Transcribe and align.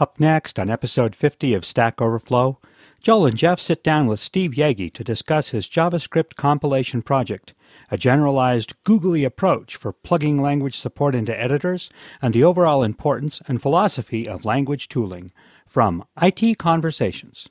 Up 0.00 0.18
next 0.18 0.58
on 0.58 0.70
episode 0.70 1.14
50 1.14 1.52
of 1.52 1.66
Stack 1.66 2.00
Overflow, 2.00 2.58
Joel 3.02 3.26
and 3.26 3.36
Jeff 3.36 3.60
sit 3.60 3.84
down 3.84 4.06
with 4.06 4.18
Steve 4.18 4.52
Yegge 4.52 4.90
to 4.94 5.04
discuss 5.04 5.50
his 5.50 5.68
JavaScript 5.68 6.36
compilation 6.36 7.02
project, 7.02 7.52
a 7.90 7.98
generalized 7.98 8.72
googly 8.82 9.24
approach 9.24 9.76
for 9.76 9.92
plugging 9.92 10.40
language 10.40 10.78
support 10.78 11.14
into 11.14 11.38
editors, 11.38 11.90
and 12.22 12.32
the 12.32 12.42
overall 12.42 12.82
importance 12.82 13.42
and 13.46 13.60
philosophy 13.60 14.26
of 14.26 14.46
language 14.46 14.88
tooling 14.88 15.30
from 15.66 16.02
IT 16.22 16.56
Conversations. 16.56 17.50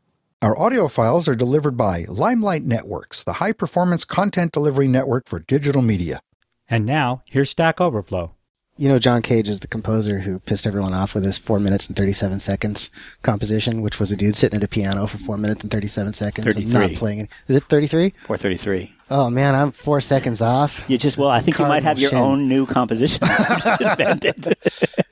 Our 0.41 0.57
audio 0.57 0.87
files 0.87 1.27
are 1.27 1.35
delivered 1.35 1.77
by 1.77 2.05
Limelight 2.07 2.63
Networks, 2.63 3.23
the 3.23 3.33
high 3.33 3.51
performance 3.51 4.03
content 4.03 4.51
delivery 4.51 4.87
network 4.87 5.27
for 5.27 5.37
digital 5.37 5.83
media. 5.83 6.19
And 6.67 6.83
now, 6.83 7.21
here's 7.25 7.51
Stack 7.51 7.79
Overflow. 7.79 8.33
You 8.75 8.89
know, 8.89 8.97
John 8.97 9.21
Cage 9.21 9.47
is 9.49 9.59
the 9.59 9.67
composer 9.67 10.17
who 10.17 10.39
pissed 10.39 10.65
everyone 10.65 10.95
off 10.95 11.13
with 11.13 11.25
his 11.25 11.37
4 11.37 11.59
minutes 11.59 11.87
and 11.87 11.95
37 11.95 12.39
seconds 12.39 12.89
composition, 13.21 13.83
which 13.83 13.99
was 13.99 14.11
a 14.11 14.17
dude 14.17 14.35
sitting 14.35 14.57
at 14.57 14.63
a 14.63 14.67
piano 14.67 15.05
for 15.05 15.19
4 15.19 15.37
minutes 15.37 15.61
and 15.61 15.71
37 15.71 16.13
seconds. 16.13 16.55
and 16.55 16.73
Not 16.73 16.93
playing 16.93 17.19
it. 17.19 17.29
Is 17.47 17.57
it 17.57 17.65
33? 17.65 18.09
433. 18.25 18.95
Oh 19.11 19.29
man, 19.29 19.53
I'm 19.53 19.71
4 19.71 20.01
seconds 20.01 20.41
off. 20.41 20.83
You 20.89 20.97
just 20.97 21.19
well, 21.19 21.29
I 21.29 21.41
think 21.41 21.59
you 21.59 21.67
might 21.67 21.83
have 21.83 21.99
your 21.99 22.09
Cardinal 22.09 22.31
own 22.31 22.49
new 22.49 22.65
composition 22.65 23.19
you 23.27 23.59
just 23.59 23.81
invented. 23.81 24.57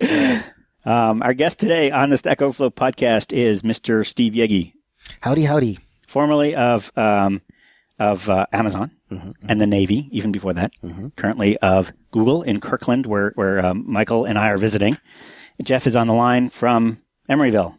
um, 0.85 1.21
our 1.21 1.35
guest 1.35 1.59
today 1.59 1.91
on 1.91 2.09
the 2.09 2.17
Stack 2.17 2.41
Overflow 2.41 2.71
podcast 2.71 3.31
is 3.31 3.61
Mr. 3.61 4.03
Steve 4.03 4.33
Yegge, 4.33 4.73
Howdy, 5.21 5.43
howdy. 5.43 5.79
formerly 6.07 6.55
of 6.55 6.91
um, 6.97 7.41
of 7.99 8.29
uh, 8.29 8.45
Amazon 8.53 8.91
Mm-hmm. 9.11 9.31
and 9.49 9.59
the 9.59 9.65
Navy, 9.65 10.07
even 10.11 10.31
before 10.31 10.53
that. 10.53 10.71
Currently 11.15 11.57
of 11.57 11.91
Google 12.11 12.43
in 12.43 12.61
Kirkland, 12.61 13.07
where 13.07 13.31
where 13.33 13.65
um, 13.65 13.83
Michael 13.91 14.23
and 14.25 14.37
I 14.37 14.49
are 14.49 14.59
visiting. 14.59 14.99
Jeff 15.63 15.87
is 15.87 15.95
on 15.95 16.05
the 16.05 16.13
line 16.13 16.49
from 16.49 17.01
Emeryville, 17.27 17.75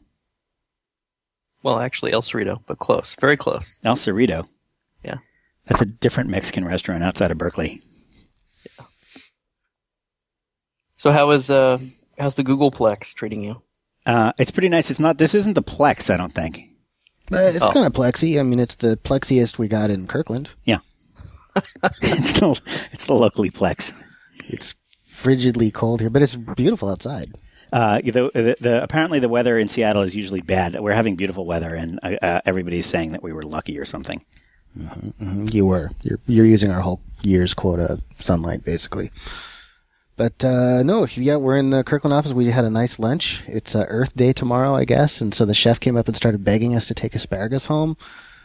Well, 1.62 1.78
actually, 1.78 2.12
El 2.12 2.20
Cerrito, 2.22 2.60
but 2.66 2.80
close, 2.80 3.14
very 3.20 3.36
close. 3.36 3.76
El 3.84 3.94
Cerrito. 3.94 4.48
Yeah. 5.04 5.18
That's 5.66 5.80
a 5.82 5.86
different 5.86 6.30
Mexican 6.30 6.64
restaurant 6.64 7.04
outside 7.04 7.30
of 7.30 7.38
Berkeley. 7.38 7.80
Yeah. 8.76 8.86
So 10.96 11.12
how 11.12 11.30
is 11.30 11.48
uh 11.48 11.78
how's 12.18 12.34
the 12.34 12.42
Googleplex 12.42 13.14
treating 13.14 13.44
you? 13.44 13.62
Uh, 14.04 14.32
it's 14.36 14.50
pretty 14.50 14.68
nice. 14.68 14.90
It's 14.90 14.98
not. 14.98 15.16
This 15.18 15.36
isn't 15.36 15.54
the 15.54 15.62
Plex, 15.62 16.12
I 16.12 16.16
don't 16.16 16.34
think. 16.34 16.69
Uh, 17.32 17.38
it's 17.38 17.64
Oh. 17.64 17.70
kind 17.70 17.86
of 17.86 17.92
plexi. 17.92 18.38
I 18.40 18.42
mean, 18.42 18.58
it's 18.60 18.76
the 18.76 18.96
plexiest 18.98 19.58
we 19.58 19.68
got 19.68 19.90
in 19.90 20.06
Kirkland. 20.06 20.50
Yeah. 20.64 20.78
it's 22.02 22.32
the 22.34 22.60
it's 22.92 23.06
the 23.06 23.14
locally 23.14 23.50
Plex. 23.50 23.92
It's 24.48 24.74
frigidly 25.08 25.72
cold 25.72 26.00
here, 26.00 26.10
but 26.10 26.22
it's 26.22 26.36
beautiful 26.36 26.88
outside. 26.88 27.32
Uh, 27.72 28.00
the, 28.00 28.30
the, 28.34 28.56
the 28.60 28.82
apparently 28.82 29.18
the 29.20 29.28
weather 29.28 29.58
in 29.58 29.68
Seattle 29.68 30.02
is 30.02 30.14
usually 30.14 30.40
bad. 30.40 30.78
We're 30.80 30.92
having 30.92 31.14
beautiful 31.16 31.46
weather, 31.46 31.74
and 31.74 32.00
uh, 32.02 32.16
uh, 32.22 32.40
everybody's 32.44 32.86
saying 32.86 33.12
that 33.12 33.22
we 33.22 33.32
were 33.32 33.42
lucky 33.44 33.78
or 33.78 33.84
something. 33.84 34.24
Mhm, 34.76 35.52
You 35.52 35.66
were. 35.66 35.90
You're, 36.02 36.18
you're 36.26 36.46
using 36.46 36.70
our 36.70 36.80
whole 36.80 37.00
year's 37.22 37.54
quota 37.54 37.84
of 37.92 38.02
sunlight, 38.18 38.64
basically. 38.64 39.10
But 40.20 40.44
uh, 40.44 40.82
no, 40.82 41.06
yeah, 41.06 41.36
we're 41.36 41.56
in 41.56 41.70
the 41.70 41.82
Kirkland 41.82 42.12
office. 42.12 42.34
We 42.34 42.50
had 42.50 42.66
a 42.66 42.70
nice 42.70 42.98
lunch. 42.98 43.42
It's 43.46 43.74
uh, 43.74 43.86
Earth 43.88 44.14
Day 44.14 44.34
tomorrow, 44.34 44.76
I 44.76 44.84
guess, 44.84 45.22
and 45.22 45.32
so 45.32 45.46
the 45.46 45.54
chef 45.54 45.80
came 45.80 45.96
up 45.96 46.08
and 46.08 46.14
started 46.14 46.44
begging 46.44 46.76
us 46.76 46.84
to 46.88 46.94
take 46.94 47.14
asparagus 47.14 47.64
home. 47.64 47.96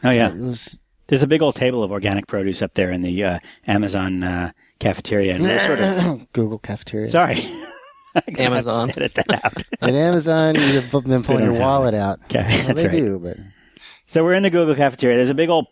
Oh 0.02 0.10
yeah, 0.10 0.34
it 0.34 0.40
was. 0.40 0.80
There's 1.08 1.22
a 1.22 1.28
big 1.28 1.42
old 1.42 1.58
table 1.58 1.84
of 1.84 1.92
organic 1.92 2.28
produce 2.28 2.62
up 2.62 2.76
there 2.76 2.94
in 2.94 3.02
the 3.02 3.22
uh, 3.22 3.40
Amazon 3.68 4.24
uh, 4.24 4.52
cafeteria, 4.80 5.36
and 5.36 5.44
we're 5.44 5.60
sort 5.60 5.80
of 5.82 6.32
Google 6.32 6.60
cafeteria. 6.60 7.12
Sorry. 7.12 7.46
Amazon. 8.38 8.92
Edit 8.92 9.18
it 9.18 9.34
out. 9.34 9.62
At 9.82 9.96
Amazon, 9.96 10.56
you've 10.56 10.90
been 10.90 11.24
pulling 11.24 11.44
your 11.44 11.60
wallet 11.60 11.94
out. 11.94 12.22
Okay, 12.24 12.48
well, 12.48 12.68
that's 12.68 12.82
they 12.84 12.88
right. 12.88 12.92
do, 12.94 13.20
but 13.20 13.36
so 14.06 14.24
we're 14.24 14.36
in 14.36 14.44
the 14.44 14.50
Google 14.50 14.76
cafeteria. 14.76 15.18
There's 15.18 15.30
a 15.30 15.34
big 15.34 15.50
old 15.50 15.68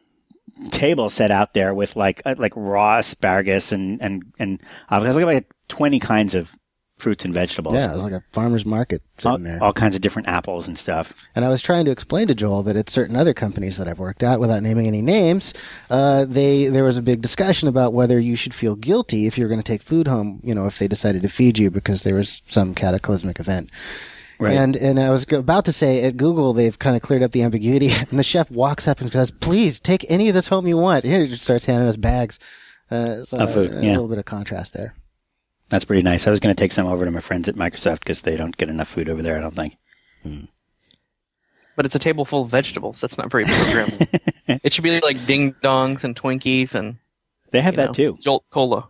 table 0.72 1.10
set 1.10 1.32
out 1.32 1.54
there 1.54 1.74
with 1.74 1.96
like 1.96 2.22
uh, 2.26 2.36
like 2.38 2.52
raw 2.58 2.98
asparagus 2.98 3.72
and 3.72 4.02
and 4.02 4.34
and 4.38 4.60
avocados. 4.92 5.24
Like 5.24 5.46
a 5.46 5.54
20 5.70 6.00
kinds 6.00 6.36
of 6.36 6.52
fruits 6.98 7.26
and 7.26 7.34
vegetables. 7.34 7.76
Yeah, 7.76 7.92
it 7.92 7.94
was 7.94 8.04
like 8.04 8.14
a 8.14 8.24
farmer's 8.32 8.66
market 8.66 9.02
all, 9.26 9.38
there. 9.38 9.62
all 9.62 9.74
kinds 9.74 9.96
of 9.96 10.02
different 10.02 10.28
apples 10.28 10.68
and 10.68 10.78
stuff. 10.78 11.14
And 11.36 11.44
I 11.44 11.50
was 11.50 11.62
trying 11.62 11.86
to 11.86 11.92
explain 11.92 12.28
to 12.28 12.36
Joel 12.36 12.64
that 12.64 12.76
at 12.76 12.90
certain 12.90 13.16
other 13.16 13.34
companies 13.34 13.78
that 13.78 13.88
I've 13.88 14.00
worked 14.00 14.24
at, 14.24 14.40
without 14.40 14.64
naming 14.64 14.88
any 14.88 15.02
names, 15.02 15.54
uh, 15.90 16.26
they 16.26 16.68
there 16.68 16.84
was 16.84 16.98
a 16.98 17.02
big 17.02 17.22
discussion 17.22 17.68
about 17.68 17.94
whether 17.94 18.20
you 18.20 18.36
should 18.36 18.54
feel 18.54 18.76
guilty 18.76 19.28
if 19.28 19.38
you're 19.38 19.50
going 19.50 19.62
to 19.62 19.72
take 19.72 19.82
food 19.82 20.08
home. 20.08 20.40
You 20.44 20.56
know, 20.56 20.66
if 20.66 20.80
they 20.80 20.88
decided 20.88 21.22
to 21.24 21.30
feed 21.30 21.60
you 21.60 21.70
because 21.70 22.04
there 22.04 22.16
was 22.16 22.42
some 22.48 22.74
cataclysmic 22.74 23.40
event. 23.40 23.70
Right. 24.40 24.58
And 24.58 24.76
and 24.76 25.00
I 25.00 25.10
was 25.10 25.26
about 25.32 25.66
to 25.66 25.74
say 25.74 26.04
at 26.04 26.18
Google 26.18 26.54
they've 26.54 26.78
kind 26.78 26.96
of 26.96 27.02
cleared 27.02 27.24
up 27.24 27.32
the 27.32 27.44
ambiguity, 27.44 27.92
and 28.10 28.20
the 28.20 28.24
chef 28.24 28.50
walks 28.50 28.88
up 28.88 29.02
and 29.02 29.12
says, 29.12 29.32
"Please 29.32 29.80
take 29.80 30.06
any 30.10 30.30
of 30.30 30.36
this 30.36 30.48
home 30.48 30.68
you 30.68 30.78
want." 30.78 31.04
And 31.04 31.14
he 31.14 31.28
just 31.28 31.44
starts 31.44 31.66
handing 31.66 31.90
us 31.90 31.98
bags. 31.98 32.40
Uh, 32.92 33.24
so 33.24 33.46
food, 33.48 33.72
a 33.72 33.76
little 33.76 34.08
bit 34.08 34.20
of 34.20 34.26
contrast 34.26 34.74
there. 34.74 34.94
That's 35.74 35.86
pretty 35.86 36.04
nice. 36.04 36.28
I 36.28 36.30
was 36.30 36.40
going 36.40 36.56
to 36.56 36.60
take 36.60 36.72
some 36.72 36.86
over 36.86 37.04
to 37.04 37.10
my 37.10 37.20
friends 37.20 37.50
at 37.50 37.56
Microsoft 37.56 38.02
because 38.02 38.22
they 38.22 38.38
don't 38.38 38.56
get 38.56 38.70
enough 38.70 38.90
food 38.90 39.10
over 39.10 39.24
there. 39.24 39.40
I 39.40 39.42
don't 39.42 39.56
think. 39.56 39.76
But 41.76 41.88
it's 41.88 41.96
a 41.96 42.00
table 42.00 42.26
full 42.26 42.44
of 42.44 42.50
vegetables. 42.50 43.02
That's 43.02 43.18
not 43.18 43.32
very 43.32 43.46
programming. 43.46 44.08
it 44.64 44.72
should 44.72 44.84
be 44.84 45.00
like 45.02 45.26
ding 45.26 45.56
dongs 45.64 46.04
and 46.04 46.16
Twinkies 46.16 46.76
and 46.76 46.98
They 47.50 47.60
have 47.60 47.76
that 47.78 47.88
know, 47.88 47.94
too. 47.94 48.18
Jolt 48.22 48.44
Cola. 48.52 48.88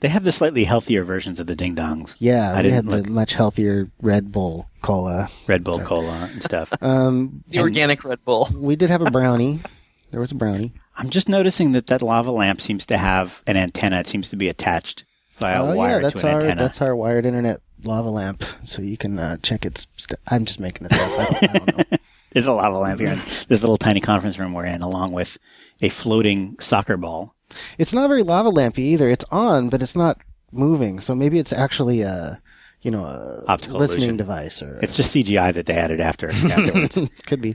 They 0.00 0.08
have 0.08 0.24
the 0.24 0.32
slightly 0.32 0.64
healthier 0.64 1.04
versions 1.04 1.38
of 1.38 1.46
the 1.46 1.54
Ding 1.54 1.76
Dongs, 1.76 2.16
Yeah, 2.18 2.50
I 2.52 2.56
we 2.56 2.62
didn't 2.62 2.74
had 2.74 2.86
look. 2.86 3.04
the 3.04 3.10
much 3.10 3.34
healthier 3.34 3.92
Red 4.02 4.32
Bull 4.32 4.66
cola. 4.82 5.30
Red 5.46 5.62
Bull 5.62 5.78
Cola 5.78 6.28
and 6.32 6.42
stuff. 6.42 6.72
Um, 6.82 7.44
The 7.46 7.60
organic 7.60 8.02
Red 8.02 8.24
Bull. 8.24 8.48
we 8.52 8.74
did 8.74 8.90
have 8.90 9.02
a 9.02 9.10
brownie. 9.10 9.60
There 10.10 10.18
was 10.18 10.32
a 10.32 10.34
brownie. 10.34 10.72
I'm 10.96 11.08
just 11.10 11.28
noticing 11.28 11.70
that 11.70 11.86
that 11.86 12.02
lava 12.02 12.32
lamp 12.32 12.60
seems 12.60 12.84
to 12.86 12.98
have 12.98 13.44
an 13.46 13.56
antenna. 13.56 14.00
It 14.00 14.08
seems 14.08 14.28
to 14.30 14.36
be 14.36 14.48
attached 14.48 15.04
via 15.40 15.62
oh 15.62 15.74
wire 15.74 15.96
yeah, 15.96 15.98
that's 16.00 16.20
to 16.20 16.26
an 16.28 16.34
our 16.34 16.40
antenna. 16.42 16.62
that's 16.62 16.80
our 16.80 16.94
wired 16.94 17.26
internet 17.26 17.60
lava 17.82 18.10
lamp, 18.10 18.44
so 18.64 18.82
you 18.82 18.96
can 18.96 19.18
uh, 19.18 19.36
check 19.42 19.64
its. 19.66 19.86
St- 19.96 20.20
I'm 20.28 20.44
just 20.44 20.60
making 20.60 20.86
this 20.88 20.98
up. 20.98 21.10
I 21.18 21.24
don't, 21.24 21.42
I 21.42 21.46
don't 21.58 21.78
know. 21.92 21.98
There's 22.32 22.46
a 22.46 22.52
lava 22.52 22.78
lamp 22.78 23.00
here 23.00 23.10
in 23.12 23.20
this 23.48 23.60
little 23.60 23.76
tiny 23.76 24.00
conference 24.00 24.38
room 24.38 24.52
we're 24.54 24.66
in, 24.66 24.82
along 24.82 25.12
with 25.12 25.36
a 25.82 25.88
floating 25.88 26.56
soccer 26.60 26.96
ball. 26.96 27.34
It's 27.78 27.92
not 27.92 28.06
very 28.08 28.22
lava 28.22 28.50
lampy 28.50 28.78
either. 28.80 29.08
It's 29.10 29.24
on, 29.32 29.68
but 29.68 29.82
it's 29.82 29.96
not 29.96 30.20
moving. 30.52 31.00
So 31.00 31.14
maybe 31.16 31.40
it's 31.40 31.52
actually 31.52 32.02
a, 32.02 32.40
you 32.82 32.90
know, 32.92 33.04
a 33.04 33.44
Optical 33.48 33.80
listening 33.80 33.98
illusion. 34.10 34.16
device 34.18 34.62
or 34.62 34.78
It's 34.80 34.96
just 34.96 35.12
CGI 35.12 35.52
that 35.54 35.66
they 35.66 35.74
added 35.74 36.00
after 36.00 36.30
afterwards. 36.32 36.98
could 37.26 37.40
be. 37.40 37.54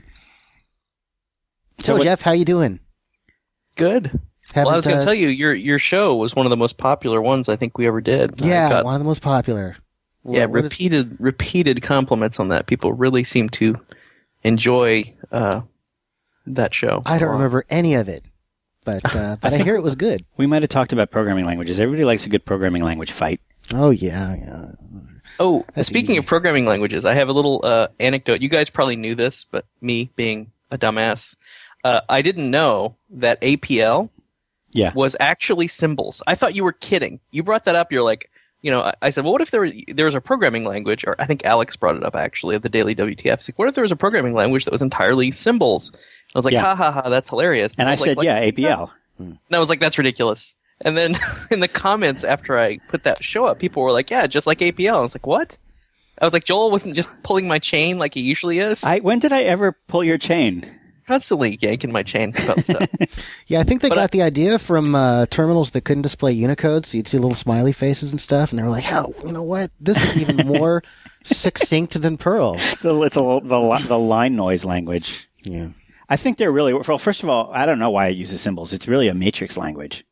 So 1.78 1.84
So, 1.84 1.94
what- 1.94 2.02
Jeff, 2.04 2.20
how 2.20 2.32
you 2.32 2.44
doing? 2.44 2.80
Good. 3.76 4.20
Well, 4.54 4.68
I 4.70 4.76
was 4.76 4.86
going 4.86 4.96
to 4.98 5.02
uh, 5.02 5.04
tell 5.04 5.14
you, 5.14 5.28
your 5.28 5.54
your 5.54 5.78
show 5.78 6.14
was 6.16 6.34
one 6.34 6.46
of 6.46 6.50
the 6.50 6.56
most 6.56 6.78
popular 6.78 7.20
ones 7.20 7.48
I 7.48 7.56
think 7.56 7.76
we 7.78 7.86
ever 7.86 8.00
did. 8.00 8.40
Yeah, 8.40 8.68
got- 8.68 8.84
one 8.84 8.94
of 8.94 9.00
the 9.00 9.04
most 9.06 9.22
popular. 9.22 9.76
yeah, 10.24 10.42
What- 10.46 10.50
what 10.50 10.58
is- 10.58 10.62
repeated 10.64 11.16
repeated 11.18 11.82
compliments 11.82 12.38
on 12.40 12.48
that. 12.48 12.66
People 12.66 12.92
really 12.92 13.24
seem 13.24 13.48
to 13.50 13.78
enjoy 14.44 15.14
uh, 15.32 15.62
that 16.46 16.74
show. 16.74 17.02
I 17.04 17.18
don't 17.18 17.30
remember 17.32 17.64
any 17.68 17.94
of 17.94 18.08
it, 18.08 18.30
but 18.84 19.04
uh, 19.14 19.36
but 19.40 19.48
I, 19.48 19.50
think- 19.56 19.64
hear 19.64 19.74
it 19.76 19.82
was 19.82 19.96
good. 19.96 20.24
we 20.36 20.46
might 20.46 20.62
have 20.62 20.68
talked 20.70 20.92
about 20.92 21.10
programming 21.10 21.44
languages. 21.44 21.80
Everybody 21.80 22.04
likes 22.04 22.26
a 22.26 22.28
good 22.28 22.44
programming 22.44 22.82
language 22.82 23.12
fight. 23.12 23.40
Oh 23.72 23.90
yeah, 23.90 24.36
yeah. 24.36 24.66
Oh, 25.40 25.64
That's 25.74 25.88
speaking 25.88 26.12
easy. 26.12 26.18
of 26.18 26.26
programming 26.26 26.64
languages, 26.66 27.04
I 27.04 27.14
have 27.14 27.28
a 27.28 27.32
little 27.32 27.60
uh, 27.64 27.88
anecdote. 27.98 28.40
You 28.40 28.48
guys 28.48 28.70
probably 28.70 28.96
knew 28.96 29.14
this, 29.16 29.44
but 29.50 29.66
me 29.82 30.10
being 30.16 30.52
a 30.70 30.78
dumbass, 30.78 31.34
uh, 31.84 32.00
I 32.08 32.22
didn't 32.22 32.48
know 32.50 32.96
that 33.10 33.40
APL 33.42 34.08
Yeah. 34.76 34.92
was 34.94 35.16
actually 35.20 35.68
symbols. 35.68 36.22
I 36.26 36.34
thought 36.34 36.54
you 36.54 36.64
were 36.64 36.72
kidding. 36.72 37.20
You 37.30 37.42
brought 37.42 37.64
that 37.64 37.74
up. 37.74 37.90
You're 37.92 38.02
like, 38.02 38.30
you 38.62 38.70
know, 38.70 38.80
I, 38.82 38.94
I 39.02 39.10
said, 39.10 39.24
well, 39.24 39.32
what 39.32 39.42
if 39.42 39.50
there 39.50 39.60
were, 39.60 39.72
there 39.88 40.06
was 40.06 40.14
a 40.14 40.20
programming 40.20 40.64
language, 40.64 41.04
or 41.06 41.14
I 41.18 41.26
think 41.26 41.44
Alex 41.44 41.76
brought 41.76 41.96
it 41.96 42.02
up 42.04 42.14
actually 42.16 42.56
at 42.56 42.62
the 42.62 42.68
Daily 42.68 42.94
WTF. 42.94 43.24
It's 43.34 43.48
like, 43.48 43.58
what 43.58 43.68
if 43.68 43.74
there 43.74 43.82
was 43.82 43.92
a 43.92 43.96
programming 43.96 44.34
language 44.34 44.64
that 44.64 44.72
was 44.72 44.82
entirely 44.82 45.30
symbols? 45.32 45.92
I 46.34 46.38
was 46.38 46.44
like, 46.44 46.52
Yeah. 46.54 46.62
ha 46.62 46.74
ha 46.74 46.90
ha, 46.92 47.08
that's 47.08 47.28
hilarious. 47.28 47.74
And 47.78 47.88
I 47.88 47.92
was 47.92 48.00
like, 48.00 48.10
said, 48.10 48.16
like- 48.18 48.24
yeah, 48.24 48.42
APL. 48.50 48.90
Hmm. 49.18 49.22
And 49.22 49.38
I 49.52 49.58
was 49.58 49.68
like, 49.68 49.80
that's 49.80 49.98
ridiculous. 49.98 50.56
And 50.82 50.96
then 50.96 51.16
in 51.50 51.60
the 51.60 51.68
comments 51.68 52.24
after 52.24 52.58
I 52.58 52.78
put 52.88 53.04
that 53.04 53.22
show 53.24 53.44
up, 53.44 53.58
people 53.58 53.82
were 53.82 53.92
like, 53.92 54.10
yeah, 54.10 54.26
just 54.26 54.46
like 54.46 54.58
APL. 54.58 54.96
I 54.96 55.00
was 55.00 55.14
like, 55.14 55.26
what? 55.26 55.56
I 56.20 56.24
was 56.24 56.32
like, 56.32 56.44
Joel 56.44 56.70
wasn't 56.70 56.94
just 56.96 57.10
pulling 57.22 57.46
my 57.46 57.58
chain 57.58 57.98
like 57.98 58.14
he 58.14 58.20
usually 58.22 58.58
is. 58.58 58.82
I 58.82 58.98
when 59.00 59.18
did 59.18 59.32
I 59.32 59.42
ever 59.42 59.76
pull 59.86 60.02
your 60.02 60.16
chain? 60.18 60.70
Constantly 61.06 61.58
yanking 61.60 61.92
my 61.92 62.02
chain 62.02 62.32
about 62.44 62.64
stuff. 62.64 62.88
Yeah, 63.46 63.60
I 63.60 63.62
think 63.62 63.80
they 63.80 63.88
But 63.88 63.94
got 63.94 64.04
I- 64.04 64.06
the 64.08 64.22
idea 64.22 64.58
from 64.58 64.94
uh, 64.94 65.26
terminals 65.26 65.70
that 65.72 65.82
couldn't 65.82 66.02
display 66.02 66.32
Unicode, 66.32 66.84
so 66.86 66.96
you'd 66.96 67.06
see 67.08 67.18
little 67.18 67.34
smiley 67.34 67.72
faces 67.72 68.10
and 68.10 68.20
stuff, 68.20 68.50
and 68.50 68.58
they 68.58 68.62
were 68.64 68.68
like, 68.70 68.90
"Oh, 68.92 69.14
you 69.24 69.32
know 69.32 69.42
what? 69.42 69.70
This 69.80 69.96
is 70.02 70.18
even 70.20 70.46
more 70.46 70.82
succinct 71.22 72.00
than 72.00 72.16
Perl." 72.16 72.54
The, 72.82 73.02
it's 73.02 73.16
a, 73.16 73.20
the 73.42 73.84
the 73.86 73.98
line 73.98 74.36
noise 74.36 74.64
language. 74.64 75.28
Yeah. 75.42 75.68
I 76.08 76.16
think 76.16 76.38
they're 76.38 76.52
really 76.52 76.72
well. 76.72 76.98
First 76.98 77.22
of 77.22 77.28
all, 77.28 77.50
I 77.52 77.66
don't 77.66 77.78
know 77.78 77.90
why 77.90 78.08
it 78.08 78.16
uses 78.16 78.40
symbols. 78.40 78.72
It's 78.72 78.86
really 78.86 79.08
a 79.08 79.14
matrix 79.14 79.56
language. 79.56 80.04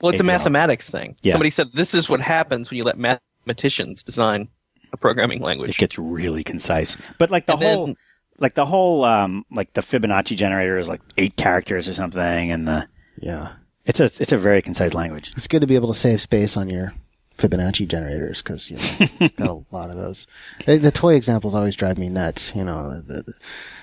Well, 0.00 0.10
it's 0.10 0.20
a 0.20 0.24
mathematics 0.24 0.88
thing. 0.90 1.16
Yeah. 1.22 1.32
Somebody 1.32 1.50
said 1.50 1.68
this 1.74 1.94
is 1.94 2.08
what 2.08 2.20
happens 2.20 2.70
when 2.70 2.78
you 2.78 2.82
let 2.84 2.98
mathematicians 2.98 4.02
design 4.02 4.48
a 4.92 4.96
programming 4.96 5.40
language. 5.40 5.70
It 5.70 5.76
gets 5.76 5.98
really 5.98 6.44
concise. 6.44 6.96
But 7.18 7.30
like 7.30 7.46
the 7.46 7.54
And 7.54 7.62
then- 7.62 7.76
whole, 7.76 7.94
like 8.38 8.54
the 8.54 8.66
whole, 8.66 9.04
um, 9.04 9.44
like 9.50 9.72
the 9.74 9.80
Fibonacci 9.80 10.36
generator 10.36 10.78
is 10.78 10.88
like 10.88 11.00
eight 11.16 11.36
characters 11.36 11.88
or 11.88 11.94
something, 11.94 12.50
and 12.50 12.66
the 12.68 12.88
Yeah. 13.16 13.52
it's 13.86 14.00
a 14.00 14.04
it's 14.04 14.32
a 14.32 14.38
very 14.38 14.62
concise 14.62 14.94
language. 14.94 15.32
It's 15.36 15.46
good 15.48 15.60
to 15.60 15.66
be 15.66 15.74
able 15.76 15.92
to 15.92 15.98
save 15.98 16.20
space 16.20 16.56
on 16.56 16.68
your 16.68 16.92
Fibonacci 17.38 17.86
generators 17.88 18.42
because 18.42 18.70
you 18.70 18.76
know 19.18 19.28
got 19.36 19.48
a 19.48 19.74
lot 19.74 19.90
of 19.90 19.96
those. 19.96 20.26
The, 20.66 20.76
the 20.78 20.90
toy 20.92 21.14
examples 21.14 21.54
always 21.54 21.74
drive 21.76 21.98
me 21.98 22.08
nuts. 22.08 22.54
You 22.54 22.64
know, 22.64 23.00
the, 23.00 23.22
the 23.22 23.34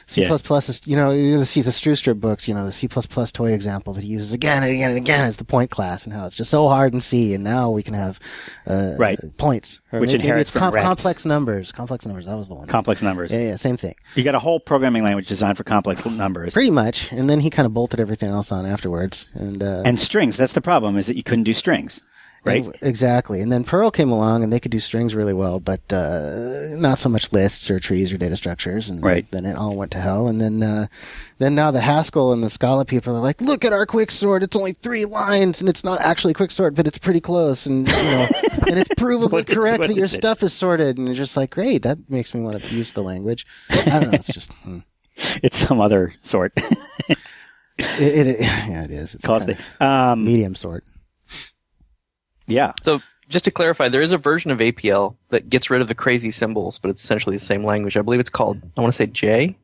C++ 0.07 0.21
Yeah. 0.21 0.33
is 0.36 0.81
you 0.86 0.95
know 0.95 1.12
you 1.12 1.44
see 1.45 1.62
the 1.62 1.71
Stroustrup 1.71 2.19
books. 2.19 2.48
You 2.48 2.53
know 2.53 2.65
the 2.65 2.71
C++ 2.71 2.88
toy 2.88 3.51
example 3.53 3.94
that 3.94 4.03
he 4.03 4.09
uses 4.09 4.33
again 4.33 4.63
and 4.63 4.71
again 4.74 4.89
and 4.89 4.98
again 4.98 5.27
is 5.30 5.38
the 5.38 5.44
point 5.45 5.71
class 5.71 6.06
and 6.06 6.13
how 6.13 6.25
it's 6.25 6.36
just 6.36 6.51
so 6.51 6.68
hard 6.68 6.94
in 6.94 7.00
C, 7.01 7.33
and 7.33 7.44
now 7.44 7.69
we 7.69 7.83
can 7.83 7.94
have 7.94 8.19
uh, 8.68 8.95
Right. 8.98 9.19
points, 9.38 9.80
Which 9.92 10.01
maybe- 10.01 10.06
maybe 10.07 10.13
inherits 10.24 10.50
it's 10.50 10.51
from 10.51 10.71
com- 10.74 10.81
complex 10.81 11.25
numbers. 11.25 11.71
Complex 11.71 12.06
numbers. 12.06 12.25
That 12.25 12.38
was 12.38 12.48
the 12.50 12.56
one. 12.56 12.68
Complex 12.68 13.01
numbers. 13.01 13.31
yeah, 13.31 13.39
yeah, 13.50 13.56
same 13.56 13.77
thing. 13.77 13.95
You 14.15 14.24
got 14.24 14.36
a 14.36 14.39
whole 14.39 14.59
programming 14.59 15.03
language 15.03 15.27
designed 15.27 15.57
for 15.57 15.63
complex 15.63 16.06
numbers. 16.06 16.54
Pretty 16.54 16.71
much, 16.71 17.12
and 17.12 17.30
then 17.30 17.39
he 17.39 17.50
kind 17.50 17.65
of 17.65 17.74
bolted 17.74 18.00
everything 18.00 18.30
else 18.30 18.51
on 18.51 18.65
afterwards, 18.65 19.27
and 19.33 19.62
uh, 19.63 19.83
and 19.86 20.00
strings. 20.00 20.38
That's 20.38 20.54
the 20.54 20.62
problem 20.62 20.97
is 20.97 21.06
that 21.07 21.15
you 21.15 21.24
couldn't 21.24 21.44
do 21.44 21.54
strings, 21.54 22.04
right? 22.44 22.66
And- 22.66 22.76
Exactly. 22.82 23.42
And 23.42 23.52
then 23.52 23.64
Perl 23.64 23.92
came 23.92 24.10
along 24.12 24.44
and 24.44 24.52
they 24.52 24.60
could 24.60 24.72
do 24.72 24.80
strings 24.80 25.14
really 25.16 25.34
well, 25.34 25.60
but 25.60 25.82
uh, 25.94 26.68
not 26.76 26.98
so 27.00 27.08
much 27.10 27.32
lists 27.32 27.70
or 27.70 27.80
trees 27.80 28.12
or 28.12 28.18
data 28.18 28.36
structures. 28.36 28.90
And 28.90 29.04
Right. 29.04 29.30
then 29.32 29.46
it 29.46 29.56
all 29.56 29.76
went 29.76 29.92
to 29.92 30.00
hell. 30.00 30.28
And 30.28 30.42
then 30.42 30.64
uh, 30.64 30.88
then 31.38 31.56
now 31.56 31.72
the 31.72 31.82
Haskell 31.82 32.34
and 32.34 32.44
the 32.44 32.50
Scala 32.50 32.86
people 32.86 33.16
are 33.16 33.20
like, 33.20 33.42
look 33.42 33.64
at 33.66 33.74
our 33.74 33.86
quick 33.86 34.12
sort. 34.12 34.44
It's 34.44 34.56
only 34.56 34.74
three 34.74 35.06
lines 35.06 35.60
and 35.60 35.70
it's 35.70 35.84
not 35.84 36.02
actually 36.02 36.34
quick 36.34 36.52
sort, 36.52 36.74
but 36.76 36.88
it's 36.88 36.98
pretty 36.98 37.22
close. 37.22 37.66
And 37.66 37.88
you 37.88 37.94
know, 37.94 38.28
and 38.68 38.80
it's 38.80 38.90
provably 38.96 39.46
correct 39.48 39.80
what 39.80 39.88
that 39.90 39.96
your 39.96 40.06
is 40.06 40.14
it? 40.14 40.18
stuff 40.18 40.42
is 40.44 40.54
sorted. 40.54 40.98
And 40.98 41.08
it's 41.10 41.18
just 41.18 41.38
like, 41.38 41.52
great. 41.52 41.84
That 41.84 41.98
makes 42.10 42.34
me 42.34 42.42
want 42.42 42.62
to 42.62 42.76
use 42.76 42.92
the 42.94 43.04
language. 43.04 43.46
I 43.70 43.76
don't 44.00 44.12
know. 44.12 44.14
It's 44.14 44.28
just 44.28 44.52
hmm. 44.64 44.80
It's 45.44 45.58
some 45.58 45.80
other 45.80 46.14
sort. 46.24 46.54
it, 46.58 47.18
it, 48.28 48.40
yeah, 48.42 48.84
it 48.84 48.92
is. 48.92 49.16
It's 49.16 49.26
Calls 49.26 49.44
kinda 49.46 49.62
the, 49.80 49.86
um, 49.86 50.24
medium 50.26 50.56
sort. 50.56 50.84
Yeah. 52.51 52.74
So 52.83 53.01
just 53.30 53.45
to 53.45 53.51
clarify, 53.51 53.89
there 53.89 54.01
is 54.01 54.12
a 54.12 54.18
version 54.18 54.51
of 54.51 54.59
APL 54.59 55.15
that 55.30 55.50
gets 55.50 55.69
rid 55.69 55.81
of 55.81 55.88
the 55.88 55.95
crazy 55.95 56.31
symbols, 56.31 56.77
but 56.80 56.89
it's 56.92 57.03
essentially 57.03 57.38
the 57.38 57.44
same 57.45 57.63
language. 57.63 57.95
I 57.98 58.01
believe 58.01 58.19
it's 58.19 58.30
called 58.30 58.62
I 58.77 58.81
want 58.81 58.94
to 58.94 58.98
say 58.98 59.06
J. 59.07 59.57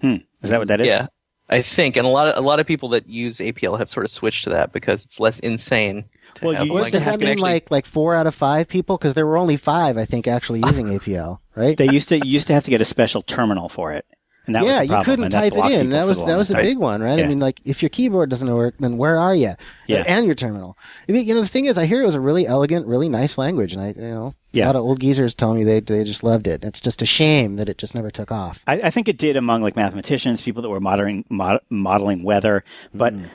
Hmm. 0.00 0.16
Is 0.42 0.50
that 0.50 0.58
what 0.58 0.68
that 0.68 0.80
is? 0.80 0.86
Yeah, 0.88 1.06
I 1.48 1.62
think, 1.62 1.96
and 1.96 2.06
a 2.06 2.10
lot 2.10 2.28
of 2.28 2.36
a 2.36 2.46
lot 2.46 2.58
of 2.60 2.66
people 2.66 2.88
that 2.90 3.08
use 3.08 3.38
APL 3.38 3.78
have 3.78 3.88
sort 3.90 4.04
of 4.04 4.10
switched 4.10 4.44
to 4.44 4.50
that 4.50 4.72
because 4.72 5.04
it's 5.04 5.20
less 5.20 5.38
insane. 5.40 6.04
Well, 6.42 6.52
you 6.52 6.58
a 6.58 6.60
What, 6.60 6.64
used 6.64 6.72
language 6.74 6.92
does 6.92 7.04
that 7.04 7.20
mean 7.20 7.28
actually- 7.28 7.42
like 7.42 7.70
like 7.70 7.86
four 7.86 8.14
out 8.14 8.26
of 8.26 8.34
five 8.34 8.68
people? 8.68 8.96
Because 8.98 9.14
there 9.14 9.26
were 9.26 9.36
only 9.38 9.56
five, 9.56 9.96
I 9.98 10.04
think, 10.04 10.26
actually 10.26 10.60
using 10.64 10.86
APL, 10.98 11.38
right? 11.54 11.76
They 11.76 11.88
used 11.92 12.08
to 12.08 12.16
you 12.16 12.32
used 12.32 12.46
to 12.48 12.54
have 12.54 12.64
to 12.64 12.70
get 12.70 12.80
a 12.80 12.84
special 12.84 13.22
terminal 13.22 13.68
for 13.68 13.92
it, 13.92 14.06
and 14.46 14.54
that 14.56 14.64
yeah, 14.64 14.82
you 14.82 15.04
couldn't 15.04 15.30
type 15.30 15.52
it 15.54 15.70
in. 15.72 15.90
That 15.90 16.04
was 16.06 16.18
that 16.18 16.36
was 16.36 16.50
a 16.50 16.54
big 16.56 16.78
one, 16.78 17.00
right? 17.02 17.18
Yeah. 17.18 17.24
I 17.24 17.28
mean, 17.28 17.38
like 17.38 17.60
if 17.64 17.82
your 17.82 17.88
keyboard 17.90 18.28
doesn't 18.30 18.52
work, 18.52 18.76
then 18.78 18.96
where 18.96 19.18
are 19.18 19.34
you? 19.34 19.54
Yeah. 19.86 20.04
and 20.06 20.26
your 20.26 20.34
terminal. 20.34 20.76
I 21.08 21.12
mean, 21.12 21.26
you 21.26 21.34
know, 21.34 21.40
the 21.42 21.46
thing 21.48 21.66
is, 21.66 21.78
I 21.78 21.86
hear 21.86 22.02
it 22.02 22.06
was 22.06 22.14
a 22.14 22.20
really 22.20 22.46
elegant, 22.46 22.86
really 22.86 23.08
nice 23.08 23.38
language, 23.38 23.72
and 23.72 23.80
I, 23.82 23.88
you 23.88 24.00
know, 24.02 24.34
Yeah. 24.52 24.64
a 24.64 24.66
lot 24.66 24.76
of 24.76 24.82
old 24.82 25.00
geezers 25.00 25.34
tell 25.34 25.54
me 25.54 25.62
they 25.64 25.80
they 25.80 26.02
just 26.04 26.24
loved 26.24 26.46
it. 26.46 26.64
It's 26.64 26.80
just 26.80 27.02
a 27.02 27.06
shame 27.06 27.56
that 27.56 27.68
it 27.68 27.78
just 27.78 27.94
never 27.94 28.10
took 28.10 28.32
off. 28.32 28.62
I, 28.66 28.74
I 28.82 28.90
think 28.90 29.08
it 29.08 29.16
did 29.18 29.36
among 29.36 29.62
like 29.62 29.76
mathematicians, 29.76 30.40
people 30.40 30.62
that 30.62 30.68
were 30.70 30.80
modeling 30.80 31.24
mod, 31.28 31.60
modeling 31.70 32.22
weather, 32.24 32.64
but 32.92 33.12
Mm. 33.14 33.30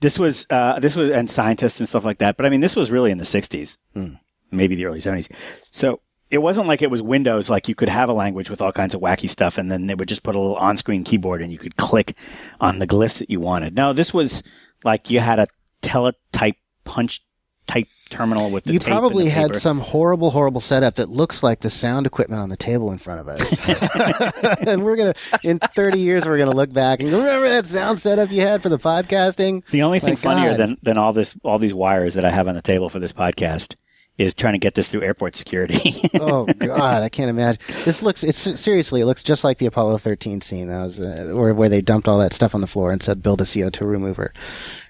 this 0.00 0.18
was 0.18 0.46
uh, 0.50 0.80
this 0.80 0.96
was 0.96 1.10
and 1.10 1.28
scientists 1.30 1.78
and 1.78 1.88
stuff 1.88 2.04
like 2.04 2.18
that. 2.18 2.36
But 2.36 2.46
I 2.46 2.48
mean, 2.48 2.60
this 2.60 2.74
was 2.74 2.90
really 2.90 3.10
in 3.10 3.18
the 3.18 3.24
'60s, 3.24 3.76
Mm. 3.96 4.18
maybe 4.50 4.74
the 4.76 4.86
early 4.86 5.00
'70s. 5.00 5.28
So 5.70 6.00
it 6.32 6.38
wasn't 6.38 6.66
like 6.66 6.80
it 6.80 6.90
was 6.90 7.02
Windows. 7.02 7.50
Like 7.50 7.68
you 7.68 7.74
could 7.74 7.90
have 7.90 8.08
a 8.08 8.14
language 8.14 8.48
with 8.48 8.62
all 8.62 8.72
kinds 8.72 8.94
of 8.94 9.02
wacky 9.02 9.28
stuff, 9.28 9.58
and 9.58 9.70
then 9.70 9.86
they 9.86 9.94
would 9.94 10.08
just 10.08 10.22
put 10.22 10.34
a 10.34 10.38
little 10.40 10.56
on-screen 10.56 11.04
keyboard, 11.04 11.42
and 11.42 11.52
you 11.52 11.58
could 11.58 11.76
click 11.76 12.16
on 12.58 12.78
the 12.78 12.86
glyphs 12.86 13.18
that 13.18 13.30
you 13.30 13.38
wanted. 13.38 13.76
No, 13.76 13.92
this 13.92 14.14
was 14.14 14.42
like 14.82 15.10
you 15.10 15.20
had 15.20 15.38
a 15.38 15.46
teletype 15.82 16.56
punch 16.84 17.22
type 17.66 17.86
terminal 18.08 18.50
with 18.50 18.64
the 18.64 18.72
You 18.72 18.78
tape 18.78 18.88
and 18.88 18.92
probably 18.92 19.28
had 19.28 19.48
paper. 19.48 19.60
some 19.60 19.78
horrible, 19.78 20.30
horrible 20.30 20.60
setup 20.62 20.94
that 20.96 21.10
looks 21.10 21.42
like 21.42 21.60
the 21.60 21.70
sound 21.70 22.06
equipment 22.06 22.40
on 22.40 22.48
the 22.48 22.56
table 22.56 22.90
in 22.92 22.98
front 22.98 23.20
of 23.20 23.28
us. 23.28 24.66
and 24.66 24.84
we're 24.84 24.96
gonna, 24.96 25.14
in 25.42 25.58
30 25.58 25.98
years, 25.98 26.24
we're 26.24 26.38
gonna 26.38 26.50
look 26.56 26.72
back 26.72 27.00
and 27.00 27.10
go, 27.10 27.18
remember 27.18 27.48
that 27.48 27.66
sound 27.66 28.00
setup 28.00 28.30
you 28.30 28.40
had 28.40 28.62
for 28.62 28.70
the 28.70 28.78
podcasting? 28.78 29.64
The 29.70 29.82
only 29.82 30.00
thing 30.00 30.12
My 30.12 30.16
funnier 30.16 30.50
God. 30.50 30.58
than, 30.58 30.78
than 30.82 30.98
all 30.98 31.12
this, 31.12 31.34
all 31.44 31.58
these 31.58 31.74
wires 31.74 32.14
that 32.14 32.24
I 32.24 32.30
have 32.30 32.48
on 32.48 32.54
the 32.54 32.62
table 32.62 32.88
for 32.88 32.98
this 32.98 33.12
podcast 33.12 33.76
is 34.18 34.34
trying 34.34 34.52
to 34.52 34.58
get 34.58 34.74
this 34.74 34.88
through 34.88 35.02
airport 35.02 35.36
security. 35.36 36.08
oh 36.20 36.44
God, 36.44 37.02
I 37.02 37.08
can't 37.08 37.30
imagine. 37.30 37.60
This 37.84 38.02
looks. 38.02 38.22
It's 38.22 38.38
seriously. 38.60 39.00
It 39.00 39.06
looks 39.06 39.22
just 39.22 39.44
like 39.44 39.58
the 39.58 39.66
Apollo 39.66 39.98
13 39.98 40.40
scene. 40.40 40.68
That 40.68 40.82
was 40.82 41.00
uh, 41.00 41.32
where 41.34 41.54
where 41.54 41.68
they 41.68 41.80
dumped 41.80 42.08
all 42.08 42.18
that 42.18 42.32
stuff 42.32 42.54
on 42.54 42.60
the 42.60 42.66
floor 42.66 42.92
and 42.92 43.02
said, 43.02 43.22
"Build 43.22 43.40
a 43.40 43.44
CO2 43.44 43.80
remover." 43.80 44.32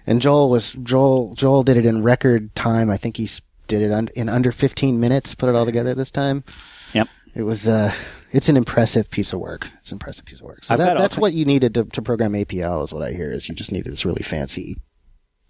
And 0.07 0.21
Joel 0.21 0.51
was 0.51 0.73
Joel. 0.83 1.35
Joel 1.35 1.63
did 1.63 1.77
it 1.77 1.87
in 1.87 2.03
record 2.03 2.55
time. 2.55 2.91
I 2.91 2.97
think 2.97 3.17
he 3.17 3.29
did 3.69 3.83
it 3.83 3.93
un, 3.93 4.09
in 4.15 4.29
under 4.29 4.51
15 4.53 4.99
minutes. 4.99 5.35
Put 5.35 5.49
it 5.49 5.55
all 5.55 5.65
together 5.65 5.95
this 5.95 6.11
time. 6.11 6.45
yep. 6.93 7.09
It 7.35 7.43
was. 7.43 7.69
Uh, 7.69 7.93
it's 8.33 8.49
an 8.49 8.57
impressive 8.57 9.11
piece 9.11 9.33
of 9.33 9.41
work. 9.41 9.69
It's 9.81 9.93
an 9.93 9.97
impressive 9.97 10.25
piece 10.25 10.41
of 10.41 10.47
work. 10.47 10.65
So 10.65 10.77
that, 10.77 10.97
that's 10.97 11.19
what 11.19 11.35
you 11.35 11.45
needed 11.45 11.75
to, 11.75 11.85
to 11.85 12.03
program 12.03 12.33
APL. 12.33 12.83
Is 12.83 12.93
what 12.93 13.03
I 13.03 13.13
hear. 13.13 13.31
Is 13.31 13.49
you 13.49 13.55
just 13.55 13.71
needed 13.73 13.93
this 13.93 14.05
really 14.05 14.23
fancy 14.23 14.77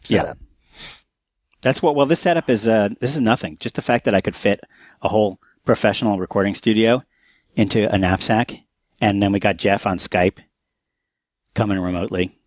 Yeah. 0.08 0.34
That's 1.62 1.80
what, 1.80 1.94
well, 1.94 2.06
this 2.06 2.20
setup 2.20 2.50
is, 2.50 2.68
uh, 2.68 2.90
this 3.00 3.14
is 3.14 3.20
nothing. 3.20 3.56
Just 3.58 3.76
the 3.76 3.82
fact 3.82 4.04
that 4.04 4.14
I 4.14 4.20
could 4.20 4.36
fit 4.36 4.60
a 5.00 5.08
whole 5.08 5.40
professional 5.64 6.18
recording 6.18 6.54
studio 6.54 7.02
into 7.56 7.92
a 7.92 7.96
knapsack. 7.96 8.52
And 9.00 9.22
then 9.22 9.32
we 9.32 9.40
got 9.40 9.56
Jeff 9.56 9.86
on 9.86 9.98
Skype 9.98 10.38
coming 11.54 11.78
remotely. 11.78 12.38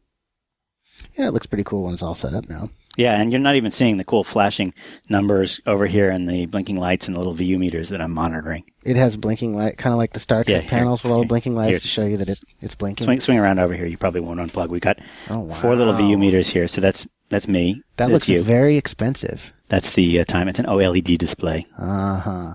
Yeah, 1.18 1.28
it 1.28 1.32
looks 1.34 1.46
pretty 1.46 1.64
cool 1.64 1.84
when 1.84 1.94
it's 1.94 2.04
all 2.04 2.16
set 2.16 2.34
up 2.34 2.50
now. 2.50 2.70
Yeah. 2.98 3.20
And 3.20 3.32
you're 3.32 3.42
not 3.42 3.56
even 3.56 3.72
seeing 3.72 3.98
the 3.98 4.04
cool 4.04 4.24
flashing 4.24 4.74
numbers 5.10 5.60
over 5.66 5.86
here 5.88 6.10
and 6.10 6.30
the 6.30 6.46
blinking 6.46 6.78
lights 6.78 7.08
and 7.08 7.16
the 7.16 7.20
little 7.20 7.34
VU 7.34 7.58
meters 7.60 7.90
that 7.90 8.02
I'm 8.02 8.12
monitoring. 8.14 8.64
It 8.84 8.96
has 8.96 9.18
blinking 9.18 9.56
light, 9.56 9.78
kind 9.78 9.94
of 9.94 9.98
like 9.98 10.14
the 10.14 10.20
Star 10.20 10.40
Yeah, 10.48 10.60
Trek 10.60 10.70
here- 10.70 10.80
panels 10.80 11.04
with 11.04 11.12
all 11.12 11.20
the 11.22 11.26
blinking 11.28 11.56
lights 11.56 11.70
here. 11.72 11.80
to 11.80 11.88
show 11.88 12.06
you 12.06 12.18
that 12.18 12.30
it, 12.30 12.40
it's 12.62 12.76
blinking. 12.76 13.06
Swing, 13.06 13.20
swing 13.22 13.40
around 13.40 13.60
over 13.60 13.74
here. 13.74 13.86
You 13.86 13.98
probably 13.98 14.22
won't 14.22 14.40
unplug. 14.40 14.70
We 14.70 14.80
got 14.80 15.00
Oh 15.30 15.40
wow! 15.40 15.56
four 15.56 15.76
little 15.76 15.94
VU 15.94 16.18
meters 16.18 16.50
here. 16.50 16.68
So 16.68 16.82
that's, 16.82 17.08
that's 17.30 17.48
me. 17.48 17.82
That 17.98 18.06
That's 18.06 18.12
looks 18.12 18.30
you. 18.30 18.44
very 18.44 18.78
expensive. 18.78 19.52
That's 19.70 19.94
the 19.94 20.20
uh, 20.20 20.26
time. 20.26 20.48
It's 20.48 20.60
an 20.60 20.66
OLED 20.68 21.18
display. 21.18 21.66
Uh 21.78 22.20
huh. 22.20 22.54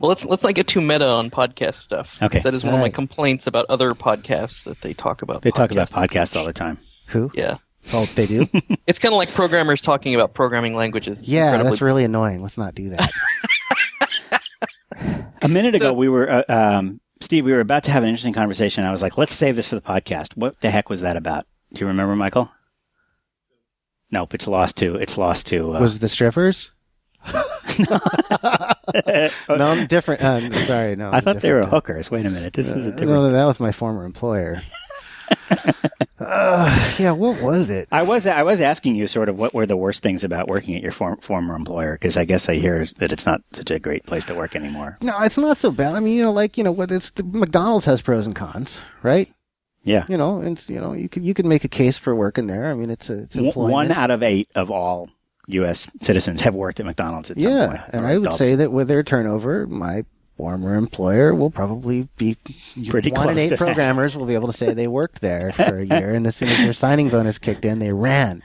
Well, 0.00 0.08
let's 0.08 0.24
let's 0.24 0.42
not 0.42 0.54
get 0.54 0.66
too 0.66 0.80
meta 0.80 1.06
on 1.06 1.30
podcast 1.30 1.76
stuff. 1.76 2.18
Okay. 2.20 2.40
that 2.40 2.52
is 2.54 2.64
one 2.64 2.74
of 2.74 2.80
my 2.80 2.90
complaints 2.90 3.46
about 3.46 3.66
other 3.68 3.94
podcasts 3.94 4.64
that 4.64 4.80
they 4.80 4.92
talk 4.94 5.22
about. 5.22 5.42
They 5.42 5.52
talk 5.52 5.70
about 5.70 5.90
podcasts 5.90 6.34
all 6.34 6.44
the 6.44 6.52
time. 6.52 6.80
Who? 7.06 7.30
Yeah, 7.34 7.58
Oh, 7.92 8.06
they 8.14 8.26
do. 8.26 8.46
it's 8.86 8.98
kind 8.98 9.12
of 9.12 9.16
like 9.18 9.30
programmers 9.32 9.80
talking 9.80 10.14
about 10.14 10.34
programming 10.34 10.74
languages. 10.74 11.20
It's 11.20 11.28
yeah, 11.28 11.46
incredibly- 11.46 11.70
that's 11.70 11.82
really 11.82 12.04
annoying. 12.04 12.42
Let's 12.42 12.58
not 12.58 12.74
do 12.74 12.90
that. 12.90 13.12
A 15.42 15.48
minute 15.48 15.74
ago, 15.74 15.86
So- 15.86 15.92
we 15.94 16.08
were, 16.08 16.30
uh, 16.30 16.44
um, 16.48 17.00
Steve, 17.20 17.44
we 17.44 17.52
were 17.52 17.60
about 17.60 17.84
to 17.84 17.90
have 17.90 18.02
an 18.02 18.08
interesting 18.08 18.32
conversation. 18.34 18.84
I 18.84 18.90
was 18.90 19.02
like, 19.02 19.18
let's 19.18 19.34
save 19.34 19.56
this 19.56 19.66
for 19.68 19.74
the 19.74 19.80
podcast. 19.80 20.36
What 20.36 20.60
the 20.60 20.70
heck 20.70 20.88
was 20.90 21.00
that 21.00 21.16
about? 21.16 21.46
Do 21.72 21.80
you 21.80 21.86
remember, 21.86 22.14
Michael? 22.16 22.50
Nope, 24.10 24.34
it's 24.34 24.46
lost 24.46 24.76
to, 24.78 24.96
it's 24.96 25.16
lost 25.18 25.46
to, 25.48 25.74
uh, 25.74 25.80
Was 25.80 25.96
it 25.96 26.00
the 26.00 26.08
strippers? 26.08 26.70
no, 27.32 28.74
I'm 29.48 29.86
different. 29.86 30.22
Um, 30.22 30.52
sorry, 30.54 30.96
no. 30.96 31.10
I 31.10 31.16
I'm 31.18 31.22
thought 31.22 31.40
they 31.40 31.50
were 31.52 31.60
different. 31.62 31.70
hookers. 31.74 32.10
Wait 32.10 32.26
a 32.26 32.30
minute. 32.30 32.52
This 32.52 32.66
is 32.70 32.86
a 32.86 32.88
Uh, 32.88 32.90
different. 32.90 33.10
no, 33.10 33.30
that 33.30 33.44
was 33.44 33.58
my 33.60 33.72
former 33.72 34.04
employer. 34.04 34.60
uh, 36.18 36.94
yeah, 36.98 37.10
what 37.12 37.40
was 37.40 37.70
it? 37.70 37.88
I 37.92 38.02
was, 38.02 38.26
I 38.26 38.42
was 38.42 38.60
asking 38.60 38.96
you 38.96 39.06
sort 39.06 39.28
of 39.28 39.36
what 39.36 39.54
were 39.54 39.66
the 39.66 39.76
worst 39.76 40.02
things 40.02 40.24
about 40.24 40.48
working 40.48 40.74
at 40.74 40.82
your 40.82 40.92
form, 40.92 41.18
former 41.18 41.54
employer? 41.54 41.94
Because 41.94 42.16
I 42.16 42.24
guess 42.24 42.48
I 42.48 42.54
hear 42.54 42.86
that 42.98 43.12
it's 43.12 43.26
not 43.26 43.42
such 43.52 43.70
a 43.70 43.78
great 43.78 44.04
place 44.06 44.24
to 44.26 44.34
work 44.34 44.56
anymore. 44.56 44.98
No, 45.00 45.20
it's 45.22 45.38
not 45.38 45.56
so 45.56 45.70
bad. 45.70 45.94
I 45.94 46.00
mean, 46.00 46.16
you 46.16 46.22
know, 46.22 46.32
like 46.32 46.56
you 46.58 46.64
know, 46.64 46.72
what 46.72 46.90
it's 46.90 47.10
the, 47.10 47.24
McDonald's 47.24 47.86
has 47.86 48.02
pros 48.02 48.26
and 48.26 48.36
cons, 48.36 48.80
right? 49.02 49.28
Yeah. 49.84 50.04
You 50.08 50.16
know, 50.16 50.40
and 50.40 50.62
you 50.68 50.80
know, 50.80 50.92
you 50.92 51.08
could 51.08 51.24
you 51.24 51.34
could 51.34 51.46
make 51.46 51.64
a 51.64 51.68
case 51.68 51.98
for 51.98 52.14
working 52.14 52.46
there. 52.46 52.66
I 52.66 52.74
mean, 52.74 52.90
it's 52.90 53.10
a 53.10 53.22
it's 53.22 53.36
employment. 53.36 53.72
One 53.72 53.90
out 53.92 54.10
of 54.10 54.22
eight 54.22 54.48
of 54.54 54.70
all 54.70 55.10
U.S. 55.48 55.88
citizens 56.02 56.40
have 56.42 56.54
worked 56.54 56.78
at 56.80 56.86
McDonald's 56.86 57.30
at 57.30 57.40
some 57.40 57.50
yeah, 57.50 57.84
and 57.92 58.02
or 58.02 58.06
I 58.06 58.12
would 58.18 58.26
adults. 58.26 58.38
say 58.38 58.54
that 58.54 58.70
with 58.70 58.88
their 58.88 59.02
turnover, 59.02 59.66
my 59.66 60.04
former 60.36 60.74
employer 60.74 61.34
will 61.34 61.50
probably 61.50 62.08
be 62.16 62.36
Pretty 62.88 63.10
one 63.12 63.30
in 63.30 63.38
eight 63.38 63.58
programmers 63.58 64.16
will 64.16 64.26
be 64.26 64.34
able 64.34 64.50
to 64.50 64.56
say 64.56 64.72
they 64.72 64.88
worked 64.88 65.20
there 65.20 65.52
for 65.52 65.78
a 65.78 65.84
year, 65.84 66.10
and 66.10 66.26
as 66.26 66.36
soon 66.36 66.48
as 66.48 66.58
their 66.58 66.72
signing 66.72 67.08
bonus 67.08 67.38
kicked 67.38 67.64
in, 67.64 67.78
they 67.78 67.92
ran. 67.92 68.42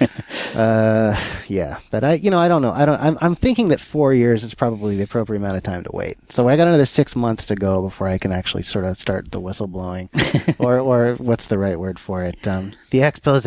uh, 0.54 1.18
yeah, 1.48 1.78
but 1.90 2.04
I, 2.04 2.14
you 2.14 2.30
know, 2.30 2.38
I 2.38 2.48
don't 2.48 2.62
know. 2.62 2.72
I 2.72 2.86
don't. 2.86 3.00
I'm, 3.00 3.18
I'm 3.20 3.34
thinking 3.34 3.68
that 3.68 3.80
four 3.80 4.14
years 4.14 4.44
is 4.44 4.54
probably 4.54 4.96
the 4.96 5.04
appropriate 5.04 5.40
amount 5.40 5.56
of 5.56 5.62
time 5.62 5.84
to 5.84 5.90
wait. 5.92 6.16
So 6.30 6.48
I 6.48 6.56
got 6.56 6.68
another 6.68 6.86
six 6.86 7.16
months 7.16 7.46
to 7.46 7.54
go 7.54 7.82
before 7.82 8.08
I 8.08 8.18
can 8.18 8.32
actually 8.32 8.62
sort 8.62 8.84
of 8.84 8.98
start 8.98 9.32
the 9.32 9.40
whistle 9.40 9.66
blowing, 9.66 10.08
or 10.58 10.78
or 10.78 11.14
what's 11.16 11.46
the 11.46 11.58
right 11.58 11.78
word 11.78 11.98
for 11.98 12.22
it? 12.22 12.46
Um, 12.46 12.72
the 12.90 13.02
expose. 13.02 13.46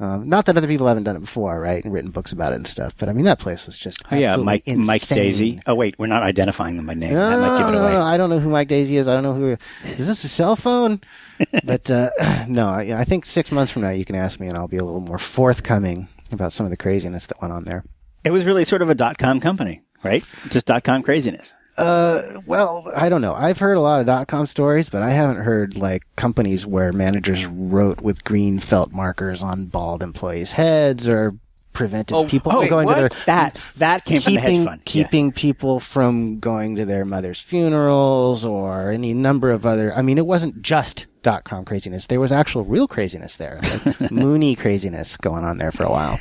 Um, 0.00 0.28
not 0.28 0.46
that 0.46 0.56
other 0.56 0.66
people 0.66 0.88
haven't 0.88 1.04
done 1.04 1.14
it 1.16 1.20
before, 1.20 1.60
right? 1.60 1.84
And 1.84 1.92
written 1.92 2.10
books 2.10 2.32
about 2.32 2.52
it 2.52 2.56
and 2.56 2.66
stuff. 2.66 2.94
But 2.98 3.08
I 3.08 3.12
mean, 3.12 3.24
that 3.26 3.38
place 3.38 3.66
was 3.66 3.78
just 3.78 4.02
Oh, 4.10 4.16
yeah, 4.16 4.34
Mike 4.36 4.66
Mike. 4.66 5.02
Daisey. 5.02 5.62
Oh 5.66 5.74
wait, 5.74 5.96
we're 5.98 6.06
not 6.08 6.22
identifying 6.24 6.76
them 6.76 6.86
by 6.86 6.94
name. 6.94 7.12
No, 7.14 7.30
that 7.30 7.38
might 7.38 7.58
give 7.58 7.68
it 7.68 7.72
no, 7.72 7.82
away. 7.82 7.92
no, 7.92 8.02
I 8.02 8.16
don't 8.16 8.30
know 8.30 8.40
who 8.40 8.50
Mike 8.50 8.68
Daisey 8.68 8.92
is. 8.92 9.06
I 9.06 9.14
don't 9.14 9.22
know 9.22 9.34
who. 9.34 9.56
Is 9.84 10.06
this 10.08 10.24
a 10.24 10.28
cell 10.28 10.56
phone? 10.56 11.00
but 11.64 11.88
uh, 11.90 12.10
no, 12.48 12.68
I, 12.68 13.00
I 13.00 13.04
think 13.04 13.26
six 13.26 13.52
months 13.52 13.70
from 13.70 13.82
now 13.82 13.90
you 13.90 14.04
can 14.04 14.16
ask 14.16 14.40
me, 14.40 14.48
and 14.48 14.56
I'll 14.56 14.66
be 14.68 14.78
a 14.78 14.84
little 14.84 15.00
more 15.00 15.18
forthcoming 15.18 16.08
about 16.32 16.52
some 16.52 16.66
of 16.66 16.70
the 16.70 16.76
craziness 16.76 17.26
that 17.26 17.40
went 17.40 17.52
on 17.52 17.64
there. 17.64 17.84
It 18.24 18.30
was 18.30 18.44
really 18.44 18.64
sort 18.64 18.82
of 18.82 18.90
a 18.90 18.94
dot 18.94 19.18
com 19.18 19.38
company, 19.40 19.82
right? 20.02 20.24
Just 20.48 20.66
dot 20.66 20.82
com 20.84 21.02
craziness. 21.02 21.54
Uh, 21.76 22.40
well, 22.46 22.90
I 22.94 23.08
don't 23.08 23.22
know. 23.22 23.34
I've 23.34 23.58
heard 23.58 23.76
a 23.76 23.80
lot 23.80 24.00
of 24.00 24.06
dot 24.06 24.28
com 24.28 24.46
stories, 24.46 24.88
but 24.90 25.02
I 25.02 25.10
haven't 25.10 25.42
heard 25.42 25.76
like 25.76 26.02
companies 26.16 26.66
where 26.66 26.92
managers 26.92 27.46
wrote 27.46 28.00
with 28.02 28.22
green 28.24 28.58
felt 28.58 28.92
markers 28.92 29.42
on 29.42 29.66
bald 29.66 30.02
employees' 30.02 30.52
heads 30.52 31.08
or 31.08 31.34
prevented 31.72 32.14
Oh, 32.14 32.26
people 32.26 32.52
oh, 32.52 32.60
from 32.60 32.68
going 32.68 32.84
what? 32.86 32.94
to 32.96 33.00
their 33.00 33.08
That 33.24 33.56
that 33.76 34.04
came 34.04 34.20
from 34.20 34.34
the 34.34 34.40
hedge 34.40 34.50
keeping. 34.50 34.64
Yeah. 34.66 34.76
keeping 34.84 35.32
people 35.32 35.80
from 35.80 36.38
going 36.38 36.76
to 36.76 36.84
their 36.84 37.06
mother's 37.06 37.40
funerals 37.40 38.44
or 38.44 38.90
any 38.90 39.14
number 39.14 39.50
of 39.50 39.64
other. 39.64 39.94
I 39.96 40.02
mean, 40.02 40.18
it 40.18 40.26
wasn't 40.26 40.60
just 40.60 41.06
dot 41.22 41.44
com 41.44 41.64
craziness. 41.64 42.06
There 42.08 42.20
was 42.20 42.32
actual 42.32 42.64
real 42.64 42.86
craziness 42.86 43.36
there, 43.36 43.60
like 43.86 44.10
Mooney 44.12 44.54
craziness 44.56 45.16
going 45.16 45.44
on 45.44 45.56
there 45.56 45.72
for 45.72 45.84
a 45.84 45.90
while. 45.90 46.20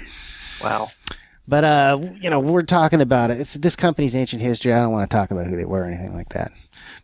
Wow. 0.64 0.92
But 1.52 1.66
uh, 1.66 2.00
you 2.22 2.30
know, 2.30 2.40
we're 2.40 2.62
talking 2.64 3.02
about 3.02 3.30
it. 3.30 3.42
It's 3.42 3.56
this 3.56 3.76
company's 3.76 4.16
ancient 4.16 4.42
history. 4.42 4.72
I 4.72 4.80
don't 4.80 4.94
want 4.94 5.10
to 5.10 5.14
talk 5.16 5.32
about 5.32 5.48
who 5.48 5.58
they 5.58 5.66
were 5.66 5.82
or 5.82 5.84
anything 5.86 6.16
like 6.16 6.30
that. 6.30 6.54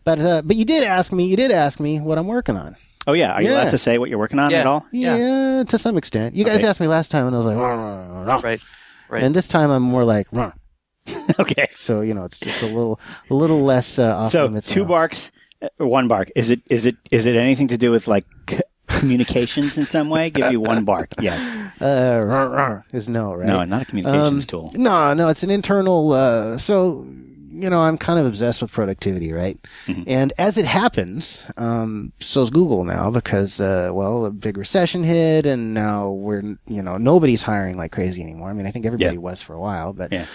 But 0.06 0.20
uh, 0.20 0.42
but 0.42 0.56
you 0.56 0.64
did 0.64 0.86
ask 0.86 1.12
me. 1.12 1.28
You 1.28 1.36
did 1.36 1.52
ask 1.52 1.82
me 1.82 2.00
what 2.00 2.18
I'm 2.18 2.28
working 2.28 2.56
on. 2.56 2.78
Oh 3.08 3.12
yeah, 3.14 3.34
are 3.34 3.42
you 3.42 3.50
Yeah. 3.50 3.64
allowed 3.64 3.72
to 3.72 3.78
say 3.78 3.98
what 3.98 4.10
you're 4.10 4.18
working 4.20 4.40
on 4.40 4.50
Yeah. 4.52 4.60
at 4.62 4.66
all? 4.66 4.86
Yeah, 4.94 5.18
Yeah. 5.18 5.64
to 5.66 5.78
some 5.78 5.98
extent. 5.98 6.34
You 6.34 6.46
guys 6.46 6.60
Okay. 6.60 6.68
asked 6.68 6.80
me 6.80 6.88
last 6.88 7.12
time, 7.12 7.28
and 7.28 7.36
I 7.36 7.38
was 7.38 7.46
like, 7.46 7.58
"Rah, 7.58 7.76
rah, 7.76 8.08
rah, 8.08 8.22
rah." 8.24 8.40
Right. 8.42 8.62
Right. 9.10 9.24
and 9.26 9.36
this 9.36 9.50
time 9.50 9.70
I'm 9.70 9.84
more 9.84 10.06
like, 10.06 10.28
"Rah." 10.32 10.54
okay. 11.40 11.68
so 11.76 12.00
you 12.00 12.14
know, 12.14 12.24
it's 12.24 12.40
just 12.40 12.62
a 12.62 12.68
little 12.68 13.02
a 13.30 13.34
little 13.34 13.62
less 13.64 14.00
uh, 14.00 14.16
off 14.18 14.32
So 14.32 14.46
limits. 14.46 14.68
two 14.68 14.84
now. 14.84 14.88
barks, 14.88 15.32
uh, 15.62 15.68
or 15.78 15.88
one 15.88 16.08
bark. 16.08 16.32
Is 16.38 16.50
it 16.52 16.62
is 16.70 16.86
it 16.86 16.96
is 17.12 17.26
it 17.26 17.36
anything 17.36 17.68
to 17.68 17.78
do 17.78 17.92
with 17.92 18.08
like 18.08 18.26
c- 18.50 18.60
communications 19.00 19.78
in 19.78 19.86
some 19.86 20.10
way? 20.10 20.30
Give 20.30 20.52
you 20.52 20.60
one 20.60 20.84
bark. 20.86 21.14
Yes. 21.20 21.40
uh, 21.82 22.24
rah, 22.26 22.44
rah, 22.44 22.82
is 22.94 23.08
no, 23.10 23.34
right? 23.34 23.48
No, 23.48 23.64
not 23.64 23.82
a 23.84 23.86
communications 23.86 24.44
Um, 24.44 24.48
tool. 24.48 24.72
No, 24.76 25.14
no, 25.14 25.30
it's 25.30 25.44
an 25.44 25.50
internal. 25.52 26.12
Uh, 26.14 26.58
so, 26.58 27.06
you 27.52 27.70
know, 27.70 27.82
I'm 27.82 27.98
kind 27.98 28.20
of 28.20 28.26
obsessed 28.26 28.62
with 28.62 28.72
productivity, 28.72 29.32
right? 29.34 29.60
Mm-hmm. 29.88 30.04
And 30.08 30.34
as 30.38 30.58
it 30.58 30.66
happens, 30.66 31.44
um, 31.58 32.12
so's 32.20 32.50
Google 32.50 32.84
now 32.84 33.10
because, 33.10 33.60
uh, 33.60 33.90
well, 33.94 34.26
a 34.26 34.32
big 34.32 34.58
recession 34.58 35.04
hit, 35.04 35.46
and 35.46 35.74
now 35.74 36.10
we're, 36.12 36.42
you 36.68 36.82
know, 36.84 36.98
nobody's 36.98 37.42
hiring 37.44 37.78
like 37.78 37.92
crazy 37.92 38.22
anymore. 38.22 38.50
I 38.50 38.54
mean, 38.54 38.68
I 38.68 38.72
think 38.72 38.86
everybody 38.86 39.16
Yeah. 39.16 39.22
was 39.22 39.42
for 39.42 39.54
a 39.54 39.60
while, 39.60 39.94
but. 39.94 40.12
Yeah. 40.12 40.26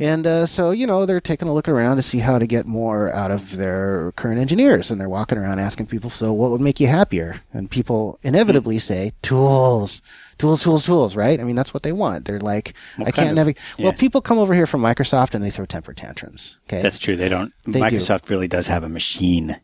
And 0.00 0.26
uh, 0.26 0.46
so, 0.46 0.70
you 0.70 0.86
know, 0.86 1.04
they're 1.04 1.20
taking 1.20 1.46
a 1.46 1.52
look 1.52 1.68
around 1.68 1.96
to 1.98 2.02
see 2.02 2.18
how 2.18 2.38
to 2.38 2.46
get 2.46 2.66
more 2.66 3.12
out 3.12 3.30
of 3.30 3.56
their 3.56 4.12
current 4.16 4.40
engineers. 4.40 4.90
And 4.90 4.98
they're 4.98 5.10
walking 5.10 5.36
around 5.36 5.58
asking 5.58 5.86
people, 5.86 6.08
so 6.08 6.32
what 6.32 6.50
would 6.50 6.62
make 6.62 6.80
you 6.80 6.86
happier? 6.86 7.42
And 7.52 7.70
people 7.70 8.18
inevitably 8.22 8.78
say, 8.78 9.12
tools, 9.20 10.00
tools, 10.38 10.62
tools, 10.62 10.86
tools, 10.86 11.14
right? 11.16 11.38
I 11.38 11.44
mean, 11.44 11.54
that's 11.54 11.74
what 11.74 11.82
they 11.82 11.92
want. 11.92 12.24
They're 12.24 12.40
like, 12.40 12.72
What 12.96 13.08
I 13.08 13.10
can't 13.10 13.34
navigate. 13.34 13.62
yeah. 13.76 13.84
Well, 13.84 13.92
people 13.92 14.22
come 14.22 14.38
over 14.38 14.54
here 14.54 14.66
from 14.66 14.80
Microsoft 14.80 15.34
and 15.34 15.44
they 15.44 15.50
throw 15.50 15.66
temper 15.66 15.92
tantrums. 15.92 16.56
Okay. 16.66 16.80
That's 16.80 16.98
true. 16.98 17.16
They 17.16 17.28
don't. 17.28 17.52
They 17.66 17.80
do. 17.80 17.84
Microsoft 17.98 18.30
really 18.30 18.48
does 18.48 18.66
have 18.68 18.82
a 18.82 18.88
machine 18.88 19.60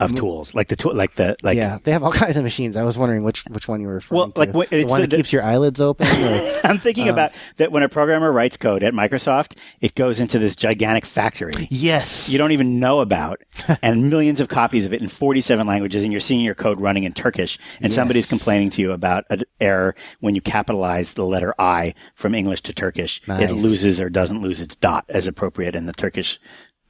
of 0.00 0.14
tools, 0.14 0.54
like 0.54 0.68
the 0.68 0.76
tool, 0.76 0.94
like 0.94 1.14
the 1.16 1.36
like. 1.42 1.56
yeah, 1.56 1.78
they 1.82 1.90
have 1.92 2.02
all 2.04 2.12
kinds 2.24 2.36
of 2.36 2.44
machines. 2.44 2.76
I 2.76 2.82
was 2.84 2.96
wondering 2.96 3.24
which 3.24 3.44
which 3.46 3.66
one 3.68 3.80
you 3.80 3.88
were 3.88 3.94
referring 3.94 4.18
Well, 4.18 4.30
to. 4.30 4.38
like, 4.40 4.54
what- 4.54 4.70
the 4.70 4.84
one 4.84 5.00
the- 5.00 5.06
that 5.08 5.16
keeps 5.16 5.32
your 5.32 5.42
eyelids 5.42 5.80
open. 5.80 6.06
Or, 6.06 6.60
I'm 6.64 6.78
thinking 6.78 7.04
Um, 7.08 7.14
about 7.14 7.32
that 7.56 7.72
when 7.72 7.82
a 7.82 7.88
programmer 7.88 8.30
writes 8.30 8.56
code 8.56 8.82
at 8.82 8.94
Microsoft, 8.94 9.56
it 9.80 9.94
goes 9.94 10.20
into 10.20 10.38
this 10.38 10.54
gigantic 10.56 11.04
factory 11.06 11.66
yes. 11.70 12.28
you 12.28 12.38
don't 12.38 12.52
even 12.52 12.78
know 12.80 13.00
about, 13.00 13.40
and 13.82 14.08
millions 14.10 14.40
of 14.40 14.48
copies 14.48 14.84
of 14.84 14.92
it 14.92 15.00
in 15.02 15.08
47 15.08 15.66
languages, 15.66 16.02
and 16.04 16.12
you're 16.12 16.20
seeing 16.20 16.40
your 16.40 16.54
code 16.54 16.80
running 16.80 17.04
in 17.04 17.12
Turkish, 17.12 17.58
and 17.80 17.92
somebody's 17.92 18.26
complaining 18.26 18.70
to 18.70 18.80
you 18.82 18.92
about 18.92 19.24
an 19.30 19.42
error 19.60 19.94
when 20.20 20.34
you 20.34 20.40
capitalize 20.40 21.14
the 21.14 21.24
letter 21.24 21.54
I 21.58 21.94
from 22.14 22.34
English 22.34 22.62
to 22.62 22.72
Turkish. 22.72 23.20
Nice. 23.26 23.50
It 23.50 23.54
loses 23.54 24.00
or 24.00 24.10
doesn't 24.10 24.42
lose 24.42 24.60
its 24.60 24.76
dot 24.76 25.04
as 25.08 25.26
appropriate 25.26 25.74
in 25.74 25.86
the 25.86 25.92
Turkish 25.92 26.38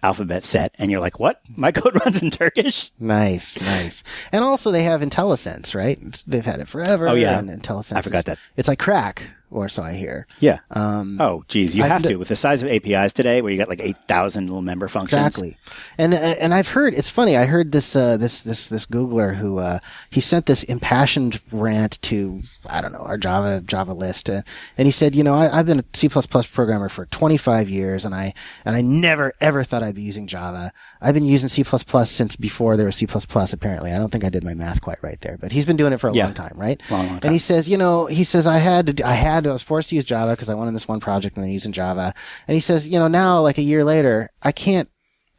alphabet 0.02 0.44
set, 0.44 0.74
and 0.78 0.90
you're 0.90 1.00
like, 1.00 1.18
"What? 1.18 1.40
My 1.56 1.72
code 1.78 1.98
runs 2.04 2.22
in 2.22 2.30
Turkish?" 2.30 2.90
Nice, 2.98 3.60
nice. 3.60 4.04
And 4.32 4.44
also 4.44 4.70
they 4.70 4.82
have 4.84 5.00
IntelliSense, 5.00 5.74
right? 5.74 6.22
They've 6.26 6.44
had 6.44 6.60
it 6.60 6.68
forever. 6.68 7.08
Oh, 7.08 7.14
yeah. 7.14 7.38
And 7.38 7.50
IntelliSense. 7.50 7.96
I 7.96 8.02
forgot 8.02 8.18
is- 8.20 8.24
that. 8.24 8.38
It's 8.56 8.68
like 8.68 8.78
crack, 8.78 9.30
or 9.50 9.68
so 9.68 9.82
I 9.82 9.92
hear. 9.94 10.26
Yeah. 10.40 10.58
Um, 10.70 11.18
Oh, 11.20 11.44
geez, 11.48 11.76
you 11.76 11.84
I've 11.84 11.90
have 11.90 12.02
to 12.02 12.16
with 12.16 12.28
the 12.28 12.36
size 12.36 12.62
of 12.62 12.68
APIs 12.68 13.12
today, 13.12 13.40
where 13.42 13.52
you 13.52 13.58
got 13.58 13.68
like 13.68 13.80
8,000 13.80 14.46
little 14.46 14.62
member 14.62 14.88
functions. 14.88 15.18
Exactly, 15.20 15.56
and 15.96 16.14
uh, 16.14 16.16
and 16.16 16.52
I've 16.54 16.68
heard 16.68 16.94
it's 16.94 17.10
funny. 17.10 17.36
I 17.36 17.46
heard 17.46 17.72
this 17.72 17.94
uh, 17.96 18.16
this 18.16 18.42
this 18.42 18.68
this 18.68 18.86
Googler 18.86 19.36
who 19.36 19.58
uh, 19.58 19.78
he 20.10 20.20
sent 20.20 20.46
this 20.46 20.62
impassioned 20.64 21.40
rant 21.52 22.00
to 22.02 22.42
I 22.66 22.80
don't 22.80 22.92
know 22.92 22.98
our 23.00 23.16
Java 23.16 23.60
Java 23.60 23.92
list, 23.92 24.28
uh, 24.30 24.42
and 24.76 24.86
he 24.86 24.92
said, 24.92 25.14
you 25.14 25.22
know, 25.24 25.34
I, 25.34 25.58
I've 25.58 25.66
been 25.66 25.80
a 25.80 25.84
C 25.94 26.08
programmer 26.08 26.88
for 26.88 27.06
25 27.06 27.68
years, 27.68 28.04
and 28.04 28.14
I 28.14 28.34
and 28.64 28.76
I 28.76 28.80
never 28.80 29.32
ever 29.40 29.64
thought 29.64 29.82
I'd 29.82 29.94
be 29.94 30.02
using 30.02 30.26
Java. 30.26 30.72
I've 31.00 31.14
been 31.14 31.24
using 31.24 31.48
C 31.48 31.64
since 32.04 32.36
before 32.36 32.76
there 32.76 32.86
was 32.86 32.96
C 32.96 33.06
Apparently, 33.52 33.92
I 33.92 33.98
don't 33.98 34.10
think 34.10 34.24
I 34.24 34.28
did 34.28 34.44
my 34.44 34.54
math 34.54 34.80
quite 34.80 34.98
right 35.02 35.20
there, 35.20 35.36
but 35.38 35.52
he's 35.52 35.64
been 35.64 35.76
doing 35.76 35.92
it 35.92 35.98
for 35.98 36.08
a 36.08 36.12
Yeah. 36.12 36.24
long 36.24 36.34
time, 36.34 36.54
right? 36.56 36.80
Long, 36.90 37.06
long 37.06 37.18
And 37.22 37.32
he 37.32 37.38
says, 37.38 37.68
you 37.68 37.76
know, 37.78 38.06
he 38.06 38.24
says 38.24 38.46
I 38.46 38.58
had 38.58 38.96
to, 38.98 39.06
I 39.06 39.12
had 39.12 39.37
to, 39.44 39.50
I 39.50 39.52
was 39.52 39.62
forced 39.62 39.90
to 39.90 39.96
use 39.96 40.04
Java 40.04 40.32
because 40.32 40.48
I 40.48 40.54
wanted 40.54 40.74
this 40.74 40.88
one 40.88 41.00
project 41.00 41.36
and 41.36 41.44
I 41.44 41.48
using 41.48 41.72
Java. 41.72 42.14
And 42.46 42.54
he 42.54 42.60
says, 42.60 42.88
you 42.88 42.98
know, 42.98 43.08
now 43.08 43.40
like 43.40 43.58
a 43.58 43.62
year 43.62 43.84
later, 43.84 44.30
I 44.42 44.52
can't, 44.52 44.88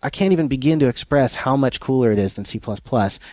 I 0.01 0.09
can't 0.09 0.31
even 0.31 0.47
begin 0.47 0.79
to 0.79 0.87
express 0.87 1.35
how 1.35 1.57
much 1.57 1.81
cooler 1.81 2.11
it 2.11 2.19
is 2.19 2.35
than 2.35 2.45
C++. 2.45 2.61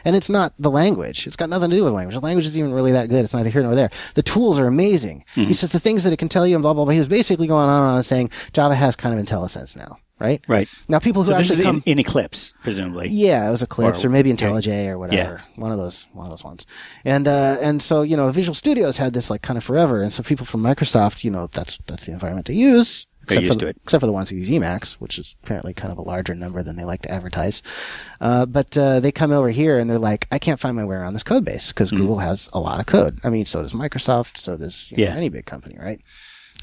And 0.04 0.16
it's 0.16 0.28
not 0.28 0.52
the 0.58 0.70
language. 0.70 1.26
It's 1.26 1.36
got 1.36 1.48
nothing 1.48 1.70
to 1.70 1.76
do 1.76 1.84
with 1.84 1.92
language. 1.92 2.16
The 2.16 2.20
language 2.20 2.46
isn't 2.46 2.58
even 2.58 2.72
really 2.72 2.92
that 2.92 3.08
good. 3.08 3.24
It's 3.24 3.34
neither 3.34 3.50
here 3.50 3.62
nor 3.62 3.76
there. 3.76 3.90
The 4.14 4.22
tools 4.22 4.58
are 4.58 4.66
amazing. 4.66 5.24
Mm-hmm. 5.36 5.48
He 5.48 5.54
says 5.54 5.70
the 5.70 5.78
things 5.78 6.02
that 6.02 6.12
it 6.12 6.16
can 6.16 6.28
tell 6.28 6.46
you 6.46 6.56
and 6.56 6.62
blah, 6.62 6.74
blah, 6.74 6.84
blah. 6.84 6.92
He 6.92 6.98
was 6.98 7.08
basically 7.08 7.46
going 7.46 7.68
on 7.68 7.82
and 7.82 7.96
on 7.98 8.02
saying 8.02 8.30
Java 8.52 8.74
has 8.74 8.96
kind 8.96 9.16
of 9.16 9.24
IntelliSense 9.24 9.76
now, 9.76 9.98
right? 10.18 10.42
Right. 10.48 10.68
Now 10.88 10.98
people 10.98 11.22
who 11.22 11.28
So 11.28 11.36
this 11.36 11.50
actually 11.50 11.60
is 11.62 11.66
come, 11.66 11.82
in, 11.86 11.92
in 11.92 11.98
Eclipse, 11.98 12.54
presumably. 12.62 13.08
yeah, 13.08 13.48
it 13.48 13.50
was 13.50 13.62
Eclipse 13.62 14.04
or, 14.04 14.08
Or- 14.08 14.10
maybe 14.10 14.32
IntelliJ 14.32 14.88
or 14.88 14.98
whatever. 14.98 15.40
Yeah. 15.56 15.60
One 15.62 15.72
of 15.72 15.78
those 15.78 16.06
one 16.12 16.26
of 16.26 16.30
those 16.30 16.44
ones. 16.44 16.66
And 17.04 17.26
uh, 17.28 17.58
and 17.60 17.82
so, 17.82 18.02
you 18.02 18.16
know, 18.16 18.30
Visual 18.30 18.54
Studios 18.54 18.96
had 18.98 19.12
this 19.12 19.30
like 19.30 19.42
kind 19.42 19.56
of 19.56 19.64
forever. 19.64 20.02
And 20.02 20.12
so 20.12 20.22
people 20.22 20.46
from 20.46 20.62
Microsoft, 20.62 21.24
you 21.24 21.30
know, 21.30 21.48
that's 21.52 21.78
that's 21.86 22.06
the 22.06 22.12
environment 22.12 22.46
they 22.46 22.54
use. 22.54 23.06
They're 23.28 23.38
Except 23.38 23.42
used 23.42 23.52
for, 23.54 23.58
to 23.58 23.64
the, 23.66 23.70
it. 23.70 23.76
except 23.82 24.00
for 24.02 24.06
the 24.06 24.12
ones 24.12 24.30
who 24.30 24.36
use 24.36 24.48
Emacs, 24.50 24.92
which 25.00 25.18
is 25.18 25.34
apparently 25.42 25.74
kind 25.74 25.90
of 25.90 25.98
a 25.98 26.02
larger 26.02 26.32
number 26.32 26.62
than 26.62 26.76
they 26.76 26.84
like 26.84 27.02
to 27.02 27.10
advertise. 27.10 27.60
Uh, 28.20 28.46
but 28.46 28.78
uh, 28.78 29.00
they 29.00 29.10
come 29.10 29.32
over 29.32 29.50
here 29.50 29.80
and 29.80 29.90
they're 29.90 29.98
like, 29.98 30.28
I 30.30 30.38
can't 30.38 30.60
find 30.60 30.76
my 30.76 30.84
way 30.84 30.94
around 30.94 31.14
this 31.14 31.24
code 31.24 31.44
base 31.44 31.72
because 31.72 31.90
Google 31.90 32.18
has 32.18 32.48
a 32.52 32.60
lot 32.60 32.78
of 32.78 32.86
code. 32.86 33.18
I 33.24 33.30
mean, 33.30 33.44
so 33.44 33.62
does 33.62 33.72
Microsoft, 33.72 34.36
so 34.38 34.56
does 34.56 34.92
you 34.92 34.98
know, 34.98 35.02
Yeah. 35.10 35.16
any 35.16 35.28
big 35.28 35.44
company, 35.44 35.76
right? 35.76 36.00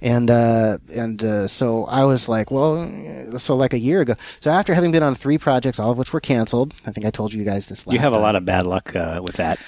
And 0.01 0.29
uh, 0.29 0.79
and 0.91 1.23
uh, 1.23 1.47
so 1.47 1.85
I 1.85 2.03
was 2.03 2.27
like, 2.27 2.51
well, 2.51 3.37
so 3.39 3.55
like 3.55 3.73
a 3.73 3.79
year 3.79 4.01
ago. 4.01 4.15
So 4.41 4.51
after 4.51 4.73
having 4.73 4.91
been 4.91 5.03
on 5.03 5.15
three 5.15 5.37
projects, 5.37 5.79
all 5.79 5.91
of 5.91 5.97
which 5.97 6.11
were 6.11 6.19
canceled, 6.19 6.73
I 6.85 6.91
think 6.91 7.05
I 7.05 7.09
told 7.09 7.33
you 7.33 7.43
guys 7.45 7.67
this. 7.67 7.87
last 7.87 7.93
You 7.93 7.99
have 7.99 8.11
a 8.11 8.15
time. 8.15 8.23
lot 8.23 8.35
of 8.35 8.43
bad 8.43 8.65
luck 8.65 8.93
uh, 8.95 9.21
with 9.23 9.35
that. 9.37 9.59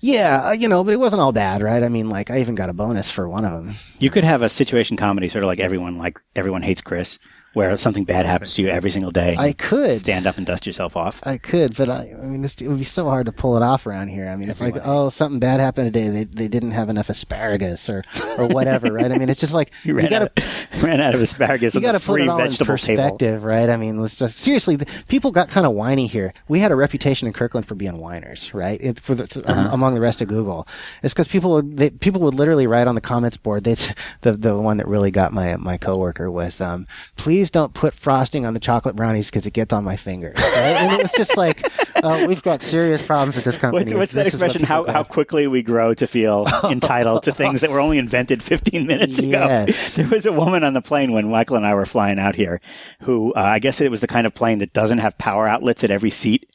yeah, 0.00 0.48
uh, 0.48 0.52
you 0.52 0.68
know, 0.68 0.84
but 0.84 0.92
it 0.92 0.98
wasn't 1.00 1.22
all 1.22 1.32
bad, 1.32 1.62
right? 1.62 1.82
I 1.82 1.88
mean, 1.88 2.10
like 2.10 2.30
I 2.30 2.40
even 2.40 2.56
got 2.56 2.68
a 2.68 2.74
bonus 2.74 3.10
for 3.10 3.26
one 3.28 3.44
of 3.46 3.52
them. 3.64 3.74
You 3.98 4.10
could 4.10 4.24
have 4.24 4.42
a 4.42 4.48
situation 4.50 4.98
comedy, 4.98 5.28
sort 5.30 5.44
of 5.44 5.48
like 5.48 5.60
everyone 5.60 5.96
like 5.96 6.18
everyone 6.36 6.60
hates 6.62 6.82
Chris, 6.82 7.18
where 7.52 7.76
something 7.76 8.04
bad 8.04 8.26
happens 8.26 8.54
to 8.54 8.62
you 8.62 8.68
every 8.68 8.90
single 8.90 9.10
day. 9.10 9.34
I 9.38 9.52
could. 9.52 9.98
stand 9.98 10.26
up 10.26 10.36
and 10.38 10.46
dust 10.46 10.66
yourself 10.66 10.96
off. 10.96 11.20
I 11.24 11.36
could, 11.38 11.76
but 11.76 11.88
I, 11.88 12.12
I 12.20 12.24
mean, 12.26 12.44
it 12.44 12.62
would 12.68 12.78
be 12.78 12.84
so 12.84 13.04
hard 13.06 13.26
to 13.26 13.32
pull 13.32 13.56
it 13.56 13.62
off 13.62 13.86
around 13.86 14.08
here. 14.08 14.28
I 14.28 14.36
mean, 14.36 14.48
it's 14.50 14.60
like, 14.60 14.76
oh, 14.84 15.08
something 15.08 15.40
bad 15.40 15.58
happened 15.60 15.92
today. 15.92 16.08
They 16.08 16.24
they 16.24 16.48
didn't 16.48 16.70
have 16.72 16.88
enough 16.88 17.08
asparagus 17.08 17.88
or 17.90 18.02
or 18.38 18.46
whatever, 18.46 18.92
right? 18.92 19.10
I 19.10 19.18
mean, 19.18 19.28
it's 19.28 19.40
just 19.40 19.52
like 19.54 19.72
You 19.82 19.94
you 19.94 19.98
ran, 19.98 20.10
got 20.10 20.18
to 20.36 20.42
out, 20.44 20.82
ran 20.82 21.00
out 21.00 21.14
of 21.14 21.20
asparagus 21.20 21.74
you 21.74 21.80
got 21.80 21.92
to 21.92 22.00
put 22.00 22.20
it 22.20 22.28
all 22.28 22.38
in 22.38 22.44
vegetable 22.44 22.76
table. 22.76 23.02
perspective, 23.02 23.44
right? 23.44 23.68
I 23.68 23.76
mean, 23.76 24.00
let's 24.00 24.16
just 24.16 24.38
seriously. 24.38 24.76
The, 24.76 24.86
people 25.08 25.30
got 25.32 25.50
kind 25.50 25.66
of 25.66 25.72
whiny 25.72 26.06
here. 26.06 26.32
We 26.48 26.60
had 26.60 26.70
a 26.72 26.76
reputation 26.76 27.26
in 27.26 27.32
Kirkland 27.32 27.66
for 27.66 27.74
being 27.74 27.98
whiners, 27.98 28.52
right? 28.54 28.80
It, 28.80 29.00
for 29.00 29.14
the, 29.14 29.24
Uh-huh. 29.24 29.52
um, 29.60 29.66
among 29.72 29.94
the 29.94 30.00
rest 30.00 30.20
of 30.22 30.28
Google, 30.28 30.68
it's 31.02 31.14
because 31.14 31.28
people 31.28 31.52
would 31.54 31.76
they, 31.76 31.90
people 31.90 32.20
would 32.22 32.34
literally 32.34 32.66
write 32.66 32.86
on 32.86 32.94
the 32.94 33.00
comments 33.00 33.36
board. 33.36 33.64
They 33.64 33.74
the 34.20 34.32
the 34.32 34.56
one 34.56 34.76
that 34.76 34.86
really 34.86 35.10
got 35.10 35.32
my 35.32 35.56
my 35.56 35.76
coworker 35.78 36.30
was, 36.30 36.60
um, 36.60 36.86
please 37.16 37.39
don't 37.48 37.72
put 37.72 37.94
frosting 37.94 38.44
on 38.44 38.54
the 38.54 38.58
chocolate 38.60 38.96
brownies 38.96 39.30
because 39.30 39.46
it 39.46 39.52
gets 39.52 39.72
on 39.72 39.84
my 39.84 39.94
fingers. 39.94 40.36
Right? 40.38 40.48
and 40.56 40.92
it 40.98 41.02
was 41.02 41.12
just 41.12 41.36
like, 41.36 41.64
uh, 42.02 42.24
we've 42.26 42.42
got 42.42 42.60
serious 42.60 43.00
problems 43.00 43.38
at 43.38 43.44
this 43.44 43.56
company. 43.56 43.84
What's, 43.84 43.94
what's 43.94 44.12
that 44.14 44.26
is 44.26 44.34
what 44.34 44.42
expression? 44.46 44.66
How, 44.66 44.84
how 44.84 45.04
quickly 45.04 45.46
we 45.46 45.62
grow 45.62 45.94
to 45.94 46.06
feel 46.08 46.46
entitled 46.64 47.22
to 47.22 47.32
things 47.32 47.60
that 47.60 47.70
were 47.70 47.78
only 47.78 47.98
invented 47.98 48.42
15 48.42 48.86
minutes 48.86 49.18
ago. 49.20 49.28
Yes. 49.28 49.94
There 50.00 50.08
was 50.08 50.26
a 50.26 50.32
woman 50.32 50.64
on 50.64 50.72
the 50.72 50.82
plane 50.82 51.12
when 51.12 51.30
Michael 51.30 51.56
and 51.56 51.66
I 51.66 51.74
were 51.74 51.86
flying 51.86 52.18
out 52.18 52.34
here 52.34 52.60
who, 53.02 53.32
uh, 53.34 53.40
I 53.40 53.60
guess 53.60 53.80
it 53.80 53.90
was 53.90 54.00
the 54.00 54.06
kind 54.08 54.26
of 54.26 54.34
plane 54.34 54.58
that 54.58 54.72
doesn't 54.72 54.98
have 54.98 55.16
power 55.18 55.46
outlets 55.46 55.84
at 55.84 55.90
every 55.90 56.10
seat. 56.10 56.48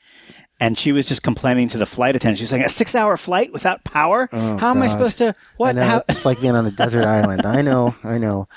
And 0.59 0.77
she 0.77 0.91
was 0.91 1.05
just 1.07 1.21
complaining 1.21 1.67
to 1.69 1.77
the 1.77 1.85
flight 1.85 2.15
attendant. 2.15 2.39
She 2.39 2.43
was 2.43 2.49
saying, 2.49 2.63
a 2.63 2.69
six 2.69 2.95
hour 2.95 3.17
flight 3.17 3.51
without 3.53 3.83
power? 3.83 4.29
How 4.31 4.71
am 4.71 4.81
I 4.81 4.87
supposed 4.87 5.17
to, 5.19 5.35
what? 5.57 5.75
How? 5.75 6.03
it's 6.09 6.25
like 6.25 6.39
being 6.41 6.55
on 6.55 6.65
a 6.65 6.71
desert 6.71 7.03
island. 7.05 7.45
I 7.45 7.61
know, 7.61 7.93
I 8.03 8.17
know. 8.17 8.47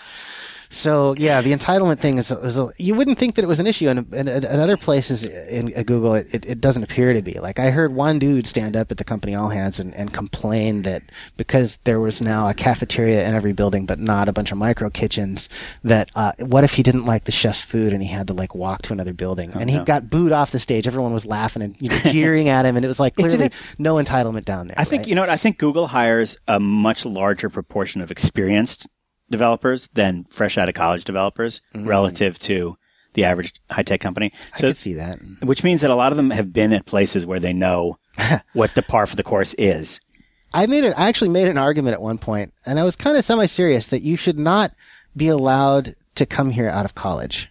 So 0.70 1.14
yeah, 1.16 1.40
the 1.40 1.52
entitlement 1.52 2.00
thing 2.00 2.18
is, 2.18 2.30
is 2.30 2.58
a, 2.58 2.70
you 2.76 2.94
wouldn't 2.94 3.18
think 3.18 3.36
that 3.36 3.44
it 3.44 3.48
was 3.48 3.60
an 3.60 3.66
issue, 3.66 3.88
and 3.88 4.12
in, 4.12 4.28
in, 4.28 4.44
in 4.44 4.60
other 4.60 4.76
places 4.76 5.24
in, 5.24 5.68
in 5.68 5.82
Google, 5.84 6.14
it, 6.14 6.28
it, 6.32 6.46
it 6.46 6.60
doesn't 6.60 6.82
appear 6.82 7.12
to 7.12 7.22
be. 7.22 7.38
Like 7.40 7.58
I 7.58 7.70
heard 7.70 7.94
one 7.94 8.18
dude 8.18 8.46
stand 8.46 8.76
up 8.76 8.90
at 8.90 8.98
the 8.98 9.04
company 9.04 9.34
All 9.34 9.48
Hands 9.48 9.78
and, 9.80 9.94
and 9.94 10.12
complain 10.12 10.82
that 10.82 11.02
because 11.36 11.78
there 11.84 12.00
was 12.00 12.20
now 12.20 12.48
a 12.48 12.54
cafeteria 12.54 13.26
in 13.26 13.34
every 13.34 13.52
building, 13.52 13.86
but 13.86 13.98
not 13.98 14.28
a 14.28 14.32
bunch 14.32 14.52
of 14.52 14.58
micro 14.58 14.90
kitchens, 14.90 15.48
that 15.84 16.10
uh, 16.14 16.32
what 16.38 16.64
if 16.64 16.74
he 16.74 16.82
didn't 16.82 17.06
like 17.06 17.24
the 17.24 17.32
chef's 17.32 17.62
food 17.62 17.92
and 17.92 18.02
he 18.02 18.08
had 18.08 18.26
to 18.26 18.34
like 18.34 18.54
walk 18.54 18.82
to 18.82 18.92
another 18.92 19.14
building, 19.14 19.52
and 19.54 19.70
he 19.70 19.78
no. 19.78 19.84
got 19.84 20.10
booed 20.10 20.32
off 20.32 20.50
the 20.50 20.58
stage. 20.58 20.86
Everyone 20.86 21.12
was 21.14 21.24
laughing 21.24 21.62
and 21.62 21.76
you 21.80 21.88
know, 21.88 21.98
jeering 22.04 22.48
at 22.48 22.66
him, 22.66 22.76
and 22.76 22.84
it 22.84 22.88
was 22.88 23.00
like 23.00 23.16
clearly 23.16 23.50
no 23.78 23.94
entitlement 23.94 24.44
down 24.44 24.66
there. 24.68 24.78
I 24.78 24.84
think, 24.84 25.06
you 25.06 25.14
know 25.14 25.22
what? 25.22 25.30
I 25.30 25.36
think 25.36 25.58
Google 25.58 25.86
hires 25.86 26.36
a 26.46 26.60
much 26.60 27.06
larger 27.06 27.48
proportion 27.48 28.00
of 28.02 28.10
experienced 28.10 28.86
developers 29.30 29.88
than 29.94 30.26
fresh 30.30 30.56
out 30.58 30.68
of 30.68 30.74
college 30.74 31.04
developers 31.04 31.60
relative 31.74 32.38
to 32.40 32.76
the 33.14 33.24
average 33.24 33.52
high 33.70 33.82
tech 33.82 34.00
company. 34.00 34.30
Mm-hmm. 34.30 34.54
I 34.54 34.58
So, 34.58 34.66
could 34.68 34.76
see 34.76 34.94
that. 34.94 35.18
which 35.42 35.64
means 35.64 35.80
that 35.80 35.90
a 35.90 35.94
lot 35.94 36.12
of 36.12 36.16
them 36.16 36.30
have 36.30 36.52
been 36.52 36.72
at 36.72 36.86
places 36.86 37.26
where 37.26 37.40
they 37.40 37.52
know 37.52 37.98
what 38.52 38.74
the 38.74 38.82
par 38.82 39.06
for 39.06 39.16
the 39.16 39.22
course 39.22 39.54
is. 39.58 40.00
I 40.52 40.66
made 40.66 40.84
it. 40.84 40.94
I 40.96 41.08
actually 41.08 41.28
made 41.30 41.48
an 41.48 41.58
argument 41.58 41.94
at 41.94 42.00
one 42.02 42.18
point, 42.18 42.52
and 42.64 42.78
I 42.78 42.84
was 42.84 42.96
kind 42.96 43.16
of 43.18 43.24
semi-serious 43.24 43.88
that 43.88 44.02
you 44.02 44.16
should 44.16 44.38
not 44.38 44.72
be 45.16 45.28
allowed 45.28 45.94
to 46.14 46.24
come 46.26 46.50
here 46.50 46.68
out 46.70 46.84
of 46.86 46.94
college, 46.94 47.48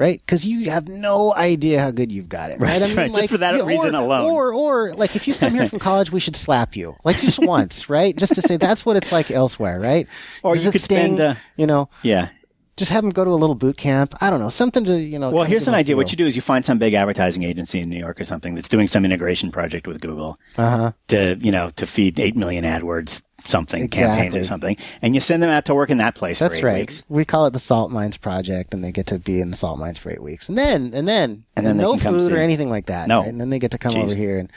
right? 0.00 0.18
Because 0.24 0.44
you 0.46 0.70
have 0.70 0.88
no 0.88 1.32
idea 1.34 1.80
how 1.80 1.90
good 1.92 2.10
you've 2.10 2.28
got 2.28 2.50
it, 2.50 2.58
right? 2.58 2.80
Right, 2.82 2.96
right. 2.96 3.14
Just 3.14 3.28
for 3.28 3.38
that 3.38 3.54
yeah, 3.54 3.64
reason 3.64 3.94
or, 3.94 3.98
alone. 4.02 4.30
or 4.32 4.52
or 4.54 4.94
like 4.94 5.14
if 5.14 5.28
you 5.28 5.34
come 5.34 5.52
here 5.54 5.68
from 5.72 5.78
college, 5.78 6.10
we 6.10 6.18
should 6.18 6.34
slap 6.36 6.74
you, 6.74 6.96
like 7.04 7.16
just 7.18 7.38
once, 7.56 7.88
right? 7.88 8.16
Just 8.16 8.34
to 8.34 8.42
say 8.42 8.56
that's 8.56 8.84
what 8.86 8.96
it's 8.96 9.12
like 9.12 9.30
elsewhere, 9.30 9.78
right? 9.78 10.08
Or 10.42 10.54
Does 10.54 10.64
you 10.64 10.72
could 10.72 10.80
spend, 10.80 11.20
uh, 11.20 11.34
you 11.56 11.66
know, 11.66 11.88
Yeah. 12.02 12.30
just 12.76 12.90
have 12.90 13.02
them 13.04 13.10
go 13.12 13.24
to 13.26 13.30
a 13.30 13.36
little 13.36 13.54
boot 13.54 13.76
camp. 13.76 14.14
I 14.22 14.30
don't 14.30 14.40
know, 14.40 14.48
something 14.48 14.84
to 14.84 14.96
you 14.98 15.18
know. 15.18 15.30
Well, 15.30 15.44
here's 15.44 15.68
an 15.68 15.74
idea. 15.74 15.96
What 15.96 16.10
you 16.10 16.16
do 16.16 16.26
is 16.26 16.34
you 16.34 16.40
find 16.42 16.64
some 16.64 16.78
big 16.78 16.94
advertising 16.94 17.42
agency 17.42 17.78
in 17.80 17.90
New 17.90 17.98
York 17.98 18.18
or 18.20 18.24
something 18.24 18.54
that's 18.54 18.68
doing 18.68 18.86
some 18.88 19.04
integration 19.04 19.52
project 19.52 19.86
with 19.86 20.00
Google 20.00 20.38
Uh-huh. 20.56 20.92
to, 21.08 21.36
you 21.40 21.52
know, 21.52 21.68
to 21.76 21.86
feed 21.86 22.18
8 22.18 22.36
million 22.36 22.64
AdWords 22.64 23.20
something, 23.46 23.88
campaigns 23.88 24.36
or 24.36 24.44
something. 24.44 24.76
And 25.02 25.14
you 25.14 25.20
send 25.20 25.42
them 25.42 25.50
out 25.50 25.64
to 25.66 25.74
work 25.74 25.90
in 25.90 25.98
that 25.98 26.14
place 26.14 26.38
That's 26.38 26.54
for 26.58 26.68
eight 26.68 26.72
right. 26.72 26.80
weeks. 26.80 27.04
We 27.08 27.24
call 27.24 27.46
it 27.46 27.52
the 27.52 27.60
Salt 27.60 27.90
Mines 27.90 28.16
Project, 28.16 28.74
and 28.74 28.82
they 28.84 28.92
get 28.92 29.06
to 29.06 29.18
be 29.18 29.40
in 29.40 29.50
the 29.50 29.56
salt 29.56 29.78
mines 29.78 29.98
for 29.98 30.10
eight 30.10 30.22
weeks, 30.22 30.48
and 30.48 30.56
then 30.58 30.92
and 30.94 31.06
then 31.08 31.44
And 31.56 31.66
then 31.66 31.76
no 31.76 31.96
food 31.96 32.32
or 32.32 32.38
anything 32.38 32.70
like 32.70 32.86
that. 32.86 33.08
No. 33.08 33.20
right? 33.20 33.28
and 33.28 33.40
then 33.40 33.50
they 33.50 33.58
get 33.58 33.70
to 33.72 33.78
come 33.78 33.94
Jeez. 33.94 34.04
over 34.04 34.14
here 34.14 34.38
and. 34.38 34.50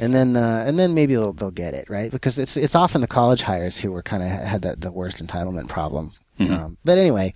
And 0.00 0.14
then, 0.14 0.36
uh, 0.36 0.62
and 0.64 0.78
then 0.78 0.94
maybe 0.94 1.16
they'll 1.16 1.32
they'll 1.32 1.50
get 1.50 1.74
it 1.74 1.90
right 1.90 2.08
because 2.08 2.38
it's 2.38 2.56
it's 2.56 2.76
often 2.76 3.00
the 3.00 3.08
college 3.08 3.42
hires 3.42 3.76
who 3.78 3.90
were 3.90 4.00
kind 4.00 4.22
of 4.22 4.28
had 4.28 4.62
the, 4.62 4.76
the 4.76 4.92
worst 4.92 5.20
entitlement 5.20 5.66
problem. 5.66 6.12
Mm-hmm. 6.38 6.54
Um, 6.54 6.78
but 6.84 6.98
anyway, 6.98 7.34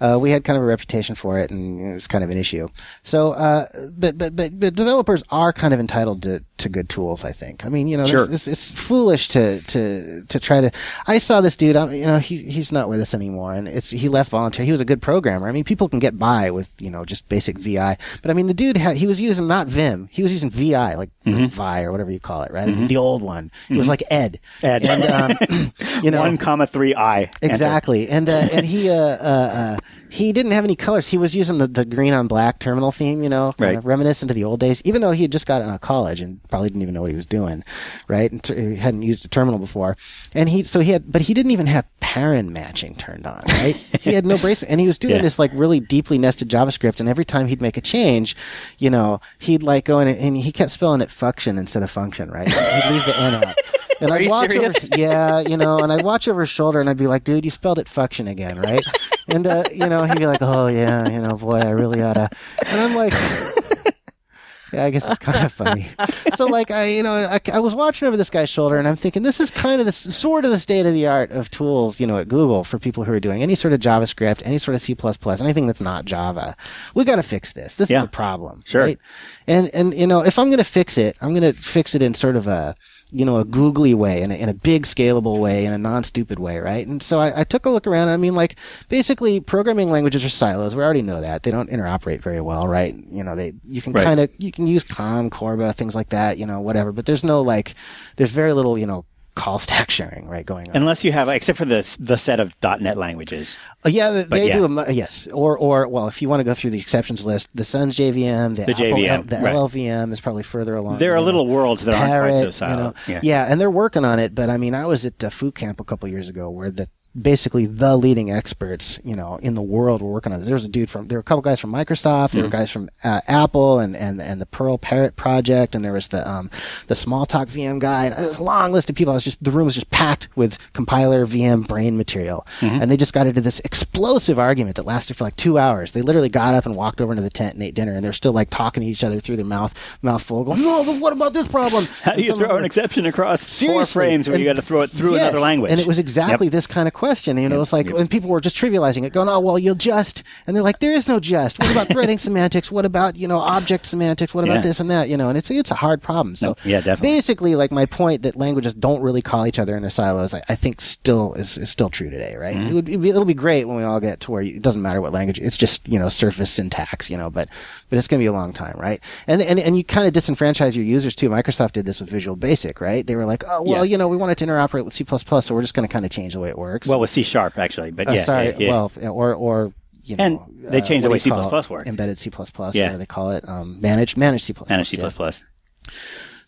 uh, 0.00 0.18
we 0.20 0.30
had 0.30 0.44
kind 0.44 0.56
of 0.56 0.62
a 0.62 0.66
reputation 0.66 1.14
for 1.14 1.38
it, 1.38 1.50
and 1.50 1.80
it 1.80 1.94
was 1.94 2.06
kind 2.06 2.24
of 2.24 2.30
an 2.30 2.36
issue. 2.38 2.68
So, 3.02 3.32
uh, 3.32 3.66
but, 3.96 4.18
but 4.18 4.34
but 4.36 4.58
but 4.58 4.74
developers 4.74 5.22
are 5.30 5.52
kind 5.52 5.72
of 5.74 5.80
entitled 5.80 6.22
to, 6.22 6.42
to 6.58 6.68
good 6.68 6.88
tools. 6.88 7.24
I 7.24 7.32
think. 7.32 7.64
I 7.64 7.68
mean, 7.68 7.86
you 7.88 7.96
know, 7.96 8.06
Sure. 8.06 8.30
it's, 8.30 8.46
it's 8.48 8.72
foolish 8.72 9.28
to 9.28 9.60
to 9.62 10.22
to 10.28 10.40
try 10.40 10.60
to. 10.60 10.70
I 11.06 11.18
saw 11.18 11.40
this 11.40 11.56
dude. 11.56 11.76
um, 11.76 11.92
You 11.92 12.06
know, 12.06 12.18
he 12.18 12.38
he's 12.38 12.72
not 12.72 12.88
with 12.88 13.00
us 13.00 13.14
anymore, 13.14 13.52
and 13.54 13.68
it's 13.68 13.90
he 13.90 14.08
left 14.08 14.30
voluntarily. 14.30 14.66
He 14.66 14.72
was 14.72 14.80
a 14.80 14.84
good 14.84 15.02
programmer. 15.02 15.48
I 15.48 15.52
mean, 15.52 15.64
people 15.64 15.88
can 15.88 15.98
get 15.98 16.18
by 16.18 16.50
with 16.50 16.70
you 16.78 16.90
know 16.90 17.04
just 17.04 17.28
basic 17.28 17.58
VI, 17.58 17.96
but 18.22 18.30
I 18.30 18.34
mean, 18.34 18.46
the 18.46 18.54
dude 18.54 18.76
had 18.76 18.96
he 18.96 19.06
was 19.06 19.20
using 19.20 19.46
not 19.46 19.66
Vim. 19.68 20.08
He 20.10 20.22
was 20.22 20.32
using 20.32 20.50
VI, 20.50 20.94
like 20.96 21.10
Vi 21.24 21.82
or 21.82 21.90
whatever 21.92 22.10
you 22.10 22.20
call 22.20 22.42
it, 22.42 22.52
right? 22.52 22.66
Mean, 22.68 22.86
the 22.86 22.96
old 22.96 23.22
one. 23.22 23.50
It 23.70 23.76
was 23.76 23.88
like 23.88 24.02
Ed. 24.10 24.40
Ed. 24.62 24.84
And 24.84 25.04
um, 25.04 25.72
you 26.02 26.10
know, 26.10 26.20
One 26.20 26.36
comma 26.38 26.66
three 26.66 26.94
I. 26.94 27.22
Enter. 27.22 27.38
Exactly, 27.42 28.08
and 28.08 28.28
uh, 28.28 28.48
and 28.52 28.66
he 28.66 28.90
uh, 28.90 28.94
uh, 28.94 29.76
uh, 29.76 29.76
he 30.14 30.32
didn't 30.32 30.52
have 30.52 30.62
any 30.64 30.76
colors. 30.76 31.08
He 31.08 31.18
was 31.18 31.34
using 31.34 31.58
the, 31.58 31.66
the 31.66 31.84
green 31.84 32.14
on 32.14 32.28
black 32.28 32.60
terminal 32.60 32.92
theme, 32.92 33.22
you 33.24 33.28
know, 33.28 33.54
Right. 33.58 33.82
reminiscent 33.84 34.30
of 34.30 34.36
the 34.36 34.44
old 34.44 34.60
days. 34.60 34.80
Even 34.84 35.02
though 35.02 35.10
he 35.10 35.22
had 35.22 35.32
just 35.32 35.46
gotten 35.46 35.68
out 35.68 35.74
of 35.74 35.80
college 35.80 36.20
and 36.20 36.40
probably 36.48 36.68
didn't 36.68 36.82
even 36.82 36.94
know 36.94 37.02
what 37.02 37.10
he 37.10 37.16
was 37.16 37.26
doing, 37.26 37.64
right? 38.06 38.30
And 38.30 38.46
he 38.46 38.76
hadn't 38.76 39.02
used 39.02 39.24
a 39.24 39.28
terminal 39.28 39.58
before, 39.58 39.96
and 40.32 40.48
he 40.48 40.62
so 40.62 40.78
he 40.80 40.92
had, 40.92 41.10
but 41.10 41.22
he 41.22 41.34
didn't 41.34 41.50
even 41.50 41.66
have 41.66 41.84
paren 42.00 42.50
matching 42.50 42.94
turned 42.94 43.26
on, 43.26 43.42
right? 43.48 43.74
he 44.00 44.12
had 44.12 44.24
no 44.24 44.38
bracelet, 44.38 44.70
and 44.70 44.78
he 44.80 44.86
was 44.86 44.98
doing 45.00 45.16
Yeah. 45.16 45.22
this 45.22 45.38
like 45.38 45.50
really 45.52 45.80
deeply 45.80 46.16
nested 46.18 46.48
JavaScript. 46.48 47.00
And 47.00 47.08
every 47.08 47.24
time 47.24 47.46
he'd 47.48 47.60
make 47.62 47.76
a 47.76 47.80
change, 47.80 48.36
you 48.78 48.90
know, 48.90 49.20
he'd 49.40 49.62
like 49.64 49.84
go 49.84 49.98
in 49.98 50.06
and, 50.06 50.18
and 50.18 50.36
he 50.36 50.52
kept 50.52 50.70
spelling 50.70 51.00
it 51.00 51.10
function 51.10 51.58
instead 51.58 51.82
of 51.82 51.90
function, 51.90 52.30
right? 52.30 52.46
He'd 52.46 52.90
leave 52.92 53.04
the 53.04 53.16
N 53.18 53.34
out. 53.44 53.56
And 54.00 54.12
I'd 54.12 54.28
watch 54.28 54.50
serious? 54.50 54.76
over, 54.84 54.96
yeah, 55.00 55.40
you 55.40 55.56
know, 55.56 55.78
and 55.78 55.92
I'd 55.92 56.02
watch 56.04 56.28
over 56.28 56.40
his 56.40 56.50
shoulder 56.50 56.80
and 56.80 56.88
I'd 56.90 56.96
be 56.96 57.06
like, 57.06 57.24
dude, 57.24 57.44
you 57.44 57.50
spelled 57.50 57.78
it 57.78 57.88
function 57.88 58.28
again, 58.28 58.58
right? 58.60 58.84
And, 59.28 59.46
uh, 59.46 59.64
you 59.72 59.86
know, 59.86 60.04
he'd 60.04 60.18
be 60.18 60.26
like, 60.26 60.42
oh, 60.42 60.66
yeah, 60.66 61.08
you 61.08 61.20
know, 61.20 61.34
boy, 61.36 61.58
I 61.58 61.70
really 61.70 62.02
oughta. 62.02 62.28
And 62.66 62.80
I'm 62.80 62.94
like, 62.94 63.12
yeah, 64.72 64.84
I 64.84 64.90
guess 64.90 65.08
it's 65.08 65.18
kind 65.18 65.44
of 65.46 65.52
funny. 65.52 65.86
So, 66.34 66.46
like, 66.46 66.70
I, 66.70 66.86
you 66.86 67.02
know, 67.02 67.14
I, 67.14 67.40
I 67.52 67.60
was 67.60 67.74
watching 67.74 68.08
over 68.08 68.16
this 68.16 68.28
guy's 68.30 68.48
shoulder 68.50 68.76
and 68.76 68.88
I'm 68.88 68.96
thinking, 68.96 69.22
this 69.22 69.38
is 69.38 69.50
kind 69.50 69.80
of 69.80 69.86
the 69.86 69.92
sort 69.92 70.44
of 70.44 70.50
the 70.50 70.58
state 70.58 70.84
of 70.84 70.92
the 70.94 71.06
art 71.06 71.30
of 71.30 71.50
tools, 71.50 72.00
you 72.00 72.06
know, 72.06 72.18
at 72.18 72.28
Google 72.28 72.64
for 72.64 72.78
people 72.78 73.04
who 73.04 73.12
are 73.12 73.20
doing 73.20 73.42
any 73.42 73.54
sort 73.54 73.72
of 73.72 73.80
JavaScript, 73.80 74.42
any 74.44 74.58
sort 74.58 74.74
of 74.74 74.82
C++, 74.82 74.96
anything 75.40 75.66
that's 75.68 75.80
not 75.80 76.04
Java. 76.06 76.56
We 76.94 77.04
got 77.04 77.16
to 77.16 77.22
fix 77.22 77.52
this. 77.52 77.76
This 77.76 77.88
Yeah. 77.88 78.00
is 78.00 78.04
the 78.06 78.10
problem. 78.10 78.62
Sure. 78.66 78.82
Right? 78.82 78.98
And, 79.46 79.68
and, 79.72 79.96
you 79.96 80.06
know, 80.06 80.20
if 80.22 80.38
I'm 80.38 80.48
going 80.48 80.58
to 80.58 80.64
fix 80.64 80.98
it, 80.98 81.16
I'm 81.20 81.30
going 81.34 81.54
to 81.54 81.58
fix 81.60 81.94
it 81.94 82.02
in 82.02 82.14
sort 82.14 82.34
of 82.36 82.46
a, 82.48 82.74
you 83.14 83.24
know, 83.24 83.38
a 83.38 83.44
googly 83.44 83.94
way, 83.94 84.22
in 84.22 84.32
a, 84.32 84.34
in 84.34 84.48
a 84.48 84.54
big 84.54 84.82
scalable 84.82 85.38
way, 85.38 85.64
in 85.64 85.72
a 85.72 85.78
non-stupid 85.78 86.40
way, 86.40 86.58
right? 86.58 86.84
And 86.84 87.00
so 87.00 87.20
I, 87.20 87.42
I 87.42 87.44
took 87.44 87.64
a 87.64 87.70
look 87.70 87.86
around. 87.86 88.08
I 88.08 88.16
mean, 88.16 88.34
like, 88.34 88.56
basically, 88.88 89.38
programming 89.40 89.90
languages 89.90 90.24
are 90.24 90.28
silos. 90.28 90.74
We 90.74 90.82
already 90.82 91.02
know 91.02 91.20
that 91.20 91.44
they 91.44 91.52
don't 91.52 91.70
interoperate 91.70 92.20
very 92.22 92.40
well, 92.40 92.66
right? 92.66 92.94
You 93.10 93.22
know, 93.22 93.36
they 93.36 93.54
you 93.68 93.80
can 93.80 93.92
Right. 93.92 94.04
kind 94.04 94.18
of 94.18 94.30
you 94.38 94.50
can 94.50 94.66
use 94.66 94.82
Con, 94.82 95.30
Corba, 95.30 95.72
things 95.72 95.94
like 95.94 96.08
that, 96.08 96.38
you 96.38 96.46
know, 96.46 96.60
whatever. 96.60 96.90
But 96.90 97.06
there's 97.06 97.22
no 97.22 97.40
like, 97.42 97.74
there's 98.16 98.30
very 98.32 98.52
little, 98.52 98.76
you 98.76 98.86
know, 98.86 99.04
call 99.34 99.58
stack 99.58 99.90
sharing, 99.90 100.28
right, 100.28 100.46
going 100.46 100.68
on. 100.70 100.76
Unless 100.76 101.04
you 101.04 101.12
have, 101.12 101.28
except 101.28 101.58
for 101.58 101.64
the 101.64 101.96
the 101.98 102.16
set 102.16 102.40
of 102.40 102.54
.NET 102.62 102.96
languages. 102.96 103.58
Uh, 103.84 103.88
yeah, 103.88 104.10
they, 104.10 104.22
they 104.24 104.48
yeah. 104.48 104.54
do. 104.54 104.78
A, 104.78 104.92
yes, 104.92 105.26
or 105.32 105.58
or 105.58 105.88
well, 105.88 106.08
if 106.08 106.22
you 106.22 106.28
want 106.28 106.40
to 106.40 106.44
go 106.44 106.54
through 106.54 106.70
the 106.70 106.80
exceptions 106.80 107.26
list, 107.26 107.48
the 107.54 107.64
Sun's 107.64 107.96
JVM, 107.96 108.56
the, 108.56 108.64
The 108.64 108.72
Apple, 108.72 108.84
JVM, 108.84 109.28
the 109.28 109.36
right. 109.36 109.54
LLVM 109.54 110.12
is 110.12 110.20
probably 110.20 110.42
further 110.42 110.76
along. 110.76 110.98
There 110.98 111.12
are 111.12 111.16
you 111.16 111.20
know. 111.20 111.24
little 111.24 111.46
worlds 111.46 111.84
that 111.84 111.94
aren't 111.94 112.10
quite 112.10 112.52
so 112.52 112.64
Parrot, 112.64 112.78
you 112.78 112.82
know. 112.82 112.92
siloed. 112.92 113.22
yeah. 113.22 113.46
and 113.48 113.60
they're 113.60 113.70
working 113.70 114.04
on 114.04 114.18
it. 114.18 114.34
But 114.34 114.50
I 114.50 114.56
mean, 114.56 114.74
I 114.74 114.86
was 114.86 115.04
at 115.04 115.22
uh, 115.22 115.30
Foo 115.30 115.52
Camp 115.52 115.80
a 115.80 115.84
couple 115.84 116.08
years 116.08 116.28
ago 116.28 116.50
where 116.50 116.70
the 116.70 116.88
basically 117.20 117.66
the 117.66 117.96
leading 117.96 118.30
experts, 118.32 118.98
you 119.04 119.14
know, 119.14 119.36
in 119.36 119.54
the 119.54 119.62
world 119.62 120.02
were 120.02 120.10
working 120.10 120.32
on 120.32 120.38
this. 120.40 120.46
There 120.46 120.54
was 120.54 120.64
a 120.64 120.68
dude 120.68 120.90
from, 120.90 121.06
there 121.08 121.16
were 121.16 121.20
a 121.20 121.24
couple 121.24 121.42
guys 121.42 121.60
from 121.60 121.72
Microsoft, 121.72 122.32
there 122.32 122.42
were 122.42 122.48
Mm-hmm. 122.48 122.58
guys 122.58 122.70
from 122.70 122.90
uh, 123.04 123.20
Apple 123.28 123.78
and, 123.78 123.96
and, 123.96 124.20
and 124.20 124.40
the 124.40 124.46
Perl 124.46 124.78
Parrot 124.78 125.16
project, 125.16 125.74
and 125.74 125.84
there 125.84 125.92
was 125.92 126.08
the, 126.08 126.28
um, 126.28 126.50
the 126.88 126.94
Smalltalk 126.94 127.46
VM 127.46 127.78
guy, 127.78 128.06
and 128.06 128.14
there's 128.16 128.38
a 128.38 128.42
long 128.42 128.72
list 128.72 128.90
of 128.90 128.96
people. 128.96 129.12
I 129.12 129.14
was 129.14 129.24
just, 129.24 129.42
the 129.42 129.50
room 129.50 129.66
was 129.66 129.74
just 129.74 129.90
packed 129.90 130.28
with 130.36 130.58
compiler 130.72 131.24
VM 131.26 131.66
brain 131.66 131.96
material. 131.96 132.46
Mm-hmm. 132.60 132.82
And 132.82 132.90
they 132.90 132.96
just 132.96 133.12
got 133.12 133.26
into 133.26 133.40
this 133.40 133.60
explosive 133.94 134.40
argument 134.40 134.74
that 134.74 134.84
lasted 134.84 135.16
for 135.16 135.22
like 135.22 135.36
two 135.36 135.56
hours. 135.56 135.92
They 135.92 136.02
literally 136.02 136.28
got 136.28 136.52
up 136.52 136.66
and 136.66 136.74
walked 136.74 137.00
over 137.00 137.12
into 137.12 137.22
the 137.22 137.30
tent 137.30 137.54
and 137.54 137.62
ate 137.62 137.74
dinner, 137.74 137.94
and 137.94 138.04
they're 138.04 138.12
still 138.12 138.32
like 138.32 138.50
talking 138.50 138.82
to 138.82 138.86
each 138.88 139.04
other 139.04 139.20
through 139.20 139.36
their 139.36 139.44
mouth, 139.44 139.72
mouth 140.02 140.20
full, 140.20 140.42
going, 140.42 140.60
no, 140.62 140.82
but 140.84 141.00
what 141.00 141.12
about 141.12 141.32
this 141.32 141.46
problem? 141.46 141.86
How 142.02 142.14
do 142.14 142.22
you 142.22 142.34
throw 142.34 142.56
an 142.56 142.64
exception 142.64 143.06
across 143.06 143.60
four 143.62 143.86
frames 143.86 144.28
where 144.28 144.36
you 144.36 144.44
got 144.44 144.56
to 144.56 144.62
throw 144.62 144.82
it 144.82 144.90
through 144.90 145.12
yes, 145.14 145.22
another 145.22 145.38
language? 145.38 145.70
And 145.70 145.80
it 145.80 145.86
was 145.86 145.98
exactly 146.00 146.46
Yep. 146.46 146.52
this 146.52 146.66
kind 146.66 146.88
of 146.88 146.94
question. 146.94 147.36
You 147.36 147.48
know, 147.48 147.60
it's 147.60 147.72
like 147.72 147.88
when 147.88 148.08
people 148.08 148.30
were 148.30 148.40
just 148.40 148.56
trivializing 148.56 149.04
it, 149.04 149.12
going, 149.12 149.28
"Oh, 149.28 149.38
well, 149.38 149.58
you'll 149.60 149.76
just," 149.76 150.24
and 150.48 150.56
they're 150.56 150.62
like, 150.64 150.80
"There 150.80 150.92
is 150.92 151.06
no 151.06 151.20
just." 151.20 151.60
What 151.60 151.70
about 151.70 151.86
threading 151.88 152.18
semantics? 152.26 152.72
What 152.72 152.84
about 152.84 153.14
you 153.14 153.28
know 153.28 153.38
object 153.38 153.86
semantics? 153.86 154.34
What 154.34 154.42
about 154.42 154.56
Yeah. 154.56 154.60
this 154.62 154.80
and 154.80 154.90
that? 154.90 155.08
You 155.08 155.16
know, 155.16 155.28
and 155.28 155.38
it's 155.38 155.50
it's 155.52 155.70
a 155.70 155.74
hard 155.76 156.02
problem. 156.02 156.34
So 156.34 156.48
No, 156.48 156.54
yeah, 156.64 156.80
definitely. 156.80 157.16
basically, 157.16 157.54
like 157.54 157.70
my 157.70 157.86
point 157.86 158.22
that 158.22 158.34
languages 158.34 158.74
don't 158.74 159.00
really 159.02 159.22
call 159.22 159.46
each 159.46 159.60
other 159.60 159.76
in 159.76 159.82
their 159.82 159.90
silos, 159.90 160.34
I, 160.34 160.42
I 160.48 160.56
think 160.56 160.80
still 160.80 161.34
is, 161.34 161.56
is 161.56 161.70
still 161.70 161.90
true 161.90 162.10
today, 162.10 162.34
right? 162.36 162.56
Mm-hmm. 162.56 162.88
It 162.88 162.98
would 162.98 163.06
it'll 163.06 163.24
be 163.24 163.34
great 163.34 163.66
when 163.66 163.76
we 163.76 163.83
all 163.84 164.00
get 164.00 164.20
to 164.20 164.30
where 164.30 164.42
you, 164.42 164.56
it 164.56 164.62
doesn't 164.62 164.82
matter 164.82 165.00
what 165.00 165.12
language, 165.12 165.38
it's 165.38 165.56
just 165.56 165.88
you 165.88 165.98
know 165.98 166.08
surface 166.08 166.50
syntax, 166.50 167.08
you 167.10 167.16
know, 167.16 167.30
but 167.30 167.48
but 167.90 167.98
it's 167.98 168.08
gonna 168.08 168.18
be 168.20 168.26
a 168.26 168.32
long 168.32 168.52
time, 168.52 168.76
right? 168.78 169.00
And 169.26 169.40
and 169.42 169.58
and 169.60 169.76
you 169.76 169.84
kind 169.84 170.06
of 170.06 170.12
disenfranchise 170.14 170.74
your 170.74 170.84
users 170.84 171.14
too. 171.14 171.28
Microsoft 171.30 171.72
did 171.72 171.84
this 171.86 172.00
with 172.00 172.10
Visual 172.10 172.36
Basic, 172.36 172.80
right? 172.80 173.06
They 173.06 173.16
were 173.16 173.24
like, 173.26 173.44
oh 173.46 173.62
well, 173.62 173.84
Yeah. 173.84 173.92
you 173.92 173.98
know, 173.98 174.08
we 174.08 174.16
want 174.16 174.32
it 174.32 174.38
to 174.38 174.46
interoperate 174.46 174.84
with 174.84 174.94
C++, 174.94 175.04
so 175.04 175.54
we're 175.54 175.60
just 175.62 175.74
gonna 175.74 175.88
kind 175.88 176.04
of 176.04 176.10
change 176.10 176.32
the 176.34 176.40
way 176.40 176.48
it 176.48 176.58
works. 176.58 176.88
Well, 176.88 177.00
with 177.00 177.10
C 177.10 177.22
sharp 177.22 177.58
actually, 177.58 177.90
but 177.90 178.08
Uh, 178.08 178.12
yeah, 178.12 178.24
sorry, 178.24 178.46
yeah, 178.48 178.54
yeah. 178.58 178.70
well, 178.70 178.92
or 179.10 179.34
or 179.34 179.72
you 180.06 180.16
know, 180.16 180.24
And 180.24 180.38
they 180.70 180.82
uh, 180.82 180.84
changed 180.84 181.04
the 181.04 181.08
way 181.10 181.18
do 181.18 181.30
you 181.30 181.34
call 181.34 181.62
C++ 181.62 181.70
works. 181.70 181.88
Embedded 181.88 182.18
C++, 182.18 182.30
Yeah. 182.30 182.42
what 182.88 182.92
do 182.92 182.98
they 182.98 183.06
call 183.06 183.30
it? 183.30 183.48
Um, 183.48 183.80
managed 183.80 184.18
managed 184.18 184.44
C++. 184.44 184.52
manage 184.68 184.90
C++. 184.90 184.98
yeah. 184.98 185.08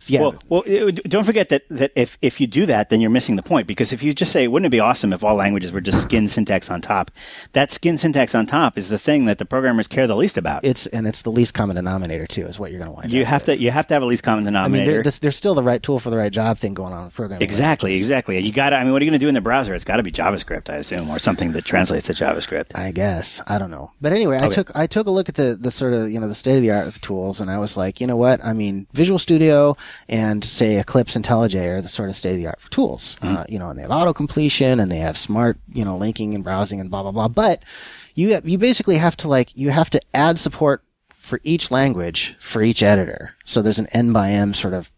Yeah. 0.09 0.21
Well, 0.21 0.35
well, 0.49 0.63
don't 1.09 1.25
forget 1.25 1.49
that, 1.51 1.65
that 1.71 1.93
if, 1.97 2.19
if 2.23 2.41
you 2.41 2.47
do 2.47 2.67
that, 2.67 2.91
then 2.91 3.01
you're 3.01 3.11
missing 3.11 3.37
the 3.37 3.43
point. 3.43 3.67
Because 3.67 3.93
if 3.93 4.03
you 4.03 4.13
just 4.15 4.33
say, 4.33 4.47
wouldn't 4.49 4.67
it 4.67 4.71
be 4.71 4.81
awesome 4.81 5.13
if 5.13 5.23
all 5.25 5.35
languages 5.35 5.73
were 5.73 5.81
just 5.81 6.03
skin 6.03 6.29
syntax 6.29 6.71
on 6.71 6.81
top? 6.81 7.11
That 7.53 7.73
skin 7.73 7.99
syntax 7.99 8.35
on 8.35 8.47
top 8.47 8.79
is 8.79 8.89
the 8.89 8.99
thing 8.99 9.25
that 9.27 9.39
the 9.39 9.45
programmers 9.45 9.87
care 9.87 10.07
the 10.07 10.17
least 10.17 10.37
about. 10.37 10.65
it's 10.65 10.87
and 10.89 11.07
it's 11.07 11.23
the 11.23 11.31
least 11.31 11.55
common 11.55 11.77
denominator 11.77 12.27
too, 12.27 12.47
is 12.47 12.59
what 12.59 12.71
you're 12.71 12.79
going 12.81 12.91
to 12.91 12.97
wind 12.97 13.13
you 13.13 13.25
have 13.25 13.47
with. 13.47 13.57
to 13.59 13.63
you 13.63 13.71
have 13.71 13.87
to 13.89 13.95
have 13.95 14.03
a 14.03 14.07
least 14.07 14.23
common 14.23 14.45
denominator. 14.45 14.67
I 14.67 14.69
mean, 14.69 14.85
denominator. 14.87 15.11
there- 15.11 15.21
there's 15.21 15.37
still 15.37 15.55
the 15.55 15.63
right 15.63 15.83
tool 15.83 15.99
for 15.99 16.11
the 16.11 16.17
right 16.17 16.33
job 16.33 16.59
thing 16.59 16.75
going 16.75 16.93
on 16.93 17.07
with 17.07 17.15
programming. 17.15 17.43
exactly, 17.43 17.91
languages. 17.91 18.07
exactly. 18.09 18.39
You 18.41 18.53
got. 18.53 18.73
I 18.73 18.83
mean, 18.85 18.93
what 18.93 19.03
are 19.03 19.05
you 19.05 19.11
going 19.11 19.19
to 19.21 19.25
do 19.25 19.29
in 19.29 19.35
the 19.35 19.41
browser? 19.41 19.75
It's 19.75 19.85
got 19.85 19.97
to 19.97 20.03
be 20.03 20.13
JavaScript, 20.13 20.71
I 20.71 20.77
assume, 20.77 21.09
or 21.11 21.19
something 21.19 21.53
that 21.53 21.65
translates 21.65 22.07
to 22.07 22.13
JavaScript. 22.13 22.73
I 22.75 22.93
guess 22.93 23.41
I 23.47 23.59
don't 23.59 23.71
know, 23.71 23.91
but 24.01 24.13
anyway, 24.13 24.39
I 24.41 24.49
took 24.49 24.75
I 24.77 24.87
took 24.87 25.07
a 25.07 25.11
look 25.11 25.29
at 25.29 25.35
the 25.35 25.57
the 25.61 25.71
sort 25.71 25.93
of 25.95 26.11
you 26.11 26.21
know 26.21 26.29
the 26.29 26.35
state 26.35 26.57
of 26.57 26.63
the 26.63 26.71
art 26.71 26.87
of 26.87 27.01
tools, 27.01 27.41
and 27.41 27.51
I 27.51 27.59
was 27.59 27.77
like, 27.77 28.01
you 28.01 28.07
know 28.07 28.17
what? 28.17 28.45
I 28.45 28.53
mean, 28.53 28.87
Visual 28.93 29.19
Studio 29.19 29.77
and 30.09 30.45
say 30.45 30.77
Eclipse 30.77 31.17
and 31.17 31.25
IntelliJ 31.25 31.67
are 31.67 31.83
the 31.83 31.89
sort 31.89 32.09
of 32.09 32.17
state 32.17 32.33
of 32.33 32.37
the 32.39 32.47
art 32.47 32.61
for 32.61 32.71
tools. 32.71 33.17
Mm-hmm. 33.23 33.37
Uh, 33.37 33.45
you 33.49 33.59
know, 33.59 33.71
and 33.71 33.79
they 33.79 33.83
have 33.83 33.91
auto 33.91 34.13
completion 34.13 34.81
and 34.81 34.91
they 34.91 34.99
have 34.99 35.17
smart 35.17 35.59
you 35.73 35.85
know 35.85 35.97
linking 35.97 36.35
and 36.35 36.45
browsing 36.45 36.81
and 36.81 36.91
blah 36.91 37.03
blah 37.03 37.13
blah. 37.13 37.29
But 37.29 37.63
you 38.15 38.41
you 38.45 38.59
basically 38.59 38.97
have 38.97 39.17
to 39.19 39.29
like 39.29 39.57
you 39.57 39.71
have 39.71 39.91
to 39.91 40.01
add 40.15 40.39
support 40.39 40.83
for 41.11 41.41
each 41.43 41.71
language 41.71 42.37
for 42.39 42.63
each 42.63 42.83
editor. 42.83 43.35
So 43.45 43.63
there's 43.63 43.79
an 43.79 43.89
n 43.89 44.13
by 44.13 44.31
m 44.31 44.55
sort 44.55 44.75
of 44.75 44.93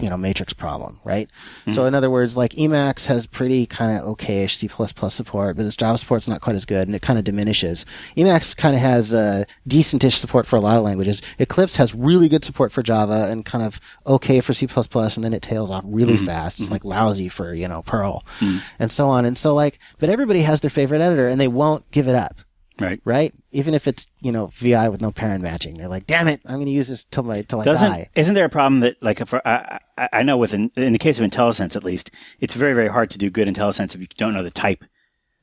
you 0.00 0.08
know 0.08 0.16
matrix 0.16 0.52
problem, 0.52 1.00
right? 1.04 1.28
So 1.66 1.70
mm-hmm. 1.70 1.88
in 1.88 1.94
other 1.94 2.10
words, 2.10 2.36
like 2.36 2.52
Emacs 2.52 3.06
has 3.06 3.26
pretty 3.26 3.66
kind 3.66 3.96
of 3.96 4.16
okayish 4.16 4.56
C++ 4.56 4.68
support, 5.10 5.56
but 5.56 5.66
its 5.66 5.76
Java 5.76 5.98
support's 5.98 6.28
not 6.28 6.40
quite 6.40 6.56
as 6.56 6.64
good, 6.64 6.88
and 6.88 6.94
it 6.94 7.02
kind 7.02 7.18
of 7.18 7.24
diminishes. 7.24 7.84
Emacs 8.16 8.56
kind 8.56 8.74
of 8.74 8.80
has 8.80 9.12
uh, 9.12 9.44
decentish 9.68 10.14
support 10.14 10.46
for 10.46 10.56
a 10.56 10.60
lot 10.60 10.76
of 10.76 10.84
languages. 10.84 11.22
Eclipse 11.38 11.76
has 11.76 11.94
really 11.94 12.28
good 12.28 12.44
support 12.44 12.72
for 12.72 12.82
Java 12.82 13.28
and 13.30 13.44
kind 13.44 13.64
of 13.64 13.80
okay 14.06 14.40
for 14.40 14.54
C++, 14.54 14.66
and 14.66 15.24
then 15.24 15.34
it 15.34 15.42
tails 15.42 15.70
off 15.70 15.84
really 15.86 16.16
mm-hmm. 16.16 16.26
fast. 16.26 16.60
It's 16.60 16.70
like 16.70 16.84
lousy 16.84 17.28
for 17.28 17.54
you 17.54 17.68
know 17.68 17.82
Perl, 17.82 18.24
mm-hmm. 18.40 18.58
and 18.78 18.90
so 18.90 19.08
on. 19.08 19.24
And 19.24 19.36
so 19.36 19.54
like, 19.54 19.78
but 19.98 20.08
everybody 20.08 20.42
has 20.42 20.60
their 20.60 20.70
favorite 20.70 21.00
editor, 21.00 21.28
and 21.28 21.40
they 21.40 21.48
won't 21.48 21.88
give 21.90 22.08
it 22.08 22.14
up 22.14 22.40
Right. 22.80 23.00
right? 23.04 23.34
Even 23.52 23.74
if 23.74 23.86
it's 23.86 24.06
you 24.20 24.32
know 24.32 24.48
VI 24.54 24.88
with 24.88 25.00
no 25.00 25.12
paren 25.12 25.40
matching, 25.40 25.76
they're 25.76 25.88
like, 25.88 26.06
"Damn 26.06 26.28
it, 26.28 26.40
I'm 26.46 26.56
going 26.56 26.66
to 26.66 26.72
use 26.72 26.88
this 26.88 27.04
till 27.04 27.22
my 27.22 27.42
till 27.42 27.60
I 27.60 27.64
Doesn't 27.64 27.90
die." 27.90 28.10
isn't 28.14 28.34
there 28.34 28.44
a 28.44 28.50
problem 28.50 28.80
that 28.80 29.02
like 29.02 29.20
if 29.20 29.34
I, 29.34 29.80
I, 29.98 30.08
I 30.12 30.22
know 30.22 30.36
with 30.36 30.54
in, 30.54 30.70
in 30.76 30.92
the 30.92 30.98
case 30.98 31.18
of 31.18 31.28
IntelliSense 31.28 31.76
at 31.76 31.84
least, 31.84 32.10
it's 32.40 32.54
very 32.54 32.74
very 32.74 32.88
hard 32.88 33.10
to 33.10 33.18
do 33.18 33.30
good 33.30 33.48
IntelliSense 33.48 33.94
if 33.94 34.00
you 34.00 34.06
don't 34.16 34.34
know 34.34 34.42
the 34.42 34.50
type 34.50 34.84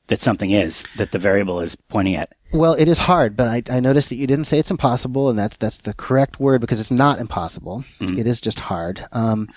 that 0.08 0.22
something 0.22 0.50
is 0.50 0.84
that 0.96 1.12
the 1.12 1.18
variable 1.18 1.60
is 1.60 1.76
pointing 1.76 2.16
at. 2.16 2.32
Well, 2.52 2.72
it 2.72 2.88
is 2.88 2.98
hard, 2.98 3.36
but 3.36 3.46
I, 3.46 3.62
I 3.70 3.80
noticed 3.80 4.08
that 4.08 4.16
you 4.16 4.26
didn't 4.26 4.46
say 4.46 4.58
it's 4.58 4.70
impossible, 4.70 5.28
and 5.28 5.38
that's 5.38 5.56
that's 5.56 5.78
the 5.78 5.94
correct 5.94 6.40
word 6.40 6.60
because 6.60 6.80
it's 6.80 6.90
not 6.90 7.20
impossible. 7.20 7.84
Mm-hmm. 8.00 8.18
It 8.18 8.26
is 8.26 8.40
just 8.40 8.58
hard. 8.58 9.06
Um, 9.12 9.48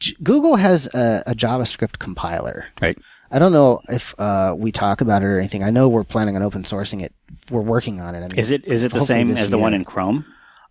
J- 0.00 0.16
Google 0.22 0.56
has 0.56 0.86
a, 0.94 1.22
a 1.26 1.34
JavaScript 1.34 1.98
compiler. 1.98 2.66
Right. 2.80 2.98
I 3.30 3.38
don't 3.38 3.52
know 3.52 3.80
if 3.88 4.18
uh, 4.18 4.54
we 4.56 4.72
talk 4.72 5.00
about 5.00 5.22
it 5.22 5.26
or 5.26 5.38
anything. 5.38 5.62
I 5.62 5.70
know 5.70 5.88
we're 5.88 6.04
planning 6.04 6.36
on 6.36 6.42
open 6.42 6.62
sourcing 6.62 7.02
it. 7.02 7.12
We're 7.50 7.60
working 7.60 8.00
on 8.00 8.14
it. 8.14 8.18
I 8.18 8.28
mean, 8.28 8.38
Is 8.38 8.50
it 8.50 8.64
is 8.64 8.84
it 8.84 8.92
the 8.92 9.00
same 9.00 9.36
as 9.36 9.50
the 9.50 9.58
one 9.58 9.74
in 9.74 9.84
Chrome? 9.84 10.24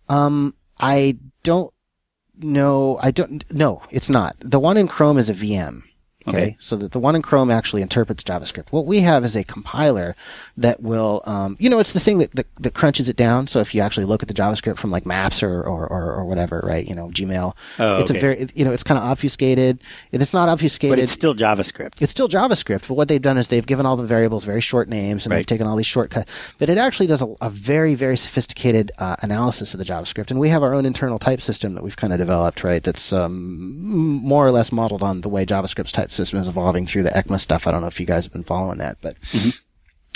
Um, 0.08 0.54
I 0.78 1.18
don't 1.42 1.72
know. 2.38 2.98
I 3.00 3.10
don't. 3.10 3.44
No, 3.50 3.82
it's 3.90 4.10
not. 4.10 4.36
The 4.40 4.58
one 4.58 4.76
in 4.76 4.88
Chrome 4.88 5.18
is 5.18 5.30
a 5.30 5.34
VM. 5.34 5.82
Okay. 6.26 6.38
Okay. 6.38 6.56
So 6.60 6.76
that 6.76 6.92
the 6.92 6.98
one 6.98 7.14
in 7.14 7.22
Chrome 7.22 7.50
actually 7.50 7.82
interprets 7.82 8.22
JavaScript. 8.24 8.70
What 8.70 8.86
we 8.86 9.00
have 9.00 9.24
is 9.24 9.36
a 9.36 9.44
compiler 9.44 10.16
that 10.56 10.82
will, 10.82 11.22
um, 11.26 11.56
you 11.60 11.70
know, 11.70 11.78
it's 11.78 11.92
the 11.92 12.00
thing 12.00 12.18
that, 12.18 12.34
that, 12.34 12.46
that 12.58 12.74
crunches 12.74 13.08
it 13.08 13.16
down. 13.16 13.46
So 13.46 13.60
if 13.60 13.74
you 13.74 13.80
actually 13.80 14.06
look 14.06 14.22
at 14.22 14.28
the 14.28 14.34
JavaScript 14.34 14.78
from 14.78 14.90
like 14.90 15.06
Maps 15.06 15.42
or, 15.42 15.62
or, 15.62 15.86
or, 15.86 16.12
or 16.12 16.24
whatever, 16.24 16.60
right? 16.64 16.86
You 16.86 16.94
know, 16.94 17.08
Gmail. 17.08 17.54
Oh, 17.78 18.00
it's 18.00 18.10
okay. 18.10 18.18
a 18.18 18.20
very, 18.20 18.48
you 18.54 18.64
know, 18.64 18.72
it's 18.72 18.82
kind 18.82 18.98
of 18.98 19.04
obfuscated. 19.04 19.80
And 20.12 20.20
it's 20.20 20.32
not 20.32 20.48
obfuscated. 20.48 20.96
But 20.96 21.02
it's 21.02 21.12
still 21.12 21.34
JavaScript. 21.34 22.02
It's 22.02 22.10
still 22.10 22.28
JavaScript, 22.28 22.88
but 22.88 22.94
what 22.94 23.08
they've 23.08 23.22
done 23.22 23.38
is 23.38 23.48
they've 23.48 23.66
given 23.66 23.86
all 23.86 23.96
the 23.96 24.06
variables 24.06 24.44
very 24.44 24.60
short 24.60 24.88
names 24.88 25.24
and 25.24 25.34
they've 25.34 25.46
taken 25.46 25.66
all 25.66 25.76
these 25.76 25.86
shortcuts. 25.86 26.30
But 26.58 26.68
it 26.68 26.78
actually 26.78 27.06
does 27.06 27.22
a, 27.22 27.34
a 27.40 27.48
very, 27.48 27.94
very 27.94 28.16
sophisticated 28.16 28.90
uh, 28.98 29.16
analysis 29.20 29.72
of 29.72 29.78
the 29.78 29.84
JavaScript. 29.84 30.30
And 30.30 30.40
we 30.40 30.48
have 30.48 30.62
our 30.62 30.74
own 30.74 30.84
internal 30.84 31.18
type 31.18 31.40
system 31.40 31.74
that 31.74 31.84
we've 31.84 31.96
kind 31.96 32.12
of 32.12 32.18
developed, 32.18 32.64
right? 32.64 32.82
That's 32.82 33.12
um, 33.12 33.72
more 33.72 34.44
or 34.46 34.50
less 34.50 34.72
modeled 34.72 35.02
on 35.02 35.20
the 35.20 35.28
way 35.28 35.46
JavaScript's 35.46 35.92
type 35.92 36.10
system 36.18 36.40
is 36.40 36.48
evolving 36.48 36.86
through 36.86 37.04
the 37.04 37.10
ECMA 37.10 37.40
stuff. 37.40 37.66
I 37.66 37.70
don't 37.70 37.80
know 37.80 37.86
if 37.86 37.98
you 37.98 38.06
guys 38.06 38.24
have 38.24 38.32
been 38.32 38.44
following 38.44 38.78
that, 38.78 38.98
but. 39.00 39.18
Mm-hmm. 39.22 39.50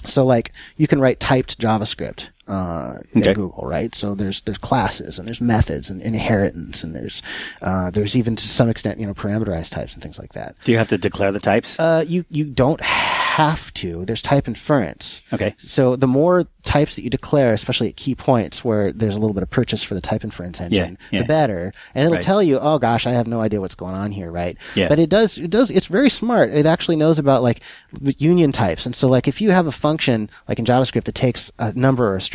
So 0.04 0.26
like 0.26 0.52
you 0.76 0.88
can 0.88 1.00
write 1.00 1.20
typed 1.20 1.60
JavaScript 1.60 2.28
uh, 2.48 2.98
Okay. 3.16 3.30
at 3.30 3.36
Google, 3.36 3.64
right? 3.66 3.94
So 3.94 4.14
there's 4.14 4.42
there's 4.42 4.58
classes 4.58 5.18
and 5.18 5.26
there's 5.28 5.40
methods 5.40 5.90
and 5.90 6.02
inheritance 6.02 6.82
and 6.84 6.94
there's 6.94 7.22
uh, 7.60 7.90
there's 7.90 8.16
even 8.16 8.36
to 8.36 8.48
some 8.48 8.68
extent 8.68 8.98
you 9.00 9.06
know 9.06 9.14
parameterized 9.14 9.70
types 9.70 9.94
and 9.94 10.02
things 10.02 10.18
like 10.18 10.32
that. 10.32 10.56
Do 10.64 10.72
you 10.72 10.78
have 10.78 10.88
to 10.88 10.98
declare 10.98 11.32
the 11.32 11.40
types? 11.40 11.78
Uh, 11.78 12.04
you 12.06 12.24
you 12.30 12.44
don't 12.44 12.80
have 12.80 13.72
to. 13.74 14.04
There's 14.04 14.22
type 14.22 14.48
inference. 14.48 15.22
okay. 15.32 15.54
So 15.58 15.96
the 15.96 16.06
more 16.06 16.46
types 16.64 16.94
that 16.96 17.02
you 17.02 17.10
declare, 17.10 17.52
especially 17.52 17.88
at 17.88 17.96
key 17.96 18.14
points 18.14 18.64
where 18.64 18.92
there's 18.92 19.16
a 19.16 19.18
little 19.18 19.34
bit 19.34 19.42
of 19.42 19.50
purchase 19.50 19.82
for 19.82 19.94
the 19.94 20.00
type 20.00 20.22
inference 20.22 20.60
engine, 20.60 20.96
yeah. 21.10 21.20
the 21.20 21.24
better. 21.26 21.72
And 21.94 22.04
it'll 22.04 22.14
Right. 22.14 22.22
tell 22.22 22.40
you, 22.42 22.58
oh 22.60 22.78
gosh, 22.78 23.04
I 23.06 23.10
have 23.12 23.26
no 23.26 23.40
idea 23.40 23.60
what's 23.60 23.74
going 23.74 23.94
on 23.94 24.12
here, 24.12 24.30
right? 24.30 24.56
Yeah. 24.76 24.88
But 24.88 24.98
it 25.00 25.08
does, 25.10 25.38
it 25.38 25.50
does, 25.50 25.70
it's 25.72 25.86
very 25.86 26.08
smart. 26.10 26.50
It 26.52 26.66
actually 26.66 26.94
knows 26.96 27.18
about 27.18 27.42
like 27.42 27.62
union 28.00 28.52
types. 28.52 28.86
And 28.86 28.94
so 28.94 29.08
like 29.08 29.26
if 29.26 29.40
you 29.40 29.50
have 29.50 29.66
a 29.66 29.72
function 29.72 30.30
like 30.48 30.58
in 30.60 30.64
JavaScript 30.64 31.04
that 31.04 31.14
takes 31.16 31.50
a 31.58 31.72
number 31.72 32.06
or 32.12 32.16
a 32.16 32.20
string 32.20 32.31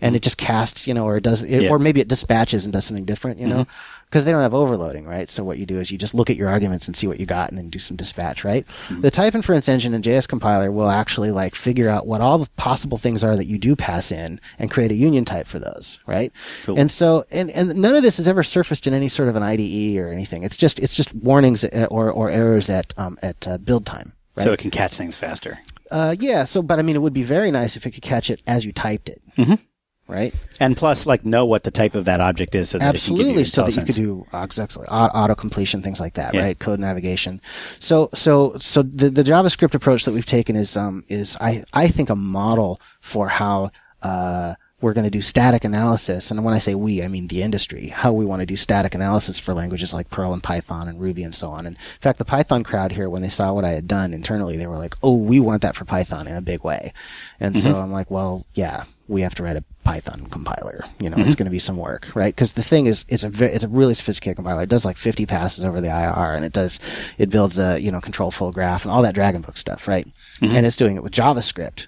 and 0.00 0.16
it 0.16 0.22
just 0.22 0.38
casts, 0.38 0.86
you 0.86 0.94
know, 0.94 1.04
or 1.04 1.16
it 1.16 1.22
does, 1.22 1.42
it, 1.42 1.50
Yeah. 1.50 1.58
Mm-hmm. 1.60 1.72
or 1.72 1.78
maybe 1.78 2.00
it 2.00 2.08
dispatches 2.08 2.64
and 2.64 2.72
does 2.72 2.84
something 2.84 3.04
different, 3.04 3.38
you 3.38 3.46
know? 3.46 3.66
Because 4.06 4.24
they 4.24 4.32
don't 4.32 4.40
have 4.40 4.54
overloading, 4.54 5.04
right? 5.06 5.28
So 5.28 5.44
what 5.44 5.58
you 5.58 5.66
do 5.66 5.78
is 5.78 5.90
you 5.90 5.98
just 5.98 6.14
look 6.14 6.30
at 6.30 6.36
your 6.36 6.48
arguments 6.48 6.86
and 6.86 6.96
see 6.96 7.06
what 7.06 7.20
you 7.20 7.26
got 7.26 7.50
and 7.50 7.58
then 7.58 7.68
do 7.68 7.78
some 7.78 7.94
dispatch, 7.96 8.42
right? 8.42 8.66
Mm-hmm. 8.88 9.02
The 9.02 9.10
type 9.10 9.34
inference 9.34 9.68
engine 9.68 9.92
in 9.92 10.00
JS 10.00 10.26
compiler 10.26 10.72
will 10.72 10.88
actually 10.88 11.30
like 11.30 11.54
figure 11.54 11.90
out 11.90 12.06
what 12.06 12.22
all 12.22 12.38
the 12.38 12.48
possible 12.56 12.96
things 12.96 13.22
are 13.22 13.36
that 13.36 13.44
you 13.46 13.58
do 13.58 13.76
pass 13.76 14.10
in 14.10 14.40
and 14.58 14.70
create 14.70 14.90
a 14.90 14.94
union 14.94 15.26
type 15.26 15.46
for 15.46 15.58
those, 15.58 16.00
right? 16.06 16.32
Cool. 16.62 16.78
And 16.78 16.90
so, 16.90 17.26
and, 17.30 17.50
and 17.50 17.74
none 17.76 17.94
of 17.96 18.02
this 18.02 18.16
has 18.16 18.26
ever 18.28 18.42
surfaced 18.42 18.86
in 18.86 18.94
any 18.94 19.10
sort 19.10 19.28
of 19.28 19.36
an 19.36 19.42
IDE 19.42 19.98
or 19.98 20.10
anything. 20.10 20.42
It's 20.42 20.56
just, 20.56 20.78
it's 20.78 20.94
just 20.94 21.14
warnings 21.14 21.64
uh, 21.64 21.86
or, 21.90 22.10
or 22.10 22.30
errors 22.30 22.70
at, 22.70 22.94
um, 22.96 23.18
at 23.22 23.46
uh, 23.46 23.58
build 23.58 23.84
time, 23.84 24.14
right? 24.36 24.44
So 24.44 24.52
it 24.52 24.58
can 24.58 24.70
catch 24.70 24.96
things 24.96 25.16
faster. 25.16 25.58
Uh, 25.90 26.14
yeah. 26.18 26.44
So, 26.44 26.62
but 26.62 26.78
I 26.78 26.82
mean, 26.82 26.96
it 26.96 27.02
would 27.02 27.12
be 27.12 27.22
very 27.22 27.50
nice 27.50 27.76
if 27.76 27.86
it 27.86 27.90
could 27.92 28.02
catch 28.02 28.30
it 28.30 28.42
as 28.46 28.64
you 28.64 28.72
typed 28.72 29.08
it. 29.08 29.20
Mhm. 29.36 29.58
Right? 30.06 30.34
And 30.58 30.74
plus, 30.74 31.04
like, 31.04 31.26
know 31.26 31.44
what 31.44 31.64
the 31.64 31.70
type 31.70 31.94
of 31.94 32.06
that 32.06 32.20
object 32.22 32.54
is 32.54 32.70
so 32.70 32.78
that 32.78 32.94
it 32.94 33.02
can 33.02 33.16
give 33.16 33.26
absolutely 33.26 33.44
so 33.44 33.64
that 33.64 33.76
you 33.76 33.84
could 33.84 33.94
do 33.94 34.26
exactly 34.32 34.86
auto 34.88 35.34
completion 35.34 35.82
things 35.82 36.00
like 36.00 36.14
that 36.14 36.32
Yeah. 36.32 36.44
right 36.44 36.58
code 36.58 36.80
navigation 36.80 37.42
so 37.78 38.08
so 38.14 38.56
so 38.58 38.82
the, 38.82 39.10
the 39.10 39.22
javascript 39.22 39.74
approach 39.74 40.06
that 40.06 40.12
we've 40.12 40.24
taken 40.24 40.56
is 40.56 40.78
um 40.78 41.04
is 41.08 41.36
i 41.42 41.62
i 41.74 41.88
think 41.88 42.08
a 42.08 42.16
model 42.16 42.80
for 43.02 43.28
how 43.28 43.70
uh 44.02 44.54
we're 44.80 44.92
going 44.92 45.04
to 45.04 45.10
do 45.10 45.20
static 45.20 45.64
analysis 45.64 46.30
and 46.30 46.44
when 46.44 46.54
i 46.54 46.58
say 46.58 46.74
we 46.74 47.02
i 47.02 47.08
mean 47.08 47.26
the 47.28 47.42
industry 47.42 47.88
how 47.88 48.12
we 48.12 48.24
want 48.24 48.40
to 48.40 48.46
do 48.46 48.56
static 48.56 48.94
analysis 48.94 49.38
for 49.38 49.54
languages 49.54 49.92
like 49.92 50.10
perl 50.10 50.32
and 50.32 50.42
python 50.42 50.88
and 50.88 51.00
ruby 51.00 51.22
and 51.22 51.34
so 51.34 51.50
on 51.50 51.66
and 51.66 51.76
in 51.76 52.00
fact 52.00 52.18
the 52.18 52.24
python 52.24 52.62
crowd 52.62 52.92
here 52.92 53.10
when 53.10 53.22
they 53.22 53.28
saw 53.28 53.52
what 53.52 53.64
i 53.64 53.70
had 53.70 53.88
done 53.88 54.14
internally 54.14 54.56
they 54.56 54.66
were 54.66 54.78
like 54.78 54.94
oh 55.02 55.16
we 55.16 55.40
want 55.40 55.62
that 55.62 55.74
for 55.74 55.84
python 55.84 56.26
in 56.26 56.36
a 56.36 56.42
big 56.42 56.62
way 56.64 56.92
and 57.40 57.56
so 57.56 57.70
mm-hmm. 57.70 57.80
i'm 57.80 57.92
like 57.92 58.10
well 58.10 58.46
yeah 58.54 58.84
we 59.08 59.22
have 59.22 59.34
to 59.34 59.42
write 59.42 59.56
a 59.56 59.64
Python 59.84 60.26
compiler. 60.26 60.84
You 61.00 61.08
know, 61.08 61.16
it's 61.16 61.28
mm-hmm. 61.28 61.38
going 61.38 61.46
to 61.46 61.50
be 61.50 61.58
some 61.58 61.78
work, 61.78 62.14
right? 62.14 62.34
Because 62.34 62.52
the 62.52 62.62
thing 62.62 62.84
is, 62.84 63.06
it's 63.08 63.24
a 63.24 63.30
ve- 63.30 63.46
it's 63.46 63.64
a 63.64 63.68
really 63.68 63.94
sophisticated 63.94 64.36
compiler. 64.36 64.60
It 64.60 64.68
does 64.68 64.84
like 64.84 64.98
50 64.98 65.24
passes 65.24 65.64
over 65.64 65.80
the 65.80 65.88
IR, 65.88 66.34
and 66.34 66.44
it 66.44 66.52
does 66.52 66.78
it 67.16 67.30
builds 67.30 67.58
a 67.58 67.80
you 67.80 67.90
know 67.90 68.02
control 68.02 68.30
flow 68.30 68.52
graph 68.52 68.84
and 68.84 68.92
all 68.92 69.00
that 69.00 69.14
Dragon 69.14 69.40
Book 69.40 69.56
stuff, 69.56 69.88
right? 69.88 70.06
Mm-hmm. 70.42 70.54
And 70.54 70.66
it's 70.66 70.76
doing 70.76 70.96
it 70.96 71.02
with 71.02 71.14
JavaScript. 71.14 71.86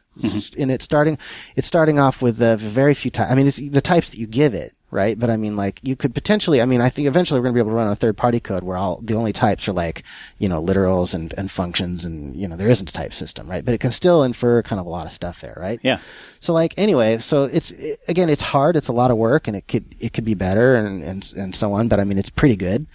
And 0.59 0.71
it's 0.71 0.85
starting 0.85 1.19
it's 1.57 1.67
starting 1.67 1.99
off 1.99 2.23
with 2.23 2.41
uh, 2.41 2.57
very 2.57 2.95
few 2.95 3.11
types. 3.11 3.31
I 3.31 3.35
mean, 3.35 3.47
it's 3.47 3.59
the 3.59 3.81
types 3.81 4.11
that 4.11 4.19
you 4.19 4.27
give 4.27 4.55
it, 4.55 4.73
right? 4.91 5.19
But 5.19 5.31
I 5.31 5.37
mean, 5.37 5.57
like 5.57 5.81
you 5.83 5.97
could 5.97 6.15
potentially. 6.15 6.61
I 6.61 6.65
mean, 6.65 6.81
I 6.81 6.89
think 6.89 7.09
eventually 7.09 7.41
we're 7.41 7.45
going 7.45 7.55
to 7.55 7.59
be 7.59 7.61
able 7.61 7.71
to 7.71 7.77
run 7.77 7.89
a 7.89 7.95
third 7.95 8.17
party 8.17 8.41
code 8.41 8.63
where 8.63 8.77
all 8.77 9.01
the 9.03 9.15
only 9.15 9.33
types 9.33 9.69
are 9.69 9.73
like 9.73 10.05
you 10.39 10.49
know 10.49 10.63
literals 10.63 11.15
and 11.15 11.33
and 11.37 11.51
functions, 11.51 12.05
and 12.05 12.37
you 12.37 12.49
know 12.49 12.57
there 12.57 12.69
isn't 12.69 12.91
a 12.91 12.93
type 12.93 13.13
system, 13.13 13.49
right? 13.49 13.65
But 13.65 13.75
it 13.75 13.79
can 13.79 13.91
still 13.91 14.23
infer 14.23 14.63
kind 14.63 14.81
of 14.81 14.87
a 14.87 14.91
lot 14.91 15.07
of 15.07 15.13
stuff 15.13 15.41
there, 15.41 15.57
right? 15.57 15.81
Yeah. 15.83 16.01
So 16.41 16.53
like 16.53 16.75
anyway, 16.77 17.19
so 17.19 17.45
it's 17.45 17.73
again, 18.09 18.29
it's 18.29 18.43
hard. 18.43 18.77
It's 18.77 18.89
a 18.89 18.93
lot 18.93 19.11
of 19.11 19.17
work, 19.17 19.49
and 19.49 19.57
it 19.57 19.69
could 19.69 19.95
it 20.01 20.13
could 20.13 20.25
be 20.25 20.35
better, 20.35 20.75
and 20.77 21.03
and 21.03 21.33
and 21.37 21.55
so 21.55 21.73
on. 21.73 21.89
But 21.89 22.01
I 22.01 22.05
mean, 22.05 22.19
it's 22.19 22.31
pretty 22.31 22.57
good. 22.57 22.87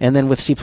And 0.00 0.14
then 0.14 0.28
with 0.28 0.40
C 0.40 0.56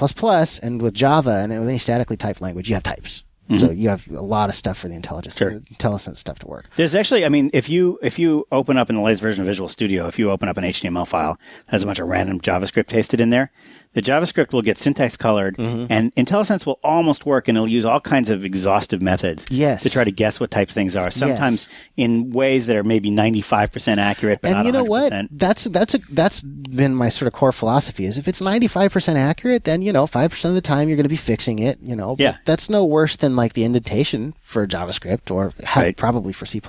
and 0.61 0.81
with 0.81 0.93
Java 0.93 1.31
and 1.43 1.59
with 1.59 1.69
any 1.69 1.77
statically 1.77 2.17
typed 2.17 2.41
language, 2.41 2.69
you 2.69 2.75
have 2.75 2.83
types. 2.83 3.23
So 3.59 3.67
mm-hmm. 3.67 3.81
you 3.81 3.89
have 3.89 4.07
a 4.09 4.21
lot 4.21 4.49
of 4.49 4.55
stuff 4.55 4.77
for 4.77 4.87
the 4.87 4.95
intelligence, 4.95 5.37
Sure. 5.37 5.51
IntelliSense 5.51 6.17
stuff 6.17 6.39
to 6.39 6.47
work. 6.47 6.69
There's 6.77 6.95
actually, 6.95 7.25
I 7.25 7.29
mean, 7.29 7.49
if 7.53 7.67
you 7.67 7.99
if 8.01 8.17
you 8.17 8.47
open 8.51 8.77
up 8.77 8.89
in 8.89 8.95
the 8.95 9.01
latest 9.01 9.21
version 9.21 9.41
of 9.41 9.47
Visual 9.47 9.67
Studio, 9.67 10.07
if 10.07 10.17
you 10.17 10.31
open 10.31 10.47
up 10.47 10.57
an 10.57 10.63
HTML 10.63 11.07
file 11.07 11.37
that 11.65 11.71
has 11.71 11.83
a 11.83 11.85
bunch 11.85 11.99
of 11.99 12.07
random 12.07 12.39
JavaScript 12.39 12.87
pasted 12.87 13.19
in 13.19 13.29
there, 13.29 13.51
the 13.93 14.01
JavaScript 14.01 14.53
will 14.53 14.61
get 14.61 14.77
syntax 14.77 15.17
colored, 15.17 15.57
Mm-hmm. 15.57 15.87
and 15.89 16.15
IntelliSense 16.15 16.65
will 16.65 16.79
almost 16.83 17.25
work, 17.25 17.47
and 17.47 17.57
it'll 17.57 17.67
use 17.67 17.85
all 17.85 17.99
kinds 17.99 18.29
of 18.29 18.45
exhaustive 18.45 19.01
methods 19.01 19.45
Yes. 19.49 19.83
to 19.83 19.89
try 19.89 20.03
to 20.03 20.11
guess 20.11 20.39
what 20.39 20.51
type 20.51 20.69
things 20.69 20.95
are. 20.95 21.11
Sometimes 21.11 21.67
in 21.97 22.31
ways 22.31 22.67
that 22.67 22.75
are 22.77 22.83
maybe 22.83 23.09
95% 23.11 23.97
accurate, 23.97 24.41
but 24.41 24.49
and 24.49 24.57
not 24.59 24.65
you 24.65 24.71
know 24.71 24.85
100%. 24.85 24.87
what? 24.87 25.27
That's 25.31 25.63
that's 25.65 25.93
a, 25.93 25.99
that's 26.11 26.41
been 26.41 26.95
my 26.95 27.09
sort 27.09 27.27
of 27.27 27.33
core 27.33 27.51
philosophy. 27.51 28.05
Is 28.05 28.17
if 28.17 28.27
it's 28.27 28.41
ninety 28.41 28.67
five 28.67 28.91
percent 28.91 29.17
accurate, 29.17 29.63
then 29.65 29.81
you 29.81 29.91
know 29.91 30.07
five 30.07 30.31
percent 30.31 30.51
of 30.51 30.55
the 30.55 30.61
time 30.61 30.87
you're 30.87 30.97
going 30.97 31.03
to 31.03 31.09
be 31.09 31.15
fixing 31.15 31.59
it. 31.59 31.79
You 31.81 31.95
know, 31.95 32.15
But 32.15 32.23
Yeah. 32.23 32.37
that's 32.45 32.69
no 32.69 32.85
worse 32.85 33.15
than 33.17 33.35
like 33.35 33.53
the 33.53 33.63
indentation 33.63 34.33
for 34.41 34.65
JavaScript 34.67 35.31
or 35.31 35.53
Right. 35.75 35.95
probably 35.95 36.33
for 36.33 36.45
C 36.45 36.61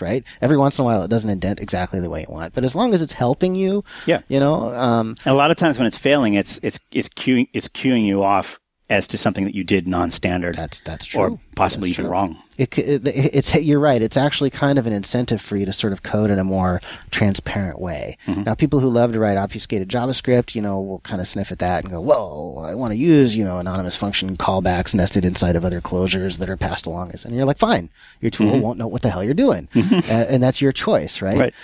right? 0.00 0.24
Every 0.40 0.56
once 0.56 0.78
in 0.78 0.82
a 0.82 0.84
while, 0.86 1.02
it 1.02 1.08
doesn't 1.08 1.30
indent 1.30 1.60
exactly 1.60 2.00
the 2.00 2.10
way 2.10 2.20
you 2.28 2.32
want, 2.32 2.54
but 2.54 2.64
as 2.64 2.74
long 2.74 2.94
as 2.94 3.02
it's 3.02 3.12
helping 3.12 3.54
you, 3.54 3.84
Yeah. 4.06 4.20
you 4.28 4.38
know, 4.40 4.74
um, 4.74 5.16
A 5.26 5.34
lot 5.34 5.50
of 5.50 5.56
times 5.56 5.78
when 5.78 5.86
it's 5.86 5.98
failing, 5.98 6.34
it's 6.34 6.58
it's 6.64 6.80
it's 6.90 7.08
queuing 7.08 7.48
it's 7.52 7.68
queuing 7.68 8.04
you 8.06 8.22
off 8.22 8.58
as 8.90 9.06
to 9.06 9.16
something 9.16 9.44
that 9.44 9.54
you 9.54 9.64
did 9.64 9.88
non-standard. 9.88 10.54
That's 10.56 10.80
that's 10.80 11.06
true. 11.06 11.20
or 11.20 11.40
possibly 11.56 11.88
That's 11.88 12.00
even 12.00 12.04
true. 12.04 12.12
wrong. 12.12 12.42
It, 12.58 12.78
it, 12.78 13.06
it's 13.06 13.54
you're 13.54 13.80
right. 13.80 14.00
It's 14.02 14.16
actually 14.16 14.50
kind 14.50 14.78
of 14.78 14.86
an 14.86 14.92
incentive 14.92 15.40
for 15.40 15.56
you 15.56 15.64
to 15.64 15.72
sort 15.72 15.94
of 15.94 16.02
code 16.02 16.30
in 16.30 16.38
a 16.38 16.44
more 16.44 16.82
transparent 17.10 17.80
way. 17.80 18.18
Mm-hmm. 18.26 18.42
Now, 18.42 18.54
people 18.54 18.80
who 18.80 18.90
love 18.90 19.12
to 19.12 19.18
write 19.18 19.38
obfuscated 19.38 19.88
JavaScript, 19.88 20.54
you 20.54 20.60
know, 20.60 20.80
will 20.80 21.00
kind 21.00 21.22
of 21.22 21.26
sniff 21.28 21.50
at 21.50 21.60
that 21.60 21.82
and 21.82 21.92
go, 21.92 22.00
"Whoa, 22.00 22.62
I 22.62 22.74
want 22.74 22.92
to 22.92 22.96
use 22.96 23.34
you 23.34 23.44
know 23.44 23.58
anonymous 23.58 23.96
function 23.96 24.36
callbacks 24.36 24.94
nested 24.94 25.24
inside 25.24 25.56
of 25.56 25.64
other 25.64 25.80
closures 25.80 26.36
that 26.38 26.50
are 26.50 26.56
passed 26.58 26.84
along." 26.84 27.12
as-" 27.12 27.24
And 27.24 27.34
you're 27.34 27.46
like, 27.46 27.58
"Fine, 27.58 27.88
your 28.20 28.30
tool 28.30 28.58
won't 28.60 28.78
know 28.78 28.86
what 28.86 29.00
the 29.02 29.10
hell 29.10 29.24
you're 29.24 29.34
doing," 29.34 29.68
uh, 29.74 30.26
and 30.28 30.42
that's 30.42 30.60
your 30.60 30.72
choice, 30.72 31.22
right? 31.22 31.32
Mm-hmm. 31.32 31.40
Right. 31.40 31.54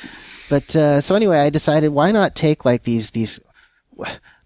But 0.48 0.74
uh, 0.74 1.00
so 1.02 1.14
anyway, 1.14 1.38
I 1.38 1.50
decided 1.50 1.90
why 1.90 2.12
not 2.12 2.34
take 2.34 2.64
like 2.64 2.84
these 2.84 3.10
these 3.10 3.38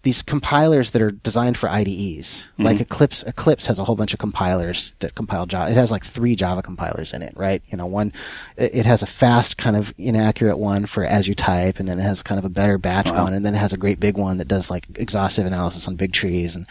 these 0.04 0.22
compilers 0.22 0.92
that 0.92 1.02
are 1.02 1.10
designed 1.10 1.56
for 1.58 1.68
IDEs. 1.68 2.44
Mm-hmm. 2.54 2.62
Like 2.62 2.80
Eclipse 2.80 3.22
Eclipse 3.24 3.66
has 3.66 3.78
a 3.78 3.84
whole 3.84 3.96
bunch 3.96 4.12
of 4.12 4.20
compilers 4.20 4.92
that 5.00 5.14
compile 5.14 5.46
Java. 5.46 5.70
It 5.70 5.74
has 5.74 5.90
like 5.90 6.04
three 6.04 6.36
Java 6.36 6.62
compilers 6.62 7.12
in 7.12 7.22
it, 7.22 7.32
right? 7.36 7.62
You 7.70 7.76
know, 7.78 7.86
one 7.86 8.12
it 8.56 8.86
has 8.86 9.02
a 9.02 9.06
fast 9.06 9.56
kind 9.58 9.76
of 9.76 9.92
inaccurate 9.98 10.58
one 10.58 10.86
for 10.86 11.04
as 11.04 11.26
you 11.26 11.34
type 11.34 11.80
and 11.80 11.88
then 11.88 11.98
it 11.98 12.02
has 12.02 12.22
kind 12.22 12.38
of 12.38 12.44
a 12.44 12.48
better 12.48 12.78
batch 12.78 13.10
one 13.10 13.34
and 13.34 13.44
then 13.44 13.54
it 13.54 13.58
has 13.58 13.72
a 13.72 13.76
great 13.76 13.98
big 13.98 14.16
one 14.16 14.36
that 14.36 14.46
does 14.46 14.70
like 14.70 14.86
exhaustive 14.94 15.46
analysis 15.46 15.88
on 15.88 15.96
big 15.96 16.12
trees 16.12 16.54
and 16.54 16.66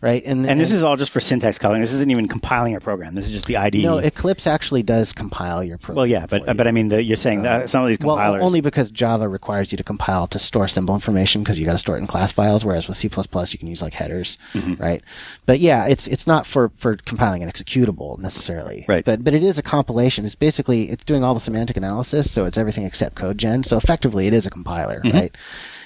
right? 0.00 0.22
And 0.26 0.44
And 0.46 0.60
this 0.60 0.72
is 0.72 0.82
all 0.82 0.96
just 0.96 1.10
for 1.10 1.20
syntax 1.20 1.58
coloring. 1.58 1.80
This 1.80 1.92
isn't 1.94 2.10
even 2.10 2.28
compiling 2.28 2.72
your 2.72 2.80
program. 2.80 3.14
This 3.14 3.24
is 3.24 3.30
just 3.30 3.46
the 3.46 3.56
IDE. 3.56 3.76
no, 3.76 3.98
Eclipse 3.98 4.46
actually 4.46 4.82
does 4.82 5.12
compile 5.12 5.62
your 5.64 5.78
program. 5.78 5.96
well, 5.96 6.06
yeah, 6.06 6.26
but 6.26 6.46
you. 6.46 6.54
but 6.54 6.66
I 6.66 6.72
mean, 6.72 6.88
the, 6.88 7.02
you're 7.02 7.16
saying 7.16 7.42
that 7.42 7.62
uh, 7.62 7.66
some 7.68 7.82
of 7.82 7.88
these 7.88 7.98
Well, 8.00 8.16
compilers. 8.16 8.42
only 8.42 8.60
because 8.60 8.90
Java 8.90 9.28
requires 9.28 9.70
you 9.72 9.78
to 9.78 9.84
compile 9.84 10.26
to 10.26 10.38
store 10.38 10.68
symbol 10.68 10.94
information 10.94 11.42
because 11.42 11.58
you 11.58 11.64
got 11.64 11.72
to 11.72 11.78
store 11.78 11.96
it 11.96 12.00
in 12.00 12.06
class 12.08 12.32
files, 12.32 12.64
whereas 12.72 12.88
with 12.88 12.96
C++ 12.96 13.08
you 13.08 13.58
can 13.58 13.68
use 13.68 13.82
like 13.82 13.92
headers, 13.92 14.38
Mm-hmm. 14.54 14.82
right? 14.82 15.02
But 15.46 15.60
yeah, 15.60 15.86
it's 15.86 16.06
it's 16.08 16.26
not 16.26 16.46
for 16.46 16.70
for 16.76 16.96
compiling 16.96 17.42
an 17.42 17.50
executable 17.50 18.18
necessarily, 18.18 18.84
Right. 18.88 19.04
But 19.04 19.22
but 19.22 19.34
it 19.34 19.42
is 19.42 19.58
a 19.58 19.62
compilation. 19.62 20.24
It's 20.24 20.34
basically 20.34 20.90
it's 20.90 21.04
doing 21.04 21.22
all 21.22 21.34
the 21.34 21.40
semantic 21.40 21.76
analysis, 21.76 22.30
so 22.30 22.46
it's 22.46 22.56
everything 22.58 22.84
except 22.84 23.14
code 23.16 23.36
gen. 23.38 23.62
So 23.64 23.76
effectively, 23.76 24.26
it 24.26 24.32
is 24.34 24.46
a 24.46 24.50
compiler, 24.50 25.00
Mm-hmm. 25.04 25.16
right? 25.18 25.36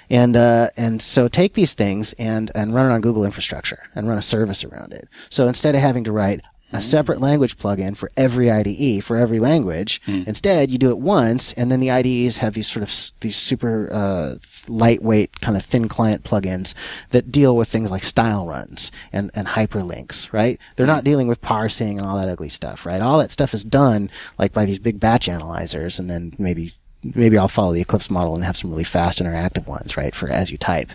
And 0.09 0.37
uh, 0.37 0.71
and 0.77 1.03
so 1.03 1.27
take 1.27 1.55
these 1.55 1.75
things 1.75 2.13
and 2.15 2.53
and 2.55 2.73
run 2.75 2.91
it 2.91 2.95
on 2.95 3.01
Google 3.01 3.25
infrastructure 3.25 3.83
and 3.97 4.09
run 4.09 4.19
a 4.19 4.23
service 4.23 4.63
around 4.65 4.93
it. 4.93 5.09
So 5.31 5.49
instead 5.49 5.75
of 5.75 5.81
having 5.81 6.05
to 6.05 6.13
write 6.13 6.41
a 6.73 6.81
separate 6.81 7.21
language 7.21 7.57
plugin 7.59 7.97
for 7.97 8.11
every 8.17 8.51
IDE 8.51 9.03
for 9.05 9.17
every 9.17 9.39
language, 9.39 10.01
instead 10.07 10.71
you 10.71 10.79
do 10.79 10.91
it 10.91 10.99
once, 10.99 11.53
and 11.53 11.71
then 11.71 11.81
the 11.81 11.91
IDEs 11.91 12.39
have 12.39 12.55
these 12.55 12.67
sort 12.67 12.83
of 12.83 12.89
s- 12.89 13.13
these 13.21 13.37
super 13.37 13.89
uh, 13.93 14.35
lightweight 14.69 15.41
kind 15.41 15.57
of 15.57 15.65
thin 15.65 15.87
client 15.89 16.25
plugins 16.25 16.75
that 17.11 17.31
deal 17.31 17.57
with 17.57 17.69
things 17.69 17.91
like 17.91 18.03
style 18.05 18.47
runs 18.47 18.91
and 19.13 19.31
and 19.35 19.47
hyperlinks. 19.49 20.33
Right? 20.33 20.59
They're 20.75 20.87
not 20.87 21.05
dealing 21.05 21.29
with 21.29 21.41
parsing 21.41 21.99
and 21.99 22.07
all 22.07 22.19
that 22.19 22.29
ugly 22.29 22.49
stuff. 22.49 22.85
Right? 22.85 23.01
All 23.01 23.19
that 23.19 23.31
stuff 23.31 23.55
is 23.55 23.65
done 23.65 24.11
like 24.39 24.53
by 24.53 24.65
these 24.65 24.79
big 24.81 24.99
batch 24.99 25.29
analyzers, 25.29 25.99
and 26.01 26.11
then 26.11 26.35
maybe 26.39 26.73
maybe 27.15 27.39
I'll 27.39 27.47
follow 27.49 27.73
the 27.73 27.81
Eclipse 27.83 28.11
model 28.11 28.35
and 28.35 28.45
have 28.45 28.57
some 28.57 28.71
really 28.71 28.83
fast 28.85 29.21
interactive 29.21 29.67
ones, 29.69 29.97
right, 29.97 30.15
for 30.15 30.29
as 30.29 30.51
you 30.51 30.59
type. 30.59 30.91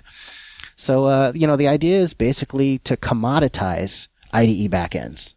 So, 0.76 1.06
uh, 1.06 1.32
you 1.34 1.48
know, 1.48 1.56
the 1.56 1.68
idea 1.70 2.00
is 2.00 2.14
basically 2.14 2.80
to 2.80 2.98
commoditize 2.98 4.08
IDE 4.34 4.70
backends, 4.72 5.36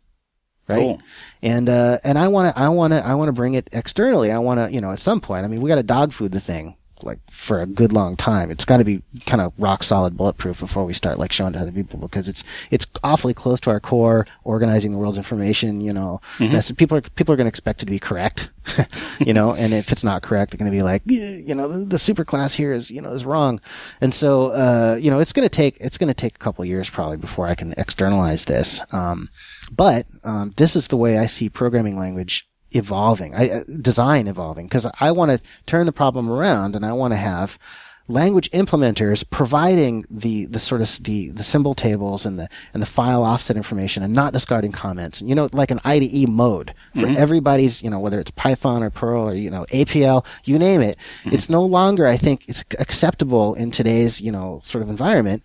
right? 0.69 0.79
Cool. 0.79 1.03
And 1.43 1.69
uh, 1.69 1.99
and 2.05 2.19
I 2.19 2.29
want 2.29 2.55
to 2.55 2.61
I 2.61 2.69
want 2.69 2.93
to 2.93 3.05
I 3.05 3.15
want 3.15 3.29
to 3.29 3.33
bring 3.33 3.55
it 3.55 3.69
externally. 3.73 4.31
I 4.31 4.39
want 4.39 4.61
to 4.61 4.73
you 4.73 4.81
know 4.81 4.91
at 4.91 5.01
some 5.01 5.21
point. 5.21 5.45
I 5.45 5.49
mean, 5.49 5.61
we 5.61 5.69
got 5.69 5.77
to 5.77 5.83
dog 5.83 6.13
food 6.13 6.33
the 6.33 6.41
thing 6.41 6.77
like 7.03 7.19
for 7.31 7.61
a 7.61 7.67
good 7.67 7.93
long 7.93 8.17
time. 8.17 8.51
It's 8.51 8.65
got 8.65 8.79
to 8.79 8.85
be 8.85 9.03
kind 9.27 9.41
of 9.41 9.53
rock 9.59 9.83
solid 9.83 10.17
bulletproof 10.17 10.61
before 10.61 10.85
we 10.85 10.95
start 10.95 11.19
like 11.19 11.33
showing 11.33 11.55
it 11.55 11.59
to 11.59 11.63
other 11.63 11.73
people 11.73 11.99
because 11.99 12.29
it's 12.29 12.45
it's 12.71 12.87
awfully 13.03 13.35
close 13.35 13.61
to 13.61 13.71
our 13.71 13.81
core, 13.81 14.27
organizing 14.45 14.93
the 14.93 14.99
world's 14.99 15.19
information. 15.19 15.81
You 15.81 15.93
know, 15.93 16.21
That's- 16.39 16.71
people 16.73 16.99
are 16.99 17.03
people 17.03 17.33
are 17.33 17.37
going 17.37 17.47
to 17.47 17.49
expect 17.49 17.83
it 17.83 17.87
to 17.87 17.91
be 17.91 17.99
correct. 17.99 18.51
you 19.19 19.35
know, 19.35 19.55
and 19.55 19.75
if 19.75 19.93
it's 19.93 20.05
not 20.05 20.23
correct, 20.23 20.51
they're 20.51 20.59
going 20.59 20.71
to 20.71 20.77
be 20.77 20.83
like, 20.83 21.03
you 21.05 21.55
know, 21.55 21.69
the, 21.69 21.85
the 21.85 21.99
super 21.99 22.25
class 22.25 22.55
here 22.55 22.73
is 22.73 22.91
you 22.91 23.01
know 23.01 23.13
is 23.13 23.25
wrong. 23.25 23.61
And 24.01 24.15
so 24.15 24.49
uh, 24.49 24.99
you 25.01 25.11
know, 25.11 25.19
it's 25.19 25.33
going 25.33 25.45
to 25.45 25.55
take 25.55 25.77
it's 25.81 25.99
going 25.99 26.09
to 26.09 26.15
take 26.15 26.37
a 26.37 26.39
couple 26.39 26.65
years 26.65 26.89
probably 26.89 27.17
before 27.17 27.47
I 27.47 27.55
can 27.55 27.75
externalize 27.77 28.45
this. 28.45 28.81
Um, 28.93 29.29
but 29.73 30.07
um, 30.23 30.53
this 30.57 30.77
is 30.77 30.89
the 30.89 30.97
way 30.97 31.19
I 31.19 31.27
see 31.27 31.49
programming 31.49 31.99
language 31.99 32.49
evolving, 32.75 33.35
I, 33.35 33.51
uh, 33.51 33.65
design 33.81 34.27
evolving, 34.27 34.67
because 34.67 34.87
I 35.01 35.13
want 35.13 35.31
to 35.31 35.41
turn 35.67 35.87
the 35.87 35.93
problem 35.93 36.31
around 36.31 36.77
and 36.77 36.85
I 36.85 36.93
want 36.93 37.13
to 37.13 37.17
have 37.17 37.59
language 38.07 38.51
implementers 38.51 39.25
providing 39.31 40.05
the, 40.11 40.45
the 40.47 40.59
sort 40.59 40.83
of 40.83 41.03
the, 41.05 41.31
the 41.31 41.43
symbol 41.43 41.75
tables 41.75 42.27
and 42.27 42.39
the, 42.39 42.49
and 42.75 42.83
the 42.83 42.87
file 42.87 43.25
offset 43.25 43.57
information 43.57 44.03
and 44.03 44.13
not 44.13 44.33
discarding 44.33 44.73
comments. 44.73 45.23
You 45.23 45.35
know, 45.35 45.49
like 45.53 45.71
an 45.71 45.81
IDE 45.85 46.29
mode 46.29 46.75
for 47.01 47.07
everybody's, 47.07 47.83
you 47.83 47.89
know, 47.89 47.99
whether 47.99 48.21
it's 48.21 48.31
Python 48.31 48.83
or 48.83 48.91
Perl 48.91 49.31
or, 49.31 49.35
you 49.35 49.51
know, 49.51 49.65
APL, 49.71 50.27
you 50.45 50.59
name 50.59 50.83
it. 50.83 50.99
It's 51.25 51.49
no 51.49 51.65
longer, 51.65 52.07
I 52.07 52.19
think, 52.19 52.45
it's 52.47 52.63
acceptable 52.79 53.55
in 53.55 53.71
today's, 53.71 54.21
you 54.21 54.31
know, 54.31 54.61
sort 54.63 54.83
of 54.83 54.91
environment 54.91 55.43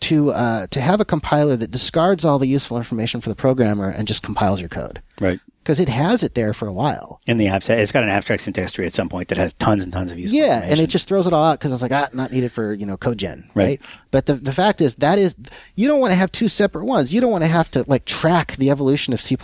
to 0.00 0.32
uh, 0.32 0.66
to 0.68 0.80
have 0.80 1.00
a 1.00 1.04
compiler 1.04 1.56
that 1.56 1.70
discards 1.70 2.24
all 2.24 2.38
the 2.38 2.46
useful 2.46 2.76
information 2.76 3.20
for 3.20 3.30
the 3.30 3.34
programmer 3.34 3.88
and 3.88 4.06
just 4.06 4.22
compiles 4.22 4.60
your 4.60 4.68
code 4.68 5.00
right. 5.20 5.40
Because 5.64 5.80
it 5.80 5.88
has 5.88 6.22
it 6.22 6.34
there 6.34 6.52
for 6.52 6.68
a 6.68 6.72
while. 6.72 7.20
In 7.26 7.38
the 7.38 7.46
abstract, 7.48 7.80
it's 7.80 7.90
got 7.90 8.02
an 8.02 8.10
abstract 8.10 8.42
syntax 8.42 8.70
tree 8.70 8.84
at 8.84 8.94
some 8.94 9.08
point 9.08 9.28
that 9.28 9.38
has 9.38 9.54
tons 9.54 9.82
and 9.82 9.90
tons 9.90 10.12
of 10.12 10.18
useful 10.18 10.38
Yeah, 10.38 10.60
and 10.62 10.78
it 10.78 10.88
just 10.88 11.08
throws 11.08 11.26
it 11.26 11.32
all 11.32 11.42
out 11.42 11.58
because 11.58 11.72
it's 11.72 11.80
like 11.80 11.90
ah, 11.90 12.08
not 12.12 12.30
needed 12.30 12.52
for 12.52 12.74
you 12.74 12.84
know 12.84 12.98
code 12.98 13.16
gen, 13.18 13.50
Right. 13.54 13.64
right? 13.64 13.80
But 14.14 14.26
the 14.26 14.34
the 14.34 14.52
fact 14.52 14.80
is 14.80 14.94
that 15.06 15.18
is 15.18 15.34
you 15.74 15.88
don't 15.88 15.98
want 15.98 16.12
to 16.12 16.16
have 16.16 16.30
two 16.30 16.46
separate 16.46 16.84
ones. 16.84 17.12
You 17.12 17.20
don't 17.20 17.32
want 17.32 17.42
to 17.42 17.48
have 17.48 17.68
to 17.72 17.82
like 17.88 18.04
track 18.04 18.54
the 18.58 18.70
evolution 18.70 19.12
of 19.12 19.20
C 19.20 19.36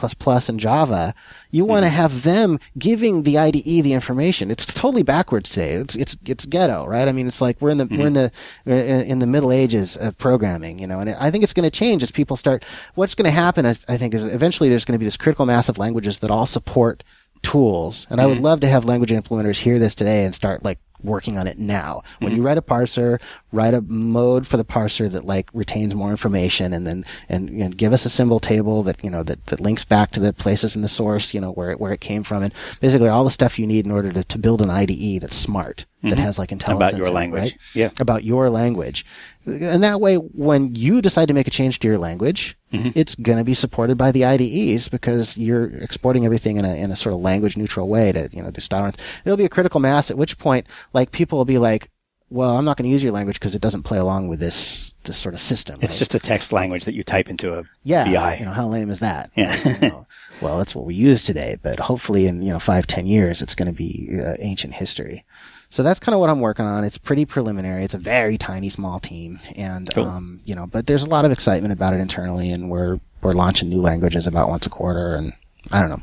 and 0.49 0.61
Java. 0.61 1.13
You 1.51 1.65
want 1.65 1.83
to 1.83 1.89
Mm-hmm. 1.89 1.97
have 1.97 2.23
them 2.23 2.61
giving 2.79 3.25
the 3.25 3.37
IDE 3.37 3.65
the 3.83 3.93
information. 3.95 4.49
It's 4.49 4.65
totally 4.65 5.03
backwards 5.03 5.51
today. 5.51 5.73
It's 5.75 5.97
it's 5.97 6.17
it's 6.25 6.47
ghetto, 6.47 6.87
right? 6.87 7.09
I 7.09 7.13
mean, 7.13 7.27
it's 7.27 7.41
like 7.41 7.61
we're 7.61 7.71
in 7.71 7.79
the 7.79 7.87
we're 7.87 8.07
in 8.07 8.13
the 8.13 8.31
Mm-hmm. 8.65 8.71
uh, 8.71 9.03
in 9.13 9.19
the 9.19 9.27
Middle 9.27 9.51
Ages 9.51 9.97
of 9.97 10.17
programming, 10.19 10.79
you 10.79 10.87
know. 10.87 11.01
And 11.01 11.11
I 11.11 11.33
think 11.33 11.43
it's 11.43 11.53
going 11.53 11.69
to 11.69 11.77
change 11.83 12.05
as 12.05 12.13
people 12.13 12.37
start. 12.37 12.65
What's 12.95 13.17
going 13.17 13.25
to 13.33 13.41
happen, 13.45 13.67
is, 13.67 13.85
I 13.89 13.97
think, 13.97 14.15
is 14.15 14.25
eventually 14.25 14.69
there's 14.69 14.85
going 14.85 14.95
to 14.99 15.01
be 15.01 15.05
this 15.05 15.17
critical 15.17 15.47
mass 15.47 15.69
of 15.69 15.79
languages 15.79 16.21
that 16.21 16.31
all 16.31 16.47
support 16.47 17.03
tools. 17.43 18.07
And 18.09 18.21
I 18.21 18.25
Mm-hmm. 18.25 18.31
would 18.31 18.39
love 18.39 18.61
to 18.61 18.69
have 18.69 18.85
language 18.85 19.11
implementers 19.11 19.57
hear 19.57 19.81
this 19.81 19.97
today 19.97 20.25
and 20.25 20.33
start 20.33 20.63
like 20.63 20.79
working 21.05 21.39
on 21.39 21.47
it 21.47 21.59
now. 21.59 22.03
When 22.19 22.31
mm-hmm. 22.31 22.37
you 22.37 22.43
write 22.43 22.59
a 22.59 22.63
parser, 22.63 23.21
write 23.53 23.75
a 23.75 23.81
mode 23.83 24.47
for 24.47 24.57
the 24.57 24.65
parser 24.65 25.11
that 25.11 25.25
like 25.25 25.49
retains 25.53 25.95
more 25.95 26.11
information 26.11 26.73
and 26.73 26.87
then, 26.87 27.05
and 27.29 27.77
give 27.77 27.93
us 27.93 28.05
a 28.05 28.11
symbol 28.11 28.41
table 28.41 28.83
that, 28.85 29.03
you 29.03 29.11
know, 29.11 29.23
that, 29.23 29.47
that 29.47 29.61
links 29.61 29.85
back 29.85 30.11
to 30.13 30.21
the 30.21 30.33
places 30.33 30.77
in 30.77 30.83
the 30.83 30.89
source, 30.89 31.35
you 31.35 31.41
know, 31.41 31.53
where 31.53 31.71
it, 31.73 31.81
where 31.81 31.93
it 31.93 32.01
came 32.01 32.23
from 32.23 32.43
and 32.43 32.55
basically 32.81 33.09
all 33.09 33.25
the 33.25 33.31
stuff 33.31 33.59
you 33.59 33.67
need 33.67 33.87
in 33.87 33.93
order 33.93 34.13
to, 34.13 34.25
to 34.25 34.39
build 34.39 34.63
an 34.63 34.71
IDE 34.71 35.21
that's 35.21 35.37
smart, 35.37 35.87
that 36.03 36.13
mm-hmm. 36.13 36.21
has 36.21 36.39
like 36.39 36.53
intelligence. 36.53 36.93
About 36.93 36.99
your 36.99 37.09
it, 37.09 37.13
language. 37.13 37.43
right? 37.43 37.57
Yeah. 37.75 37.91
About 37.99 38.25
your 38.25 38.51
language. 38.51 39.05
And 39.47 39.83
that 39.83 40.01
way, 40.01 40.17
when 40.17 40.75
you 40.75 41.01
decide 41.01 41.29
to 41.29 41.35
make 41.35 41.49
a 41.49 41.51
change 41.51 41.79
to 41.79 41.89
your 41.89 41.97
language, 41.97 42.59
mm-hmm. 42.73 42.91
it's 42.95 43.15
going 43.15 43.39
to 43.39 43.45
be 43.45 43.55
supported 43.55 43.97
by 43.97 44.13
the 44.13 44.25
IDEs 44.25 44.89
because 44.89 45.37
you're 45.37 45.69
exporting 45.79 46.27
everything 46.27 46.59
in 46.59 46.65
a, 46.67 46.75
in 46.75 46.91
a 46.91 46.97
sort 46.97 47.15
of 47.15 47.21
language 47.21 47.57
neutral 47.57 47.89
way 47.89 48.13
to, 48.13 48.29
you 48.33 48.43
know, 48.43 48.51
do 48.51 48.61
style. 48.61 48.93
It'll 49.25 49.39
be 49.39 49.47
a 49.47 49.51
critical 49.51 49.81
mass 49.81 50.11
at 50.11 50.19
which 50.19 50.37
point, 50.39 50.67
like, 50.93 51.13
people 51.13 51.39
will 51.39 51.45
be 51.45 51.59
like, 51.59 51.91
well, 52.31 52.57
I'm 52.57 52.65
not 52.65 52.77
going 52.77 52.89
to 52.89 52.93
use 52.93 53.03
your 53.03 53.13
language 53.13 53.41
because 53.41 53.55
it 53.57 53.61
doesn't 53.61 53.83
play 53.83 53.99
along 53.99 54.29
with 54.29 54.39
this, 54.39 54.95
this 55.05 55.17
sort 55.17 55.35
of 55.35 55.41
system. 55.41 55.81
It's 55.83 55.95
right? 55.95 55.99
just 55.99 56.15
a 56.15 56.21
text 56.21 56.53
language 56.53 56.85
that 56.85 56.95
you 56.95 57.03
type 57.03 57.29
into 57.29 57.59
a 57.59 57.65
yeah, 57.83 58.05
VI. 58.05 58.37
you 58.37 58.45
know, 58.45 58.53
how 58.53 58.69
lame 58.69 58.91
is 58.91 59.01
that? 59.01 59.33
Yeah. 59.35 59.57
You 59.81 59.89
know, 59.89 60.07
well, 60.41 60.59
that's 60.59 60.75
what 60.75 60.85
we 60.85 60.95
use 60.95 61.25
today, 61.25 61.57
but 61.61 61.81
hopefully 61.81 62.27
in, 62.27 62.41
you 62.43 62.53
know, 62.53 62.61
five, 62.61 62.87
ten 62.87 63.07
years, 63.07 63.43
it's 63.43 63.57
going 63.57 63.67
to 63.67 63.77
be 63.77 64.21
uh, 64.25 64.35
ancient 64.39 64.75
history. 64.75 65.25
So 65.71 65.85
that's 65.85 66.01
kind 66.01 66.15
of 66.15 66.21
what 66.21 66.31
I'm 66.31 66.41
working 66.41 66.65
on. 66.65 66.83
It's 66.83 66.99
pretty 66.99 67.25
preliminary. 67.25 67.85
It's 67.85 67.95
a 67.95 67.99
very 67.99 68.37
tiny, 68.37 68.69
small 68.71 68.99
team, 68.99 69.39
and 69.55 69.93
Cool. 69.95 70.05
um, 70.05 70.41
you 70.45 70.55
know, 70.55 70.67
but 70.67 70.87
there's 70.87 71.05
a 71.05 71.09
lot 71.09 71.25
of 71.25 71.31
excitement 71.31 71.73
about 71.73 71.95
it 71.95 72.01
internally, 72.01 72.51
and 72.51 72.69
we're 72.71 72.99
we're 73.23 73.33
launching 73.35 73.69
new 73.69 73.81
languages 73.81 74.27
about 74.27 74.49
once 74.49 74.67
a 74.67 74.71
quarter, 74.71 75.15
and 75.15 75.33
I 75.71 75.81
don't 75.81 75.91
know. 75.91 76.03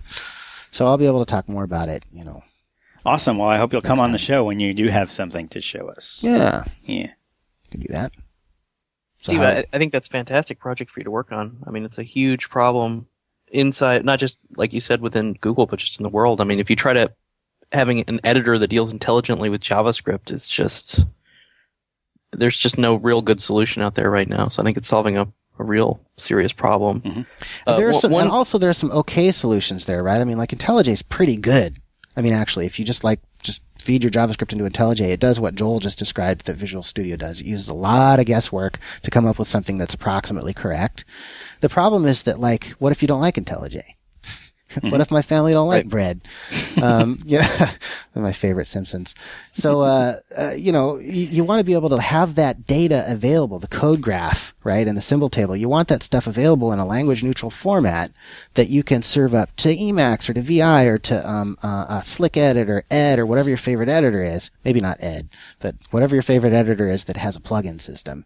So 0.71 0.87
I'll 0.87 0.97
be 0.97 1.05
able 1.05 1.23
to 1.23 1.29
talk 1.29 1.49
more 1.49 1.63
about 1.63 1.89
it. 1.89 2.03
You 2.13 2.23
know, 2.23 2.43
awesome. 3.07 3.37
Well, 3.37 3.47
I 3.49 3.57
hope 3.57 3.71
you'll 3.73 3.81
come 3.81 3.99
on 3.99 4.11
the 4.11 4.17
show 4.17 4.43
when 4.43 4.59
you 4.59 4.73
do 4.73 4.87
have 4.89 5.11
something 5.11 5.47
to 5.49 5.61
show 5.61 5.87
us. 5.87 6.19
yeah, 6.21 6.65
Yeah. 6.83 7.11
could 7.71 7.81
do 7.81 7.87
that. 7.93 8.13
So 9.19 9.31
Steve, 9.31 9.39
how- 9.39 9.47
I, 9.47 9.65
I 9.73 9.77
think 9.79 9.91
that's 9.91 10.07
a 10.07 10.11
fantastic 10.11 10.59
project 10.59 10.91
for 10.91 10.99
you 10.99 11.05
to 11.05 11.11
work 11.11 11.31
on. 11.31 11.57
I 11.65 11.71
mean, 11.71 11.85
it's 11.85 11.97
a 11.97 12.03
huge 12.03 12.49
problem 12.49 13.07
inside, 13.49 14.05
not 14.05 14.19
just 14.19 14.37
like 14.55 14.73
you 14.73 14.79
said 14.79 15.01
within 15.01 15.33
Google, 15.41 15.65
but 15.65 15.79
just 15.79 15.97
in 15.99 16.03
the 16.03 16.09
world. 16.09 16.39
I 16.41 16.43
mean, 16.43 16.59
if 16.59 16.69
you 16.69 16.75
try 16.75 16.93
to 16.93 17.11
having 17.71 18.01
an 18.07 18.19
editor 18.23 18.57
that 18.59 18.67
deals 18.67 18.91
intelligently 18.91 19.49
with 19.49 19.61
JavaScript, 19.61 20.31
is 20.31 20.47
just 20.47 21.05
there's 22.33 22.57
just 22.57 22.77
no 22.77 22.95
real 22.95 23.21
good 23.21 23.41
solution 23.41 23.81
out 23.81 23.95
there 23.95 24.09
right 24.11 24.27
now. 24.27 24.47
So 24.49 24.61
I 24.61 24.65
think 24.65 24.77
it's 24.77 24.87
solving 24.87 25.17
a, 25.17 25.23
a 25.59 25.63
real 25.63 25.99
serious 26.17 26.51
problem. 26.53 27.25
Uh, 27.65 27.75
there's 27.77 27.93
one- 27.95 28.01
some, 28.01 28.11
one- 28.11 28.23
and 28.23 28.31
also 28.31 28.57
there's 28.57 28.77
some 28.77 28.91
okay 28.91 29.31
solutions 29.31 29.85
there, 29.85 30.03
right? 30.03 30.21
I 30.21 30.23
mean, 30.25 30.37
like 30.37 30.51
IntelliJ 30.51 30.89
is 30.89 31.01
pretty 31.01 31.37
good. 31.37 31.81
I 32.17 32.21
mean, 32.21 32.33
actually, 32.33 32.65
if 32.65 32.79
you 32.79 32.83
just 32.83 33.03
like 33.03 33.21
just 33.43 33.61
feed 33.77 34.03
your 34.03 34.11
JavaScript 34.11 34.51
into 34.51 34.65
IntelliJ, 34.65 35.01
it 35.01 35.19
does 35.19 35.39
what 35.39 35.53
Joel 35.53 35.79
just 35.79 35.99
described 35.99 36.47
that 36.47 36.55
Visual 36.55 36.81
Studio 36.81 37.15
does. 37.15 37.39
It 37.39 37.45
uses 37.45 37.67
a 37.67 37.75
lot 37.75 38.19
of 38.19 38.25
guesswork 38.25 38.79
to 39.03 39.11
come 39.11 39.27
up 39.27 39.37
with 39.37 39.47
something 39.47 39.77
that's 39.77 39.93
approximately 39.93 40.53
correct. 40.53 41.05
The 41.61 41.69
problem 41.69 42.05
is 42.05 42.23
that, 42.23 42.39
like, 42.39 42.69
what 42.79 42.91
if 42.91 43.03
you 43.03 43.07
don't 43.07 43.21
like 43.21 43.35
IntelliJ? 43.35 43.83
what 44.89 45.01
if 45.01 45.11
my 45.11 45.21
family 45.21 45.53
don't 45.53 45.67
like 45.67 45.83
Right. 45.85 45.89
bread? 45.89 46.21
Um, 46.81 47.17
yeah, 47.25 47.71
my 48.13 48.31
favorite 48.31 48.67
Simpsons. 48.67 49.15
So, 49.51 49.81
uh, 49.81 50.19
uh, 50.37 50.51
you 50.51 50.71
know, 50.71 50.97
you, 50.99 51.25
you 51.25 51.43
want 51.43 51.59
to 51.59 51.63
be 51.63 51.73
able 51.73 51.89
to 51.89 51.99
have 51.99 52.35
that 52.35 52.67
data 52.67 53.03
available, 53.07 53.57
the 53.57 53.67
code 53.67 53.99
graph, 53.99 54.53
right, 54.63 54.87
and 54.87 54.95
the 54.95 55.01
symbol 55.01 55.27
table. 55.29 55.55
You 55.57 55.69
want 55.69 55.87
that 55.87 56.03
stuff 56.03 56.27
available 56.27 56.71
in 56.71 56.77
a 56.77 56.85
language 56.85 57.23
neutral 57.23 57.49
format 57.49 58.11
that 58.53 58.69
you 58.69 58.83
can 58.83 59.01
serve 59.01 59.33
up 59.33 59.55
to 59.55 59.75
Emacs 59.75 60.29
or 60.29 60.35
to 60.35 60.41
VI 60.43 60.83
or 60.83 60.99
to 60.99 61.27
um, 61.27 61.57
uh, 61.63 61.67
uh, 61.89 62.01
SlickEdit 62.01 62.69
or 62.69 62.83
Ed 62.91 63.17
or 63.17 63.25
whatever 63.25 63.49
your 63.49 63.57
favorite 63.57 63.89
editor 63.89 64.23
is. 64.23 64.51
Maybe 64.63 64.79
not 64.79 65.01
Ed, 65.01 65.29
but 65.59 65.73
whatever 65.89 66.15
your 66.15 66.21
favorite 66.21 66.53
editor 66.53 66.91
is 66.91 67.05
that 67.05 67.17
has 67.17 67.35
a 67.35 67.39
plugin 67.39 67.81
system. 67.81 68.23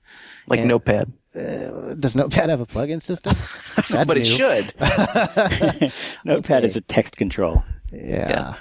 like 0.47 0.59
and- 0.59 0.67
Notepad, 0.67 1.13
Does 1.33 2.15
Notepad 2.15 2.49
have 2.49 2.59
a 2.61 2.65
plugin 2.65 3.01
system? 3.01 3.35
That's 3.89 4.05
but 4.05 4.17
it 4.17 4.25
should. 4.25 4.73
Notepad 6.25 6.59
Okay. 6.63 6.67
is 6.67 6.75
a 6.75 6.81
text 6.81 7.17
control. 7.17 7.63
Yeah. 7.91 8.29
Yeah. 8.29 8.53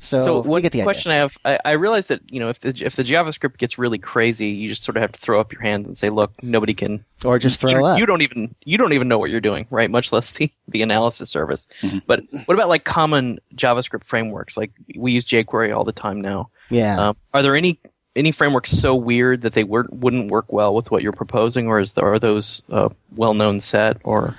So, 0.00 0.20
So 0.20 0.40
we 0.42 0.48
one 0.50 0.62
get 0.62 0.72
the 0.72 0.78
idea. 0.80 0.84
question 0.84 1.12
I 1.12 1.14
have, 1.14 1.38
I, 1.46 1.58
I 1.64 1.72
realize 1.72 2.06
that 2.06 2.20
you 2.30 2.38
know 2.38 2.50
if 2.50 2.60
the 2.60 2.68
if 2.84 2.94
the 2.96 3.02
JavaScript 3.04 3.56
gets 3.56 3.78
really 3.78 3.96
crazy, 3.98 4.48
you 4.48 4.68
just 4.68 4.82
sort 4.82 4.96
of 4.98 5.00
have 5.00 5.12
to 5.12 5.20
throw 5.20 5.40
up 5.40 5.50
your 5.50 5.62
hands 5.62 5.88
and 5.88 5.96
say, 5.96 6.10
look, 6.10 6.30
nobody 6.42 6.74
can. 6.74 7.02
or 7.24 7.38
just 7.38 7.58
throw 7.58 7.70
you, 7.70 7.84
up. 7.84 7.98
you 7.98 8.04
don't 8.04 8.20
even 8.20 8.54
you 8.64 8.76
don't 8.76 8.92
even 8.92 9.08
know 9.08 9.18
what 9.18 9.30
you're 9.30 9.40
doing, 9.40 9.66
right? 9.70 9.90
Much 9.90 10.12
less 10.12 10.30
the 10.32 10.52
the 10.68 10.82
analysis 10.82 11.30
service. 11.30 11.66
Mm-hmm. 11.80 11.98
But 12.06 12.20
what 12.44 12.54
about 12.54 12.68
like 12.68 12.84
common 12.84 13.38
JavaScript 13.56 14.04
frameworks? 14.04 14.56
Like 14.58 14.72
we 14.96 15.12
use 15.12 15.24
jQuery 15.24 15.74
all 15.74 15.84
the 15.84 15.92
time 15.92 16.20
now. 16.20 16.50
yeah. 16.68 17.08
Um, 17.08 17.16
are 17.32 17.42
there 17.42 17.56
any 17.56 17.80
any 18.16 18.32
frameworks 18.32 18.70
so 18.70 18.94
weird 18.94 19.42
that 19.42 19.54
they 19.54 19.64
were, 19.64 19.86
wouldn't 19.90 20.30
work 20.30 20.52
well 20.52 20.74
with 20.74 20.90
what 20.90 21.02
you're 21.02 21.12
proposing, 21.12 21.66
or 21.66 21.80
is 21.80 21.92
there, 21.92 22.12
are 22.12 22.18
those 22.18 22.62
uh, 22.70 22.88
well 23.14 23.34
known 23.34 23.60
set? 23.60 23.98
Or 24.04 24.36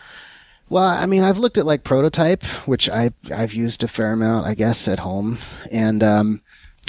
Well, 0.70 0.84
I 0.84 1.06
mean, 1.06 1.24
I've 1.24 1.38
looked 1.38 1.58
at 1.58 1.66
like 1.66 1.84
Prototype, 1.84 2.44
which 2.68 2.90
I 2.90 3.12
I've 3.34 3.54
used 3.54 3.84
a 3.84 3.88
fair 3.88 4.14
amount, 4.14 4.46
I 4.46 4.54
guess, 4.56 4.88
at 4.88 5.00
home, 5.00 5.38
and 5.72 6.04
um, 6.04 6.42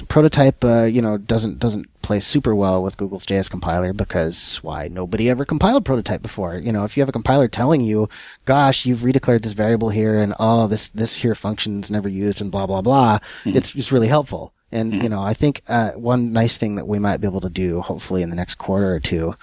Prototype, 0.09 0.65
uh, 0.65 0.85
you 0.85 1.03
know, 1.03 1.17
doesn't 1.17 1.59
doesn't 1.59 1.87
play 2.03 2.21
super 2.21 2.55
well 2.55 2.83
with 2.83 2.97
Google's 2.97 3.27
JS 3.27 3.51
compiler 3.51 3.93
because 3.93 4.59
why? 4.63 4.87
Nobody 4.87 5.29
ever 5.29 5.45
compiled 5.45 5.85
Prototype 5.85 6.23
before. 6.23 6.57
You 6.57 6.71
know, 6.71 6.85
if 6.85 6.97
you 6.97 7.01
have 7.01 7.09
a 7.09 7.13
compiler 7.13 7.49
telling 7.49 7.81
you, 7.81 8.09
"Gosh, 8.45 8.87
you've 8.87 9.01
redeclared 9.01 9.43
this 9.43 9.55
variable 9.55 9.89
here, 9.89 10.19
and 10.21 10.35
oh, 10.39 10.67
this 10.69 10.89
this 10.89 11.17
here 11.17 11.35
function's 11.35 11.91
never 11.91 12.09
used," 12.09 12.41
and 12.41 12.53
blah 12.53 12.67
blah 12.67 12.83
blah, 12.83 13.19
it's 13.45 13.75
it's 13.75 13.91
really 13.91 14.09
helpful. 14.09 14.53
And 14.73 15.03
you 15.03 15.09
know, 15.09 15.23
I 15.23 15.33
think 15.33 15.63
uh, 15.69 15.93
one 15.93 16.33
nice 16.33 16.59
thing 16.59 16.75
that 16.75 16.89
we 16.89 16.99
might 16.99 17.19
be 17.19 17.27
able 17.27 17.41
to 17.41 17.49
do, 17.49 17.81
hopefully 17.81 18.23
in 18.23 18.31
the 18.31 18.37
next 18.37 18.57
quarter 18.57 18.93
or 18.93 19.01
two, 19.01 19.37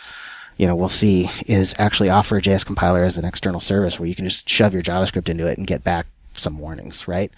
you 0.57 0.67
know, 0.67 0.75
we'll 0.75 0.89
see 0.89 1.29
is 1.47 1.73
actually 1.79 2.09
offer 2.09 2.37
a 2.37 2.41
JS 2.41 2.65
compiler 2.65 3.03
as 3.03 3.17
an 3.17 3.25
external 3.25 3.59
service 3.59 3.99
where 3.99 4.07
you 4.07 4.15
can 4.15 4.25
just 4.25 4.47
shove 4.47 4.73
your 4.73 4.83
JavaScript 4.83 5.29
into 5.29 5.47
it 5.47 5.57
and 5.57 5.65
get 5.65 5.83
back 5.83 6.05
some 6.33 6.59
warnings, 6.59 7.07
right? 7.07 7.31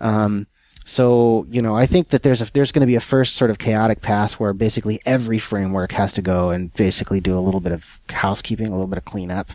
Um, 0.00 0.46
so, 0.84 1.46
you 1.50 1.60
know, 1.60 1.76
I 1.76 1.86
think 1.86 2.08
that 2.08 2.22
there's 2.22 2.40
a, 2.40 2.50
there's 2.52 2.72
going 2.72 2.80
to 2.80 2.86
be 2.86 2.94
a 2.94 3.00
first 3.00 3.36
sort 3.36 3.50
of 3.50 3.58
chaotic 3.58 4.00
path 4.00 4.40
where 4.40 4.54
basically 4.54 5.00
every 5.04 5.38
framework 5.38 5.92
has 5.92 6.14
to 6.14 6.22
go 6.22 6.50
and 6.50 6.72
basically 6.74 7.20
do 7.20 7.38
a 7.38 7.40
little 7.40 7.60
bit 7.60 7.72
of 7.72 8.00
housekeeping, 8.08 8.68
a 8.68 8.70
little 8.70 8.86
bit 8.86 8.96
of 8.98 9.04
cleanup. 9.04 9.50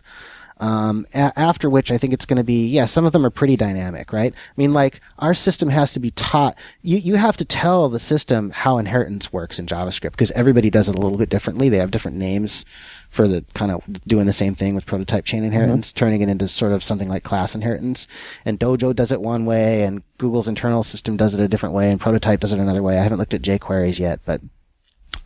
Um, 0.60 1.08
a- 1.14 1.38
after 1.38 1.70
which 1.70 1.92
I 1.92 1.98
think 1.98 2.14
it's 2.14 2.26
going 2.26 2.38
to 2.38 2.44
be, 2.44 2.68
yeah, 2.68 2.86
some 2.86 3.06
of 3.06 3.12
them 3.12 3.26
are 3.26 3.30
pretty 3.30 3.58
dynamic, 3.58 4.14
right? 4.14 4.34
I 4.34 4.54
mean, 4.56 4.72
like 4.74 5.02
our 5.20 5.34
system 5.34 5.70
has 5.70 5.94
to 5.94 6.00
be 6.00 6.12
taught. 6.12 6.56
You 6.82 6.98
you 6.98 7.16
have 7.16 7.38
to 7.38 7.46
tell 7.46 7.90
the 7.90 8.00
system 8.00 8.52
how 8.52 8.78
inheritance 8.78 9.34
works 9.34 9.60
in 9.60 9.66
JavaScript 9.66 10.12
because 10.12 10.32
everybody 10.32 10.70
does 10.70 10.88
it 10.88 10.96
a 10.96 11.00
little 11.02 11.18
bit 11.18 11.30
differently. 11.30 11.70
They 11.70 11.78
have 11.78 11.92
different 11.92 12.18
names 12.18 12.66
for 13.10 13.28
the 13.28 13.44
kind 13.54 13.72
of 13.72 13.84
doing 14.08 14.26
the 14.26 14.34
same 14.34 14.56
thing 14.56 14.74
with 14.74 14.86
prototype 14.86 15.26
chain 15.26 15.44
inheritance, 15.44 15.92
turning 15.94 16.22
it 16.22 16.30
into 16.30 16.48
sort 16.48 16.72
of 16.72 16.84
something 16.84 17.10
like 17.10 17.24
class 17.24 17.54
inheritance. 17.56 18.08
And 18.46 18.60
Dojo 18.60 18.96
does 18.96 19.12
it 19.12 19.22
one 19.22 19.46
way, 19.46 19.84
and 19.84 20.02
Google's 20.18 20.48
internal 20.48 20.84
system 20.84 21.18
does 21.18 21.34
it 21.34 21.40
a 21.40 21.48
different 21.48 21.76
way, 21.76 21.92
and 21.92 22.00
Prototype 22.00 22.40
does 22.40 22.54
it 22.54 22.60
another 22.60 22.82
way. 22.82 22.98
I 22.98 23.04
haven't 23.04 23.20
looked 23.20 23.34
at 23.34 23.42
jQueries 23.42 24.00
yet, 24.00 24.20
but 24.26 24.42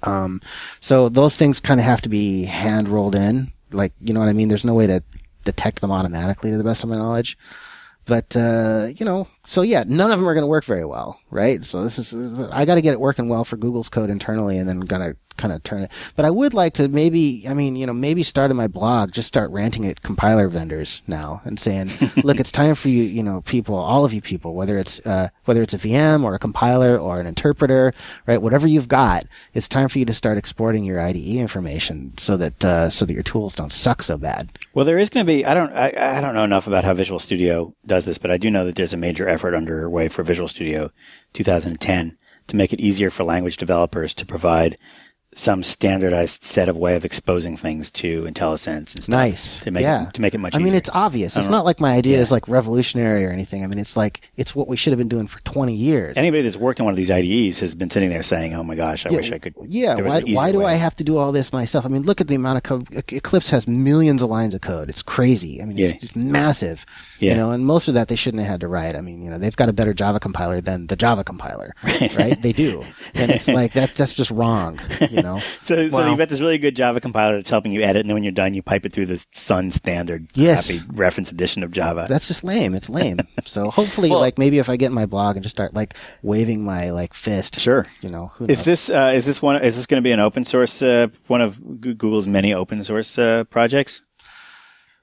um, 0.04 0.42
so 0.80 1.10
those 1.10 1.36
things 1.36 1.60
kind 1.60 1.80
of 1.80 1.86
have 1.86 2.02
to 2.02 2.10
be 2.10 2.44
hand 2.44 2.90
rolled 2.90 3.16
in. 3.16 3.52
Like, 3.72 3.94
you 4.02 4.14
know 4.14 4.20
what 4.20 4.30
I 4.30 4.34
mean? 4.34 4.48
There's 4.48 4.66
no 4.66 4.76
way 4.76 4.88
to 4.88 5.04
detect 5.44 5.82
them 5.82 5.92
automatically 5.92 6.52
to 6.52 6.58
the 6.58 6.64
best 6.64 6.84
of 6.84 6.90
my 6.90 6.98
knowledge. 6.98 7.38
But, 8.06 8.38
uh, 8.38 8.88
you 8.96 9.06
know, 9.06 9.28
so 9.46 9.62
yeah, 9.62 9.84
none 9.86 10.12
of 10.12 10.20
them 10.20 10.28
are 10.28 10.34
going 10.34 10.44
to 10.44 10.48
work 10.48 10.64
very 10.64 10.86
well, 10.86 11.20
right? 11.30 11.64
So 11.66 11.84
this 11.84 12.00
is, 12.00 12.34
I 12.52 12.64
got 12.64 12.76
to 12.76 12.82
get 12.82 12.94
it 12.94 13.02
working 13.02 13.28
well 13.28 13.44
for 13.44 13.58
Google's 13.58 13.90
code 13.90 14.10
internally 14.10 14.58
and 14.58 14.68
then 14.68 14.80
gonna 14.80 15.16
kind 15.38 15.54
of 15.54 15.64
turn 15.64 15.84
it. 15.84 15.92
But 16.16 16.26
I 16.26 16.32
would 16.32 16.54
like 16.54 16.74
to 16.74 16.88
maybe, 16.88 17.46
I 17.48 17.54
mean, 17.54 17.76
you 17.76 17.86
know, 17.86 17.94
maybe 17.94 18.24
start 18.24 18.52
in 18.52 18.58
my 18.58 18.68
blog, 18.68 19.12
just 19.12 19.28
start 19.28 19.52
ranting 19.52 19.86
at 19.86 20.02
compiler 20.02 20.48
vendors 20.48 21.02
now 21.08 21.42
and 21.46 21.60
saying, 21.60 21.92
look, 22.24 22.40
it's 22.40 22.52
time 22.52 22.76
for 22.76 22.90
you, 22.90 23.04
you 23.04 23.24
know, 23.24 23.42
people, 23.42 23.76
all 23.76 24.06
of 24.06 24.14
you 24.14 24.22
people, 24.22 24.54
whether 24.54 24.78
it's, 24.78 25.00
uh, 25.06 25.30
whether 25.46 25.62
it's 25.62 25.74
a 25.74 25.78
VM 25.78 26.24
or 26.24 26.34
a 26.34 26.40
compiler 26.40 26.98
or 26.98 27.20
an 27.20 27.28
interpreter, 27.28 27.94
right? 28.26 28.42
Whatever 28.42 28.68
you've 28.68 28.88
got, 28.88 29.26
it's 29.54 29.68
time 29.68 29.88
for 29.88 30.00
you 30.00 30.06
to 30.06 30.14
start 30.14 30.38
exporting 30.38 30.84
your 30.84 31.00
IDE 31.00 31.38
information 31.38 32.18
so 32.18 32.38
that, 32.38 32.66
uh, 32.66 32.90
so 32.90 33.06
that 33.06 33.14
your 33.14 33.24
tools 33.24 33.56
don't 33.56 33.72
suck 33.72 34.04
so 34.04 34.18
bad. 34.18 34.50
Well, 34.74 34.86
there 34.86 34.98
is 34.98 35.10
going 35.10 35.26
to 35.26 35.32
be. 35.32 35.46
I 35.46 35.54
don't. 35.54 35.74
I, 35.74 36.18
I 36.18 36.22
don't 36.22 36.34
know 36.34 36.44
enough 36.44 36.68
about 36.68 36.84
how 36.84 36.94
Visual 36.94 37.20
Studio 37.20 37.74
does 37.86 38.06
this, 38.06 38.18
but 38.18 38.32
I 38.32 38.38
do 38.38 38.50
know 38.50 38.66
that 38.66 38.76
there's 38.76 38.94
a 38.94 38.98
major 38.98 39.28
effort 39.28 39.54
underway 39.56 40.08
for 40.08 40.24
Visual 40.24 40.48
Studio 40.48 40.92
2010 41.34 42.18
to 42.48 42.56
make 42.56 42.74
it 42.74 42.80
easier 42.80 43.10
for 43.10 43.24
language 43.24 43.58
developers 43.58 44.14
to 44.16 44.26
provide 44.26 44.78
some 45.38 45.62
standardized 45.62 46.44
set 46.44 46.68
of 46.68 46.76
way 46.76 46.96
of 46.96 47.06
exposing 47.06 47.56
things 47.56 47.92
to 47.92 48.24
IntelliSense 48.24 48.96
and 48.96 49.04
stuff 49.04 49.10
Nice. 49.10 49.60
to 49.60 49.70
make 49.70 49.84
yeah. 49.84 50.08
it, 50.08 50.14
to 50.16 50.22
make 50.22 50.34
it 50.34 50.40
much 50.40 50.54
easier. 50.54 50.60
I 50.60 50.62
easier. 50.62 50.72
mean, 50.72 50.78
it's 50.78 50.90
obvious. 50.94 51.38
It's 51.38 51.48
don't 51.48 51.64
like 51.64 51.80
my 51.80 51.94
idea 51.94 52.18
Yeah. 52.18 52.24
is 52.24 52.32
like 52.32 52.48
revolutionary 52.48 53.24
or 53.24 53.30
anything. 53.30 53.64
I 53.64 53.68
mean, 53.68 53.78
it's 53.78 53.96
like 53.96 54.30
it's 54.36 54.56
what 54.56 54.68
we 54.68 54.76
should 54.76 54.92
have 54.94 54.98
been 54.98 55.08
doing 55.08 55.28
for 55.28 55.40
20 55.42 55.76
years. 55.76 56.14
Anybody 56.18 56.42
that's 56.42 56.58
worked 56.58 56.80
on 56.80 56.86
one 56.86 56.94
of 56.94 56.98
these 56.98 57.12
IDEs 57.12 57.60
has 57.60 57.76
been 57.76 57.92
sitting 57.92 58.10
there 58.10 58.24
saying, 58.24 58.56
"Oh 58.56 58.64
my 58.64 58.74
gosh, 58.74 59.06
I 59.06 59.10
yeah, 59.10 59.18
wish 59.18 59.32
I 59.32 59.38
could." 59.38 59.54
Yeah, 59.68 59.94
why, 60.02 60.22
why 60.22 60.52
do 60.52 60.60
way." 60.60 60.72
I 60.72 60.74
have 60.74 60.96
to 60.96 61.04
do 61.04 61.18
all 61.18 61.32
this 61.32 61.54
myself? 61.54 61.86
I 61.86 61.90
mean, 61.90 62.02
look 62.02 62.20
at 62.20 62.28
the 62.28 62.36
amount 62.36 62.58
of 62.58 62.64
code. 62.64 62.88
Eclipse 63.12 63.52
has 63.52 63.68
millions 63.68 64.24
of 64.24 64.30
lines 64.32 64.56
of 64.56 64.62
code. 64.62 64.90
It's 64.90 65.04
crazy. 65.04 65.62
I 65.62 65.66
mean, 65.66 65.78
it's 65.78 66.02
just 66.02 66.16
massive. 66.16 66.84
Yeah. 67.20 67.34
You 67.34 67.38
know, 67.38 67.52
and 67.52 67.64
most 67.64 67.88
of 67.88 67.94
that 67.94 68.08
they 68.08 68.16
shouldn't 68.16 68.42
have 68.42 68.50
had 68.52 68.62
to 68.62 68.68
write. 68.68 68.96
I 68.96 69.02
mean, 69.02 69.22
you 69.24 69.30
know, 69.30 69.38
they've 69.38 69.56
got 69.56 69.70
a 69.70 69.74
better 69.74 69.94
Java 69.94 70.20
compiler 70.20 70.62
than 70.62 70.88
the 70.88 70.96
Java 70.96 71.24
compiler, 71.24 71.76
right? 71.84 72.42
They 72.42 72.54
do, 72.54 72.84
and 73.14 73.30
it's 73.32 73.48
like 73.60 73.74
that's 73.74 73.96
that's 73.96 74.16
just 74.16 74.32
wrong. 74.32 74.80
You 75.12 75.22
know. 75.22 75.27
So, 75.64 75.90
so 75.90 75.98
Wow. 75.98 76.10
you've 76.10 76.18
got 76.18 76.30
this 76.30 76.40
really 76.40 76.58
good 76.58 76.76
Java 76.76 77.02
compiler 77.02 77.36
that's 77.36 77.50
helping 77.50 77.72
you 77.74 77.82
edit, 77.82 78.02
and 78.02 78.10
then 78.10 78.14
when 78.16 78.24
you're 78.24 78.32
done, 78.32 78.54
you 78.54 78.62
pipe 78.64 78.86
it 78.86 78.94
through 78.94 79.08
the 79.08 79.26
Sun 79.34 79.72
standard 79.72 80.28
Yes. 80.34 80.68
happy 80.70 80.82
reference 80.94 81.32
edition 81.32 81.62
of 81.64 81.72
Java. 81.72 82.06
That's 82.08 82.28
just 82.28 82.44
lame. 82.44 82.74
It's 82.74 82.90
lame. 82.90 83.20
so 83.46 83.70
hopefully, 83.70 84.10
Well- 84.10 84.20
like 84.20 84.38
maybe 84.38 84.60
if 84.60 84.70
I 84.70 84.78
get 84.78 84.88
in 84.88 84.94
my 84.94 85.06
blog 85.06 85.36
and 85.36 85.44
just 85.44 85.56
start 85.56 85.74
like 85.74 85.96
waving 86.24 86.64
my 86.64 86.92
like 86.92 87.14
fist, 87.14 87.60
Sure. 87.60 87.86
you 88.02 88.10
know, 88.10 88.28
who 88.36 88.46
Is 88.46 88.64
this 88.64 88.90
uh, 88.90 89.12
is 89.14 89.26
this 89.26 89.42
one? 89.42 89.62
Is 89.62 89.76
this 89.76 89.86
going 89.86 90.02
to 90.02 90.08
be 90.08 90.12
an 90.12 90.20
open 90.20 90.46
source? 90.46 90.82
Uh, 90.82 91.08
one 91.28 91.42
of 91.42 91.82
Google's 91.82 92.28
many 92.28 92.54
open 92.54 92.84
source 92.84 93.18
uh, 93.20 93.44
projects? 93.50 94.02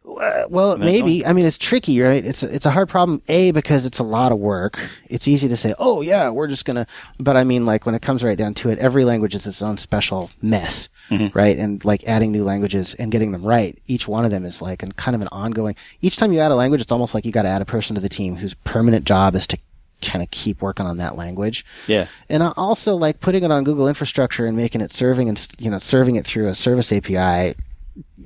Uh, 0.07 0.45
well, 0.49 0.77
maybe. 0.77 1.25
I 1.25 1.33
mean, 1.33 1.47
it's 1.47 1.57
tricky, 1.57 2.01
right? 2.01 2.25
It's 2.25 2.43
a, 2.43 2.55
it's 2.55 2.67
a 2.67 2.71
hard 2.71 2.89
problem. 2.89 3.23
A 3.29 3.53
because 3.53 3.87
it's 3.87 3.99
a 3.99 4.05
lot 4.05 4.33
of 4.33 4.39
work. 4.39 4.79
It's 5.09 5.27
easy 5.27 5.49
to 5.49 5.57
say, 5.57 5.75
"Oh 5.79 6.03
yeah, 6.03 6.29
we're 6.29 6.47
just 6.47 6.67
gonna," 6.67 6.87
but 7.19 7.37
I 7.37 7.45
mean, 7.45 7.65
like 7.65 7.87
when 7.87 7.95
it 7.95 8.03
comes 8.03 8.23
right 8.23 8.37
down 8.37 8.53
to 8.55 8.71
it, 8.71 8.79
every 8.79 9.05
language 9.05 9.35
is 9.35 9.47
its 9.47 9.63
own 9.63 9.79
special 9.79 10.31
mess, 10.43 10.91
right? 11.35 11.59
And 11.59 11.83
like 11.87 12.05
adding 12.05 12.33
new 12.33 12.45
languages 12.45 12.95
and 12.95 13.11
getting 13.11 13.33
them 13.33 13.45
right, 13.45 13.79
each 13.87 14.07
one 14.07 14.27
of 14.27 14.31
them 14.31 14.45
is 14.45 14.61
like 14.61 14.83
and 14.83 14.95
kind 14.95 15.15
of 15.15 15.23
an 15.23 15.29
ongoing. 15.33 15.75
Each 16.03 16.17
time 16.17 16.33
you 16.33 16.41
add 16.41 16.51
a 16.51 16.55
language, 16.55 16.83
it's 16.83 16.93
almost 16.93 17.15
like 17.15 17.25
you 17.25 17.33
got 17.33 17.43
to 17.43 17.49
add 17.49 17.63
a 17.63 17.67
person 17.67 17.95
to 17.95 18.01
the 18.01 18.09
team 18.11 18.37
whose 18.37 18.53
permanent 18.53 19.07
job 19.07 19.35
is 19.35 19.47
to 19.49 19.59
kind 20.03 20.23
of 20.23 20.31
keep 20.31 20.61
working 20.61 20.85
on 20.85 20.99
that 20.99 21.17
language. 21.17 21.65
Yeah. 21.87 22.09
And 22.29 22.43
I 22.43 22.53
also 22.59 22.95
like 22.95 23.21
putting 23.21 23.43
it 23.43 23.51
on 23.51 23.65
Google 23.65 23.89
infrastructure 23.89 24.45
and 24.45 24.55
making 24.55 24.83
it 24.83 24.93
serving 24.93 25.31
and 25.31 25.49
you 25.59 25.71
know 25.71 25.79
serving 25.79 26.17
it 26.17 26.27
through 26.27 26.49
a 26.49 26.55
service 26.55 26.93
API 26.93 27.55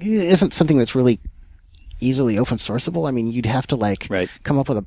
isn't 0.00 0.52
something 0.52 0.78
that's 0.78 0.94
really 0.94 1.20
easily 2.00 2.38
open 2.38 2.58
sourceable. 2.58 3.08
I 3.08 3.10
mean, 3.12 3.30
you'd 3.30 3.46
have 3.46 3.66
to 3.68 3.76
like 3.76 4.06
Right. 4.10 4.28
come 4.42 4.58
up 4.58 4.68
with 4.68 4.78
a 4.78 4.86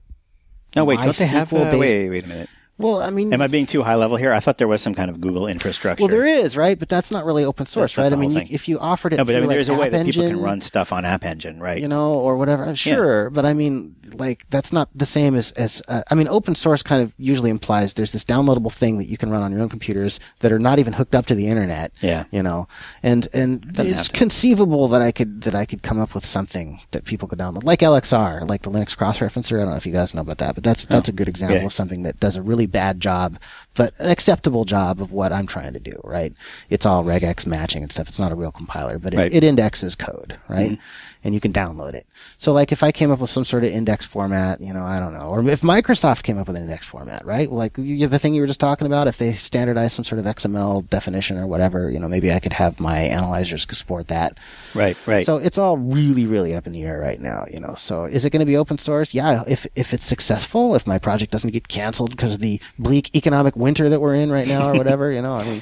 No, 0.76 0.86
wait. 0.86 1.02
Don't 1.02 1.16
they 1.16 1.26
have? 1.26 1.52
Uh, 1.54 1.70
wait, 1.74 2.10
wait 2.10 2.24
a 2.26 2.28
minute. 2.28 2.50
Well. 2.82 3.02
I 3.02 3.10
mean, 3.10 3.34
Am 3.34 3.42
I 3.42 3.48
being 3.48 3.66
too 3.66 3.84
high 3.84 3.96
level 3.96 4.18
here? 4.18 4.34
I 4.34 4.40
thought 4.40 4.58
there 4.58 4.68
was 4.68 4.82
some 4.82 4.94
kind 4.96 5.10
of 5.10 5.22
Google 5.22 5.48
infrastructure. 5.48 6.04
well, 6.04 6.10
there 6.12 6.26
is 6.26 6.58
right, 6.58 6.78
but 6.78 6.90
that's 6.90 7.12
not 7.12 7.26
really 7.26 7.44
open 7.46 7.66
source, 7.66 7.98
right? 7.98 8.12
I 8.12 8.16
mean, 8.16 8.32
you, 8.32 8.44
if 8.50 8.68
you 8.68 8.80
offered 8.80 9.14
it, 9.14 9.18
No, 9.18 9.26
but 9.26 9.36
I 9.36 9.40
mean, 9.40 9.48
like, 9.48 9.56
there's 9.56 9.70
a 9.70 9.74
way 9.76 9.90
that 9.90 10.06
people 10.06 10.28
can 10.28 10.40
run 10.42 10.62
stuff 10.62 10.92
on 10.92 11.06
App 11.06 11.24
Engine, 11.26 11.60
right? 11.60 11.80
you 11.82 11.88
know, 11.88 12.14
or 12.14 12.38
whatever. 12.38 12.76
Sure, 12.76 13.30
but 13.30 13.46
I 13.46 13.54
mean, 13.54 13.96
like 14.14 14.46
that's 14.50 14.74
not 14.74 14.90
the 14.96 15.06
same 15.06 15.36
as 15.36 15.52
as 15.54 15.82
uh, 15.88 16.04
I 16.10 16.16
mean, 16.16 16.28
open 16.28 16.56
source 16.56 16.84
kind 16.84 17.02
of 17.02 17.14
usually 17.18 17.50
implies 17.50 17.94
there's 17.94 18.12
this 18.12 18.26
downloadable 18.26 18.72
thing 18.72 18.98
that 18.98 19.08
you 19.08 19.18
can 19.18 19.30
run 19.30 19.42
on 19.42 19.52
your 19.52 19.62
own 19.62 19.70
computers 19.70 20.20
that 20.40 20.52
are 20.52 20.60
not 20.60 20.80
even 20.80 20.94
hooked 20.94 21.16
up 21.16 21.26
to 21.28 21.36
the 21.36 21.48
internet. 21.48 21.92
Yeah. 22.02 22.26
you 22.32 22.44
know, 22.44 22.68
and 23.04 23.28
and 23.34 23.62
Doesn't 23.74 23.94
it's 23.94 24.10
conceivable 24.10 24.88
that 24.90 25.02
I 25.02 25.12
could 25.12 25.42
that 25.42 25.56
I 25.56 25.66
could 25.66 25.82
come 25.84 26.00
up 26.00 26.14
with 26.16 26.26
something 26.26 26.80
that 26.92 27.06
people 27.06 27.28
could 27.28 27.40
download, 27.40 27.64
like 27.64 27.80
LXR, 27.80 28.48
like 28.48 28.64
the 28.64 28.70
Linux 28.72 28.96
cross 28.98 29.20
referencer. 29.20 29.58
I 29.58 29.62
don't 29.64 29.72
know 29.72 29.76
if 29.76 29.86
you 29.86 29.94
guys 29.94 30.14
know 30.14 30.22
about 30.22 30.40
that, 30.40 30.56
but 30.56 30.64
that's 30.64 30.86
that's 30.86 31.10
a 31.10 31.12
good 31.12 31.28
example 31.28 31.58
Yeah. 31.60 31.66
of 31.66 31.74
something 31.74 32.04
that 32.04 32.20
does 32.20 32.36
a 32.36 32.42
really 32.42 32.66
bad 32.72 33.00
job, 33.00 33.38
but 33.76 33.94
an 34.00 34.10
acceptable 34.10 34.66
job 34.66 35.02
of 35.02 35.12
what 35.12 35.32
I'm 35.32 35.48
trying 35.48 35.74
to 35.74 35.80
do. 35.80 36.00
Right? 36.04 36.34
It's 36.70 36.86
all 36.86 37.04
regex 37.04 37.46
matching 37.46 37.84
and 37.84 37.92
stuff. 37.92 38.08
It's 38.10 38.20
not 38.20 38.32
a 38.32 38.36
real 38.36 38.52
compiler, 38.52 38.98
but 39.00 39.14
it, 39.14 39.18
Right. 39.18 39.34
it 39.34 39.44
indexes 39.44 39.96
code, 39.96 40.38
right? 40.48 40.72
Mm-hmm. 40.72 40.82
And 41.24 41.34
you 41.34 41.40
can 41.40 41.54
download 41.54 41.94
it. 41.94 42.08
So 42.38 42.52
like 42.52 42.72
if 42.72 42.84
I 42.84 42.92
came 42.92 43.12
up 43.12 43.20
with 43.20 43.30
some 43.30 43.46
sort 43.46 43.64
of 43.64 43.72
index 43.72 44.06
format, 44.06 44.60
you 44.60 44.74
know, 44.74 44.84
I 44.84 45.00
don't 45.00 45.14
know, 45.14 45.28
or 45.28 45.48
if 45.48 45.62
Microsoft 45.62 46.24
came 46.24 46.38
up 46.38 46.48
with 46.48 46.56
an 46.56 46.64
index 46.64 46.88
format, 46.88 47.26
right? 47.26 47.52
Like 47.52 47.78
you, 47.78 48.08
the 48.08 48.20
thing 48.20 48.34
you 48.34 48.42
were 48.42 48.48
just 48.48 48.60
talking 48.60 48.88
about, 48.88 49.08
if 49.08 49.18
they 49.18 49.34
standardize 49.34 49.94
some 49.94 50.06
sort 50.06 50.20
of 50.20 50.26
XML 50.26 50.90
definition 50.90 51.38
or 51.38 51.48
whatever, 51.48 51.92
you 51.92 52.00
know, 52.00 52.08
maybe 52.08 52.32
I 52.32 52.40
could 52.40 52.54
have 52.54 52.80
my 52.80 53.00
analyzers 53.00 53.66
support 53.72 54.08
that. 54.08 54.38
Right, 54.74 54.98
right. 55.06 55.26
So 55.26 55.38
it's 55.38 55.58
all 55.58 55.78
really, 55.78 56.26
really 56.26 56.56
up 56.56 56.68
in 56.68 56.74
the 56.74 56.84
air 56.84 57.00
right 57.00 57.20
now, 57.20 57.46
you 57.52 57.60
know. 57.60 57.76
So 57.76 58.06
is 58.06 58.26
it 58.26 58.30
going 58.30 58.42
to 58.42 58.46
be 58.46 58.58
open 58.58 58.78
source? 58.78 59.14
Yeah, 59.14 59.44
if 59.48 59.68
if 59.76 59.94
it's 59.94 60.06
successful, 60.06 60.76
if 60.76 60.88
my 60.88 61.00
project 61.00 61.32
doesn't 61.32 61.52
get 61.52 61.68
canceled 61.68 62.12
because 62.12 62.36
of 62.36 62.40
the 62.40 62.60
bleak 62.80 63.14
economic 63.16 63.56
winter 63.56 63.90
that 63.90 64.00
we're 64.00 64.16
in 64.16 64.32
right 64.32 64.48
now 64.48 64.70
or 64.70 64.76
whatever, 64.76 65.12
you 65.16 65.22
know, 65.22 65.36
I 65.36 65.44
mean, 65.44 65.62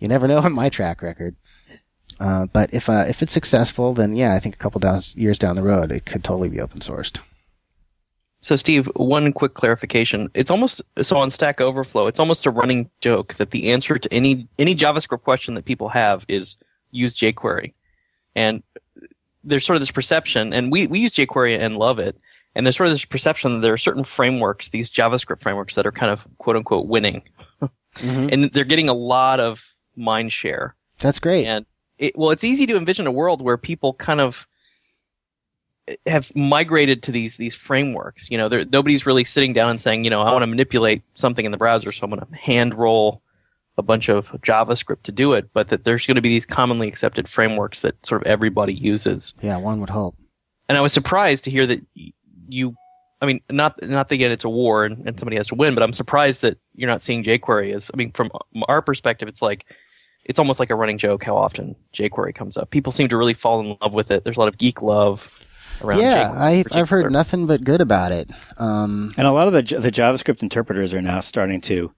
you 0.00 0.08
never 0.08 0.28
know 0.28 0.38
on 0.38 0.52
my 0.52 0.68
track 0.68 1.02
record. 1.02 1.36
Uh, 2.20 2.46
but 2.46 2.72
if 2.72 2.88
uh, 2.88 3.04
if 3.08 3.22
it's 3.22 3.32
successful, 3.32 3.94
then 3.94 4.14
yeah, 4.14 4.34
I 4.34 4.38
think 4.38 4.54
a 4.54 4.58
couple 4.58 4.80
down, 4.80 5.00
years 5.14 5.38
down 5.38 5.56
the 5.56 5.62
road, 5.62 5.92
it 5.92 6.04
could 6.04 6.24
totally 6.24 6.48
be 6.48 6.60
open 6.60 6.80
sourced. 6.80 7.18
So, 8.40 8.56
Steve, 8.56 8.86
one 8.94 9.32
quick 9.32 9.54
clarification. 9.54 10.30
It's 10.34 10.50
almost 10.50 10.80
so 11.02 11.18
on 11.18 11.30
Stack 11.30 11.60
Overflow. 11.60 12.06
It's 12.06 12.20
almost 12.20 12.46
a 12.46 12.50
running 12.50 12.88
joke 13.00 13.34
that 13.34 13.50
the 13.50 13.70
answer 13.70 13.98
to 13.98 14.12
any 14.12 14.46
any 14.58 14.74
JavaScript 14.74 15.22
question 15.22 15.54
that 15.54 15.64
people 15.64 15.88
have 15.88 16.24
is 16.28 16.56
use 16.90 17.16
jQuery, 17.16 17.72
and 18.34 18.62
there's 19.44 19.64
sort 19.64 19.76
of 19.76 19.80
this 19.80 19.90
perception, 19.90 20.52
and 20.52 20.70
we 20.70 20.86
we 20.86 21.00
use 21.00 21.12
jQuery 21.12 21.58
and 21.58 21.76
love 21.76 21.98
it. 21.98 22.16
And 22.54 22.66
there's 22.66 22.76
sort 22.76 22.88
of 22.88 22.94
this 22.94 23.04
perception 23.04 23.54
that 23.54 23.60
there 23.60 23.72
are 23.72 23.78
certain 23.78 24.02
frameworks, 24.02 24.70
these 24.70 24.90
JavaScript 24.90 25.42
frameworks, 25.42 25.76
that 25.76 25.86
are 25.86 25.92
kind 25.92 26.10
of 26.10 26.26
quote 26.38 26.56
unquote 26.56 26.86
winning, 26.86 27.22
and 28.00 28.50
they're 28.52 28.64
getting 28.64 28.88
a 28.88 28.94
lot 28.94 29.40
of 29.40 29.60
mind 29.96 30.32
share. 30.32 30.74
That's 30.98 31.18
great. 31.18 31.46
And 31.46 31.66
it, 31.98 32.16
well, 32.16 32.30
it's 32.30 32.44
easy 32.44 32.66
to 32.66 32.76
envision 32.76 33.06
a 33.06 33.12
world 33.12 33.42
where 33.42 33.56
people 33.56 33.94
kind 33.94 34.20
of 34.20 34.46
have 36.06 36.34
migrated 36.34 37.02
to 37.04 37.12
these 37.12 37.36
these 37.36 37.54
frameworks. 37.54 38.30
You 38.30 38.38
know, 38.38 38.48
nobody's 38.48 39.06
really 39.06 39.24
sitting 39.24 39.52
down 39.52 39.70
and 39.70 39.82
saying, 39.82 40.04
you 40.04 40.10
know, 40.10 40.22
I 40.22 40.32
want 40.32 40.42
to 40.42 40.46
manipulate 40.46 41.02
something 41.14 41.44
in 41.44 41.52
the 41.52 41.58
browser, 41.58 41.92
so 41.92 42.04
I'm 42.04 42.10
going 42.10 42.24
to 42.24 42.36
hand 42.36 42.74
roll 42.74 43.22
a 43.76 43.82
bunch 43.82 44.08
of 44.08 44.26
JavaScript 44.42 45.02
to 45.04 45.12
do 45.12 45.32
it. 45.32 45.50
But 45.52 45.68
that 45.68 45.84
there's 45.84 46.06
going 46.06 46.16
to 46.16 46.20
be 46.20 46.28
these 46.28 46.46
commonly 46.46 46.88
accepted 46.88 47.28
frameworks 47.28 47.80
that 47.80 47.94
sort 48.06 48.22
of 48.22 48.26
everybody 48.26 48.74
uses. 48.74 49.34
Yeah, 49.40 49.56
one 49.56 49.80
would 49.80 49.90
hope. 49.90 50.16
And 50.68 50.76
I 50.76 50.80
was 50.80 50.92
surprised 50.92 51.44
to 51.44 51.50
hear 51.50 51.66
that 51.66 51.80
you. 52.48 52.74
I 53.20 53.26
mean, 53.26 53.40
not 53.50 53.82
not 53.82 54.08
that 54.08 54.14
again, 54.14 54.30
it's 54.30 54.44
a 54.44 54.48
war 54.48 54.84
and, 54.84 55.08
and 55.08 55.18
somebody 55.18 55.36
has 55.36 55.48
to 55.48 55.56
win, 55.56 55.74
but 55.74 55.82
I'm 55.82 55.92
surprised 55.92 56.42
that 56.42 56.56
you're 56.74 56.90
not 56.90 57.02
seeing 57.02 57.24
jQuery 57.24 57.74
as. 57.74 57.90
I 57.92 57.96
mean, 57.96 58.12
from 58.12 58.30
uh, 58.32 58.60
our 58.68 58.80
perspective, 58.80 59.28
it's 59.28 59.42
like 59.42 59.64
it's 60.28 60.38
almost 60.38 60.60
like 60.60 60.70
a 60.70 60.74
running 60.76 60.98
joke 60.98 61.24
how 61.24 61.36
often 61.36 61.74
jQuery 61.94 62.34
comes 62.34 62.56
up. 62.56 62.70
People 62.70 62.92
seem 62.92 63.08
to 63.08 63.16
really 63.16 63.34
fall 63.34 63.60
in 63.60 63.76
love 63.80 63.94
with 63.94 64.10
it. 64.10 64.22
There's 64.24 64.36
a 64.36 64.40
lot 64.40 64.48
of 64.48 64.58
geek 64.58 64.82
love 64.82 65.28
around. 65.82 66.00
Yeah, 66.00 66.28
jQuery 66.28 66.32
in 66.70 66.76
I, 66.76 66.80
I've 66.80 66.90
heard 66.90 67.10
nothing 67.10 67.46
but 67.46 67.64
good 67.64 67.80
about 67.80 68.12
it. 68.12 68.30
Um, 68.58 69.12
And 69.16 69.26
a 69.26 69.32
lot 69.32 69.48
of 69.48 69.52
the 69.54 69.62
the 69.80 69.90
JavaScript 69.90 70.42
interpreters 70.42 70.94
are 70.94 71.02
now 71.02 71.20
starting 71.20 71.60
to. 71.62 71.92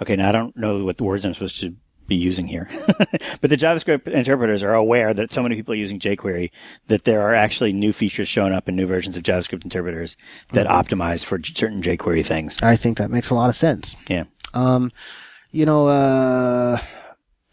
Okay, 0.00 0.16
now 0.16 0.28
I 0.28 0.32
don't 0.32 0.56
know 0.56 0.84
what 0.84 0.96
the 0.98 1.04
words 1.04 1.24
I'm 1.24 1.34
supposed 1.34 1.60
to 1.60 1.74
be 2.06 2.16
using 2.16 2.46
here, 2.48 2.68
but 3.40 3.50
the 3.50 3.56
JavaScript 3.56 4.08
interpreters 4.08 4.62
are 4.64 4.74
aware 4.74 5.14
that 5.14 5.30
so 5.32 5.42
many 5.44 5.54
people 5.54 5.72
are 5.74 5.76
using 5.76 6.00
jQuery 6.00 6.50
that 6.88 7.04
there 7.04 7.20
are 7.22 7.34
actually 7.34 7.72
new 7.72 7.92
features 7.92 8.26
showing 8.26 8.52
up 8.52 8.68
in 8.68 8.74
new 8.74 8.86
versions 8.86 9.16
of 9.16 9.22
JavaScript 9.22 9.62
interpreters 9.62 10.16
that 10.52 10.66
optimize 10.66 11.24
for 11.24 11.38
j- 11.38 11.54
certain 11.54 11.82
jQuery 11.82 12.26
things. 12.26 12.60
I 12.62 12.74
think 12.76 12.98
that 12.98 13.10
makes 13.10 13.30
a 13.30 13.34
lot 13.36 13.48
of 13.48 13.54
sense. 13.54 13.94
Yeah. 14.08 14.24
Um, 14.54 14.90
you 15.52 15.64
know, 15.66 15.86
uh, 15.86 16.78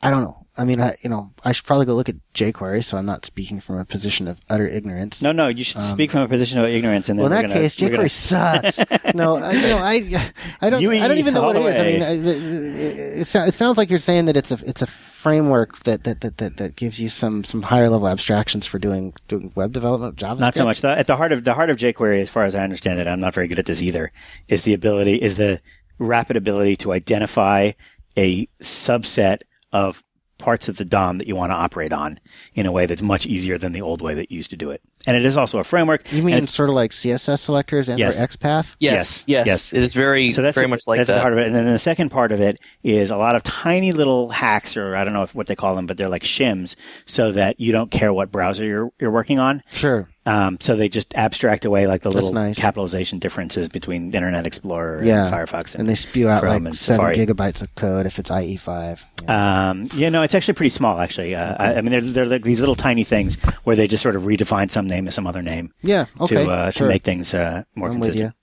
I 0.02 0.12
don't 0.12 0.24
know. 0.24 0.44
I 0.60 0.64
mean, 0.66 0.82
I, 0.82 0.96
you 1.04 1.10
know, 1.10 1.32
I 1.44 1.52
should 1.52 1.66
probably 1.66 1.86
go 1.86 1.94
look 1.94 2.10
at 2.10 2.16
jQuery, 2.34 2.84
so 2.84 2.98
I'm 2.98 3.06
not 3.06 3.26
speaking 3.28 3.60
from 3.60 3.78
a 3.78 3.86
position 3.86 4.28
of 4.28 4.40
utter 4.50 4.68
ignorance. 4.68 5.22
No, 5.22 5.32
no, 5.32 5.48
you 5.50 5.64
should 5.64 5.84
speak 5.84 6.10
from 6.10 6.22
a 6.22 6.28
position 6.28 6.58
of 6.58 6.66
ignorance, 6.66 7.10
and 7.10 7.20
then 7.20 7.26
Um, 7.28 7.32
Well, 7.32 7.40
in 7.40 7.44
that 7.46 7.54
gonna- 7.54 7.62
case, 7.62 7.80
we're 7.80 7.90
gonna- 7.90 8.04
jQuery 8.06 8.12
sucks. 8.12 9.14
no, 9.14 9.36
I, 9.38 9.52
you 9.52 9.68
know, 9.68 9.78
I, 9.78 10.32
I 10.62 10.70
don't, 10.72 10.82
UE 10.82 11.00
I 11.00 11.08
don't 11.08 11.20
even 11.20 11.36
know 11.36 11.44
what 11.44 11.58
it 11.58 11.62
is. 11.62 11.76
I 11.80 11.84
mean, 11.84 12.02
it, 12.26 12.28
it, 12.28 13.28
it 13.50 13.54
sounds 13.54 13.78
like 13.78 13.92
you're 13.92 14.00
saying 14.00 14.26
that 14.26 14.36
it's 14.36 14.52
a, 14.52 14.58
it's 14.66 14.82
a 14.82 14.88
framework 14.88 15.78
that, 15.84 16.06
that, 16.06 16.22
that, 16.22 16.38
that, 16.40 16.58
that 16.58 16.76
gives 16.76 17.00
you 17.00 17.10
some, 17.10 17.44
some 17.44 17.62
higher 17.62 17.88
level 17.90 18.08
abstractions 18.08 18.66
for 18.66 18.80
doing, 18.80 19.14
doing 19.28 19.52
web 19.54 19.74
development, 19.74 20.16
JavaScript. 20.16 20.40
Not 20.40 20.56
so 20.56 20.64
much. 20.66 20.82
The, 20.82 20.90
at 20.90 21.06
the 21.06 21.18
heart 21.18 21.32
of 21.32 21.44
the 21.44 21.54
heart 21.54 21.70
of 21.70 21.78
jQuery, 21.78 22.20
as 22.22 22.30
far 22.30 22.46
as 22.46 22.56
I 22.56 22.64
understand 22.64 23.00
it, 23.00 23.08
I'm 23.08 23.20
not 23.20 23.36
very 23.36 23.48
good 23.48 23.60
at 23.60 23.68
this 23.68 23.84
either. 23.84 24.12
Is 24.48 24.64
the 24.64 24.74
ability 24.74 25.16
is 25.22 25.36
the 25.36 25.60
rapid 26.00 26.36
ability 26.36 26.78
to 26.78 26.94
identify 26.94 27.74
a 28.18 28.48
subset 28.60 29.42
of 29.78 30.04
parts 30.40 30.68
of 30.68 30.78
the 30.78 30.86
DOM 30.86 31.18
that 31.18 31.28
you 31.28 31.36
want 31.36 31.52
to 31.52 31.56
operate 31.56 31.94
on 31.94 32.20
in 32.54 32.66
a 32.66 32.72
way 32.72 32.86
that's 32.86 33.02
much 33.02 33.26
easier 33.26 33.58
than 33.58 33.72
the 33.72 33.82
old 33.82 34.02
way 34.02 34.14
that 34.16 34.32
you 34.32 34.38
used 34.38 34.50
to 34.50 34.58
do 34.58 34.72
it. 34.72 34.82
And 35.08 35.18
it 35.18 35.26
is 35.26 35.36
also 35.38 35.58
a 35.60 35.64
framework. 35.64 36.12
You 36.14 36.22
mean 36.22 36.36
and 36.36 36.50
sort 36.50 36.70
of 36.70 36.76
like 36.76 36.92
CSS 36.92 37.40
selectors 37.40 37.90
and 37.90 37.98
Yes. 37.98 38.20
or 38.22 38.28
XPath? 38.28 38.76
Yes, 38.80 39.24
Yes, 39.26 39.26
yes, 39.28 39.48
yes. 39.48 39.74
It 39.74 39.82
is 39.84 39.94
very, 39.94 40.32
so 40.32 40.42
that's 40.42 40.56
very 40.56 40.66
the- 40.66 40.70
much 40.70 40.82
like 40.88 40.98
that's 40.98 41.08
that. 41.08 41.16
the 41.16 41.22
part 41.22 41.34
of 41.34 41.40
it. 41.40 41.48
And 41.48 41.56
then 41.56 41.66
the 41.66 41.80
second 41.80 42.10
part 42.10 42.32
of 42.32 42.40
it 42.42 42.60
is 42.84 43.10
a 43.10 43.18
lot 43.18 43.36
of 43.36 43.42
tiny 43.44 43.92
little 43.94 44.30
hacks, 44.30 44.78
or 44.78 44.96
I 44.96 45.04
don't 45.04 45.14
know 45.14 45.24
if, 45.24 45.34
what 45.34 45.48
they 45.48 45.56
call 45.56 45.76
them, 45.76 45.88
but 45.88 45.98
they're 45.98 46.10
like 46.10 46.24
shims, 46.24 46.76
so 47.06 47.32
that 47.32 47.60
you 47.60 47.72
don't 47.72 47.90
care 47.90 48.14
what 48.14 48.32
browser 48.32 48.64
you're 48.66 48.92
you're 49.00 49.12
working 49.12 49.40
on. 49.40 49.64
Sure. 49.72 50.08
Um, 50.26 50.58
so 50.60 50.76
they 50.76 50.90
just 50.90 51.16
abstract 51.16 51.64
away 51.64 51.88
like 51.88 52.02
the 52.02 52.12
little 52.12 52.34
nice. 52.34 52.58
capitalization 52.58 53.18
differences 53.18 53.70
between 53.70 54.14
Internet 54.14 54.46
Explorer 54.46 55.02
Yeah. 55.02 55.26
and 55.28 55.34
Firefox. 55.34 55.74
And 55.74 55.88
they 55.88 55.96
spew 55.96 56.28
out 56.28 56.42
Chrome 56.42 56.66
like 56.66 56.74
seven 56.74 57.14
Safari. 57.14 57.16
gigabytes 57.16 57.62
of 57.62 57.74
code 57.76 58.06
if 58.06 58.20
it's 58.20 58.30
IE5. 58.30 59.06
Yeah. 59.24 59.70
Um, 59.70 59.90
yeah, 59.96 60.10
no, 60.10 60.24
it's 60.24 60.36
actually 60.36 60.56
pretty 60.56 60.72
small. 60.72 61.00
Actually, 61.00 61.34
uh, 61.34 61.56
I, 61.58 61.76
I 61.76 61.82
mean, 61.82 61.92
they're, 61.92 62.02
they're 62.02 62.26
like 62.26 62.44
these 62.44 62.60
little 62.60 62.76
tiny 62.76 63.06
things 63.06 63.36
where 63.64 63.78
they 63.78 63.88
just 63.88 64.04
sort 64.04 64.18
of 64.18 64.24
redefine 64.24 64.70
some 64.70 64.86
name 65.06 65.12
some 65.12 65.28
other 65.28 65.42
name 65.42 65.74
yeah. 65.82 66.06
Okay. 66.20 66.46
to 66.46 66.50
uh, 66.50 66.70
sure. 66.72 66.88
to 66.88 66.94
make 66.94 67.04
things 67.04 67.34
uh, 67.34 67.64
more 67.76 67.90
I'm 67.90 68.02
consistent. 68.02 68.34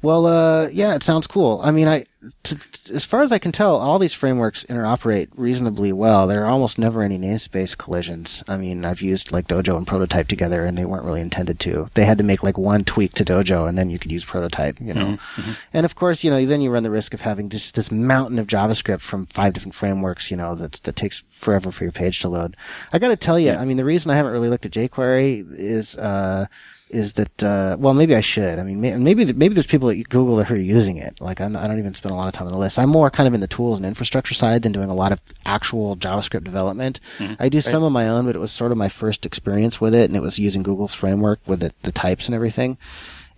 Well, 0.00 0.26
uh, 0.26 0.68
yeah, 0.68 0.94
it 0.94 1.02
sounds 1.02 1.26
cool. 1.26 1.60
I 1.62 1.72
mean, 1.72 1.88
I, 1.88 2.04
t- 2.44 2.54
t- 2.54 2.94
as 2.94 3.04
far 3.04 3.22
as 3.22 3.32
I 3.32 3.38
can 3.40 3.50
tell, 3.50 3.76
all 3.76 3.98
these 3.98 4.12
frameworks 4.12 4.62
interoperate 4.64 5.28
reasonably 5.34 5.92
well. 5.92 6.28
There 6.28 6.44
are 6.44 6.48
almost 6.48 6.78
never 6.78 7.02
any 7.02 7.18
namespace 7.18 7.76
collisions. 7.76 8.44
I 8.46 8.58
mean, 8.58 8.84
I've 8.84 9.02
used 9.02 9.32
like 9.32 9.48
Dojo 9.48 9.76
and 9.76 9.88
Prototype 9.88 10.28
together, 10.28 10.64
and 10.64 10.78
they 10.78 10.84
weren't 10.84 11.04
really 11.04 11.20
intended 11.20 11.58
to. 11.60 11.88
They 11.94 12.04
had 12.04 12.18
to 12.18 12.24
make 12.24 12.44
like 12.44 12.56
one 12.56 12.84
tweak 12.84 13.14
to 13.14 13.24
Dojo, 13.24 13.68
and 13.68 13.76
then 13.76 13.90
you 13.90 13.98
could 13.98 14.12
use 14.12 14.24
Prototype. 14.24 14.80
You 14.80 14.94
know, 14.94 15.18
and 15.72 15.84
of 15.84 15.96
course, 15.96 16.22
you 16.22 16.30
know, 16.30 16.46
then 16.46 16.60
you 16.60 16.70
run 16.70 16.84
the 16.84 16.90
risk 16.90 17.12
of 17.12 17.22
having 17.22 17.48
just 17.48 17.74
this 17.74 17.90
mountain 17.90 18.38
of 18.38 18.46
JavaScript 18.46 19.00
from 19.00 19.26
five 19.26 19.52
different 19.52 19.74
frameworks. 19.74 20.30
You 20.30 20.36
know, 20.36 20.54
that 20.54 20.74
that 20.84 20.94
takes 20.94 21.24
forever 21.32 21.72
for 21.72 21.82
your 21.82 21.92
page 21.92 22.20
to 22.20 22.28
load. 22.28 22.56
I 22.92 23.00
got 23.00 23.08
to 23.08 23.16
tell 23.16 23.38
you, 23.38 23.50
I 23.50 23.64
mean, 23.64 23.76
the 23.76 23.84
reason 23.84 24.12
I 24.12 24.16
haven't 24.16 24.32
really 24.32 24.48
looked 24.48 24.66
at 24.66 24.72
jQuery 24.72 25.44
is. 25.50 25.96
Uh, 25.98 26.46
is 26.90 27.14
that 27.14 27.44
uh, 27.44 27.76
well 27.78 27.94
maybe 27.94 28.14
I 28.14 28.20
should. 28.20 28.58
I 28.58 28.62
mean 28.62 28.80
may- 28.80 28.96
maybe 28.96 29.32
maybe 29.32 29.54
there's 29.54 29.66
people 29.66 29.90
at 29.90 30.08
Google 30.08 30.36
that 30.36 30.50
are 30.50 30.56
using 30.56 30.96
it. 30.96 31.20
Like 31.20 31.40
I'm, 31.40 31.56
I 31.56 31.66
don't 31.66 31.78
even 31.78 31.94
spend 31.94 32.12
a 32.12 32.16
lot 32.16 32.28
of 32.28 32.34
time 32.34 32.46
on 32.46 32.52
the 32.52 32.58
list. 32.58 32.78
I'm 32.78 32.88
more 32.88 33.10
kind 33.10 33.26
of 33.26 33.34
in 33.34 33.40
the 33.40 33.46
tools 33.46 33.78
and 33.78 33.86
infrastructure 33.86 34.34
side 34.34 34.62
than 34.62 34.72
doing 34.72 34.90
a 34.90 34.94
lot 34.94 35.12
of 35.12 35.22
actual 35.46 35.96
JavaScript 35.96 36.44
development. 36.44 37.00
I 37.38 37.48
do 37.48 37.60
some 37.60 37.82
of 37.82 37.92
my 37.92 38.08
own 38.08 38.26
but 38.26 38.36
it 38.36 38.40
was 38.40 38.52
sort 38.52 38.72
of 38.72 38.78
my 38.78 38.88
first 38.88 39.24
experience 39.26 39.80
with 39.80 39.94
it 39.94 40.08
and 40.10 40.16
it 40.16 40.22
was 40.22 40.38
using 40.38 40.62
Google's 40.62 40.94
framework 40.94 41.40
with 41.46 41.60
the, 41.60 41.72
the 41.82 41.92
types 41.92 42.26
and 42.26 42.34
everything. 42.34 42.78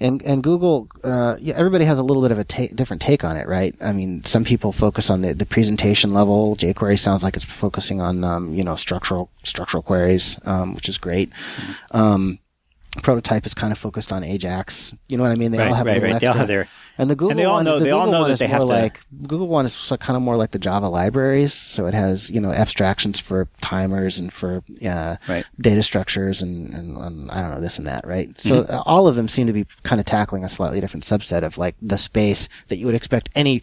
And 0.03 0.23
and 0.23 0.43
Google, 0.43 0.89
uh, 1.05 1.37
yeah, 1.39 1.53
everybody 1.57 1.85
has 1.85 1.99
a 1.99 2.03
little 2.03 2.23
bit 2.23 2.31
of 2.33 2.39
a 2.39 2.45
ta- 2.45 2.73
different 2.75 3.03
take 3.03 3.23
on 3.23 3.37
it, 3.37 3.47
right? 3.47 3.75
I 3.83 3.93
mean, 3.93 4.25
some 4.25 4.45
people 4.45 4.73
focus 4.73 5.11
on 5.11 5.21
the, 5.21 5.35
the 5.35 5.45
presentation 5.45 6.15
level. 6.15 6.57
jQuery 6.57 6.99
sounds 6.99 7.23
like 7.23 7.37
it's 7.37 7.45
focusing 7.45 8.01
on 8.01 8.25
um, 8.25 8.55
you 8.55 8.65
know 8.65 8.77
structural 8.77 9.29
structural 9.43 9.83
queries, 9.83 10.39
um, 10.47 10.75
which 10.75 10.89
is 10.89 10.97
great. 10.97 11.31
Um, 11.91 12.39
prototype 13.03 13.47
is 13.47 13.55
kind 13.55 13.73
of 13.73 13.79
focused 13.79 14.13
on 14.13 14.25
Ajax. 14.25 14.93
You 15.09 15.17
know 15.17 15.23
what 15.23 15.33
I 15.33 15.37
mean? 15.37 15.53
They 15.53 15.59
Right, 15.59 15.69
all 15.69 15.75
have 15.75 15.87
right, 15.87 16.03
right. 16.03 16.21
They 16.21 16.27
all 16.27 16.35
have 16.35 16.49
their 16.49 16.67
and 16.99 17.09
the 17.09 17.15
Google 17.17 17.37
they 17.37 17.45
all 17.45 17.55
one, 17.55 17.65
know- 17.65 17.79
the 17.79 17.85
they 17.85 17.91
all 17.93 18.11
know 18.11 18.25
that 18.25 18.33
is 18.33 18.39
they 18.41 18.47
have 18.49 18.61
to- 18.61 18.65
like 18.67 19.01
Google 19.27 19.47
one 19.49 19.65
is 19.65 19.93
kind 20.01 20.17
of 20.17 20.23
more 20.23 20.37
like 20.37 20.51
the 20.51 20.59
Java 20.59 20.89
libraries. 20.89 21.55
So 21.55 21.87
it 21.87 21.95
has 21.95 22.31
you 22.31 22.41
know 22.41 22.51
abstractions 22.53 23.19
for 23.21 23.49
timers 23.61 24.19
and 24.19 24.33
for 24.33 24.63
uh, 24.85 25.17
Right. 25.29 25.47
data 25.61 25.83
structures 25.83 26.43
and, 26.43 26.75
and, 26.75 26.97
and 26.97 27.31
I 27.31 27.41
don't 27.41 27.51
know 27.53 27.61
this 27.61 27.79
and 27.79 27.87
that, 27.87 28.05
right? 28.07 28.29
So 28.41 28.65
Mm-hmm. 28.65 28.79
all 28.87 29.07
of 29.07 29.15
them 29.17 29.29
seem 29.29 29.47
to 29.47 29.53
be 29.53 29.67
kind 29.85 30.01
of 30.01 30.07
tackling 30.07 30.45
a 30.45 30.49
slightly 30.49 30.81
different 30.81 31.05
subset 31.05 31.43
of 31.45 31.59
like 31.59 31.77
the 31.81 31.97
space 31.99 32.49
that 32.69 32.79
you 32.79 32.87
would 32.87 32.95
expect 32.97 33.31
any 33.35 33.63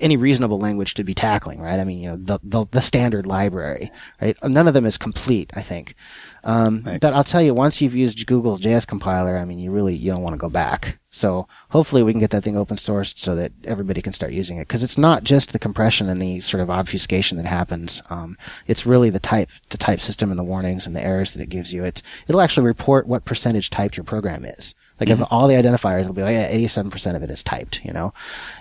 any 0.00 0.16
reasonable 0.16 0.58
language 0.58 0.94
to 0.94 1.04
be 1.04 1.14
tackling, 1.14 1.60
right? 1.60 1.78
I 1.78 1.84
mean, 1.84 2.00
you 2.00 2.08
know, 2.10 2.16
the 2.16 2.40
the, 2.42 2.66
the 2.72 2.80
standard 2.80 3.24
library, 3.24 3.92
right? 4.20 4.36
None 4.42 4.66
of 4.66 4.74
them 4.74 4.84
is 4.84 4.98
complete, 4.98 5.52
I 5.54 5.62
think. 5.62 5.94
Um, 6.46 6.82
Right. 6.86 7.00
But 7.00 7.12
I'll 7.12 7.24
tell 7.24 7.42
you, 7.42 7.52
once 7.52 7.80
you've 7.80 7.94
used 7.94 8.24
Google's 8.26 8.60
JS 8.60 8.86
compiler, 8.86 9.36
I 9.36 9.44
mean, 9.44 9.58
you 9.58 9.70
really 9.72 9.94
you 9.94 10.10
don't 10.12 10.22
want 10.22 10.34
to 10.34 10.38
go 10.38 10.48
back. 10.48 10.98
So 11.10 11.48
hopefully 11.70 12.02
we 12.02 12.12
can 12.12 12.20
get 12.20 12.30
that 12.30 12.44
thing 12.44 12.56
open 12.56 12.76
sourced 12.76 13.18
so 13.18 13.34
that 13.34 13.50
everybody 13.64 14.00
can 14.00 14.12
start 14.12 14.32
using 14.32 14.58
it 14.58 14.68
because 14.68 14.82
it's 14.82 14.98
not 14.98 15.24
just 15.24 15.52
the 15.52 15.58
compression 15.58 16.08
and 16.08 16.20
the 16.22 16.40
sort 16.40 16.60
of 16.60 16.70
obfuscation 16.70 17.36
that 17.38 17.46
happens. 17.46 18.02
Um, 18.10 18.36
it's 18.66 18.86
really 18.86 19.10
the 19.10 19.18
type 19.18 19.50
the 19.70 19.78
type 19.78 20.00
system 20.00 20.30
and 20.30 20.38
the 20.38 20.44
warnings 20.44 20.86
and 20.86 20.94
the 20.94 21.04
errors 21.04 21.32
that 21.32 21.42
it 21.42 21.48
gives 21.48 21.72
you. 21.72 21.84
It 21.84 22.02
it'll 22.28 22.40
actually 22.40 22.66
report 22.66 23.06
what 23.08 23.24
percentage 23.24 23.70
typed 23.70 23.96
your 23.96 24.04
program 24.04 24.44
is. 24.44 24.74
Like 25.00 25.10
if 25.10 25.20
all 25.30 25.46
the 25.46 25.54
identifiers 25.54 26.06
will 26.06 26.14
be 26.14 26.22
like, 26.22 26.32
yeah, 26.32 26.50
87% 26.50 27.16
of 27.16 27.22
it 27.22 27.30
is 27.30 27.42
typed, 27.42 27.84
you 27.84 27.92
know? 27.92 28.14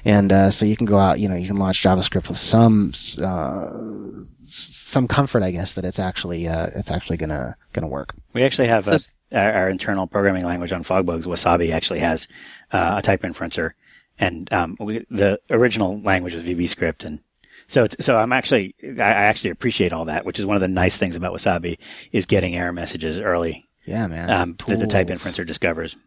And, 0.03 0.33
uh, 0.33 0.51
so 0.51 0.65
you 0.65 0.75
can 0.75 0.85
go 0.85 0.99
out, 0.99 1.19
you 1.19 1.29
know, 1.29 1.35
you 1.35 1.47
can 1.47 1.55
launch 1.55 1.81
JavaScript 1.81 2.27
with 2.27 2.37
some, 2.37 2.91
uh, 3.21 4.25
some 4.55 5.07
comfort, 5.07 5.43
I 5.43 5.51
guess, 5.51 5.73
that 5.73 5.85
it's 5.85 5.99
actually, 5.99 6.47
uh, 6.47 6.67
it's 6.75 6.89
actually 6.91 7.17
gonna, 7.17 7.55
gonna 7.73 7.87
work. 7.87 8.13
We 8.33 8.43
actually 8.43 8.67
have 8.69 8.87
a, 8.87 8.99
So- 8.99 9.11
our, 9.33 9.51
our 9.51 9.69
internal 9.69 10.07
programming 10.07 10.45
language 10.45 10.71
on 10.71 10.83
FogBugz. 10.83 11.23
Wasabi 11.25 11.71
actually 11.73 11.99
has 11.99 12.27
uh, 12.71 12.95
a 12.97 13.01
type 13.01 13.21
inferencer, 13.23 13.71
and 14.17 14.51
um, 14.53 14.77
we, 14.79 15.05
the 15.09 15.39
original 15.49 15.99
language 16.01 16.33
was 16.33 16.43
VBScript, 16.43 17.03
and 17.03 17.19
so 17.67 17.83
it's, 17.83 18.05
so 18.05 18.17
I'm 18.17 18.31
actually 18.31 18.75
I, 18.83 19.01
I 19.01 19.23
actually 19.25 19.49
appreciate 19.49 19.91
all 19.91 20.05
that, 20.05 20.25
which 20.25 20.39
is 20.39 20.45
one 20.45 20.55
of 20.55 20.61
the 20.61 20.67
nice 20.67 20.95
things 20.97 21.15
about 21.15 21.33
Wasabi 21.33 21.77
is 22.11 22.25
getting 22.25 22.55
error 22.55 22.71
messages 22.71 23.19
early 23.19 23.65
Yeah, 23.85 24.07
man. 24.07 24.29
um, 24.29 24.55
that 24.67 24.79
the 24.79 24.87
type 24.87 25.07
inferencer 25.07 25.45
discovers. 25.45 25.97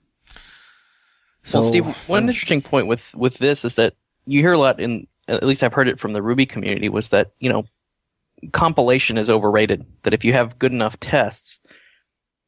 So, 1.43 1.61
well, 1.61 1.69
Steve, 1.69 1.87
one 2.09 2.29
interesting 2.29 2.63
point 2.63 2.87
with 2.87 3.15
with 3.15 3.39
this 3.39 3.65
is 3.65 3.75
that 3.75 3.95
you 4.27 4.41
hear 4.41 4.53
a 4.53 4.59
lot 4.59 4.81
in 4.81 5.07
at 5.27 5.43
least 5.43 5.63
I've 5.63 5.75
heard 5.75 5.89
it 5.89 5.99
from 6.01 6.13
the 6.13 6.23
Ruby 6.23 6.47
community 6.47 6.89
was 6.89 7.09
that 7.09 7.33
you 7.41 7.51
know 7.51 7.65
compilation 8.53 9.19
is 9.19 9.31
overrated. 9.31 9.85
That 10.03 10.15
if 10.15 10.25
you 10.25 10.33
have 10.33 10.59
good 10.59 10.73
enough 10.73 10.99
tests, 11.01 11.61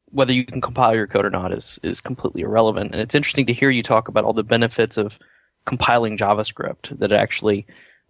whether 0.05 0.33
you 0.33 0.45
can 0.45 0.61
compile 0.61 0.95
your 0.95 1.07
code 1.07 1.25
or 1.25 1.29
not 1.29 1.53
is 1.53 1.79
is 1.83 2.01
completely 2.01 2.41
irrelevant. 2.41 2.91
And 2.91 3.01
it's 3.01 3.15
interesting 3.15 3.45
to 3.47 3.53
hear 3.53 3.69
you 3.69 3.83
talk 3.83 4.07
about 4.07 4.23
all 4.23 4.33
the 4.33 4.43
benefits 4.43 4.97
of 4.97 5.17
compiling 5.65 6.17
JavaScript. 6.17 6.97
That 6.99 7.11
it 7.11 7.15
actually 7.15 7.65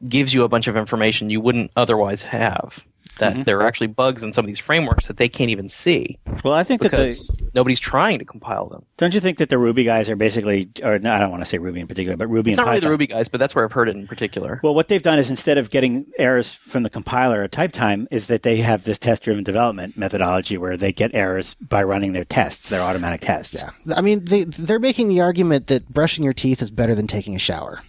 gives 0.10 0.34
you 0.34 0.44
a 0.44 0.50
bunch 0.50 0.68
of 0.68 0.78
information 0.78 1.30
you 1.30 1.42
wouldn't 1.42 1.72
otherwise 1.76 2.24
have. 2.24 2.84
That 3.20 3.34
mm-hmm. 3.34 3.44
there 3.44 3.60
are 3.60 3.68
actually 3.68 3.88
bugs 3.88 4.24
in 4.24 4.34
some 4.34 4.46
of 4.46 4.48
these 4.48 4.60
frameworks 4.60 5.08
that 5.08 5.18
they 5.18 5.30
can't 5.30 5.50
even 5.50 5.70
see 5.70 6.18
Well, 6.44 6.54
I 6.54 6.64
think 6.64 6.82
that 6.82 6.92
the 6.92 6.98
because 6.98 7.36
nobody's 7.54 7.80
trying 7.80 8.20
to 8.20 8.26
compile 8.26 8.68
them. 8.68 8.86
don't 8.98 9.14
you 9.14 9.20
think 9.20 9.38
that 9.38 9.50
the 9.50 9.58
Ruby 9.58 9.84
guys 9.84 10.10
are 10.10 10.16
basically, 10.16 10.70
or 10.84 10.98
no, 11.00 11.12
I 11.12 11.20
don't 11.20 11.32
want 11.32 11.44
to 11.44 11.50
say 11.50 11.58
Ruby 11.58 11.82
in 11.82 11.88
particular, 11.88 12.18
but 12.18 12.28
Ruby 12.28 12.52
It's 12.52 12.60
and 12.60 12.66
not 12.66 12.72
really 12.72 12.82
the 12.82 12.90
Ruby 12.90 13.08
guys, 13.08 13.30
but 13.30 13.40
that's 13.40 13.54
where 13.54 13.66
I've 13.66 13.72
heard 13.72 13.90
it 13.90 13.96
in 13.96 14.08
particular. 14.08 14.60
Well, 14.64 14.76
what 14.76 14.88
they've 14.88 15.02
done 15.02 15.20
is 15.20 15.30
instead 15.30 15.58
of 15.58 15.70
getting 15.70 16.06
errors 16.18 16.54
from 16.54 16.84
the 16.84 16.90
compiler 16.90 17.44
at 17.44 17.52
type 17.52 17.72
time, 17.72 18.08
is 18.12 18.28
that 18.28 18.44
they 18.44 18.58
have 18.58 18.84
this 18.84 18.98
test 18.98 19.24
driven 19.24 19.44
development 19.44 19.98
methodology 19.98 20.58
where 20.58 20.78
they 20.78 20.92
get 20.92 21.14
errors 21.14 21.54
by 21.56 21.84
running 21.84 22.14
their 22.14 22.26
tests, 22.26 22.70
their 22.70 22.82
automatic 22.82 23.22
tests. 23.22 23.64
yeah. 23.64 23.96
I 23.96 24.02
mean, 24.02 24.26
they, 24.26 24.46
they're 24.46 24.80
making 24.80 25.10
the 25.10 25.22
argument 25.22 25.68
that 25.68 25.88
brushing 25.90 26.24
your 26.24 26.34
teeth 26.34 26.62
is 26.62 26.72
better 26.72 26.96
than 26.96 27.08
taking 27.08 27.36
a 27.36 27.40
shower. 27.40 27.82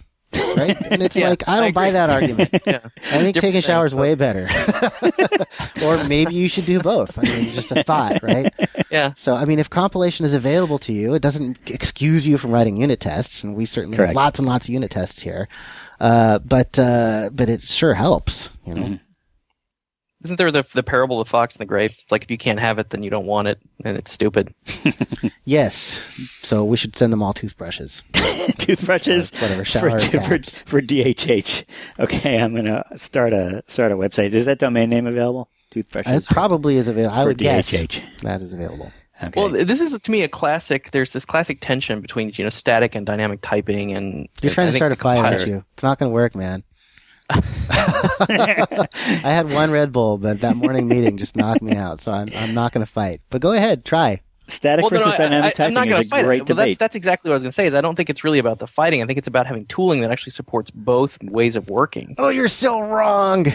Right? 0.57 0.77
And 0.91 1.01
it's 1.03 1.15
Yeah, 1.23 1.29
like, 1.29 1.47
I 1.47 1.57
I 1.57 1.59
don't 1.61 1.73
buy 1.73 1.91
that 1.91 2.09
argument. 2.09 2.49
yeah. 2.65 2.79
I 2.83 2.99
think 2.99 3.33
Different 3.33 3.35
taking 3.35 3.57
a 3.57 3.61
shower 3.61 3.85
is 3.85 3.95
way 3.95 4.15
better. 4.15 4.49
or 5.85 6.03
maybe 6.07 6.33
you 6.33 6.47
should 6.47 6.65
do 6.65 6.79
both. 6.79 7.17
I 7.17 7.23
mean, 7.23 7.49
just 7.53 7.71
a 7.71 7.83
thought, 7.83 8.21
right? 8.23 8.53
Yeah. 8.89 9.13
So, 9.15 9.35
I 9.35 9.45
mean, 9.45 9.59
if 9.59 9.69
compilation 9.69 10.25
is 10.25 10.33
available 10.33 10.79
to 10.79 10.93
you, 10.93 11.13
it 11.13 11.21
doesn't 11.21 11.59
excuse 11.69 12.27
you 12.27 12.37
from 12.37 12.51
writing 12.51 12.77
unit 12.77 12.99
tests, 12.99 13.43
and 13.43 13.55
we 13.55 13.65
certainly 13.65 13.97
Correct. 13.97 14.09
have 14.09 14.15
lots 14.15 14.39
and 14.39 14.47
lots 14.47 14.65
of 14.65 14.69
unit 14.73 14.91
tests 14.91 15.21
here. 15.21 15.47
Uh, 15.99 16.39
but 16.39 16.77
uh, 16.77 17.29
but 17.31 17.47
it 17.49 17.61
sure 17.61 17.93
helps, 17.93 18.49
you 18.65 18.73
know. 18.73 18.81
Mm-hmm. 18.81 18.95
Isn't 20.23 20.37
there 20.37 20.51
the 20.51 20.63
the 20.73 20.83
parable 20.83 21.19
of 21.19 21.27
the 21.27 21.31
fox 21.31 21.55
and 21.55 21.59
the 21.61 21.65
grapes? 21.65 22.01
It's 22.03 22.11
like 22.11 22.23
if 22.23 22.31
you 22.31 22.37
can't 22.37 22.59
have 22.59 22.79
it, 22.79 22.89
then 22.91 23.03
you 23.03 23.09
don't 23.09 23.25
want 23.25 23.47
it, 23.49 23.61
and 23.83 23.97
it's 23.97 24.11
stupid. 24.11 24.53
Yes. 25.45 26.07
So 26.41 26.63
we 26.63 26.77
should 26.77 26.95
send 26.97 27.11
them 27.11 27.21
all 27.21 27.33
toothbrushes. 27.33 28.01
Toothbrushes 28.57 29.33
Or 29.33 29.41
whatever, 29.41 29.65
for, 29.65 29.65
shower 29.65 29.99
for, 29.99 30.07
caps. 30.07 30.55
for 30.59 30.81
DHH. 30.81 31.65
Okay, 31.99 32.41
I'm 32.41 32.55
gonna 32.55 32.85
start 32.95 33.33
a 33.33 33.61
start 33.67 33.91
a 33.91 33.95
website. 33.95 34.31
Is 34.31 34.45
that 34.45 34.59
domain 34.59 34.89
name 34.89 35.05
available? 35.05 35.49
Toothbrushes. 35.71 36.25
It 36.25 36.29
probably 36.29 36.77
is 36.77 36.87
available. 36.87 37.17
I 37.17 37.23
for 37.23 37.27
would 37.29 37.37
guess 37.39 37.71
DHH. 37.71 38.01
that 38.21 38.41
is 38.41 38.53
available. 38.53 38.91
Okay. 39.21 39.33
Well, 39.35 39.49
this 39.49 39.81
is 39.81 39.99
to 39.99 40.11
me 40.11 40.23
a 40.23 40.27
classic. 40.29 40.91
There's 40.91 41.11
this 41.11 41.25
classic 41.25 41.59
tension 41.61 41.99
between 42.01 42.31
you 42.35 42.43
know 42.43 42.49
static 42.49 42.95
and 42.95 43.05
dynamic 43.05 43.39
typing, 43.41 43.93
and 43.93 44.27
You're 44.41 44.53
trying 44.53 44.67
I 44.67 44.71
to 44.71 44.77
start 44.77 44.91
a 44.91 44.95
the 44.95 45.01
fight, 45.01 45.23
aren't 45.25 45.45
you? 45.47 45.63
It's 45.73 45.83
not 45.83 45.99
going 45.99 46.09
to 46.09 46.13
work, 46.13 46.35
man. 46.35 46.63
I 48.19 48.87
had 49.23 49.51
one 49.51 49.71
Red 49.71 49.91
Bull, 49.91 50.17
but 50.17 50.41
that 50.41 50.55
morning 50.55 50.87
meeting 50.87 51.17
just 51.17 51.35
knocked 51.35 51.61
me 51.61 51.75
out. 51.75 52.01
So 52.01 52.11
I'm 52.11 52.29
I'm 52.35 52.53
not 52.53 52.71
going 52.71 52.85
to 52.85 52.91
fight. 52.91 53.21
But 53.29 53.41
go 53.41 53.51
ahead, 53.51 53.85
try. 53.85 54.21
Static 54.47 54.83
Well, 54.83 54.91
no, 54.91 54.97
no, 54.97 55.03
versus 55.05 55.17
dynamic 55.17 55.59
I, 55.59 55.65
I'm 55.65 55.73
typing 55.73 55.91
is 55.91 56.07
a 56.07 56.09
fight 56.09 56.25
great 56.25 56.41
it. 56.41 56.49
Well, 56.49 56.55
that's 56.57 56.77
that's 56.77 56.95
exactly 56.95 57.29
what 57.29 57.33
I 57.33 57.35
was 57.35 57.43
going 57.43 57.51
to 57.51 57.55
say. 57.55 57.67
Is 57.67 57.73
I 57.73 57.81
don't 57.81 57.95
think 57.95 58.09
it's 58.09 58.23
really 58.23 58.39
about 58.39 58.59
the 58.59 58.67
fighting. 58.67 59.01
I 59.01 59.05
think 59.05 59.17
it's 59.17 59.27
about 59.27 59.47
having 59.47 59.65
tooling 59.67 60.01
that 60.01 60.11
actually 60.11 60.31
supports 60.31 60.69
both 60.69 61.17
ways 61.23 61.55
of 61.55 61.69
working. 61.69 62.13
Oh, 62.17 62.29
you're 62.29 62.47
so 62.47 62.81
wrong. 62.81 63.47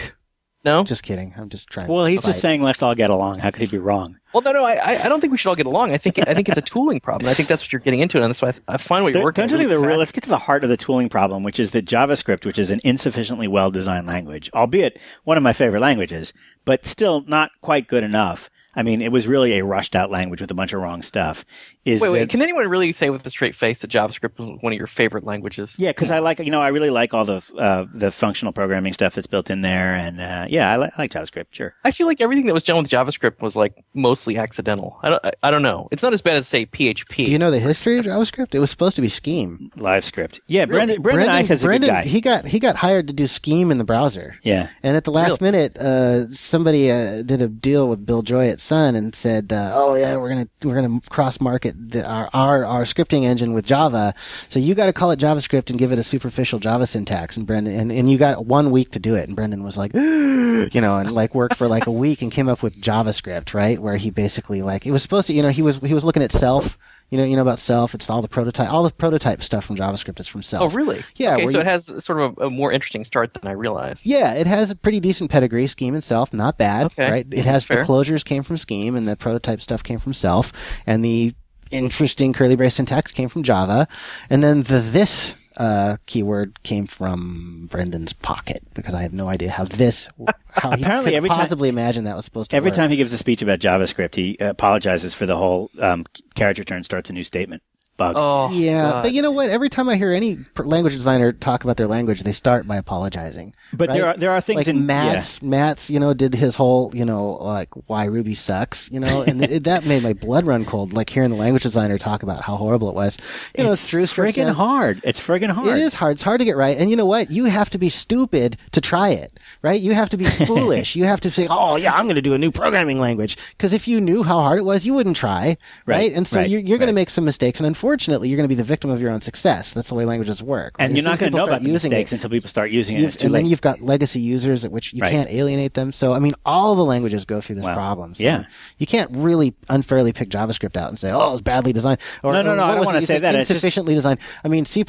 No. 0.65 0.83
Just 0.83 1.03
kidding. 1.03 1.33
I'm 1.37 1.47
just 1.49 1.69
trying. 1.69 1.87
well, 1.87 2.05
he's 2.05 2.19
to 2.21 2.27
just 2.27 2.41
saying 2.41 2.61
let's 2.61 2.83
all 2.83 2.93
get 2.95 3.09
along. 3.09 3.39
How 3.39 3.49
could 3.49 3.61
he 3.61 3.67
be 3.67 3.77
wrong? 3.77 4.17
Well, 4.33 4.41
no, 4.41 4.51
no. 4.51 4.65
I, 4.65 4.73
I- 4.75 5.05
I 5.05 5.09
don't 5.09 5.21
think 5.21 5.31
we 5.31 5.37
should 5.37 5.49
all 5.49 5.55
get 5.55 5.65
along. 5.65 5.93
I 5.93 5.97
think 5.97 6.19
I 6.19 6.33
think 6.33 6.49
it's 6.49 6.57
a 6.57 6.61
tooling 6.61 6.99
problem. 6.99 7.29
I 7.29 7.33
think 7.33 7.47
that's 7.47 7.63
what 7.63 7.71
you're 7.71 7.79
getting 7.79 8.01
into, 8.01 8.21
and 8.21 8.29
that's 8.29 8.41
why 8.41 8.49
I, 8.67 8.73
I 8.73 8.77
find 8.77 9.03
what 9.03 9.09
you're 9.13 9.19
Don't, 9.21 9.23
working. 9.23 9.41
don't 9.43 9.51
you 9.51 9.57
think 9.57 9.69
really 9.69 9.81
the 9.81 9.87
real? 9.87 9.97
Let's 9.97 10.11
get 10.11 10.23
to 10.25 10.29
the 10.29 10.37
heart 10.37 10.63
of 10.63 10.69
the 10.69 10.77
tooling 10.77 11.07
problem, 11.09 11.43
which 11.43 11.59
is 11.59 11.71
that 11.71 11.85
JavaScript, 11.85 12.45
which 12.45 12.59
is 12.59 12.71
an 12.71 12.81
insufficiently 12.83 13.47
well 13.47 13.71
designed 13.71 14.05
language, 14.07 14.49
albeit 14.53 14.99
one 15.23 15.37
of 15.37 15.43
my 15.43 15.53
favorite 15.53 15.79
languages, 15.81 16.33
but 16.65 16.85
still 16.85 17.21
not 17.25 17.51
quite 17.61 17.87
good 17.87 18.03
enough. 18.03 18.49
I 18.75 18.83
mean, 18.83 19.01
it 19.01 19.11
was 19.11 19.27
really 19.27 19.57
a 19.57 19.65
rushed 19.65 19.95
out 19.95 20.11
language 20.11 20.41
with 20.41 20.51
a 20.51 20.55
bunch 20.55 20.73
of 20.73 20.81
wrong 20.81 21.01
stuff. 21.01 21.43
Is 21.89 22.01
Wait, 22.01 22.09
wait. 22.11 22.19
that- 22.19 22.29
Can 22.29 22.41
anyone 22.41 22.67
really 22.67 22.91
say 22.91 23.09
with 23.09 23.25
a 23.25 23.29
straight 23.29 23.55
face 23.55 23.79
that 23.79 23.89
JavaScript 23.91 24.37
was 24.39 24.57
one 24.61 24.73
of 24.73 24.77
your 24.77 24.87
favorite 24.87 25.23
languages? 25.23 25.75
yeah, 25.77 25.89
because 25.89 26.11
I 26.11 26.19
like 26.19 26.39
you 26.39 26.51
know 26.51 26.61
I 26.61 26.69
really 26.69 26.89
like 26.89 27.13
all 27.13 27.25
the 27.25 27.41
uh, 27.57 27.85
the 27.93 28.11
functional 28.11 28.53
programming 28.53 28.93
stuff 28.93 29.15
that's 29.15 29.27
built 29.27 29.49
in 29.49 29.61
there, 29.61 29.93
and 29.93 30.19
uh, 30.21 30.45
yeah, 30.49 30.71
I, 30.71 30.77
li- 30.77 30.89
I 30.97 31.01
like 31.01 31.11
JavaScript. 31.11 31.45
Sure. 31.51 31.73
I 31.83 31.91
feel 31.91 32.07
like 32.07 32.21
everything 32.21 32.45
that 32.45 32.53
was 32.53 32.63
done 32.63 32.77
with 32.77 32.89
JavaScript 32.89 33.41
was 33.41 33.55
like 33.55 33.73
mostly 33.93 34.37
accidental. 34.37 34.97
I 35.03 35.09
don't, 35.09 35.25
I, 35.25 35.31
I 35.43 35.51
don't 35.51 35.61
know. 35.63 35.87
It's 35.91 36.03
not 36.03 36.13
as 36.13 36.21
bad 36.21 36.37
as 36.37 36.47
say 36.47 36.65
PHP. 36.65 37.25
Do 37.25 37.31
you 37.31 37.39
know 37.39 37.51
the 37.51 37.59
history 37.59 37.97
of 37.97 38.05
JavaScript? 38.05 38.53
It 38.55 38.59
was 38.59 38.69
supposed 38.69 38.95
to 38.95 39.01
be 39.01 39.09
Scheme. 39.09 39.71
LiveScript. 39.77 40.39
Yeah, 40.47 40.65
Brendan, 40.65 41.01
Brendan, 41.01 41.27
Eich 41.29 41.49
is 41.49 41.63
a 41.63 41.67
Brendan, 41.67 41.89
good 41.89 41.93
guy. 41.93 42.03
he 42.05 42.21
got 42.21 42.45
he 42.45 42.59
got 42.59 42.75
hired 42.75 43.07
to 43.07 43.13
do 43.13 43.27
Scheme 43.27 43.71
in 43.71 43.77
the 43.77 43.83
browser. 43.83 44.37
yeah. 44.43 44.69
And 44.83 44.95
at 44.95 45.03
the 45.05 45.11
last 45.11 45.41
minute, 45.41 45.77
uh, 45.77 46.27
somebody 46.29 46.91
uh, 46.91 47.21
did 47.23 47.41
a 47.41 47.47
deal 47.47 47.87
with 47.87 48.05
Bill 48.05 48.21
Joy 48.21 48.49
at 48.49 48.59
Sun 48.59 48.95
and 48.95 49.13
said, 49.15 49.51
uh, 49.53 49.71
"Oh 49.75 49.95
yeah, 49.95 50.15
we're 50.17 50.29
gonna 50.29 50.47
we're 50.63 50.75
gonna 50.75 50.99
cross 51.09 51.39
market 51.39 51.75
the, 51.79 52.05
our, 52.05 52.29
our 52.33 52.65
our 52.65 52.83
scripting 52.83 53.23
engine 53.23 53.53
with 53.53 53.65
Java. 53.65 54.13
So 54.49 54.59
you 54.59 54.75
got 54.75 54.87
to 54.87 54.93
call 54.93 55.11
it 55.11 55.19
JavaScript 55.19 55.69
and 55.69 55.79
give 55.79 55.91
it 55.91 55.99
a 55.99 56.03
superficial 56.03 56.59
Java 56.59 56.85
syntax." 56.87 57.37
And 57.37 57.47
Brendan 57.47 57.79
and, 57.79 57.91
and 57.91 58.11
you 58.11 58.17
got 58.17 58.45
one 58.45 58.71
week 58.71 58.91
to 58.91 58.99
do 58.99 59.15
it. 59.15 59.27
And 59.27 59.35
Brendan 59.35 59.63
was 59.63 59.77
like, 59.77 59.93
you 59.93 60.81
know, 60.81 60.97
and 60.97 61.11
like 61.11 61.33
worked 61.33 61.55
for 61.55 61.67
like 61.67 61.87
a 61.87 61.91
week 61.91 62.21
and 62.21 62.31
came 62.31 62.49
up 62.49 62.61
with 62.61 62.79
JavaScript, 62.81 63.53
right? 63.53 63.79
Where 63.81 63.95
he 63.97 64.09
basically 64.09 64.61
like 64.61 64.85
it 64.85 64.91
was 64.91 65.01
supposed 65.01 65.27
to, 65.27 65.33
you 65.33 65.41
know, 65.41 65.49
he 65.49 65.61
was 65.61 65.77
he 65.79 65.93
was 65.93 66.03
looking 66.05 66.23
at 66.23 66.31
self. 66.31 66.77
You 67.11 67.17
know, 67.17 67.23
you 67.23 67.35
know 67.35 67.41
about 67.41 67.57
self. 67.57 67.95
It's 67.95 68.07
all 68.07 68.21
the 68.21 68.27
prototype, 68.27 68.71
all 68.71 68.83
the 68.83 68.91
prototype 68.91 69.41
stuff 69.41 69.65
from 69.65 69.77
JavaScript 69.77 70.19
is 70.19 70.27
from 70.27 70.43
self. 70.43 70.71
Oh, 70.71 70.75
really? 70.75 71.01
Yeah, 71.15 71.37
Okay, 71.37 71.47
so 71.47 71.53
you- 71.53 71.59
it 71.61 71.65
has 71.65 71.85
sort 72.05 72.19
of 72.21 72.37
a, 72.37 72.45
a 72.45 72.49
more 72.51 72.71
interesting 72.71 73.03
start 73.03 73.33
than 73.33 73.47
I 73.47 73.53
realized. 73.53 74.05
Yeah, 74.05 74.35
it 74.35 74.45
has 74.45 74.69
a 74.69 74.75
pretty 74.75 74.99
decent 74.99 75.31
pedigree. 75.31 75.65
Scheme 75.65 75.95
itself, 75.95 76.31
not 76.33 76.59
bad, 76.59 76.85
Okay, 76.85 77.09
right? 77.09 77.27
It 77.31 77.45
has 77.45 77.65
fair. 77.65 77.77
the 77.83 77.91
closures 77.91 78.23
came 78.23 78.43
from 78.43 78.57
Scheme, 78.57 78.95
and 78.95 79.07
the 79.07 79.15
prototype 79.15 79.59
stuff 79.59 79.81
came 79.81 79.97
from 79.97 80.13
Self, 80.13 80.53
and 80.85 81.03
the 81.03 81.33
interesting 81.71 82.33
curly 82.33 82.55
brace 82.55 82.75
syntax 82.75 83.11
came 83.11 83.29
from 83.29 83.43
Java, 83.43 83.87
and 84.29 84.41
then 84.43 84.63
the 84.63 84.79
this 84.79 85.35
uh, 85.57 85.97
keyword 86.05 86.61
came 86.63 86.87
from 86.87 87.67
Brendan's 87.69 88.13
pocket 88.13 88.63
because 88.73 88.93
I 88.93 89.01
have 89.01 89.13
no 89.13 89.27
idea 89.27 89.51
how 89.51 89.65
this, 89.65 90.07
how 90.51 90.71
he 90.71 90.81
Apparently 90.81 91.11
could 91.11 91.17
every 91.17 91.29
time- 91.29 91.37
possibly 91.39 91.67
imagine 91.69 92.05
that 92.05 92.15
was 92.15 92.23
supposed 92.25 92.51
to 92.51 92.57
Every 92.57 92.69
work. 92.69 92.75
time 92.77 92.89
he 92.89 92.95
gives 92.95 93.11
a 93.11 93.17
speech 93.17 93.41
about 93.41 93.59
JavaScript, 93.59 94.15
he 94.15 94.37
apologizes 94.39 95.13
for 95.13 95.25
the 95.25 95.35
whole 95.35 95.69
um, 95.79 96.05
character 96.35 96.63
turn 96.63 96.83
starts 96.83 97.09
a 97.09 97.13
new 97.13 97.23
statement 97.25 97.61
bug. 97.99 98.15
Oh, 98.17 98.49
Yeah, 98.51 98.81
God. 98.93 99.01
but 99.03 99.13
you 99.13 99.21
know 99.21 99.31
what? 99.31 99.49
Every 99.51 99.69
time 99.69 99.87
I 99.89 99.95
hear 99.95 100.11
any 100.11 100.39
language 100.57 100.93
designer 100.93 101.31
talk 101.31 101.63
about 101.63 101.77
their 101.77 101.85
language, 101.87 102.21
they 102.23 102.31
start 102.31 102.67
by 102.67 102.77
apologizing. 102.77 103.53
But 103.73 103.91
there 103.91 104.07
are 104.07 104.17
there 104.17 104.31
are 104.31 104.41
things 104.41 104.57
like 104.57 104.67
in 104.67 104.87
Matz 104.87 105.41
Matz 105.43 105.89
you 105.91 105.99
know 105.99 106.13
did 106.15 106.33
his 106.33 106.55
whole 106.55 106.91
you 106.95 107.05
know 107.05 107.33
like 107.33 107.69
why 107.87 108.05
Ruby 108.05 108.33
sucks 108.33 108.89
you 108.91 108.99
know? 108.99 109.21
And 109.21 109.43
it, 109.43 109.63
that 109.65 109.85
made 109.85 110.01
my 110.01 110.13
blood 110.13 110.45
run 110.47 110.65
cold 110.65 110.93
like 110.93 111.09
hearing 111.09 111.29
the 111.29 111.35
language 111.35 111.61
designer 111.63 111.97
talk 111.99 112.23
about 112.23 112.39
how 112.41 112.55
horrible 112.55 112.89
it 112.89 112.95
was. 112.95 113.19
You 113.57 113.65
know 113.65 113.73
it's 113.73 113.85
Drew 113.87 114.07
Script 114.07 114.35
friggin' 114.37 114.53
hard. 114.53 115.01
It's 115.03 115.19
friggin' 115.19 115.49
hard. 115.51 115.67
it 115.67 115.77
is 115.77 115.93
hard. 115.93 116.13
It's 116.13 116.23
hard 116.23 116.39
to 116.39 116.45
get 116.45 116.55
right. 116.57 116.77
And 116.77 116.89
you 116.89 116.95
know 116.95 117.05
what? 117.05 117.29
You 117.29 117.45
have 117.45 117.69
to 117.71 117.77
be 117.77 117.89
stupid 117.89 118.57
to 118.71 118.81
try 118.81 119.09
it 119.09 119.37
right? 119.61 119.81
You 119.81 119.93
have 119.93 120.09
to 120.11 120.17
be 120.17 120.25
foolish. 120.47 120.95
You 120.95 121.03
have 121.03 121.19
to 121.21 121.29
say 121.31 121.45
oh 121.49 121.75
yeah 121.75 121.93
I'm 121.93 122.05
going 122.05 122.15
to 122.15 122.21
do 122.21 122.33
a 122.33 122.37
new 122.37 122.51
programming 122.51 122.99
language. 122.99 123.37
Because 123.57 123.73
if 123.73 123.87
you 123.87 123.99
knew 123.99 124.23
how 124.23 124.39
hard 124.39 124.57
it 124.59 124.65
was 124.65 124.85
you 124.85 124.93
wouldn't 124.93 125.17
try 125.17 125.57
right, 125.85 125.99
Right, 125.99 126.13
and 126.13 126.25
so 126.25 126.37
right, 126.39 126.49
you're, 126.49 126.61
you're 126.61 126.77
going 126.77 126.87
to 126.87 126.93
make 126.93 127.09
some 127.09 127.25
mistakes. 127.25 127.59
And 127.59 127.67
unfortunately 127.67 127.88
you're 127.97 128.37
going 128.37 128.43
to 128.43 128.47
be 128.47 128.55
the 128.55 128.63
victim 128.63 128.89
of 128.89 129.01
your 129.01 129.11
own 129.11 129.21
success 129.21 129.73
that's 129.73 129.89
the 129.89 129.95
way 129.95 130.05
languages 130.05 130.41
work 130.43 130.77
right? 130.79 130.85
and 130.85 130.95
you're 130.97 131.03
not 131.05 131.19
going 131.19 131.31
to 131.31 131.37
know 131.37 131.45
about 131.45 131.63
the 131.63 131.69
using 131.69 131.91
it, 131.91 132.11
until 132.11 132.29
people 132.29 132.49
start 132.49 132.71
using 132.71 132.95
it. 132.95 132.99
and 132.99 133.07
It's 133.07 133.15
too 133.17 133.25
and 133.25 133.33
late. 133.33 133.41
then 133.41 133.49
you've 133.49 133.61
got 133.61 133.81
legacy 133.81 134.19
users 134.19 134.65
at 134.65 134.71
which 134.71 134.93
you 134.93 135.01
Right. 135.01 135.11
can't 135.11 135.29
alienate 135.29 135.73
them. 135.73 135.91
So 135.93 136.13
I 136.13 136.19
mean, 136.19 136.33
all 136.45 136.75
the 136.75 136.85
languages 136.85 137.25
go 137.25 137.41
through 137.41 137.55
this 137.55 137.65
Wow. 137.65 137.75
problem. 137.75 138.15
So 138.15 138.23
Yeah. 138.23 138.43
you 138.77 138.85
can't 138.87 139.09
really 139.13 139.53
unfairly 139.69 140.13
pick 140.13 140.29
JavaScript 140.29 140.77
out 140.77 140.89
and 140.89 140.97
say, 140.99 141.11
"Oh, 141.11 141.33
it's 141.33 141.41
badly 141.41 141.73
designed." 141.73 141.99
Or, 142.23 142.33
No, 142.33 142.41
no, 142.41 142.55
no, 142.55 142.63
I 142.63 142.75
don't 142.75 142.85
wanna 142.85 143.01
say 143.01 143.15
said 143.15 143.23
that. 143.23 143.35
It's 143.35 143.47
just- 143.47 143.51
Insufficiently 143.59 143.93
designed. 143.95 144.19
I 144.43 144.47
mean, 144.47 144.65
C 144.65 144.83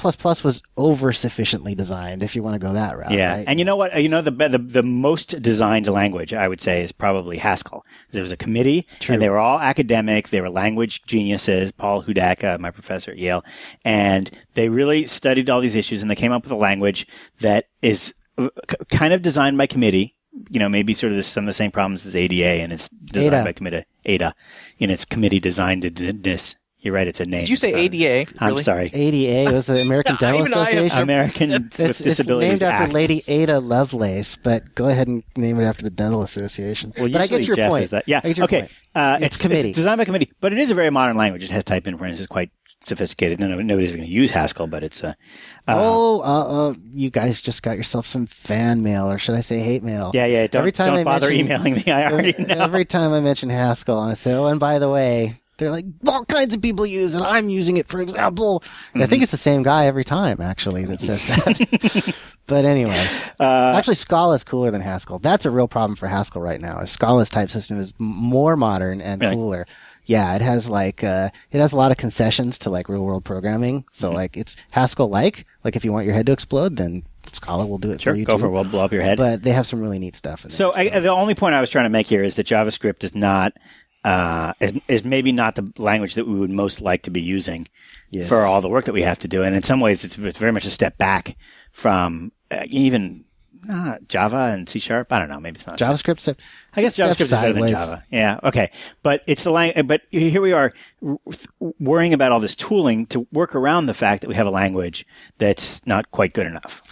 was 0.45 0.63
over 0.77 1.13
sufficiently 1.13 1.75
designed. 1.75 2.23
If 2.23 2.37
you 2.37 2.43
want 2.43 2.55
to 2.55 2.59
go 2.67 2.73
that 2.73 2.97
route, 2.97 3.11
Yeah, 3.13 3.37
right? 3.37 3.45
and 3.47 3.59
you 3.59 3.65
know 3.65 3.77
what? 3.77 4.01
You 4.01 4.09
know 4.09 4.23
the, 4.23 4.31
the 4.31 4.59
the 4.59 4.83
most 4.83 5.41
designed 5.43 5.87
language 5.89 6.33
I 6.35 6.49
would 6.49 6.61
say 6.61 6.83
is 6.83 6.93
probably 6.93 7.39
Haskell. 7.39 7.85
There 8.13 8.23
was 8.23 8.33
a 8.33 8.37
committee, 8.37 8.87
and 9.09 9.21
they 9.21 9.29
were 9.29 9.39
all 9.39 9.59
academic. 9.61 10.29
They 10.29 10.41
were 10.41 10.51
language 10.51 11.03
geniuses. 11.07 11.73
Paul 11.73 12.03
Hudak, 12.03 12.45
uh, 12.45 12.59
my 12.59 12.71
professor 12.71 12.90
at 12.91 13.19
Yale, 13.19 13.45
and 13.85 14.31
they 14.55 14.69
really 14.69 15.07
studied 15.07 15.49
all 15.51 15.61
these 15.61 15.75
issues, 15.77 16.03
and 16.03 16.11
they 16.11 16.15
came 16.17 16.33
up 16.33 16.43
with 16.43 16.53
a 16.53 16.57
language 16.57 17.07
that 17.41 17.67
is 17.83 18.15
uh, 18.39 18.49
kind 18.91 19.13
of 19.13 19.23
designed 19.23 19.57
by 19.59 19.67
committee. 19.67 20.17
You 20.49 20.61
know, 20.61 20.69
maybe 20.69 20.95
sort 20.95 21.11
of 21.13 21.17
the, 21.17 21.23
some 21.25 21.45
of 21.45 21.47
the 21.49 21.53
same 21.55 21.71
problems 21.73 22.07
as 22.07 22.15
ADA, 22.15 22.63
and 22.63 22.73
it's 22.73 22.89
designed 22.89 23.35
Ada. 23.35 23.45
by 23.45 23.53
committee. 23.53 23.85
Ada, 24.07 24.35
and 24.81 24.91
its 24.91 25.05
committee 25.05 25.41
designedness. 25.41 26.57
You're 26.83 26.95
right. 26.95 27.07
It's 27.07 27.21
a 27.21 27.27
name. 27.27 27.41
Did 27.41 27.51
you 27.51 27.57
say 27.57 27.73
not- 27.73 27.81
ADA? 27.95 28.33
I'm 28.39 28.49
Really? 28.51 28.63
sorry. 28.63 28.91
ADA 28.95 29.51
It 29.51 29.53
was 29.53 29.67
the 29.67 29.83
American 29.83 30.15
Yeah, 30.21 30.31
Dental 30.33 30.41
even 30.47 30.55
I 30.55 30.59
have- 30.61 30.69
Association. 30.69 30.99
Americans 30.99 31.53
it's, 31.67 31.79
with 31.79 31.89
it's 31.91 31.99
Disabilities 31.99 32.61
named 32.63 32.73
after 32.73 32.85
Act. 32.85 32.93
Lady 32.95 33.23
Ada 33.29 33.61
Lovelace, 33.61 34.37
but 34.37 34.75
go 34.77 34.87
ahead 34.89 35.07
and 35.07 35.23
name 35.37 35.61
it 35.61 35.65
after 35.65 35.83
the 35.83 35.91
Dental 35.91 36.23
Association. 36.23 36.95
Well, 36.97 37.11
but 37.11 37.21
I 37.21 37.27
get 37.27 37.41
usually 37.41 37.47
your 37.49 37.57
Jeff 37.57 37.69
point. 37.71 37.85
is 37.85 37.91
that- 37.91 38.05
yeah. 38.07 38.21
I 38.25 38.29
get 38.29 38.39
your 38.39 38.45
okay. 38.45 38.61
point. 38.61 38.73
Uh, 38.95 39.19
It's 39.21 39.37
committee. 39.37 39.73
designed 39.73 39.99
by 39.99 40.07
committee, 40.07 40.33
but 40.41 40.53
it 40.55 40.59
is 40.59 40.71
a 40.71 40.75
very 40.75 40.89
modern 40.89 41.19
language. 41.19 41.43
It 41.45 41.51
has 41.51 41.65
type 41.65 41.87
inference. 41.87 42.19
It's 42.19 42.27
quite 42.29 42.51
sophisticated. 42.87 43.39
No, 43.41 43.49
no, 43.49 43.61
nobody's 43.61 43.91
going 43.91 44.03
to 44.03 44.09
use 44.09 44.31
Haskell, 44.31 44.67
but 44.67 44.83
it's 44.83 45.03
a. 45.03 45.09
uh, 45.09 45.13
oh, 45.69 46.21
uh, 46.21 46.69
uh, 46.71 46.75
you 46.95 47.11
guys 47.11 47.41
just 47.41 47.63
got 47.63 47.77
yourself 47.77 48.07
some 48.07 48.27
fan 48.27 48.83
mail, 48.83 49.11
or 49.11 49.19
should 49.19 49.35
I 49.35 49.41
say 49.41 49.59
hate 49.61 49.83
mail? 49.83 50.11
yeah, 50.15 50.27
yeah. 50.27 50.47
Don't, 50.47 50.61
Every 50.61 50.73
time 50.73 50.89
don't 50.91 50.99
I 50.99 51.05
bother 51.05 51.29
mention- 51.29 51.47
emailing 51.47 51.75
me. 51.75 51.85
I 51.93 52.11
already 52.11 52.35
Every, 52.35 52.45
know. 52.55 52.63
every 52.65 52.85
time 52.85 53.13
I 53.13 53.21
mention 53.21 53.51
Haskell, 53.51 53.99
I 54.01 54.15
say, 54.15 54.33
oh, 54.35 54.47
and 54.47 54.59
by 54.61 54.79
the 54.79 54.89
way, 54.89 55.41
they're 55.59 55.71
like, 55.71 55.85
all 56.07 56.25
kinds 56.25 56.55
of 56.55 56.63
people 56.63 56.87
use 56.87 57.15
it. 57.15 57.21
I'm 57.21 57.51
using 57.51 57.77
it, 57.77 57.87
for 57.87 58.01
example. 58.01 58.63
I 58.65 58.99
Mm-hmm. 58.99 59.11
think 59.11 59.23
it's 59.23 59.33
the 59.33 59.37
same 59.39 59.63
guy 59.63 59.87
every 59.87 60.05
time, 60.05 60.41
actually, 60.41 60.87
that 60.87 61.01
says 61.01 61.27
that. 61.29 62.15
but 62.47 62.65
anyway, 62.65 63.07
Uh, 63.39 63.75
actually, 63.77 63.95
Scala 63.97 64.37
is 64.37 64.43
cooler 64.45 64.71
than 64.71 64.81
Haskell. 64.81 65.19
That's 65.19 65.45
a 65.45 65.51
real 65.51 65.69
problem 65.69 65.97
for 65.97 66.09
Haskell 66.09 66.41
right 66.41 66.61
now. 66.61 66.83
Scala's 66.87 67.29
type 67.29 67.51
system 67.51 67.79
is 67.79 67.93
more 67.99 68.57
modern 68.57 69.03
and 69.03 69.21
Really? 69.21 69.35
cooler. 69.37 69.67
Yeah, 70.11 70.35
it 70.35 70.43
has 70.43 70.69
like 70.69 71.05
uh, 71.05 71.31
it 71.53 71.59
has 71.61 71.73
a 71.73 71.77
lot 71.77 71.91
of 71.93 71.97
concessions 71.97 72.59
to 72.61 72.71
like 72.71 72.89
real 72.89 73.05
world 73.05 73.25
programming. 73.25 73.85
So 73.93 74.09
Mm-hmm. 74.09 74.17
like 74.17 74.37
it's 74.37 74.57
Haskell 74.73 75.09
like. 75.09 75.47
Like 75.65 75.77
if 75.77 75.85
you 75.85 75.93
want 75.93 76.05
your 76.07 76.15
head 76.15 76.27
to 76.27 76.33
explode, 76.33 76.77
then 76.77 77.05
Scala 77.33 77.65
will 77.65 77.79
do 77.79 77.93
it 77.93 78.01
sure, 78.03 78.13
for 78.15 78.19
you 78.19 78.25
go 78.25 78.33
too. 78.35 78.41
for 78.41 78.47
it. 78.47 78.51
We'll 78.51 78.65
blow 78.65 78.85
up 78.85 78.93
your 78.93 79.03
head. 79.03 79.19
But 79.19 79.43
they 79.45 79.53
have 79.53 79.67
some 79.69 79.81
really 79.81 80.01
neat 80.01 80.17
stuff 80.17 80.45
in 80.45 80.51
there. 80.51 80.57
so 80.57 80.75
I, 80.75 80.99
the 80.99 81.11
only 81.11 81.35
point 81.37 81.55
I 81.55 81.61
was 81.61 81.71
trying 81.71 81.85
to 81.85 81.91
make 81.91 82.09
here 82.09 82.25
is 82.25 82.35
that 82.35 82.47
JavaScript 82.47 83.05
is 83.05 83.15
not 83.15 83.53
uh, 84.05 84.53
is, 84.59 84.73
is 84.89 85.05
maybe 85.05 85.31
not 85.31 85.55
the 85.55 85.73
language 85.79 86.15
that 86.15 86.27
we 86.27 86.39
would 86.41 86.51
most 86.51 86.81
like 86.81 87.03
to 87.03 87.11
be 87.11 87.21
using 87.21 87.69
Yes. 88.13 88.29
for 88.29 88.39
all 88.39 88.61
the 88.61 88.69
work 88.69 88.87
that 88.87 88.93
we 88.95 89.03
have 89.03 89.21
to 89.21 89.29
do. 89.29 89.45
And 89.45 89.55
in 89.55 89.63
some 89.63 89.79
ways, 89.79 90.03
it's, 90.05 90.19
it's 90.19 90.39
very 90.39 90.51
much 90.51 90.65
a 90.65 90.71
step 90.71 90.99
back 90.99 91.37
from 91.71 92.33
uh, 92.51 92.65
even 92.67 93.25
uh, 93.71 93.99
Java 94.09 94.49
and 94.53 94.69
C 94.69 94.81
Sharp. 94.81 95.13
I 95.13 95.21
don't 95.21 95.29
know. 95.29 95.39
Maybe 95.39 95.59
it's 95.59 95.67
not. 95.69 95.79
JavaScript. 95.79 96.35
I 96.77 96.83
guess 96.83 96.97
JavaScript 96.97 97.21
is 97.21 97.31
better 97.31 97.53
than. 97.53 97.69
Java. 97.71 98.05
Yeah, 98.11 98.39
okay. 98.45 98.71
But 99.03 99.23
it's 99.27 99.45
the 99.45 99.51
lang- 99.51 99.87
but 99.87 100.03
here 100.11 100.41
we 100.41 100.53
are 100.53 100.73
worrying 101.79 102.13
about 102.15 102.33
all 102.33 102.41
this 102.41 102.55
tooling 102.55 103.07
to 103.07 103.27
work 103.33 103.55
around 103.55 103.87
the 103.87 103.95
fact 103.95 104.23
that 104.23 104.29
we 104.29 104.35
have 104.35 104.47
a 104.47 104.51
language 104.51 105.07
that's 105.39 105.85
not 105.87 106.11
quite 106.11 106.33
good 106.33 106.47
enough. 106.47 106.83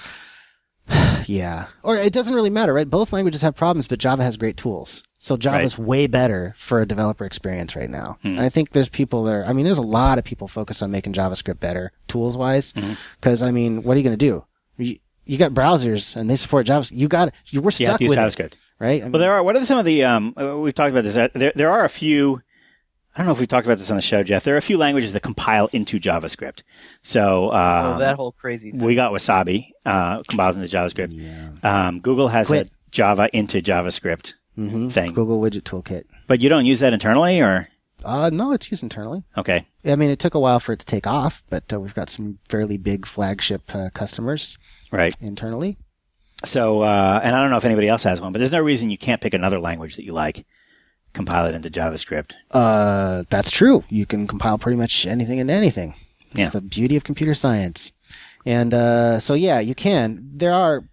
Yeah. 1.26 1.66
Or 1.83 1.95
it 1.95 2.14
doesn't 2.14 2.33
really 2.33 2.49
matter, 2.49 2.72
right? 2.72 2.89
Both 2.89 3.12
languages 3.12 3.43
have 3.43 3.55
problems, 3.55 3.87
but 3.87 3.99
Java 3.99 4.22
has 4.22 4.39
great 4.39 4.57
tools. 4.57 5.03
So 5.18 5.37
Java's 5.37 5.76
way 5.79 6.07
better 6.07 6.55
for 6.57 6.81
a 6.81 6.87
developer 6.87 7.26
experience 7.26 7.76
right 7.76 7.91
now. 7.91 8.16
Hmm. 8.22 8.39
I 8.39 8.49
think 8.49 8.70
there's 8.70 8.89
people 8.89 9.24
there. 9.24 9.45
I 9.45 9.53
mean, 9.53 9.66
there's 9.66 9.76
a 9.76 9.83
lot 9.83 10.16
of 10.16 10.24
people 10.24 10.49
focused 10.49 10.83
on 10.83 10.91
making 10.91 11.12
JavaScript 11.12 11.61
better 11.61 11.93
tools 12.07 12.37
wise. 12.39 12.72
Hmm. 12.72 12.93
Because 13.20 13.43
I 13.43 13.51
mean, 13.51 13.83
what 13.83 13.95
are 13.95 14.01
you 14.01 14.05
going 14.05 14.16
to 14.18 14.26
do? 14.26 14.45
You, 14.79 14.99
you 15.26 15.37
got 15.37 15.53
browsers 15.53 16.16
and 16.16 16.31
they 16.31 16.37
support 16.37 16.66
JavaScript. 16.66 16.97
You 16.97 17.09
got 17.09 17.35
you 17.49 17.61
we're 17.61 17.66
You 17.66 17.87
stuck 17.87 18.01
use 18.01 18.09
with 18.09 18.18
JavaScript. 18.18 18.53
it, 18.53 18.57
right? 18.79 19.01
I 19.03 19.05
mean, 19.05 19.12
Well, 19.12 19.20
there 19.20 19.33
are. 19.33 19.43
What 19.43 19.57
are 19.57 19.64
some 19.66 19.79
of 19.79 19.85
the? 19.85 20.05
Um, 20.05 20.35
uh, 20.41 20.57
we've 20.59 20.74
talked 20.74 20.91
about 20.93 21.05
this. 21.05 21.16
Uh, 21.16 21.29
there, 21.35 21.53
there 21.55 21.70
are 21.70 21.85
a 21.85 21.89
few. 21.89 22.43
I 23.14 23.18
don't 23.22 23.26
know 23.26 23.33
if 23.33 23.39
we've 23.41 23.49
talked 23.49 23.66
about 23.66 23.79
this 23.79 23.91
on 23.91 23.97
the 23.97 24.03
show, 24.03 24.22
Jeff. 24.22 24.45
There 24.45 24.55
are 24.55 24.59
a 24.59 24.62
few 24.62 24.79
languages 24.79 25.12
that 25.12 25.20
compile 25.20 25.68
into 25.72 25.99
JavaScript. 25.99 26.62
So 27.03 27.53
um, 27.53 27.87
oh, 27.97 27.99
that 27.99 28.14
whole 28.14 28.31
crazy 28.33 28.70
thing. 28.70 28.79
we 28.81 28.95
got 28.95 29.12
Wasabi 29.12 29.70
uh, 29.85 30.22
compiles 30.29 30.55
into 30.57 30.68
JavaScript. 30.68 31.64
Um, 31.64 31.99
Google 32.01 32.29
has 32.29 32.47
Quit. 32.47 32.68
a 32.68 32.70
Java 32.93 33.29
into 33.33 33.61
JavaScript 33.61 34.35
Mhm. 34.57 34.93
thing, 34.93 35.12
Google 35.14 35.41
Widget 35.41 35.62
Toolkit. 35.62 36.05
but 36.29 36.41
you 36.41 36.49
don't 36.49 36.64
use 36.66 36.79
that 36.81 36.93
internally, 36.93 37.41
or 37.41 37.68
Uh, 38.05 38.31
no, 38.33 38.53
it's 38.53 38.70
used 38.70 38.85
internally. 38.85 39.24
okay. 39.37 39.66
I 39.85 39.97
mean, 39.97 40.11
it 40.11 40.20
took 40.20 40.35
a 40.35 40.41
while 40.41 40.61
for 40.61 40.72
it 40.72 40.79
to 40.81 40.87
take 40.87 41.07
off, 41.07 41.43
but 41.51 41.72
uh, 41.72 41.81
we've 41.81 41.95
got 41.95 42.11
some 42.11 42.39
fairly 42.49 42.76
big 42.76 43.05
flagship 43.07 43.74
uh, 43.74 43.89
customers 43.95 44.59
Right. 44.93 45.16
internally. 45.20 45.76
So, 46.45 46.82
uh, 46.82 47.20
and 47.22 47.34
I 47.34 47.41
don't 47.41 47.51
know 47.51 47.57
if 47.57 47.64
anybody 47.64 47.89
else 47.89 48.05
has 48.05 48.20
one, 48.20 48.32
but 48.32 48.39
there's 48.39 48.53
no 48.53 48.61
reason 48.61 48.91
you 48.91 48.99
can't 48.99 49.20
pick 49.20 49.34
another 49.34 49.59
language 49.59 49.97
that 49.97 50.05
you 50.05 50.12
like, 50.12 50.47
compile 51.12 51.47
it 51.47 51.55
into 51.55 51.68
JavaScript. 51.70 52.32
Uh, 52.53 53.24
that's 53.28 53.51
true. 53.51 53.82
You 53.89 54.07
can 54.07 54.26
compile 54.28 54.57
pretty 54.59 54.76
much 54.78 55.05
anything 55.07 55.39
into 55.39 55.53
anything. 55.53 55.95
It's 56.30 56.39
Yeah. 56.39 56.49
the 56.51 56.61
beauty 56.61 56.97
of 56.97 57.05
computer 57.05 57.34
science. 57.34 57.91
And 58.47 58.72
uh, 58.72 59.18
so 59.20 59.34
yeah, 59.34 59.59
you 59.59 59.74
can. 59.74 60.30
There 60.34 60.55
are. 60.55 60.84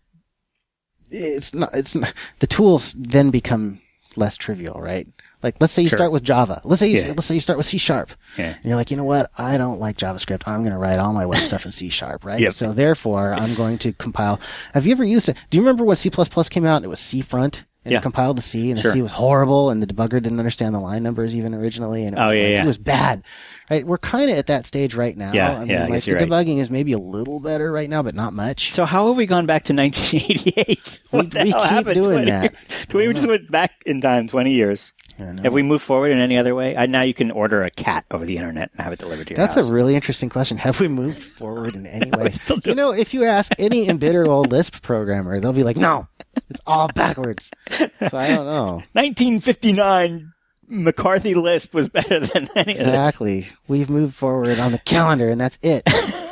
It's 1.11 1.53
not. 1.53 1.73
It's 1.75 1.93
not, 1.93 2.13
the 2.39 2.47
tools 2.47 2.95
then 2.97 3.29
become 3.29 3.81
less 4.15 4.35
trivial, 4.37 4.81
right? 4.81 5.07
Like, 5.45 5.57
let's 5.61 5.71
say 5.73 5.83
you 5.83 5.89
Sure. 5.89 5.97
start 5.99 6.11
with 6.11 6.23
Java. 6.23 6.59
Let's 6.63 6.79
say 6.79 6.89
you, 6.89 6.97
Yeah. 6.97 7.09
let's 7.09 7.27
say 7.27 7.35
you 7.35 7.39
start 7.39 7.57
with 7.57 7.67
C 7.67 7.77
sharp. 7.77 8.09
Yeah. 8.35 8.55
And 8.55 8.65
you're 8.65 8.75
like, 8.75 8.89
you 8.89 8.97
know 8.97 9.03
what? 9.03 9.29
I 9.37 9.57
don't 9.57 9.79
like 9.79 9.95
JavaScript. 9.95 10.47
I'm 10.47 10.61
going 10.61 10.71
to 10.71 10.77
write 10.79 10.97
all 10.97 11.13
my 11.13 11.27
web 11.27 11.37
stuff 11.39 11.65
in 11.67 11.71
C 11.71 11.89
sharp, 11.89 12.25
right? 12.25 12.39
Yep. 12.39 12.53
So 12.53 12.73
therefore, 12.73 13.33
I'm 13.33 13.53
going 13.53 13.77
to 13.77 13.93
compile. 13.93 14.39
Have 14.73 14.87
you 14.87 14.91
ever 14.91 15.05
used 15.05 15.29
it? 15.29 15.37
Do 15.51 15.57
you 15.57 15.61
remember 15.61 15.83
when 15.85 15.97
C++ 15.97 16.09
came 16.09 16.65
out? 16.65 16.77
and 16.77 16.85
It 16.85 16.89
was 16.89 16.99
Cfront. 16.99 17.61
And 17.85 17.91
Yeah. 17.91 17.99
it 17.99 18.01
compiled 18.01 18.37
to 18.37 18.41
C, 18.41 18.71
and 18.71 18.79
the 18.79 18.81
Sure. 18.81 18.93
C 18.93 19.01
was 19.03 19.11
horrible, 19.11 19.69
and 19.69 19.79
the 19.79 19.85
debugger 19.85 20.19
didn't 20.19 20.39
understand 20.39 20.73
the 20.73 20.79
line 20.79 21.03
numbers 21.03 21.35
even 21.35 21.53
originally, 21.53 22.03
and 22.05 22.17
it 22.17 22.19
Oh, 22.19 22.31
yeah, 22.31 22.41
like- 22.41 22.51
yeah. 22.53 22.63
it 22.63 22.65
was 22.65 22.79
bad. 22.79 23.21
Right? 23.69 23.85
We're 23.85 23.99
kind 23.99 24.31
of 24.31 24.39
at 24.39 24.47
that 24.47 24.65
stage 24.65 24.95
right 24.95 25.15
now. 25.15 25.31
Yeah, 25.33 25.51
I 25.55 25.59
mean, 25.59 25.67
yeah, 25.69 25.85
I 25.85 25.91
guess 25.91 26.05
the 26.05 26.09
you're 26.11 26.19
right. 26.19 26.27
debugging 26.27 26.57
is 26.59 26.71
maybe 26.71 26.93
a 26.93 26.97
little 26.97 27.39
better 27.39 27.71
right 27.71 27.87
now, 27.87 28.01
but 28.01 28.15
not 28.15 28.33
much. 28.33 28.73
So 28.73 28.85
how 28.85 29.05
have 29.09 29.17
we 29.17 29.27
gone 29.27 29.45
back 29.45 29.65
to 29.65 29.73
1988? 29.73 30.99
What 31.11 31.29
the 31.29 31.43
we 31.43 31.49
hell 31.51 31.59
keep 31.61 31.69
happened? 31.69 31.93
doing 31.95 32.25
20 32.25 32.31
that. 32.31 32.43
Years? 32.43 32.87
we 33.07 33.13
just 33.13 33.27
went 33.27 33.51
back 33.51 33.71
in 33.85 34.01
time 34.01 34.27
20 34.27 34.51
years. 34.51 34.91
Have 35.17 35.53
we 35.53 35.61
moved 35.63 35.83
forward 35.83 36.11
in 36.11 36.19
any 36.19 36.37
other 36.37 36.53
way? 36.55 36.75
I, 36.75 36.85
now 36.87 37.01
you 37.01 37.13
can 37.13 37.31
order 37.31 37.63
a 37.63 37.69
cat 37.69 38.05
over 38.11 38.25
the 38.25 38.35
internet 38.37 38.69
and 38.73 38.81
have 38.81 38.91
it 38.93 38.99
delivered 38.99 39.27
to 39.27 39.33
your 39.33 39.37
That's 39.37 39.55
house. 39.55 39.69
a 39.69 39.73
really 39.73 39.95
interesting 39.95 40.29
question. 40.29 40.57
Have 40.57 40.79
we 40.79 40.87
moved 40.87 41.21
forward 41.21 41.75
in 41.75 41.85
any 41.87 42.11
way? 42.17 42.31
You 42.65 42.75
know, 42.75 42.91
if 42.91 43.13
you 43.13 43.23
ask 43.23 43.53
any 43.57 43.87
embittered 43.87 44.27
old 44.27 44.51
Lisp 44.51 44.81
programmer, 44.81 45.39
they'll 45.39 45.53
be 45.53 45.63
like, 45.63 45.77
"No, 45.77 46.07
it's 46.49 46.61
all 46.67 46.89
backwards." 46.89 47.49
So 47.71 47.87
I 48.13 48.27
don't 48.35 48.45
know 48.45 48.83
1959 48.93 50.33
McCarthy 50.67 51.35
Lisp 51.35 51.73
was 51.73 51.87
better 51.89 52.19
than 52.19 52.49
any 52.55 52.71
of 52.73 52.77
this. 52.77 52.79
exactly. 52.79 53.47
We've 53.67 53.89
moved 53.89 54.15
forward 54.15 54.59
on 54.59 54.71
the 54.71 54.79
calendar, 54.79 55.29
and 55.29 55.39
that's 55.39 55.59
it. 55.61 55.83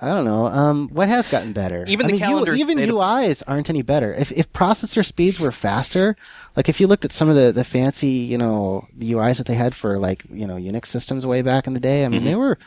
I 0.00 0.08
don't 0.08 0.24
know. 0.24 0.46
Um, 0.46 0.88
what 0.88 1.08
has 1.08 1.28
gotten 1.28 1.52
better? 1.52 1.84
Even 1.86 2.06
I 2.06 2.08
the 2.08 2.12
mean, 2.14 2.20
calendar 2.20 2.52
even 2.54 2.78
UIs 2.78 3.42
aren't 3.46 3.70
any 3.70 3.82
better. 3.82 4.12
If 4.12 4.32
if 4.32 4.52
processor 4.52 5.04
speeds 5.04 5.40
were 5.40 5.52
faster, 5.52 6.16
like 6.56 6.68
if 6.68 6.80
you 6.80 6.86
looked 6.86 7.04
at 7.04 7.12
some 7.12 7.28
of 7.28 7.36
the, 7.36 7.52
the 7.52 7.64
fancy, 7.64 8.08
you 8.08 8.36
know, 8.38 8.86
the 8.96 9.12
UIs 9.12 9.38
that 9.38 9.46
they 9.46 9.54
had 9.54 9.74
for 9.74 9.98
like 9.98 10.24
you 10.30 10.46
know 10.46 10.56
Unix 10.56 10.86
systems 10.86 11.26
way 11.26 11.42
back 11.42 11.66
in 11.66 11.72
the 11.74 11.80
day, 11.80 12.04
I 12.04 12.08
mean, 12.08 12.20
Mm-hmm. 12.20 12.28
they 12.28 12.36
were 12.36 12.58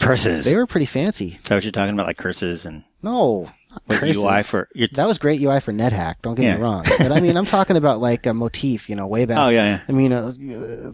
Curses. 0.00 0.44
they 0.44 0.56
were 0.56 0.66
pretty 0.66 0.86
fancy. 0.86 1.38
Is 1.42 1.42
that 1.48 1.54
what 1.54 1.62
you're 1.64 1.70
talking 1.72 1.94
about? 1.94 2.06
Like 2.06 2.16
curses 2.16 2.66
and 2.66 2.82
No, 3.02 3.48
curses. 3.88 4.16
UI 4.16 4.42
for. 4.42 4.68
You're, 4.74 4.88
That 4.92 5.06
was 5.06 5.18
great 5.18 5.40
UI 5.40 5.60
for 5.60 5.72
NetHack. 5.72 6.16
Don't 6.22 6.34
get 6.34 6.44
Yeah. 6.44 6.56
me 6.56 6.62
wrong, 6.62 6.84
but 6.98 7.12
I 7.12 7.20
mean, 7.20 7.36
I'm 7.36 7.46
talking 7.46 7.76
about 7.76 8.00
like 8.00 8.26
a 8.26 8.34
motif, 8.34 8.88
you 8.88 8.96
know, 8.96 9.06
way 9.06 9.24
back. 9.24 9.38
oh, 9.38 9.48
yeah, 9.48 9.64
yeah. 9.64 9.80
I 9.88 9.92
mean, 9.92 10.12
uh, 10.12 10.32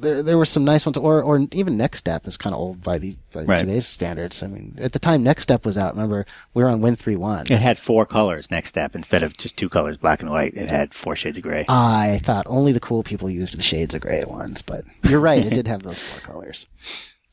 there 0.00 0.22
there 0.22 0.38
were 0.38 0.44
some 0.44 0.64
nice 0.64 0.86
ones, 0.86 0.96
or 0.96 1.22
or 1.22 1.46
even 1.52 1.76
NeXTSTEP 1.78 2.26
is 2.28 2.36
kind 2.36 2.54
of 2.54 2.60
old 2.60 2.82
by 2.82 2.98
the 2.98 3.14
by 3.32 3.42
Right. 3.44 3.58
today's 3.60 3.86
standards. 3.86 4.42
I 4.42 4.46
mean, 4.48 4.76
at 4.80 4.92
the 4.92 4.98
time 4.98 5.24
NeXTSTEP 5.24 5.64
was 5.64 5.78
out, 5.78 5.94
remember 5.94 6.26
we 6.54 6.62
were 6.62 6.68
on 6.68 6.80
Win 6.80 6.96
three 6.96 7.16
one. 7.16 7.46
It 7.50 7.58
had 7.60 7.78
four 7.78 8.06
colors 8.06 8.48
NeXTSTEP 8.48 8.94
instead 8.94 9.22
of 9.22 9.36
just 9.36 9.56
two 9.56 9.68
colors, 9.68 9.96
black 9.96 10.20
and 10.22 10.30
white. 10.30 10.54
It 10.54 10.68
had 10.68 10.94
four 10.94 11.16
shades 11.16 11.36
of 11.36 11.42
gray. 11.42 11.64
I 11.68 12.20
thought 12.22 12.46
only 12.48 12.72
the 12.72 12.80
cool 12.80 13.02
people 13.02 13.30
used 13.30 13.56
the 13.56 13.62
shades 13.62 13.94
of 13.94 14.00
gray 14.00 14.22
ones, 14.26 14.62
but 14.62 14.84
you're 15.08 15.20
right, 15.20 15.44
it 15.44 15.50
did 15.54 15.66
have 15.68 15.82
those 15.82 15.98
four 15.98 16.20
colors. 16.20 16.66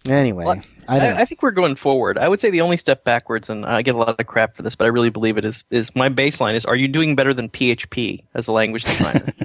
Anyway, 0.07 0.45
Well, 0.45 0.61
I 0.87 0.99
don't. 0.99 1.17
I, 1.17 1.21
I 1.21 1.25
think 1.25 1.43
we're 1.43 1.51
going 1.51 1.75
forward. 1.75 2.17
I 2.17 2.27
would 2.27 2.39
say 2.39 2.49
the 2.49 2.61
only 2.61 2.77
step 2.77 3.03
backwards, 3.03 3.49
and 3.49 3.65
I 3.65 3.81
get 3.81 3.95
a 3.95 3.97
lot 3.97 4.19
of 4.19 4.27
crap 4.27 4.55
for 4.55 4.61
this, 4.63 4.75
but 4.75 4.85
I 4.85 4.87
really 4.87 5.09
believe 5.09 5.37
it 5.37 5.45
is. 5.45 5.63
Is 5.69 5.95
my 5.95 6.09
baseline 6.09 6.55
is: 6.55 6.65
Are 6.65 6.75
you 6.75 6.87
doing 6.87 7.15
better 7.15 7.33
than 7.33 7.49
PHP 7.49 8.23
as 8.33 8.47
a 8.47 8.51
language 8.51 8.85
designer? 8.85 9.33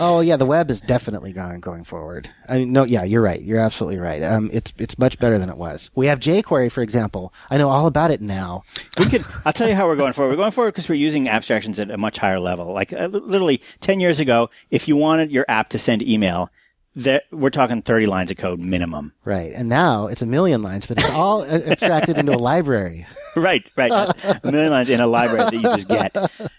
Oh 0.00 0.20
yeah, 0.20 0.36
the 0.36 0.46
web 0.46 0.70
is 0.70 0.80
definitely 0.80 1.32
going 1.32 1.60
going 1.60 1.84
forward. 1.84 2.30
I 2.48 2.60
mean, 2.60 2.72
no, 2.72 2.84
yeah, 2.84 3.04
you're 3.04 3.20
right. 3.20 3.40
You're 3.42 3.60
absolutely 3.60 3.98
right. 3.98 4.22
Um, 4.22 4.48
it's 4.50 4.72
it's 4.78 4.98
much 4.98 5.18
better 5.18 5.38
than 5.38 5.50
it 5.50 5.58
was. 5.58 5.90
We 5.94 6.06
have 6.06 6.20
jQuery, 6.20 6.72
for 6.72 6.82
example. 6.82 7.34
I 7.50 7.58
know 7.58 7.68
all 7.68 7.86
about 7.86 8.10
it 8.10 8.22
now. 8.22 8.62
We 8.98 9.06
could. 9.06 9.26
I'll 9.44 9.52
tell 9.52 9.68
you 9.68 9.74
how 9.74 9.86
we're 9.86 9.96
going 9.96 10.14
forward. 10.14 10.30
We're 10.30 10.42
going 10.42 10.52
forward 10.52 10.72
because 10.72 10.88
we're 10.88 10.94
using 10.94 11.28
abstractions 11.28 11.78
at 11.78 11.90
a 11.90 11.98
much 11.98 12.16
higher 12.16 12.40
level. 12.40 12.72
Like 12.72 12.92
uh, 12.94 13.06
literally 13.06 13.60
ten 13.80 14.00
years 14.00 14.20
ago, 14.20 14.48
if 14.70 14.88
you 14.88 14.96
wanted 14.96 15.30
your 15.30 15.44
app 15.48 15.68
to 15.70 15.78
send 15.78 16.02
email, 16.02 16.50
that 16.96 17.24
we're 17.30 17.50
talking 17.50 17.82
thirty 17.82 18.06
lines 18.06 18.30
of 18.30 18.36
code 18.36 18.58
minimum. 18.60 19.12
Right, 19.24 19.52
and 19.54 19.68
now 19.68 20.06
it's 20.08 20.22
a 20.22 20.26
million 20.26 20.62
lines, 20.62 20.86
but 20.86 20.98
it's 20.98 21.10
all 21.10 21.44
abstracted 21.44 22.18
into 22.18 22.32
a 22.34 22.38
library. 22.38 23.06
Right, 23.36 23.64
right. 23.76 23.92
A 23.92 24.50
million 24.50 24.72
lines 24.72 24.90
in 24.90 24.98
a 24.98 25.06
library 25.06 25.44
that 25.44 25.54
you 25.54 25.62
just 25.62 25.88
get. 25.88 26.16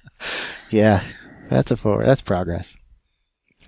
Yeah, 0.70 1.04
that's 1.50 1.72
a 1.72 1.78
forward. 1.78 2.06
That's 2.06 2.22
progress. 2.22 2.78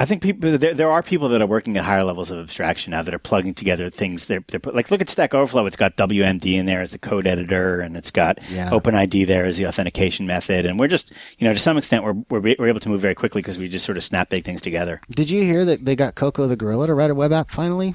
I 0.02 0.06
think 0.06 0.24
people 0.24 0.58
there, 0.58 0.74
there 0.74 0.92
are 0.92 1.04
people 1.04 1.30
that 1.30 1.42
are 1.44 1.46
working 1.48 1.78
at 1.78 1.84
higher 1.84 2.04
levels 2.04 2.32
of 2.32 2.40
abstraction 2.40 2.90
now 2.90 3.04
that 3.04 3.14
are 3.14 3.20
plugging 3.20 3.54
together 3.54 3.90
things. 3.92 4.26
They're, 4.26 4.44
they're 4.48 4.60
like 4.74 4.90
look 4.90 5.00
at 5.00 5.10
Stack 5.10 5.36
Overflow. 5.36 5.68
It's 5.68 5.78
got 5.78 5.96
WMD 5.96 6.56
in 6.56 6.66
there 6.66 6.82
as 6.82 6.90
the 6.90 6.98
code 6.98 7.28
editor, 7.28 7.82
and 7.82 7.96
it's 7.96 8.10
got 8.10 8.40
Yeah. 8.50 8.72
OpenID 8.72 9.28
there 9.28 9.46
as 9.46 9.58
the 9.58 9.68
authentication 9.68 10.26
method. 10.26 10.66
And 10.66 10.80
we're 10.80 10.88
just 10.88 11.14
you 11.38 11.48
know 11.48 11.54
to 11.54 11.60
some 11.60 11.78
extent 11.78 12.04
we're 12.04 12.14
we're, 12.30 12.56
we're 12.58 12.68
able 12.68 12.80
to 12.80 12.90
move 12.90 13.00
very 13.02 13.14
quickly 13.16 13.44
because 13.44 13.60
we 13.60 13.70
just 13.70 13.86
sort 13.86 13.98
of 13.98 14.04
snap 14.04 14.30
big 14.30 14.44
things 14.44 14.62
together. 14.62 15.00
Did 15.12 15.30
you 15.30 15.44
hear 15.44 15.66
that 15.66 15.86
they 15.86 15.96
got 15.96 16.16
Koko 16.16 16.48
the 16.48 16.56
gorilla 16.56 16.88
to 16.88 16.96
write 16.96 17.12
a 17.12 17.16
web 17.16 17.32
app 17.32 17.50
finally? 17.50 17.94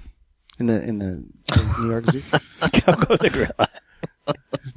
In 0.61 0.67
the 0.67 0.81
in 0.83 0.99
the 0.99 1.25
New 1.81 1.91
York 1.91 2.07
Zoo, 2.11 2.23
Koko 2.61 3.17
the 3.17 3.31
gorilla. 3.31 3.69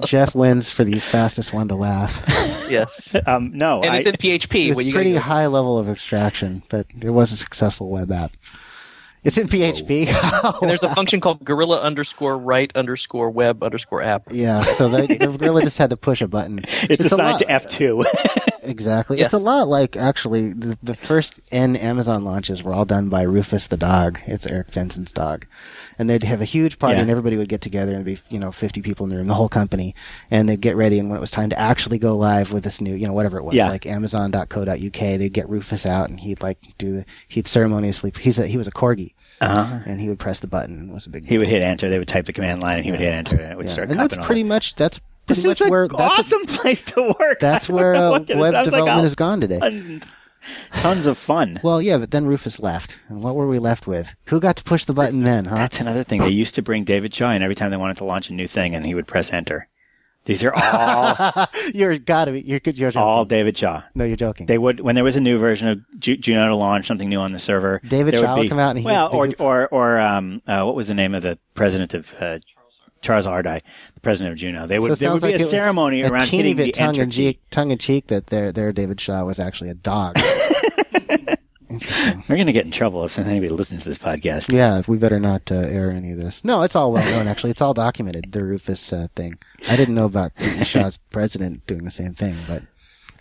Jeff 0.05 0.35
wins 0.35 0.69
for 0.69 0.83
the 0.83 0.99
fastest 0.99 1.53
one 1.53 1.67
to 1.69 1.75
laugh. 1.75 2.23
yes, 2.69 3.15
Um, 3.27 3.51
no, 3.53 3.81
and 3.81 3.91
I, 3.91 3.97
it's 3.97 4.07
in 4.07 4.15
PHP. 4.15 4.67
It's 4.69 4.75
what 4.75 4.85
you 4.85 4.91
pretty 4.93 5.13
gotta 5.13 5.23
high 5.25 5.47
level 5.47 5.77
of 5.77 5.89
abstraction, 5.89 6.63
but 6.69 6.87
it 7.01 7.09
was 7.09 7.31
a 7.31 7.37
successful 7.37 7.89
web 7.89 8.11
app. 8.11 8.31
It's 9.23 9.37
in 9.37 9.47
PHP. 9.47 10.05
do. 10.05 10.57
And 10.61 10.69
there's 10.69 10.83
a 10.83 10.95
function 10.95 11.19
called 11.19 11.43
gorilla 11.43 11.81
underscore 11.81 12.37
write 12.37 12.73
underscore 12.75 13.29
web 13.29 13.61
underscore 13.63 14.01
app. 14.01 14.23
yeah, 14.31 14.61
so 14.61 14.87
the, 14.87 15.07
the 15.07 15.27
gorilla 15.37 15.61
just 15.63 15.77
had 15.77 15.89
to 15.89 15.97
push 15.97 16.21
a 16.21 16.27
button. 16.27 16.59
it's, 16.89 17.03
a 17.03 17.07
assigned 17.07 17.19
lot- 17.33 17.39
to 17.39 17.51
F 17.51 17.67
two. 17.67 18.05
Exactly. 18.63 19.17
Yes. 19.17 19.27
It's 19.27 19.33
a 19.33 19.37
lot 19.39 19.67
like 19.67 19.95
actually 19.95 20.53
the, 20.53 20.77
the 20.83 20.95
first 20.95 21.39
N 21.51 21.75
Amazon 21.75 22.23
launches 22.23 22.61
were 22.63 22.73
all 22.73 22.85
done 22.85 23.09
by 23.09 23.21
Rufus 23.21 23.67
the 23.67 23.77
dog. 23.77 24.19
It's 24.25 24.45
Eric 24.45 24.71
Jensen's 24.71 25.11
dog, 25.13 25.45
and 25.97 26.09
they'd 26.09 26.23
have 26.23 26.41
a 26.41 26.45
huge 26.45 26.79
party, 26.79 26.95
Yeah. 26.95 27.01
and 27.01 27.09
everybody 27.09 27.37
would 27.37 27.49
get 27.49 27.61
together 27.61 27.93
and 27.95 28.03
be 28.03 28.17
you 28.29 28.39
know 28.39 28.51
fifty 28.51 28.81
people 28.81 29.05
in 29.05 29.09
the 29.09 29.17
room, 29.17 29.27
the 29.27 29.33
whole 29.33 29.49
company, 29.49 29.95
and 30.29 30.47
they'd 30.49 30.61
get 30.61 30.75
ready. 30.75 30.99
And 30.99 31.09
when 31.09 31.17
it 31.17 31.21
was 31.21 31.31
time 31.31 31.49
to 31.51 31.59
actually 31.59 31.99
go 31.99 32.15
live 32.17 32.51
with 32.51 32.63
this 32.63 32.81
new, 32.81 32.93
you 32.95 33.07
know, 33.07 33.13
whatever 33.13 33.37
it 33.37 33.43
was, 33.43 33.53
Yeah. 33.55 33.69
like 33.69 33.85
Amazon.co.uk, 33.85 34.93
they'd 34.93 35.33
get 35.33 35.49
Rufus 35.49 35.85
out, 35.85 36.09
and 36.09 36.19
he'd 36.19 36.41
like 36.41 36.57
do 36.77 36.97
the, 36.97 37.05
he'd 37.27 37.47
ceremoniously 37.47 38.11
he's 38.19 38.39
a, 38.39 38.47
he 38.47 38.57
was 38.57 38.67
a 38.67 38.71
corgi, 38.71 39.13
uh-huh. 39.41 39.79
and 39.85 39.99
he 40.01 40.09
would 40.09 40.19
press 40.19 40.39
the 40.41 40.47
button. 40.47 40.89
It 40.89 40.93
was 40.93 41.05
a 41.05 41.09
big. 41.09 41.27
He 41.27 41.37
would 41.37 41.47
hit 41.47 41.63
enter. 41.63 41.89
They 41.89 41.99
would 41.99 42.07
type 42.07 42.25
the 42.25 42.33
command 42.33 42.61
line, 42.61 42.77
and 42.77 42.85
he 42.85 42.91
would 42.91 42.99
hit 42.99 43.13
enter, 43.13 43.35
and 43.37 43.51
it 43.51 43.57
would 43.57 43.67
yeah. 43.67 43.71
start. 43.73 43.89
and 43.89 43.99
that's 43.99 44.15
pretty 44.25 44.43
much 44.43 44.75
that's 44.75 44.99
pretty 45.29 45.41
This 45.41 45.45
is 45.45 45.59
much 45.59 45.61
an 45.61 45.69
where 45.71 45.87
that's 45.87 46.19
awesome 46.19 46.45
place 46.45 46.81
to 46.83 47.15
work. 47.19 47.39
that's 47.39 47.69
where 47.75 47.95
uh, 47.95 48.11
web 48.11 48.27
sounds 48.27 48.39
like 48.39 48.63
development 48.65 48.99
a- 48.99 49.01
has 49.03 49.15
gone 49.15 49.41
today. 49.41 49.59
Tons, 49.59 50.03
tons 50.73 51.07
of 51.07 51.17
fun. 51.17 51.59
Well, 51.63 51.81
yeah, 51.81 51.97
but 51.97 52.11
then 52.11 52.25
Rufus 52.25 52.59
left. 52.59 52.97
And 53.09 53.21
what 53.23 53.35
were 53.35 53.47
we 53.47 53.59
left 53.59 53.87
with? 53.87 54.15
Who 54.25 54.39
got 54.39 54.55
to 54.57 54.63
push 54.63 54.85
the 54.85 54.93
button 54.93 55.19
then, 55.21 55.45
huh? 55.45 55.55
That's 55.55 55.79
another 55.79 56.03
thing. 56.03 56.21
They 56.21 56.29
used 56.29 56.55
to 56.55 56.61
bring 56.61 56.83
David 56.83 57.13
Shaw 57.13 57.31
in 57.31 57.41
every 57.41 57.55
time 57.55 57.71
they 57.71 57.77
wanted 57.77 57.97
to 57.97 58.05
launch 58.05 58.29
a 58.29 58.33
new 58.33 58.47
thing, 58.47 58.73
and 58.75 58.85
he 58.85 58.95
would 58.95 59.07
press 59.07 59.31
enter. 59.33 59.67
These 60.25 60.43
are 60.43 60.53
all 60.53 61.47
you're 61.73 61.97
gotta 61.97 62.33
be. 62.33 62.41
You're 62.41 62.59
good. 62.59 62.77
You're 62.77 62.91
joking. 62.91 63.01
all 63.01 63.25
David 63.25 63.57
Shaw. 63.57 63.83
no, 63.95 64.03
you're 64.03 64.17
joking. 64.17 64.45
They 64.45 64.57
would 64.57 64.79
when 64.81 64.93
there 64.95 65.03
was 65.03 65.15
a 65.15 65.21
new 65.21 65.37
version 65.39 65.69
of 65.69 65.79
Ju- 65.99 66.17
Juno 66.17 66.49
to 66.49 66.55
launch 66.55 66.87
something 66.87 67.09
new 67.09 67.19
on 67.19 67.31
the 67.31 67.39
server. 67.39 67.81
David 67.87 68.13
Shaw 68.13 68.33
would 68.35 68.41
would 68.41 68.49
come 68.49 68.59
out 68.59 68.71
and 68.71 68.79
he- 68.79 68.85
well, 68.85 69.09
or 69.11 69.27
he- 69.27 69.35
or 69.35 69.67
or 69.69 69.97
um, 69.97 70.41
uh, 70.45 70.63
what 70.63 70.75
was 70.75 70.87
the 70.87 70.93
name 70.93 71.15
of 71.15 71.23
the 71.23 71.39
president 71.55 71.93
of 71.93 72.13
uh, 72.19 72.39
Charles 73.01 73.25
Ardai, 73.25 73.61
the 73.93 73.99
president 74.01 74.33
of 74.33 74.37
Juno? 74.37 74.67
They 74.67 74.79
would 74.79 74.91
So 74.91 74.95
there 74.95 75.13
would 75.13 75.21
sounds 75.21 75.33
be 75.33 75.37
like 75.37 75.41
a 75.41 75.49
ceremony 75.49 76.01
a 76.01 76.09
around 76.09 76.27
teeny 76.27 76.37
hitting 76.37 76.57
bit 76.57 76.65
the 76.65 76.71
tongue 76.71 76.95
in 76.95 77.11
cheek, 77.11 77.39
tongue 77.51 77.71
in 77.71 77.77
cheek 77.77 78.07
that 78.07 78.27
their 78.27 78.51
their 78.51 78.71
David 78.71 78.99
Shaw 78.99 79.23
was 79.23 79.39
actually 79.39 79.69
a 79.69 79.75
dog. 79.75 80.15
We're 82.27 82.37
gonna 82.37 82.51
get 82.51 82.65
in 82.65 82.71
trouble 82.71 83.05
if 83.05 83.19
anybody 83.19 83.49
listens 83.49 83.83
to 83.83 83.89
this 83.89 83.99
podcast. 83.99 84.51
Yeah, 84.51 84.81
we 84.87 84.97
better 84.97 85.19
not 85.19 85.51
uh, 85.51 85.55
air 85.55 85.91
any 85.91 86.11
of 86.11 86.17
this. 86.17 86.43
No, 86.43 86.63
it's 86.63 86.75
all 86.75 86.91
well 86.91 87.05
known. 87.11 87.27
Actually, 87.27 87.51
it's 87.51 87.61
all 87.61 87.75
documented. 87.75 88.31
The 88.31 88.43
Rufus 88.43 88.91
uh, 88.91 89.07
thing. 89.15 89.37
I 89.69 89.75
didn't 89.75 89.93
know 89.95 90.05
about 90.05 90.35
David 90.35 90.65
Shaw's 90.67 90.97
president 90.97 91.67
doing 91.67 91.85
the 91.85 91.91
same 91.91 92.15
thing, 92.15 92.35
but 92.47 92.63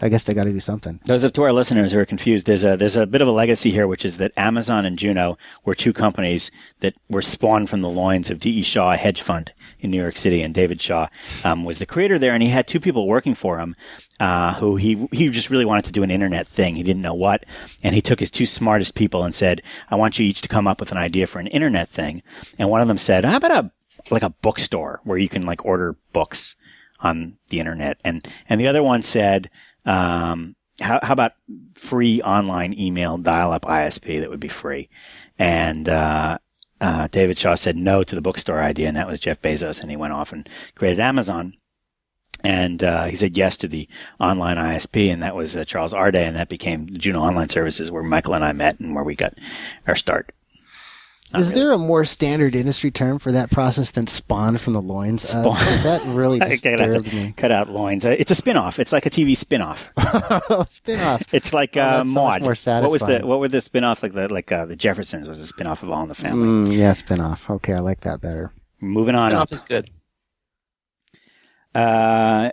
I 0.00 0.08
guess 0.08 0.24
they 0.24 0.34
got 0.34 0.44
to 0.44 0.52
do 0.52 0.60
something. 0.60 1.00
Those 1.06 1.24
of 1.24 1.32
to 1.32 1.42
our 1.42 1.52
listeners 1.52 1.92
who 1.92 1.98
are 1.98 2.06
confused, 2.06 2.46
there's 2.46 2.62
a 2.62 2.76
there's 2.76 2.96
a 2.96 3.06
bit 3.06 3.20
of 3.20 3.28
a 3.28 3.32
legacy 3.32 3.70
here, 3.70 3.86
which 3.86 4.04
is 4.04 4.18
that 4.18 4.32
Amazon 4.36 4.84
and 4.84 4.98
Juno 4.98 5.36
were 5.64 5.74
two 5.74 5.92
companies 5.92 6.50
that 6.80 6.94
were 7.08 7.22
spawned 7.22 7.68
from 7.68 7.80
the 7.80 7.88
loins 7.88 8.30
of 8.30 8.38
D.E. 8.38 8.62
Shaw, 8.62 8.92
a 8.92 8.96
hedge 8.96 9.20
fund 9.20 9.52
in 9.80 9.90
New 9.90 10.00
York 10.00 10.16
City, 10.16 10.42
and 10.42 10.54
David 10.54 10.80
Shaw 10.80 11.08
um, 11.44 11.64
was 11.64 11.78
the 11.80 11.86
creator 11.86 12.18
there, 12.18 12.32
and 12.32 12.42
he 12.42 12.50
had 12.50 12.68
two 12.68 12.80
people 12.80 13.08
working 13.08 13.34
for 13.34 13.58
him. 13.58 13.74
Uh, 14.20 14.54
who 14.54 14.74
he 14.74 15.06
he 15.12 15.28
just 15.28 15.50
really 15.50 15.64
wanted 15.64 15.84
to 15.84 15.92
do 15.92 16.02
an 16.02 16.10
internet 16.10 16.46
thing. 16.46 16.74
He 16.74 16.82
didn't 16.82 17.02
know 17.02 17.14
what, 17.14 17.44
and 17.84 17.94
he 17.94 18.00
took 18.00 18.18
his 18.18 18.32
two 18.32 18.46
smartest 18.46 18.94
people 18.96 19.22
and 19.22 19.34
said, 19.34 19.62
"I 19.90 19.96
want 19.96 20.18
you 20.18 20.26
each 20.26 20.40
to 20.42 20.48
come 20.48 20.66
up 20.66 20.80
with 20.80 20.90
an 20.90 20.98
idea 20.98 21.28
for 21.28 21.38
an 21.38 21.46
internet 21.46 21.88
thing." 21.88 22.22
And 22.58 22.68
one 22.68 22.80
of 22.80 22.88
them 22.88 22.98
said, 22.98 23.24
"How 23.24 23.36
about 23.36 23.64
a 23.64 23.70
like 24.10 24.24
a 24.24 24.30
bookstore 24.30 25.00
where 25.04 25.18
you 25.18 25.28
can 25.28 25.42
like 25.42 25.64
order 25.64 25.96
books 26.12 26.56
on 26.98 27.36
the 27.48 27.60
internet?" 27.60 27.98
And 28.02 28.26
and 28.48 28.60
the 28.60 28.66
other 28.66 28.82
one 28.82 29.04
said, 29.04 29.50
um, 29.88 30.54
how, 30.80 31.00
how 31.02 31.12
about 31.12 31.32
free 31.74 32.22
online 32.22 32.78
email 32.78 33.18
dial-up 33.18 33.62
ISP 33.62 34.20
that 34.20 34.30
would 34.30 34.40
be 34.40 34.48
free? 34.48 34.88
And, 35.38 35.88
uh, 35.88 36.38
uh, 36.80 37.08
David 37.08 37.38
Shaw 37.38 37.56
said 37.56 37.76
no 37.76 38.04
to 38.04 38.14
the 38.14 38.20
bookstore 38.20 38.60
idea, 38.60 38.86
and 38.86 38.96
that 38.96 39.08
was 39.08 39.18
Jeff 39.18 39.42
Bezos, 39.42 39.80
and 39.80 39.90
he 39.90 39.96
went 39.96 40.12
off 40.12 40.32
and 40.32 40.48
created 40.74 41.00
Amazon. 41.00 41.54
And 42.44 42.84
uh, 42.84 43.06
he 43.06 43.16
said 43.16 43.36
yes 43.36 43.56
to 43.58 43.68
the 43.68 43.88
online 44.20 44.56
ISP, 44.56 45.12
and 45.12 45.22
that 45.22 45.34
was 45.34 45.56
uh, 45.56 45.64
Charles 45.64 45.92
Ardai, 45.92 46.26
and 46.26 46.36
that 46.36 46.48
became 46.48 46.86
Juno 46.96 47.20
Online 47.20 47.48
Services, 47.48 47.90
where 47.90 48.04
Michael 48.04 48.34
and 48.34 48.44
I 48.44 48.52
met 48.52 48.78
and 48.78 48.94
where 48.94 49.02
we 49.02 49.16
got 49.16 49.34
our 49.88 49.96
start. 49.96 50.32
Not 51.30 51.42
Is 51.42 51.48
really. 51.50 51.60
there 51.60 51.72
a 51.72 51.78
more 51.78 52.04
standard 52.06 52.54
industry 52.54 52.90
term 52.90 53.18
for 53.18 53.32
that 53.32 53.50
process 53.50 53.90
than 53.90 54.06
spawn 54.06 54.56
from 54.56 54.72
the 54.72 54.80
loins? 54.80 55.24
of? 55.24 55.30
Spawn. 55.30 55.56
'Cause 55.56 55.82
that 55.82 56.02
really 56.06 56.40
I 56.40 56.56
gotta 56.56 56.76
disturbed 57.00 57.12
me. 57.12 57.34
cut 57.36 57.52
out 57.52 57.68
loins. 57.68 58.06
Uh, 58.06 58.16
It's 58.18 58.30
a 58.30 58.34
spin-off. 58.34 58.78
It's 58.78 58.92
like 58.92 59.04
a 59.04 59.10
TV 59.10 59.36
spin-off. 59.36 59.90
Spin 60.70 61.00
off. 61.00 61.22
It's 61.34 61.52
like 61.52 61.76
Oh, 61.76 61.80
uh, 61.80 61.96
that's 61.98 62.12
so 62.14 62.24
much 62.24 62.40
Maude. 62.42 62.82
what 62.82 62.90
was 62.90 63.00
the 63.02 63.20
what 63.26 63.40
were 63.40 63.48
the 63.48 63.60
spin-offs 63.60 64.02
like? 64.02 64.14
The 64.14 64.28
like 64.32 64.50
uh, 64.50 64.64
the 64.64 64.76
Jeffersons 64.76 65.28
was 65.28 65.38
a 65.38 65.46
spin-off 65.46 65.82
of 65.82 65.90
All 65.90 66.02
in 66.02 66.08
the 66.08 66.14
Family. 66.14 66.46
Mm, 66.72 66.76
yeah, 66.78 66.92
spin 66.94 67.20
off. 67.20 67.50
Okay, 67.50 67.74
I 67.74 67.80
like 67.80 68.00
that 68.00 68.20
better. 68.22 68.52
Moving 68.80 69.14
on 69.14 69.32
Spinoff 69.32 69.40
up. 69.42 69.52
is 69.52 69.62
good. 69.62 69.90
Uh, 71.74 72.50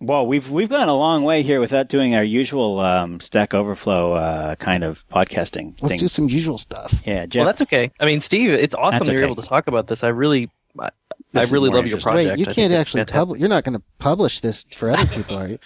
well, 0.00 0.26
we've 0.26 0.50
we've 0.50 0.68
gone 0.68 0.88
a 0.88 0.94
long 0.96 1.24
way 1.24 1.42
here 1.42 1.60
without 1.60 1.88
doing 1.88 2.14
our 2.14 2.22
usual 2.24 2.78
um, 2.80 3.20
Stack 3.20 3.54
Overflow 3.54 4.12
uh, 4.12 4.54
kind 4.56 4.84
of 4.84 5.04
podcasting 5.08 5.74
Let's 5.80 5.92
thing. 5.92 5.98
do 5.98 6.08
some 6.08 6.28
usual 6.28 6.58
stuff. 6.58 7.02
yeah, 7.04 7.26
Jeff. 7.26 7.40
Well, 7.40 7.46
that's 7.46 7.60
okay. 7.62 7.90
I 8.00 8.06
mean, 8.06 8.20
Steve, 8.20 8.50
it's 8.50 8.74
awesome 8.74 8.98
That's 9.00 9.08
you're 9.08 9.18
okay. 9.22 9.30
able 9.32 9.42
to 9.42 9.48
talk 9.48 9.66
about 9.66 9.88
this. 9.88 10.04
I 10.04 10.08
really, 10.08 10.50
I, 10.78 10.90
I 11.34 11.44
really 11.50 11.70
love 11.70 11.86
your 11.86 12.00
project. 12.00 12.30
Wait, 12.30 12.38
you 12.38 12.46
I 12.48 12.52
can't 12.54 12.72
actually 12.72 13.04
publish. 13.06 13.40
You're 13.40 13.48
not 13.48 13.64
going 13.64 13.76
to 13.78 13.82
publish 13.98 14.40
this 14.40 14.64
for 14.76 14.90
other 14.90 15.06
people, 15.14 15.36
are 15.36 15.48
you? 15.48 15.58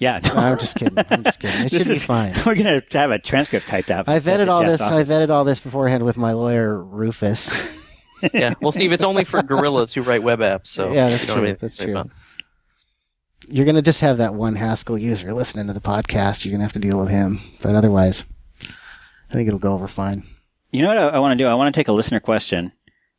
yeah. 0.00 0.20
No, 0.24 0.34
I'm 0.34 0.58
just 0.58 0.76
kidding. 0.76 0.96
I'm 1.10 1.24
just 1.24 1.40
kidding. 1.40 1.66
It 1.66 1.70
This 1.70 1.82
should 1.82 1.88
be 1.88 1.94
is- 1.94 2.04
fine. 2.04 2.32
We're 2.46 2.54
gonna 2.54 2.82
have 2.92 3.10
a 3.10 3.18
transcript 3.18 3.66
typed 3.66 3.90
out. 3.90 4.08
I 4.08 4.18
sent 4.20 4.40
vetted 4.42 4.48
all 4.52 4.62
Jeff's 4.62 4.78
this. 4.78 4.80
I 4.82 4.94
office. 5.00 5.10
vetted 5.10 5.30
all 5.30 5.44
this 5.44 5.58
beforehand 5.60 6.04
with 6.04 6.16
my 6.16 6.32
lawyer 6.32 6.82
Rufus. 6.82 7.76
yeah. 8.32 8.54
Well, 8.60 8.70
Steve, 8.72 8.92
it's 8.92 9.02
only 9.04 9.24
for 9.24 9.42
gorillas 9.42 9.92
who 9.94 10.02
write 10.02 10.22
web 10.22 10.38
apps. 10.40 10.68
So 10.68 10.92
Yeah, 10.92 11.08
that's 11.08 11.22
you 11.22 11.26
don't 11.26 11.26
true. 11.26 11.34
have 11.34 11.44
anything 11.44 11.68
That's 11.68 11.76
true. 11.76 11.90
about 11.92 12.06
it. 12.06 12.12
You're 13.52 13.64
going 13.64 13.74
to 13.74 13.82
just 13.82 14.00
have 14.00 14.18
that 14.18 14.34
one 14.34 14.54
Haskell 14.54 14.96
user 14.96 15.34
listening 15.34 15.66
to 15.66 15.72
the 15.72 15.80
podcast. 15.80 16.44
You're 16.44 16.52
going 16.52 16.60
to 16.60 16.64
have 16.64 16.72
to 16.74 16.78
deal 16.78 17.00
with 17.00 17.08
him, 17.08 17.40
but 17.60 17.74
otherwise, 17.74 18.24
I 18.62 19.32
think 19.32 19.48
it'll 19.48 19.58
go 19.58 19.72
over 19.72 19.88
fine. 19.88 20.22
You 20.70 20.82
know 20.82 20.88
what 20.88 20.98
I, 20.98 21.08
I 21.08 21.18
want 21.18 21.36
to 21.36 21.44
do? 21.44 21.48
I 21.48 21.54
want 21.54 21.74
to 21.74 21.78
take 21.78 21.88
a 21.88 21.92
listener 21.92 22.20
question, 22.20 22.70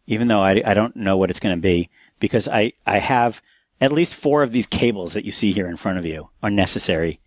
even 0.07 0.29
though 0.29 0.41
I, 0.41 0.61
I 0.65 0.73
don't 0.73 0.95
know 0.95 1.17
what 1.17 1.29
it's 1.29 1.41
going 1.41 1.57
to 1.57 1.61
be, 1.61 1.89
because 2.21 2.47
I, 2.47 2.71
I 2.88 2.99
have 2.99 3.41
at 3.82 3.91
least 3.91 4.15
four 4.15 4.41
of 4.41 4.51
these 4.51 4.65
cables 4.65 5.11
that 5.13 5.25
you 5.25 5.34
see 5.34 5.51
here 5.51 5.67
in 5.67 5.75
front 5.75 5.97
of 5.97 6.05
you 6.05 6.29
are 6.41 6.49
necessary 6.49 7.19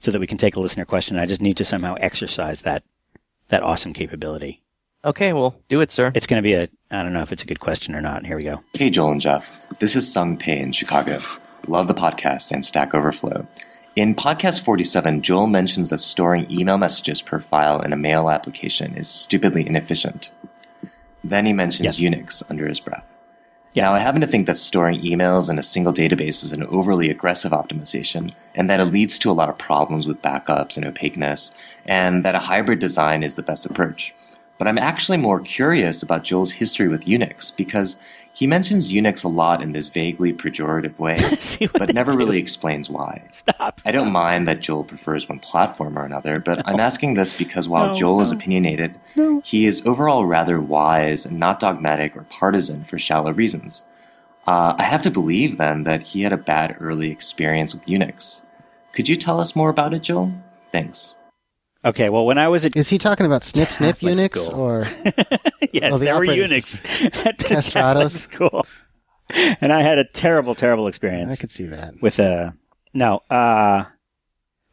so 0.00 0.10
that 0.10 0.18
we 0.20 0.26
can 0.26 0.38
take 0.38 0.56
a 0.56 0.60
listener 0.60 0.86
question. 0.86 1.18
I 1.18 1.26
just 1.26 1.42
need 1.42 1.58
to 1.58 1.66
somehow 1.66 1.96
exercise 2.00 2.62
that, 2.62 2.82
that 3.48 3.62
awesome 3.62 3.92
capability. 3.92 4.62
Okay, 5.04 5.34
well, 5.34 5.56
do 5.68 5.82
it, 5.82 5.92
sir. 5.92 6.12
It's 6.14 6.26
going 6.26 6.42
to 6.42 6.46
be 6.46 6.54
a, 6.54 6.70
I 6.90 7.02
don't 7.02 7.12
know 7.12 7.20
if 7.20 7.30
it's 7.30 7.42
a 7.42 7.46
good 7.46 7.60
question 7.60 7.94
or 7.94 8.00
not. 8.00 8.24
Here 8.24 8.38
we 8.38 8.44
go. 8.44 8.62
Hey, 8.72 8.88
Joel 8.88 9.10
and 9.10 9.20
Jeff. 9.20 9.60
This 9.80 9.96
is 9.96 10.10
Sung 10.10 10.38
Pei 10.38 10.58
in 10.58 10.72
Chicago. 10.72 11.20
Love 11.66 11.86
the 11.86 11.94
podcast 11.94 12.50
and 12.50 12.64
Stack 12.64 12.94
Overflow. 12.94 13.46
In 13.94 14.14
podcast 14.14 14.62
47, 14.64 15.22
Joel 15.22 15.46
mentions 15.46 15.90
that 15.90 15.98
storing 15.98 16.50
email 16.50 16.78
messages 16.78 17.22
per 17.22 17.38
file 17.38 17.80
in 17.80 17.92
a 17.92 17.96
mail 17.96 18.30
application 18.30 18.96
is 18.96 19.06
stupidly 19.08 19.66
inefficient. 19.66 20.32
Then 21.22 21.46
he 21.46 21.52
mentions 21.52 22.00
Yes. 22.00 22.00
Unix 22.00 22.42
under 22.50 22.66
his 22.66 22.80
breath. 22.80 23.04
Yeah. 23.74 23.84
Now, 23.84 23.94
I 23.94 24.00
happen 24.00 24.20
to 24.22 24.26
think 24.26 24.46
that 24.46 24.58
storing 24.58 25.00
emails 25.02 25.48
in 25.48 25.58
a 25.58 25.62
single 25.62 25.92
database 25.92 26.42
is 26.44 26.52
an 26.52 26.64
overly 26.64 27.10
aggressive 27.10 27.52
optimization, 27.52 28.32
and 28.54 28.68
that 28.68 28.80
it 28.80 28.86
leads 28.86 29.18
to 29.20 29.30
a 29.30 29.32
lot 29.32 29.48
of 29.48 29.56
problems 29.56 30.06
with 30.06 30.20
backups 30.20 30.76
and 30.76 30.84
opaqueness, 30.84 31.52
and 31.86 32.24
that 32.24 32.34
a 32.34 32.40
hybrid 32.40 32.80
design 32.80 33.22
is 33.22 33.36
the 33.36 33.42
best 33.42 33.64
approach. 33.64 34.14
But 34.58 34.68
I'm 34.68 34.78
actually 34.78 35.18
more 35.18 35.40
curious 35.40 36.02
about 36.02 36.24
Joel's 36.24 36.52
history 36.52 36.88
with 36.88 37.06
Unix, 37.06 37.54
because 37.54 37.96
he 38.34 38.46
mentions 38.46 38.88
Unix 38.88 39.24
a 39.24 39.28
lot 39.28 39.62
in 39.62 39.72
this 39.72 39.88
vaguely 39.88 40.32
pejorative 40.32 40.98
way, 40.98 41.18
but 41.78 41.92
never 41.94 42.12
do. 42.12 42.18
really 42.18 42.38
explains 42.38 42.88
why. 42.88 43.24
Stop. 43.30 43.80
I 43.84 43.92
don't 43.92 44.10
mind 44.10 44.48
that 44.48 44.60
Joel 44.60 44.84
prefers 44.84 45.28
one 45.28 45.38
platform 45.38 45.98
or 45.98 46.04
another, 46.04 46.38
but 46.38 46.66
I'm 46.66 46.80
asking 46.80 47.14
this 47.14 47.32
because 47.32 47.68
while 47.68 47.88
No, 47.88 47.94
Joel 47.94 48.20
is 48.22 48.32
no. 48.32 48.38
opinionated, 48.38 48.94
he 49.44 49.66
is 49.66 49.82
overall 49.86 50.24
rather 50.24 50.60
wise 50.60 51.26
and 51.26 51.38
not 51.38 51.60
dogmatic 51.60 52.16
or 52.16 52.22
partisan 52.22 52.84
for 52.84 52.98
shallow 52.98 53.32
reasons. 53.32 53.84
Uh, 54.46 54.74
I 54.78 54.84
have 54.84 55.02
to 55.02 55.10
believe 55.10 55.56
then 55.58 55.84
that 55.84 56.02
he 56.02 56.22
had 56.22 56.32
a 56.32 56.36
bad 56.38 56.76
early 56.80 57.10
experience 57.10 57.74
with 57.74 57.86
Unix. 57.86 58.42
Could 58.92 59.08
you 59.08 59.16
tell 59.16 59.40
us 59.40 59.54
more 59.54 59.70
about 59.70 59.94
it, 59.94 60.02
Joel? 60.02 60.32
Thanks. 60.72 61.16
Okay. 61.84 62.08
Well, 62.10 62.24
when 62.26 62.38
I 62.38 62.48
was 62.48 62.64
at 62.64 62.76
Is 62.76 62.88
he 62.88 62.98
talking 62.98 63.26
about 63.26 63.42
Snip 63.44 63.68
Snip 63.72 63.98
Catholic 63.98 64.16
Unix 64.18 64.38
school. 64.38 64.60
or 64.60 64.84
yes, 65.72 65.92
Oh, 65.92 65.98
the 65.98 66.04
there 66.06 66.14
were 66.16 66.26
Unix 66.26 66.82
at 67.26 67.38
the 67.38 67.44
Castratos? 67.44 67.72
Catholic 67.72 68.10
school, 68.12 68.66
and 69.60 69.72
I 69.72 69.82
had 69.82 69.98
a 69.98 70.04
terrible, 70.04 70.54
terrible 70.54 70.86
experience. 70.86 71.32
I 71.34 71.40
could 71.40 71.50
see 71.50 71.66
that. 71.66 71.94
with 72.00 72.18
a 72.18 72.54
no. 72.94 73.22
Uh, 73.30 73.84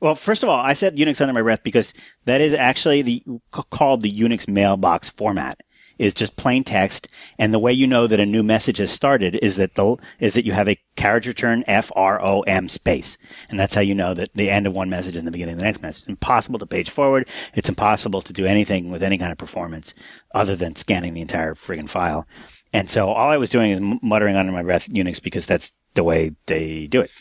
well, 0.01 0.16
first 0.16 0.43
of 0.43 0.49
all, 0.49 0.60
I 0.60 0.74
said 0.74 0.95
Unix 0.97 1.20
under 1.20 1.34
my 1.34 1.41
breath 1.41 1.64
because 1.64 1.93
that 2.26 2.41
is 2.41 2.53
actually 2.53 3.01
the 3.01 3.24
called 3.51 4.01
the 4.01 4.12
Unix 4.12 4.47
mailbox 4.47 5.10
format. 5.10 5.60
Is 6.00 6.14
just 6.14 6.38
plain 6.38 6.64
text, 6.64 7.10
and 7.38 7.54
the 7.54 7.60
way 7.60 7.74
you 7.74 7.86
know 7.86 8.08
that 8.08 8.22
a 8.22 8.26
new 8.26 8.41
message 8.41 8.78
has 8.78 8.89
started 8.89 9.36
is 9.41 9.58
that 9.58 9.76
the 9.76 9.97
is 10.18 10.34
that 10.34 10.45
you 10.45 10.54
have 10.54 10.70
a 10.70 10.80
carriage 10.95 11.28
return 11.28 11.66
F 11.68 11.91
R 11.93 12.24
O 12.24 12.39
M 12.43 12.70
space, 12.70 13.18
and 13.50 13.60
that's 13.60 13.76
how 13.76 13.82
you 13.82 13.93
know 13.93 14.14
that 14.14 14.30
the 14.34 14.50
end 14.50 14.66
of 14.66 14.74
one 14.74 14.89
message 14.89 15.18
and 15.18 15.28
the 15.28 15.32
beginning 15.32 15.56
of 15.56 15.60
the 15.60 15.66
next 15.66 15.82
message. 15.82 16.04
It's 16.04 16.10
impossible 16.10 16.58
to 16.60 16.66
page 16.66 16.89
forward. 16.89 17.28
It's 17.54 17.68
impossible 17.68 18.22
to 18.22 18.32
do 18.32 18.45
anything 18.45 18.89
with 18.89 19.04
any 19.04 19.18
kind 19.18 19.34
of 19.34 19.38
performance 19.38 19.93
other 20.34 20.56
than 20.56 20.78
scanning 20.78 21.14
the 21.14 21.22
entire 21.22 21.54
friggin' 21.54 21.89
file. 21.89 22.26
And 22.72 22.89
so 22.89 23.10
all 23.10 23.30
I 23.30 23.36
was 23.36 23.50
doing 23.50 23.72
is 23.72 23.82
muttering 24.02 24.38
under 24.38 24.54
my 24.54 24.64
breath 24.64 24.88
Unix 24.88 25.22
because 25.22 25.45
that's 25.45 25.74
the 25.95 26.04
way 26.06 26.32
they 26.45 26.88
do 26.88 27.02
it. 27.02 27.12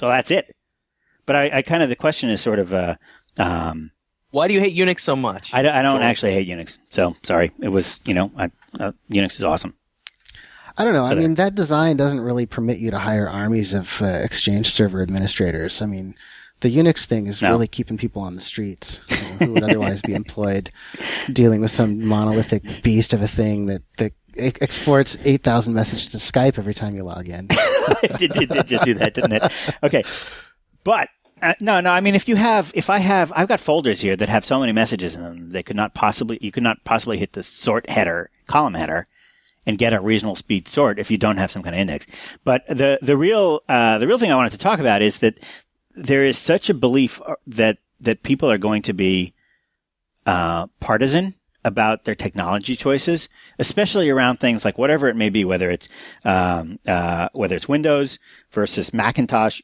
So 0.00 0.08
that's 0.08 0.32
it. 0.32 0.56
But 1.24 1.36
I, 1.36 1.58
I 1.58 1.62
kind 1.62 1.84
of 1.84 1.88
the 1.88 1.94
question 1.94 2.30
is 2.30 2.40
sort 2.40 2.58
of 2.58 2.72
uh, 2.72 2.96
um, 3.38 3.92
Why 4.30 4.46
do 4.48 4.54
you 4.54 4.60
hate 4.60 4.76
Unix 4.76 5.00
so 5.00 5.16
much? 5.16 5.50
I, 5.54 5.62
don't- 5.62 5.74
I 5.74 5.82
don't 5.82 5.96
Joel. 6.00 6.04
actually 6.08 6.32
hate 6.34 6.48
Unix. 6.48 6.78
So 6.90 7.16
sorry, 7.22 7.52
it 7.60 7.68
was 7.68 8.00
you 8.04 8.14
know 8.14 8.30
I, 8.36 8.50
uh, 8.78 8.92
Unix 9.10 9.32
is 9.32 9.44
awesome. 9.44 9.74
I 10.76 10.84
don't 10.84 10.92
know. 10.92 11.06
I 11.06 11.10
So 11.10 11.16
mean, 11.16 11.34
that 11.34 11.54
design 11.56 11.96
doesn't 11.96 12.20
really 12.20 12.46
permit 12.46 12.78
you 12.78 12.90
to 12.92 12.98
hire 12.98 13.28
armies 13.28 13.74
of 13.74 14.00
uh, 14.00 14.06
Exchange 14.06 14.70
server 14.72 15.02
administrators. 15.02 15.82
I 15.82 15.86
mean, 15.86 16.14
the 16.60 16.68
Unix 16.76 17.04
thing 17.04 17.26
is 17.26 17.42
No. 17.42 17.50
really 17.50 17.66
keeping 17.66 17.96
people 17.96 18.22
on 18.22 18.36
the 18.36 18.40
streets 18.40 19.00
you 19.08 19.16
know, 19.16 19.22
who 19.46 19.52
would 19.54 19.64
otherwise 19.64 20.00
be 20.02 20.14
employed 20.14 20.70
dealing 21.32 21.60
with 21.60 21.72
some 21.72 22.06
monolithic 22.06 22.62
beast 22.84 23.12
of 23.12 23.22
a 23.22 23.26
thing 23.26 23.66
that, 23.66 23.82
that 23.96 24.12
exports 24.36 25.18
8,000 25.24 25.74
messages 25.74 26.10
to 26.10 26.18
Skype 26.18 26.58
every 26.58 26.74
time 26.74 26.94
you 26.94 27.02
log 27.02 27.28
in. 27.28 27.48
it 27.50 28.16
did, 28.18 28.36
it 28.36 28.48
did 28.48 28.66
just 28.68 28.84
do 28.84 28.94
that, 28.94 29.14
didn't 29.14 29.32
it? 29.32 29.52
Okay, 29.82 30.04
but 30.84 31.08
uh, 31.42 31.54
no, 31.60 31.80
no. 31.80 31.90
I 31.90 32.00
mean, 32.00 32.14
if 32.14 32.28
you 32.28 32.36
have, 32.36 32.72
if 32.74 32.90
I 32.90 32.98
have, 32.98 33.32
I've 33.34 33.48
got 33.48 33.60
folders 33.60 34.00
here 34.00 34.16
that 34.16 34.28
have 34.28 34.44
so 34.44 34.58
many 34.58 34.72
messages 34.72 35.14
in 35.14 35.22
them, 35.22 35.50
they 35.50 35.62
could 35.62 35.76
not 35.76 35.94
possibly, 35.94 36.38
you 36.40 36.50
could 36.50 36.62
not 36.62 36.84
possibly 36.84 37.18
hit 37.18 37.32
the 37.32 37.42
sort 37.42 37.88
header, 37.88 38.30
column 38.46 38.74
header, 38.74 39.06
and 39.66 39.78
get 39.78 39.92
a 39.92 40.00
reasonable 40.00 40.34
speed 40.34 40.66
sort 40.66 40.98
if 40.98 41.10
you 41.10 41.18
don't 41.18 41.36
have 41.36 41.50
some 41.50 41.62
kind 41.62 41.74
of 41.74 41.80
index. 41.80 42.06
But 42.42 42.66
the 42.66 42.98
the 43.02 43.16
real 43.16 43.60
uh, 43.68 43.98
the 43.98 44.06
real 44.08 44.18
thing 44.18 44.32
I 44.32 44.36
wanted 44.36 44.52
to 44.52 44.58
talk 44.58 44.80
about 44.80 45.02
is 45.02 45.18
that 45.18 45.38
there 45.94 46.24
is 46.24 46.38
such 46.38 46.70
a 46.70 46.74
belief 46.74 47.20
uh, 47.26 47.34
that 47.46 47.78
that 48.00 48.22
people 48.22 48.50
are 48.50 48.58
going 48.58 48.82
to 48.82 48.92
be 48.92 49.34
uh, 50.26 50.68
partisan 50.80 51.34
about 51.64 52.04
their 52.04 52.14
technology 52.14 52.76
choices, 52.76 53.28
especially 53.58 54.08
around 54.08 54.38
things 54.38 54.64
like 54.64 54.78
whatever 54.78 55.08
it 55.08 55.16
may 55.16 55.28
be, 55.28 55.44
whether 55.44 55.70
it's 55.70 55.88
um, 56.24 56.78
uh, 56.86 57.28
whether 57.32 57.54
it's 57.54 57.68
Windows 57.68 58.18
versus 58.50 58.94
Macintosh, 58.94 59.60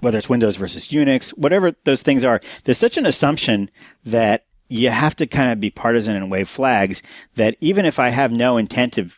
whether 0.00 0.18
it's 0.18 0.28
Windows 0.28 0.56
versus 0.56 0.88
Unix, 0.88 1.30
whatever 1.30 1.72
those 1.84 2.02
things 2.02 2.24
are. 2.24 2.40
There's 2.64 2.78
such 2.78 2.96
an 2.96 3.06
assumption 3.06 3.70
that 4.04 4.44
you 4.68 4.90
have 4.90 5.16
to 5.16 5.26
kind 5.26 5.52
of 5.52 5.60
be 5.60 5.70
partisan 5.70 6.16
and 6.16 6.30
wave 6.30 6.48
flags 6.48 7.02
that 7.36 7.56
even 7.60 7.84
if 7.84 7.98
I 7.98 8.08
have 8.08 8.32
no 8.32 8.56
intent 8.56 8.94
to, 8.94 9.10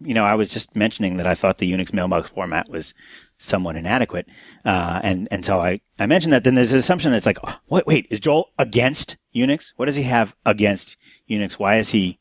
you 0.00 0.14
know, 0.14 0.24
I 0.24 0.34
was 0.34 0.48
just 0.48 0.74
mentioning 0.74 1.16
that 1.16 1.26
I 1.26 1.34
thought 1.34 1.58
the 1.58 1.70
Unix 1.70 1.92
mailbox 1.92 2.28
format 2.28 2.68
was 2.68 2.94
somewhat 3.38 3.76
inadequate. 3.76 4.26
Uh, 4.64 5.00
and, 5.02 5.28
and 5.30 5.46
so 5.46 5.60
I, 5.60 5.80
I 5.98 6.06
mentioned 6.06 6.32
that 6.32 6.44
then 6.44 6.54
there's 6.54 6.72
an 6.72 6.78
assumption 6.78 7.12
that's 7.12 7.26
like, 7.26 7.38
oh, 7.44 7.58
wait, 7.68 7.86
wait, 7.86 8.06
is 8.10 8.20
Joel 8.20 8.50
against 8.58 9.16
Unix? 9.34 9.72
What 9.76 9.86
does 9.86 9.96
he 9.96 10.02
have 10.04 10.34
against 10.44 10.96
Unix? 11.28 11.54
Why 11.54 11.76
is 11.76 11.90
he 11.90 12.18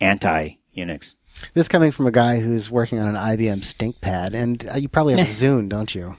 anti 0.00 0.56
Unix? 0.76 1.16
This 1.54 1.68
coming 1.68 1.90
from 1.90 2.06
a 2.06 2.10
guy 2.10 2.40
who's 2.40 2.70
working 2.70 2.98
on 3.00 3.06
an 3.06 3.14
IBM 3.16 3.60
StinkPad, 3.60 4.34
and 4.34 4.66
uh, 4.68 4.76
you 4.76 4.88
probably 4.88 5.16
have 5.16 5.26
a 5.26 5.30
Zune, 5.30 5.68
don't 5.68 5.94
you? 5.94 6.16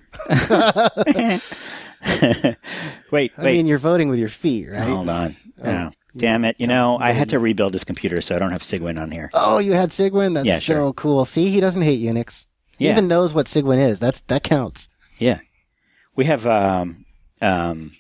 wait, 1.06 1.42
wait. 3.12 3.32
I 3.38 3.44
wait. 3.44 3.54
mean, 3.54 3.68
you're 3.68 3.78
voting 3.80 4.10
with 4.10 4.20
your 4.20 4.30
feet, 4.30 4.70
right? 4.70 4.88
Hold 4.88 5.10
on. 5.10 5.36
Oh, 5.64 5.90
damn 6.16 6.46
it. 6.46 6.56
You 6.60 6.68
know, 6.68 6.98
I 7.00 7.12
had 7.12 7.30
to 7.30 7.40
rebuild 7.40 7.74
this 7.74 7.84
computer, 7.84 8.22
so 8.22 8.36
I 8.36 8.40
don't 8.40 8.52
have 8.52 8.62
Cygwin 8.62 9.00
on 9.02 9.12
here. 9.12 9.30
Oh, 9.34 9.58
you 9.58 9.74
had 9.74 9.90
Cygwin? 9.90 10.34
That's 10.36 10.46
Yeah, 10.46 10.60
so 10.60 10.94
cool. 10.94 11.26
See, 11.26 11.50
he 11.50 11.60
doesn't 11.60 11.82
hate 11.82 12.02
Unix. 12.02 12.46
He 12.78 12.86
Yeah. 12.86 12.92
even 12.92 13.08
knows 13.08 13.34
what 13.34 13.48
Cygwin 13.48 13.90
is. 13.90 14.00
That's 14.00 14.22
that 14.22 14.44
counts. 14.44 14.90
Yeah. 15.18 15.40
We 16.16 16.26
have, 16.26 16.46
um, 16.46 17.06
um, 17.42 17.94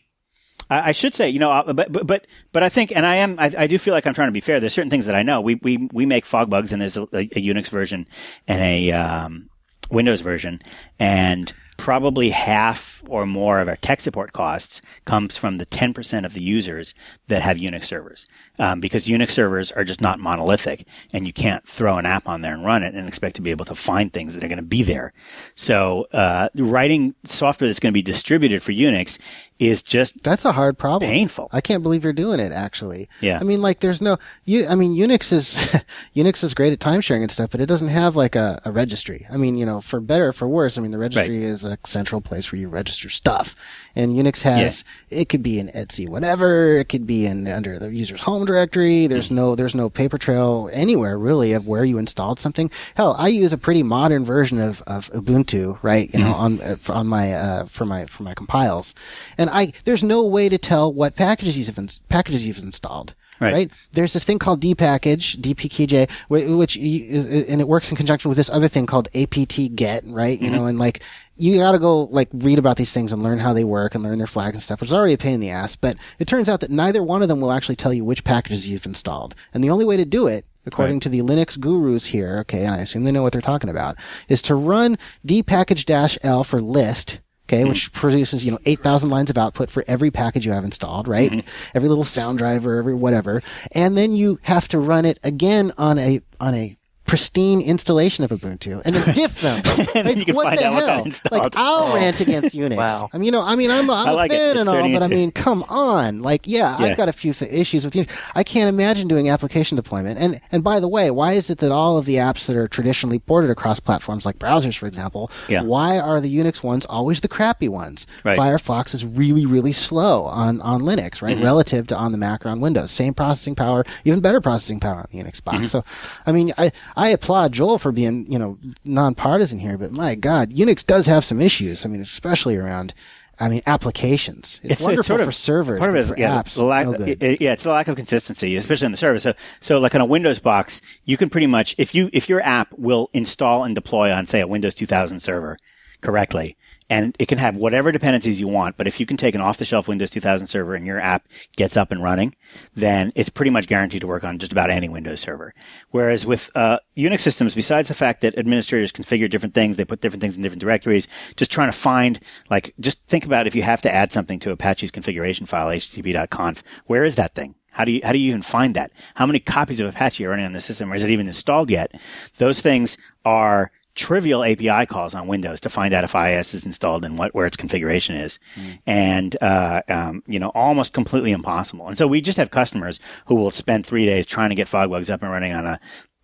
I, 0.69 0.89
I 0.89 0.91
should 0.91 1.15
say, 1.15 1.29
you 1.29 1.39
know, 1.39 1.51
uh, 1.51 1.73
but, 1.73 1.91
but, 1.91 2.27
but, 2.51 2.63
I 2.63 2.69
think, 2.69 2.91
and 2.95 3.05
I 3.05 3.15
am, 3.15 3.39
I, 3.39 3.51
I 3.57 3.67
do 3.67 3.77
feel 3.77 3.93
like 3.93 4.05
I'm 4.07 4.13
trying 4.13 4.29
to 4.29 4.33
be 4.33 4.41
fair. 4.41 4.59
There's 4.59 4.73
certain 4.73 4.89
things 4.89 5.05
that 5.05 5.15
I 5.15 5.23
know. 5.23 5.41
We, 5.41 5.55
we, 5.55 5.89
we 5.91 6.05
make 6.05 6.25
FogBugz 6.25 6.71
and 6.71 6.81
there's 6.81 6.97
a, 6.97 7.03
a, 7.03 7.27
Unix 7.27 7.69
version 7.69 8.07
and 8.47 8.61
a, 8.61 8.91
um, 8.91 9.49
Windows 9.91 10.21
version 10.21 10.61
and 10.99 11.53
probably 11.77 12.29
half, 12.29 13.03
or 13.07 13.25
more 13.25 13.59
of 13.59 13.67
our 13.67 13.75
tech 13.75 13.99
support 13.99 14.31
costs 14.31 14.81
comes 15.03 15.35
from 15.35 15.57
the 15.57 15.65
10% 15.65 16.25
of 16.25 16.33
the 16.33 16.41
users 16.41 16.93
that 17.27 17.41
have 17.41 17.57
Unix 17.57 17.83
servers. 17.83 18.25
Um, 18.57 18.79
because 18.79 19.07
Unix 19.07 19.31
servers 19.31 19.71
are 19.73 19.83
just 19.83 19.99
not 19.99 20.19
monolithic 20.19 20.87
and 21.13 21.27
you 21.27 21.33
can't 21.33 21.67
throw 21.67 21.97
an 21.97 22.05
app 22.05 22.29
on 22.29 22.41
there 22.41 22.53
and 22.53 22.65
run 22.65 22.83
it 22.83 22.93
and 22.93 23.07
expect 23.07 23.35
to 23.35 23.41
be 23.41 23.51
able 23.51 23.65
to 23.65 23.75
find 23.75 24.13
things 24.13 24.33
that 24.33 24.43
are 24.43 24.47
going 24.47 24.57
to 24.57 24.63
be 24.63 24.83
there. 24.83 25.11
So, 25.55 26.07
uh, 26.13 26.47
writing 26.55 27.13
software 27.25 27.67
that's 27.67 27.81
going 27.81 27.91
to 27.91 27.97
be 27.97 28.01
distributed 28.01 28.63
for 28.63 28.71
Unix 28.71 29.19
is 29.57 29.81
just 29.81 30.21
That's 30.23 30.43
a 30.43 30.51
hard 30.51 30.77
problem. 30.77 31.09
painful. 31.09 31.47
I 31.53 31.61
can't 31.61 31.81
believe 31.81 32.03
you're 32.03 32.11
doing 32.11 32.39
it. 32.41 32.51
Actually, 32.51 33.07
Yeah. 33.21 33.39
I 33.39 33.43
mean, 33.43 33.61
like, 33.61 33.79
there's 33.79 34.01
no. 34.01 34.17
You, 34.43 34.67
I 34.67 34.75
mean, 34.75 34.95
Unix 34.95 35.31
is 35.31 35.55
Unix 36.15 36.43
is 36.43 36.53
great 36.53 36.73
at 36.73 36.79
time 36.81 36.99
sharing 36.99 37.23
and 37.23 37.31
stuff, 37.31 37.51
but 37.51 37.61
it 37.61 37.65
doesn't 37.67 37.87
have 37.87 38.15
like 38.17 38.35
a, 38.35 38.61
a 38.65 38.71
registry. 38.71 39.25
I 39.31 39.37
mean, 39.37 39.55
you 39.55 39.65
know, 39.65 39.79
for 39.79 40.01
better 40.01 40.27
or 40.27 40.31
for 40.33 40.47
worse, 40.47 40.77
I 40.77 40.81
mean, 40.81 40.91
the 40.91 40.97
registry 40.97 41.43
is 41.45 41.63
a 41.63 41.77
central 41.85 42.19
place 42.19 42.51
where 42.51 42.59
you 42.59 42.67
register 42.67 43.09
stuff, 43.09 43.55
and 43.95 44.11
Unix 44.11 44.41
has 44.41 44.83
it 45.09 45.29
could 45.29 45.41
be 45.43 45.57
in 45.59 45.69
Etsy, 45.69 46.07
whatever. 46.09 46.77
It 46.77 46.89
could 46.89 47.07
be 47.07 47.25
in 47.25 47.47
under 47.47 47.79
the 47.79 47.93
user's 47.95 48.21
home 48.21 48.45
directory. 48.45 49.07
There's 49.07 49.29
Hmm. 49.29 49.35
no 49.35 49.55
there's 49.55 49.75
no 49.75 49.89
paper 49.89 50.17
trail 50.17 50.69
anywhere 50.73 51.17
really 51.17 51.53
of 51.53 51.65
where 51.65 51.85
you 51.85 51.97
installed 51.97 52.39
something. 52.41 52.69
Hell, 52.95 53.15
I 53.17 53.29
use 53.29 53.53
a 53.53 53.57
pretty 53.57 53.83
modern 53.83 54.25
version 54.25 54.59
of, 54.59 54.81
of 54.85 55.09
Ubuntu, 55.11 55.77
right? 55.81 56.13
You 56.13 56.19
know, 56.19 56.33
on 56.33 56.59
uh, 56.61 56.75
on 56.89 57.07
my 57.07 57.33
uh, 57.33 57.65
for 57.67 57.85
my 57.85 58.05
for 58.07 58.23
my 58.23 58.33
compiles, 58.33 58.93
and 59.37 59.44
I 59.49 59.71
there's 59.85 60.03
no 60.03 60.23
way 60.23 60.49
to 60.49 60.57
tell 60.57 60.91
what 60.93 61.15
packages 61.15 61.57
you've 61.57 61.77
ins- 61.77 61.99
packages 62.09 62.45
you've 62.45 62.59
installed. 62.59 63.13
Right. 63.37 63.69
There's 63.91 64.13
this 64.13 64.23
thing 64.23 64.39
called 64.39 64.61
dpackage, 64.61 65.35
dpkg, 65.41 66.09
wh- 66.29 66.57
which 66.57 66.77
you, 66.77 67.19
and 67.49 67.59
it 67.59 67.67
works 67.67 67.91
in 67.91 67.97
conjunction 67.97 68.29
with 68.29 68.37
this 68.37 68.49
other 68.49 68.69
thing 68.69 68.85
called 68.85 69.09
apt-get, 69.13 70.03
right? 70.07 70.39
You 70.39 70.49
know, 70.49 70.59
mm-hmm. 70.59 70.67
and 70.67 70.79
like 70.79 71.01
you 71.35 71.57
got 71.57 71.73
to 71.73 71.79
go 71.79 72.03
like 72.03 72.29
read 72.33 72.59
about 72.59 72.77
these 72.77 72.93
things 72.93 73.11
and 73.11 73.21
learn 73.23 73.39
how 73.39 73.51
they 73.51 73.65
work 73.65 73.93
and 73.93 74.05
learn 74.05 74.19
their 74.19 74.27
flags 74.27 74.53
and 74.55 74.63
stuff, 74.63 74.79
which 74.79 74.89
is 74.89 74.93
already 74.93 75.15
a 75.15 75.17
pain 75.17 75.33
in 75.33 75.39
the 75.41 75.49
ass. 75.49 75.75
But 75.75 75.97
it 76.17 76.29
turns 76.29 76.47
out 76.47 76.61
that 76.61 76.71
neither 76.71 77.03
one 77.03 77.21
of 77.21 77.27
them 77.27 77.41
will 77.41 77.51
actually 77.51 77.75
tell 77.75 77.93
you 77.93 78.05
which 78.05 78.23
packages 78.23 78.69
you've 78.69 78.85
installed, 78.85 79.35
and 79.53 79.61
the 79.61 79.69
only 79.69 79.83
way 79.85 79.97
to 79.97 80.05
do 80.05 80.27
it. 80.27 80.45
According 80.67 80.95
Right. 80.95 81.01
to 81.03 81.09
the 81.09 81.19
Linux 81.19 81.59
gurus 81.59 82.05
here, 82.07 82.39
okay, 82.39 82.65
and 82.65 82.73
I 82.73 82.79
assume 82.79 83.03
they 83.03 83.11
know 83.11 83.21
what 83.21 83.33
they're 83.33 83.41
talking 83.41 83.69
about, 83.69 83.97
is 84.27 84.41
to 84.41 84.55
run 84.55 84.97
dpackage-l 85.23 86.43
for 86.43 86.59
list, 86.59 87.19
okay, 87.55 87.63
hmm. 87.63 87.69
which 87.69 87.91
produces, 87.91 88.45
you 88.45 88.51
know, 88.51 88.59
8,000 88.65 89.09
lines 89.09 89.29
of 89.29 89.37
output 89.37 89.69
for 89.69 89.83
every 89.87 90.11
package 90.11 90.45
you 90.45 90.51
have 90.51 90.63
installed, 90.63 91.07
right? 91.07 91.31
Hmm. 91.31 91.39
Every 91.73 91.89
little 91.89 92.05
sound 92.05 92.37
driver, 92.37 92.77
every 92.77 92.93
whatever. 92.93 93.41
And 93.71 93.97
then 93.97 94.13
you 94.13 94.39
have 94.43 94.67
to 94.69 94.79
run 94.79 95.05
it 95.05 95.19
again 95.23 95.71
on 95.77 95.97
a, 95.97 96.21
on 96.39 96.53
a 96.53 96.77
pristine 97.05 97.61
installation 97.61 98.23
of 98.23 98.31
Ubuntu 98.31 98.81
and 98.83 98.95
then 98.95 99.13
diff 99.15 99.41
them. 99.41 99.61
And 99.95 100.07
then 100.07 100.17
you 100.17 100.25
can 100.25 100.35
what 100.35 100.47
find 100.47 100.59
the 100.59 100.65
out 100.65 100.73
what 100.73 100.89
hell? 100.89 101.03
installed. 101.05 101.43
Like 101.43 101.53
I'll 101.55 101.93
rant 101.95 102.19
against 102.19 102.55
Unix. 102.55 102.77
Wow. 102.77 103.09
I 103.13 103.17
mean, 103.17 103.25
you 103.25 103.31
know, 103.31 103.41
I 103.41 103.55
mean, 103.55 103.71
I'm, 103.71 103.89
I'm 103.89 104.07
I 104.09 104.11
a 104.11 104.15
like 104.15 104.31
it. 104.31 104.35
fan 104.37 104.57
and 104.57 104.67
all, 104.69 104.91
but 104.91 105.03
I 105.03 105.07
mean, 105.07 105.31
come 105.31 105.63
on. 105.69 106.21
Like, 106.21 106.47
yeah, 106.47 106.77
Yeah. 106.79 106.85
I've 106.87 106.97
got 106.97 107.07
a 107.07 107.13
few 107.13 107.33
th- 107.33 107.51
issues 107.51 107.85
with 107.85 107.93
Unix. 107.93 108.09
I 108.33 108.43
can't 108.43 108.67
imagine 108.69 109.07
doing 109.07 109.29
application 109.29 109.75
deployment. 109.75 110.19
And, 110.19 110.41
and 110.51 110.63
by 110.63 110.79
the 110.79 110.87
way, 110.87 111.11
why 111.11 111.33
is 111.33 111.49
it 111.49 111.59
that 111.59 111.71
all 111.71 111.97
of 111.97 112.05
the 112.05 112.15
apps 112.15 112.45
that 112.47 112.55
are 112.55 112.67
traditionally 112.67 113.19
ported 113.19 113.49
across 113.51 113.79
platforms 113.79 114.25
like 114.25 114.39
browsers, 114.39 114.77
for 114.77 114.87
example, 114.87 115.29
Yeah. 115.47 115.61
why 115.61 115.99
are 115.99 116.19
the 116.19 116.35
Unix 116.35 116.63
ones 116.63 116.85
always 116.87 117.21
the 117.21 117.27
crappy 117.27 117.69
ones? 117.69 118.07
Right. 118.23 118.37
Firefox 118.37 118.93
is 118.95 119.05
really, 119.05 119.45
really 119.45 119.73
slow 119.73 120.25
on, 120.25 120.59
on 120.61 120.81
Linux, 120.81 121.21
right? 121.21 121.35
Mm-hmm. 121.35 121.45
Relative 121.45 121.87
to 121.87 121.95
on 121.95 122.11
the 122.11 122.17
Mac 122.17 122.45
or 122.45 122.49
on 122.49 122.59
Windows. 122.59 122.91
Same 122.91 123.13
processing 123.13 123.55
power, 123.55 123.85
even 124.03 124.19
better 124.19 124.41
processing 124.41 124.79
power 124.79 124.97
on 124.99 125.07
the 125.11 125.19
Unix 125.19 125.43
box. 125.43 125.57
Mm-hmm. 125.57 125.65
So, 125.67 125.83
I 126.25 126.31
mean, 126.31 126.53
I, 126.57 126.71
I 126.95 127.09
applaud 127.09 127.51
Joel 127.51 127.77
for 127.77 127.91
being, 127.91 128.31
you 128.31 128.39
know, 128.39 128.57
nonpartisan 128.83 129.59
here, 129.59 129.77
but 129.77 129.91
my 129.91 130.15
God, 130.15 130.51
Unix 130.51 130.85
does 130.85 131.07
have 131.07 131.25
some 131.25 131.41
issues. 131.41 131.85
I 131.85 131.89
mean, 131.89 132.01
especially 132.01 132.55
around, 132.55 132.93
I 133.39 133.49
mean, 133.49 133.61
applications. 133.67 134.61
It's, 134.63 134.81
wonderful 134.81 135.03
sort 135.03 135.19
of- 135.21 135.27
for 135.27 135.31
servers, 135.33 135.79
Part 135.79 135.89
of 135.91 135.95
it 135.97 135.99
is 135.99 136.13
yeah, 136.17 136.41
apps, 136.41 136.57
lack, 136.57 136.87
it's 136.87 137.21
it- 137.21 137.41
yeah, 137.41 137.51
it's 137.51 137.63
the 137.63 137.69
lack 137.71 137.87
of 137.89 137.95
consistency, 137.97 138.55
especially 138.55 138.85
on 138.85 138.91
the 138.91 138.97
server. 138.97 139.19
So, 139.19 139.33
so 139.59 139.79
like 139.79 139.93
on 139.93 140.01
a 140.01 140.05
Windows 140.05 140.39
box, 140.39 140.79
you 141.03 141.17
can 141.17 141.29
pretty 141.29 141.47
much 141.47 141.75
if 141.77 141.93
you 141.93 142.09
if 142.13 142.29
your 142.29 142.41
app 142.41 142.69
will 142.77 143.09
install 143.13 143.63
and 143.65 143.75
deploy 143.75 144.11
on 144.11 144.25
say 144.27 144.39
a 144.39 144.47
Windows 144.47 144.73
2000 144.75 145.19
server 145.19 145.57
correctly, 146.01 146.55
and 146.89 147.15
it 147.19 147.27
can 147.27 147.37
have 147.37 147.55
whatever 147.55 147.91
dependencies 147.91 148.39
you 148.39 148.47
want. 148.47 148.77
But 148.77 148.87
if 148.87 148.99
you 148.99 149.05
can 149.05 149.17
take 149.17 149.35
an 149.35 149.41
off 149.41 149.57
the 149.57 149.65
shelf 149.65 149.87
Windows 149.87 150.11
2000 150.11 150.47
server 150.47 150.75
and 150.75 150.85
your 150.85 150.99
app 150.99 151.27
gets 151.55 151.75
up 151.75 151.91
and 151.91 152.03
running, 152.03 152.35
then 152.75 153.11
it's 153.15 153.29
pretty 153.29 153.51
much 153.51 153.67
guaranteed 153.67 154.01
to 154.01 154.07
work 154.07 154.23
on 154.23 154.37
just 154.37 154.51
about 154.51 154.69
any 154.69 154.87
Windows 154.87 155.21
server. 155.21 155.53
Whereas 155.91 156.25
with 156.25 156.51
uh, 156.55 156.79
Unix 156.95 157.21
systems, 157.21 157.55
besides 157.55 157.87
the 157.87 157.95
fact 157.95 158.21
that 158.21 158.37
administrators 158.37 158.91
configure 158.91 159.29
different 159.29 159.55
things, 159.55 159.77
they 159.77 159.85
put 159.85 160.01
different 160.01 160.21
things 160.21 160.37
in 160.37 160.43
different 160.43 160.61
directories, 160.61 161.07
just 161.35 161.51
trying 161.51 161.71
to 161.71 161.77
find, 161.77 162.19
like, 162.49 162.73
just 162.79 163.05
think 163.07 163.25
about 163.25 163.47
if 163.47 163.55
you 163.55 163.63
have 163.63 163.81
to 163.81 163.93
add 163.93 164.11
something 164.11 164.39
to 164.39 164.51
Apache's 164.51 164.91
configuration 164.91 165.45
file, 165.45 165.67
http.conf, 165.67 166.63
where 166.85 167.03
is 167.03 167.15
that 167.15 167.33
thing? 167.35 167.55
How 167.71 167.83
do 167.83 167.91
you, 167.91 167.99
how 168.03 168.13
do 168.13 168.19
you 168.19 168.29
even 168.29 168.41
find 168.41 168.73
that? 168.75 168.91
How 169.15 169.25
many 169.25 169.39
copies 169.39 169.81
of 169.81 169.89
Apache 169.89 170.25
are 170.25 170.29
running 170.29 170.45
on 170.45 170.53
the 170.53 170.61
system? 170.61 170.93
Or 170.93 170.95
is 170.95 171.03
it 171.03 171.09
even 171.09 171.27
installed 171.27 171.69
yet? 171.69 171.91
Those 172.37 172.61
things 172.61 172.97
are 173.25 173.69
trivial 173.95 174.43
API 174.43 174.85
calls 174.85 175.15
on 175.15 175.27
Windows 175.27 175.59
to 175.61 175.69
find 175.69 175.93
out 175.93 176.03
if 176.03 176.13
IIS 176.15 176.53
is 176.53 176.65
installed 176.65 177.03
and 177.05 177.17
what 177.17 177.33
where 177.33 177.45
its 177.45 177.57
configuration 177.57 178.15
is, 178.15 178.37
and 178.85 179.35
uh, 179.41 179.81
um, 179.89 180.21
you 180.27 180.39
know 180.39 180.49
almost 180.49 180.93
completely 180.93 181.31
impossible. 181.31 181.87
And 181.87 181.97
so 181.97 182.07
we 182.07 182.21
just 182.21 182.37
have 182.37 182.51
customers 182.51 182.99
who 183.27 183.35
will 183.35 183.51
spend 183.51 183.85
three 183.85 184.05
days 184.05 184.25
trying 184.25 184.49
to 184.49 184.55
get 184.55 184.67
FogBugz 184.67 185.09
up 185.11 185.21
and 185.23 185.31
running 185.31 185.53
on 185.53 185.65
a 185.65 185.79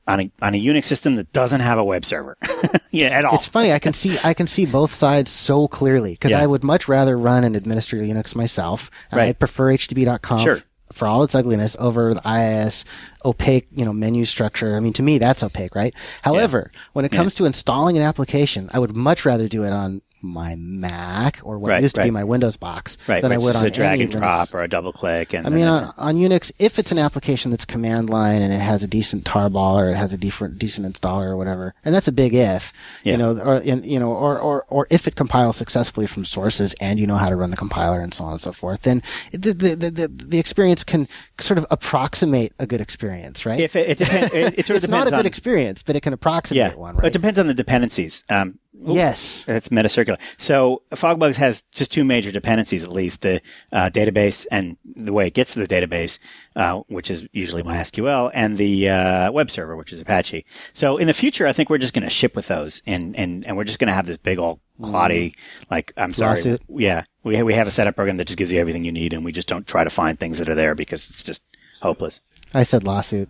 on 0.08 0.20
a 0.20 0.32
on 0.42 0.56
a 0.56 0.62
Unix 0.62 0.86
system 0.86 1.16
that 1.16 1.32
doesn't 1.32 1.62
have 1.62 1.78
a 1.78 1.84
web 1.84 2.04
server, 2.06 2.36
yeah, 2.92 3.08
at 3.08 3.24
all. 3.24 3.36
It's 3.36 3.48
funny. 3.48 3.72
I 3.72 3.80
can 3.80 3.94
see 3.94 4.18
I 4.24 4.34
can 4.34 4.48
see 4.48 4.66
both 4.66 4.94
sides 4.94 5.30
so 5.32 5.68
clearly 5.68 6.14
because 6.14 6.32
Yeah. 6.32 6.42
I 6.42 6.48
would 6.48 6.64
much 6.64 6.88
rather 6.88 7.18
run 7.18 7.44
and 7.44 7.56
administer 7.56 7.98
Unix 7.98 8.36
myself. 8.36 8.90
And 9.12 9.22
I 9.22 9.26
Right. 9.26 9.40
prefer 9.40 9.74
httpd.conf 9.74 10.42
Sure. 10.42 10.60
For 10.94 11.08
all 11.08 11.24
its 11.24 11.36
ugliness 11.36 11.76
over 11.80 12.14
the 12.14 12.22
IIS 12.26 12.86
opaque, 13.26 13.68
you 13.74 13.86
know, 13.86 13.94
menu 13.94 14.26
structure. 14.26 14.76
I 14.76 14.80
mean, 14.80 14.94
to 14.94 15.04
me, 15.04 15.18
that's 15.18 15.44
opaque, 15.44 15.76
right? 15.76 15.94
However, 16.22 16.72
when 16.94 17.06
it 17.06 17.12
comes 17.12 17.36
to 17.36 17.46
installing 17.46 17.98
an 17.98 18.04
application, 18.04 18.70
I 18.74 18.80
would 18.80 18.96
much 18.96 19.26
rather 19.26 19.48
do 19.48 19.64
it 19.64 19.72
on 19.72 20.02
my 20.22 20.56
Mac 20.56 21.40
or 21.44 21.58
what 21.60 21.70
Right, 21.70 21.82
used 21.82 21.96
to 21.96 22.04
be 22.04 22.12
my 22.12 22.24
Windows 22.24 22.58
box 22.58 22.98
right, 23.08 23.22
than 23.22 23.32
I 23.32 23.38
would 23.38 23.56
on 23.56 23.66
a 23.66 23.70
drag 23.70 24.02
and 24.02 24.12
drop 24.12 24.54
or 24.54 24.62
a 24.62 24.68
double 24.68 24.92
click. 24.94 25.34
And 25.34 25.46
I 25.48 25.50
mean, 25.50 25.68
on, 25.68 25.94
on 25.98 26.16
Unix, 26.16 26.52
if 26.60 26.80
it's 26.80 26.92
an 26.92 26.98
application 27.00 27.52
that's 27.52 27.66
command 27.66 28.10
line 28.10 28.42
and 28.42 28.54
it 28.54 28.60
has 28.60 28.84
a 28.84 28.88
decent 28.88 29.26
tarball 29.26 29.82
or 29.82 29.90
it 29.90 29.98
has 29.98 30.14
a 30.14 30.18
different, 30.18 30.60
decent 30.60 30.88
installer 30.92 31.28
or 31.28 31.38
whatever, 31.38 31.74
and 31.84 31.94
that's 31.94 32.08
a 32.08 32.12
big 32.12 32.34
if, 32.34 32.74
Yeah. 33.04 33.14
you 33.14 33.18
know, 33.18 33.38
or 33.38 33.62
you 33.64 34.00
know, 34.00 34.12
or, 34.12 34.40
or 34.40 34.66
or 34.70 34.88
if 34.90 35.08
it 35.08 35.16
compiles 35.16 35.58
successfully 35.58 36.08
from 36.08 36.26
sources 36.26 36.74
and 36.82 37.00
you 37.00 37.08
know 37.08 37.18
how 37.18 37.28
to 37.30 37.36
run 37.36 37.52
the 37.52 37.58
compiler 37.58 38.02
and 38.02 38.14
so 38.14 38.24
on 38.24 38.34
and 38.34 38.42
so 38.42 38.52
forth, 38.52 38.82
then 38.84 39.02
the 39.32 39.54
the 39.54 39.76
the, 39.76 39.92
the, 39.92 40.08
the 40.08 40.40
experience 40.40 40.84
can 40.84 41.08
sort 41.40 41.58
of 41.58 41.66
approximate 41.72 42.54
a 42.60 42.66
good 42.66 42.82
experience, 42.82 43.46
right? 43.46 43.60
if 43.60 43.76
it, 43.76 43.90
it, 43.90 43.98
depends, 43.98 44.34
it, 44.34 44.60
it 44.60 44.66
sort 44.68 44.78
of 44.78 44.84
it's 44.84 44.90
not 44.90 45.06
depends 45.06 45.08
a 45.08 45.12
good 45.12 45.20
on 45.20 45.26
experience, 45.26 45.84
but 45.84 45.96
it 45.96 46.02
can 46.02 46.14
approximate 46.14 46.58
yeah, 46.58 46.74
one, 46.76 46.96
right? 46.96 47.06
it 47.08 47.14
depends 47.14 47.38
on 47.40 47.48
the 47.48 47.54
dependencies. 47.54 48.24
Um, 48.30 48.60
yes. 48.86 49.46
It's 49.48 49.70
metacircular. 49.70 50.20
So 50.38 50.82
FogBugz 50.92 51.36
has 51.38 51.64
just 51.72 51.92
two 51.92 52.04
major 52.04 52.32
dependencies, 52.32 52.84
at 52.84 52.92
least 52.92 53.22
the 53.22 53.42
uh, 53.72 53.90
database 53.90 54.46
and 54.52 54.78
the 54.96 55.14
way 55.14 55.28
it 55.28 55.34
gets 55.34 55.54
to 55.54 55.60
the 55.60 55.68
database, 55.68 56.20
uh, 56.56 56.82
which 56.88 57.10
is 57.12 57.28
usually 57.32 57.64
MySQL, 57.64 58.32
and 58.34 58.58
the 58.58 58.90
uh, 58.90 59.32
web 59.32 59.50
server, 59.52 59.76
which 59.76 59.94
is 59.94 60.02
Apache. 60.02 60.46
So 60.74 60.98
in 60.98 61.08
the 61.08 61.14
future, 61.14 61.48
I 61.48 61.54
think 61.54 61.70
we're 61.70 61.78
just 61.78 61.94
going 61.94 62.04
to 62.04 62.10
ship 62.10 62.36
with 62.36 62.48
those, 62.48 62.82
and 62.86 63.16
and 63.16 63.46
and 63.46 63.58
we're 63.58 63.64
just 63.64 63.80
going 63.80 63.88
to 63.90 63.94
have 63.94 64.06
this 64.06 64.18
big 64.18 64.40
old 64.40 64.60
cloddy, 64.80 65.36
like 65.70 65.94
I'm 65.98 66.14
sorry, 66.14 66.38
Lawsuit. 66.38 66.62
yeah, 66.70 67.04
we 67.24 67.42
we 67.44 67.54
have 67.54 67.68
a 67.68 67.72
setup 67.72 67.96
program 67.96 68.18
that 68.18 68.28
just 68.28 68.38
gives 68.38 68.52
you 68.52 68.60
everything 68.60 68.84
you 68.84 68.92
need, 68.92 69.14
and 69.14 69.24
we 69.24 69.32
just 69.32 69.48
don't 69.48 69.68
try 69.68 69.84
to 69.84 69.90
find 69.90 70.20
things 70.20 70.40
that 70.40 70.50
are 70.50 70.56
there 70.56 70.76
because 70.76 71.10
it's 71.10 71.24
just 71.24 71.44
hopeless. 71.82 72.31
I 72.54 72.64
said 72.64 72.84
lawsuit. 72.84 73.30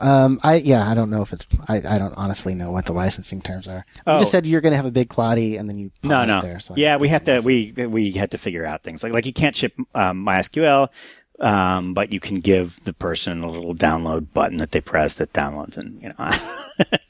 Um, 0.00 0.38
I 0.42 0.56
yeah, 0.56 0.88
I 0.88 0.94
don't 0.94 1.10
know 1.10 1.22
if 1.22 1.32
it's. 1.32 1.46
I, 1.68 1.76
I 1.76 1.98
don't 1.98 2.14
honestly 2.14 2.54
know 2.54 2.70
what 2.70 2.86
the 2.86 2.92
licensing 2.92 3.40
terms 3.40 3.66
are. 3.66 3.84
You 3.96 4.02
Oh. 4.06 4.18
just 4.18 4.30
said 4.30 4.46
you're 4.46 4.60
going 4.60 4.72
to 4.72 4.76
have 4.76 4.84
a 4.86 4.90
big 4.90 5.08
cloddy, 5.08 5.58
and 5.58 5.68
then 5.68 5.78
you 5.78 5.90
No, 6.02 6.24
no. 6.24 6.40
There, 6.40 6.60
so 6.60 6.74
yeah, 6.76 6.96
we 6.96 7.08
have 7.08 7.24
to 7.24 7.40
we 7.40 7.72
we 7.72 8.12
had 8.12 8.30
to 8.32 8.38
figure 8.38 8.64
out 8.66 8.82
things 8.82 9.02
like 9.02 9.12
like 9.12 9.26
you 9.26 9.32
can't 9.32 9.56
ship 9.56 9.72
um, 9.94 10.24
MySQL, 10.24 10.88
um, 11.40 11.94
but 11.94 12.12
you 12.12 12.20
can 12.20 12.40
give 12.40 12.78
the 12.84 12.92
person 12.92 13.42
a 13.42 13.50
little 13.50 13.74
download 13.74 14.32
button 14.34 14.58
that 14.58 14.72
they 14.72 14.80
press 14.80 15.14
that 15.14 15.32
downloads, 15.32 15.76
and 15.76 16.02
you 16.02 16.08
know. 16.18 16.30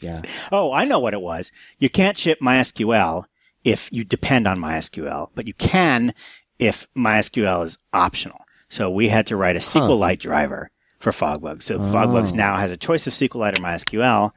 Yeah. 0.01 0.23
oh, 0.51 0.73
I 0.73 0.87
know 0.87 0.99
what 0.99 1.13
it 1.13 1.21
was. 1.21 1.53
You 1.79 1.91
can't 1.91 2.17
ship 2.17 2.39
MySQL 2.41 3.25
if 3.65 3.93
you 3.93 4.03
depend 4.03 4.47
on 4.47 4.59
MySQL, 4.59 5.29
but 5.35 5.47
you 5.47 5.53
can 5.55 6.15
if 6.59 6.89
MySQL 6.97 7.65
is 7.67 7.77
optional. 7.93 8.41
So 8.71 8.89
we 8.91 9.09
had 9.09 9.27
to 9.27 9.37
write 9.37 9.57
a 9.57 9.59
SQLite 9.59 10.21
driver 10.21 10.71
for 10.99 11.13
FogBugz. 11.13 11.63
So 11.63 11.79
FogBugz 11.79 12.35
now 12.35 12.57
has 12.57 12.71
a 12.71 12.77
choice 12.77 13.07
of 13.07 13.13
SQLite 13.13 13.59
or 13.59 13.63
MySQL. 13.63 14.33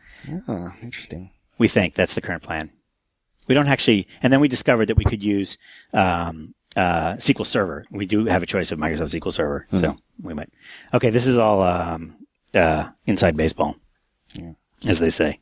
Oh, 0.48 0.72
interesting. 0.82 1.32
We 1.58 1.68
think 1.68 1.96
that's 1.96 2.14
the 2.14 2.22
current 2.22 2.44
plan. 2.44 2.72
We 3.48 3.56
don't 3.56 3.68
actually, 3.68 4.08
and 4.22 4.32
then 4.32 4.40
we 4.40 4.48
discovered 4.48 4.88
that 4.88 4.98
we 4.98 5.04
could 5.04 5.24
use 5.24 5.58
um, 5.94 6.54
uh, 6.76 7.14
SQL 7.14 7.46
Server. 7.46 7.86
We 7.92 8.06
do 8.06 8.26
have 8.26 8.44
a 8.44 8.46
choice 8.46 8.72
of 8.72 8.80
Microsoft 8.80 9.20
SQL 9.20 9.34
Server, 9.34 9.68
so 9.76 9.98
we 10.22 10.34
might. 10.34 10.50
Okay, 10.94 11.10
this 11.10 11.28
is 11.28 11.38
all 11.38 11.62
um, 11.64 12.16
uh, 12.54 12.90
inside 13.06 13.36
baseball, 13.36 13.76
as 14.86 15.00
they 15.00 15.10
say. 15.10 15.40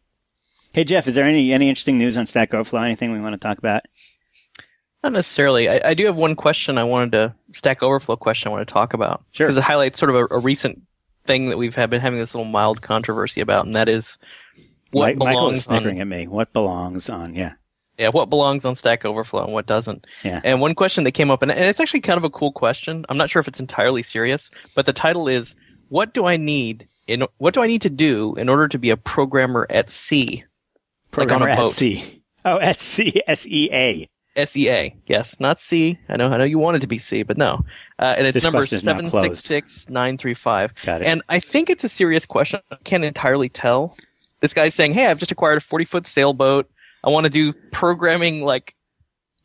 Hey 0.71 0.83
Jeff, 0.83 1.07
is 1.07 1.15
there 1.15 1.25
any 1.25 1.51
any 1.51 1.67
interesting 1.67 1.97
news 1.97 2.17
on 2.17 2.25
Stack 2.27 2.53
Overflow? 2.53 2.81
Anything 2.81 3.11
we 3.11 3.19
want 3.19 3.33
to 3.33 3.39
talk 3.39 3.57
about? 3.57 3.83
Not 5.03 5.13
necessarily. 5.13 5.67
I, 5.69 5.89
I 5.89 5.93
do 5.93 6.05
have 6.05 6.15
one 6.15 6.35
question 6.35 6.77
I 6.77 6.83
wanted 6.83 7.11
to 7.13 7.35
Stack 7.53 7.81
Overflow 7.83 8.17
question 8.17 8.49
I 8.49 8.51
want 8.51 8.67
to 8.67 8.73
talk 8.73 8.93
about 8.93 9.23
Sure. 9.31 9.47
because 9.47 9.57
it 9.57 9.63
highlights 9.63 9.97
sort 9.99 10.09
of 10.09 10.15
a, 10.15 10.35
a 10.35 10.39
recent 10.39 10.81
thing 11.29 11.49
that 11.49 11.57
we've 11.57 11.75
had, 11.75 11.91
been 11.91 12.01
having 12.01 12.19
this 12.19 12.33
little 12.33 12.49
mild 12.49 12.81
controversy 12.81 13.39
about, 13.39 13.67
and 13.67 13.75
that 13.75 13.87
is 13.87 14.17
what 14.91 15.15
Mi- 15.15 15.25
Michael 15.25 15.51
is 15.51 15.65
belongs 15.65 15.67
on 15.67 15.73
snickering 15.75 16.01
at 16.01 16.07
me. 16.07 16.27
What 16.27 16.51
belongs 16.53 17.07
on? 17.07 17.35
Yeah. 17.35 17.53
yeah 17.99 18.09
what 18.09 18.31
belongs 18.31 18.65
on 18.65 18.75
Stack 18.75 19.05
Overflow 19.05 19.43
and 19.43 19.53
what 19.53 19.67
doesn't. 19.67 20.07
Yeah. 20.23 20.41
And 20.43 20.59
one 20.59 20.73
question 20.73 21.03
that 21.03 21.11
came 21.11 21.29
up, 21.29 21.43
and, 21.43 21.51
and 21.51 21.65
it's 21.65 21.79
actually 21.79 22.01
kind 22.01 22.17
of 22.17 22.23
a 22.23 22.29
cool 22.31 22.51
question. 22.51 23.05
I'm 23.09 23.17
not 23.17 23.29
sure 23.29 23.39
if 23.39 23.47
it's 23.47 23.59
entirely 23.59 24.01
serious, 24.01 24.49
but 24.73 24.87
the 24.87 24.93
title 24.93 25.27
is 25.27 25.55
"What 25.89 26.13
do 26.15 26.25
I 26.25 26.35
need 26.37 26.87
in 27.07 27.23
What 27.37 27.53
do 27.53 27.61
I 27.61 27.67
need 27.67 27.83
to 27.83 27.89
do 27.91 28.33
in 28.35 28.49
order 28.49 28.67
to 28.67 28.79
be 28.79 28.89
a 28.89 28.97
programmer 28.97 29.67
at 29.69 29.91
sea?" 29.91 30.43
Like 31.15 31.31
on 31.31 31.39
Programmer 31.39 31.47
a 31.47 31.51
at 31.51 31.57
boat. 31.57 31.71
sea. 31.71 32.23
Oh, 32.45 32.59
at 32.59 32.79
sea. 32.79 33.21
S 33.27 33.45
E 33.47 33.69
A. 33.71 34.07
SEA. 34.35 34.95
Yes, 35.07 35.39
not 35.39 35.59
C. 35.61 35.99
I 36.07 36.17
know. 36.17 36.25
I 36.25 36.37
know 36.37 36.43
you 36.43 36.59
want 36.59 36.77
it 36.77 36.79
to 36.81 36.87
be 36.87 36.97
C, 36.97 37.23
but 37.23 37.37
no. 37.37 37.65
Uh, 37.97 38.13
and 38.17 38.25
it's 38.27 38.35
This 38.35 38.43
number 38.43 38.59
question 38.59 38.77
is 38.77 38.83
now 38.85 38.99
seven 38.99 39.11
six 39.11 39.39
six 39.41 39.89
nine 39.89 40.17
three 40.17 40.33
five. 40.33 40.73
Got 40.83 41.01
it. 41.01 41.05
And 41.05 41.21
I 41.29 41.39
think 41.39 41.69
it's 41.69 41.83
a 41.83 41.89
serious 41.89 42.25
question. 42.25 42.59
I 42.71 42.75
can't 42.83 43.03
entirely 43.03 43.49
tell. 43.49 43.97
This 44.41 44.53
guy's 44.53 44.73
saying, 44.75 44.93
"Hey, 44.93 45.07
I've 45.07 45.17
just 45.19 45.31
acquired 45.31 45.57
a 45.57 45.61
forty 45.61 45.85
foot 45.85 46.07
sailboat. 46.07 46.69
I 47.03 47.09
want 47.09 47.25
to 47.25 47.29
do 47.29 47.51
programming 47.71 48.43
like 48.43 48.75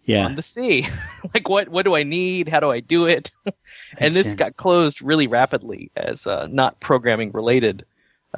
Yeah. 0.03 0.27
on 0.27 0.37
the 0.37 0.43
sea. 0.43 0.87
like, 1.35 1.49
what 1.49 1.69
what 1.71 1.85
do 1.85 1.97
I 1.97 2.03
need? 2.05 2.49
How 2.49 2.61
do 2.61 2.71
I 2.71 2.81
do 2.81 3.07
it?" 3.07 3.33
and 3.99 4.15
this 4.15 4.35
got 4.35 4.57
closed 4.57 5.03
really 5.03 5.27
rapidly 5.27 5.91
as 5.97 6.27
uh, 6.27 6.47
not 6.51 6.79
programming 6.81 7.33
related, 7.33 7.85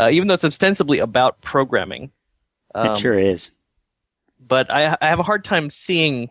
uh, 0.01 0.09
even 0.11 0.29
though 0.29 0.35
it's 0.35 0.45
ostensibly 0.45 0.99
about 1.01 1.41
programming. 1.43 2.05
It 2.75 2.79
Um, 2.79 2.99
sure 2.99 3.19
is. 3.19 3.53
but 4.41 4.71
I, 4.71 4.97
I 5.03 5.09
have 5.09 5.19
a 5.19 5.23
hard 5.25 5.45
time 5.45 5.69
seeing 5.71 6.31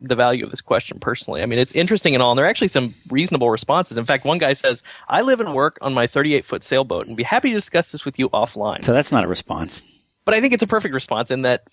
the 0.00 0.14
value 0.14 0.44
of 0.44 0.50
this 0.50 0.60
question 0.60 0.98
personally. 1.00 1.42
I 1.42 1.46
mean, 1.46 1.58
it's 1.58 1.72
interesting 1.72 2.14
and 2.14 2.22
all, 2.22 2.30
and 2.30 2.38
there 2.38 2.46
are 2.46 2.48
actually 2.48 2.68
some 2.68 2.94
reasonable 3.10 3.50
responses. 3.50 3.98
In 3.98 4.04
fact, 4.06 4.24
one 4.24 4.38
guy 4.38 4.52
says, 4.52 4.82
"I 5.08 5.22
live 5.22 5.40
and 5.40 5.52
work 5.54 5.78
on 5.80 5.92
my 5.94 6.06
38 6.06 6.44
foot 6.44 6.62
sailboat, 6.64 7.06
and 7.08 7.16
be 7.16 7.22
happy 7.24 7.48
to 7.50 7.54
discuss 7.54 7.90
this 7.92 8.04
with 8.04 8.18
you 8.18 8.28
offline." 8.30 8.84
So 8.84 8.92
that's 8.92 9.10
not 9.12 9.24
a 9.24 9.28
response. 9.28 9.84
but 10.24 10.34
I 10.34 10.40
think 10.40 10.52
it's 10.52 10.62
a 10.62 10.66
perfect 10.68 10.94
response 10.94 11.30
in 11.30 11.42
that 11.42 11.64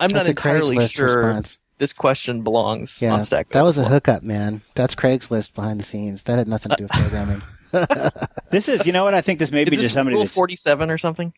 I'm 0.00 0.08
That's 0.08 0.26
not 0.26 0.30
entirely 0.30 0.86
sure 0.88 1.26
response. 1.26 1.58
this 1.78 1.92
question 1.92 2.42
belongs 2.42 3.00
Yeah, 3.00 3.12
on 3.12 3.22
Stack 3.22 3.50
that 3.50 3.62
was 3.62 3.78
a 3.78 3.84
hookup, 3.84 4.22
man. 4.22 4.62
That's 4.74 4.94
Craigslist 4.94 5.54
behind 5.54 5.78
the 5.78 5.84
scenes. 5.84 6.22
That 6.24 6.38
had 6.38 6.48
nothing 6.48 6.70
to 6.70 6.76
do 6.76 6.84
with 6.84 6.92
programming. 7.00 7.42
This 8.50 8.68
is, 8.68 8.86
you 8.86 8.92
know 8.92 9.04
what? 9.04 9.14
I 9.14 9.20
think 9.22 9.38
this 9.38 9.50
may 9.52 9.62
Is 9.62 9.70
be 9.70 9.76
this 9.76 9.84
just 9.84 9.94
somebody 9.94 10.16
Rule 10.16 10.26
47 10.26 10.90
or 10.90 10.98
something? 10.98 11.32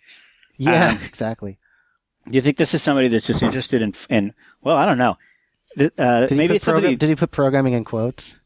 Yeah, 0.57 0.91
Um, 0.91 0.99
exactly. 1.05 1.59
Do 2.29 2.35
you 2.35 2.41
think 2.41 2.57
this 2.57 2.73
is 2.75 2.83
somebody 2.83 3.09
that's 3.09 3.27
just 3.27 3.43
interested 3.43 3.83
in, 3.83 3.95
in 4.09 4.33
well, 4.63 4.77
I 4.77 4.87
don't 4.87 4.99
know. 4.99 5.17
Th- 5.79 5.93
Uh, 5.99 6.21
Did 6.21 6.31
he, 6.31 6.37
maybe 6.37 6.49
put 6.49 6.57
it's 6.57 6.65
somebody. 6.65 6.87
program- 6.89 6.99
did 6.99 7.09
he 7.09 7.15
put 7.17 7.31
programming 7.31 7.73
in 7.75 7.85
quotes? 7.85 8.39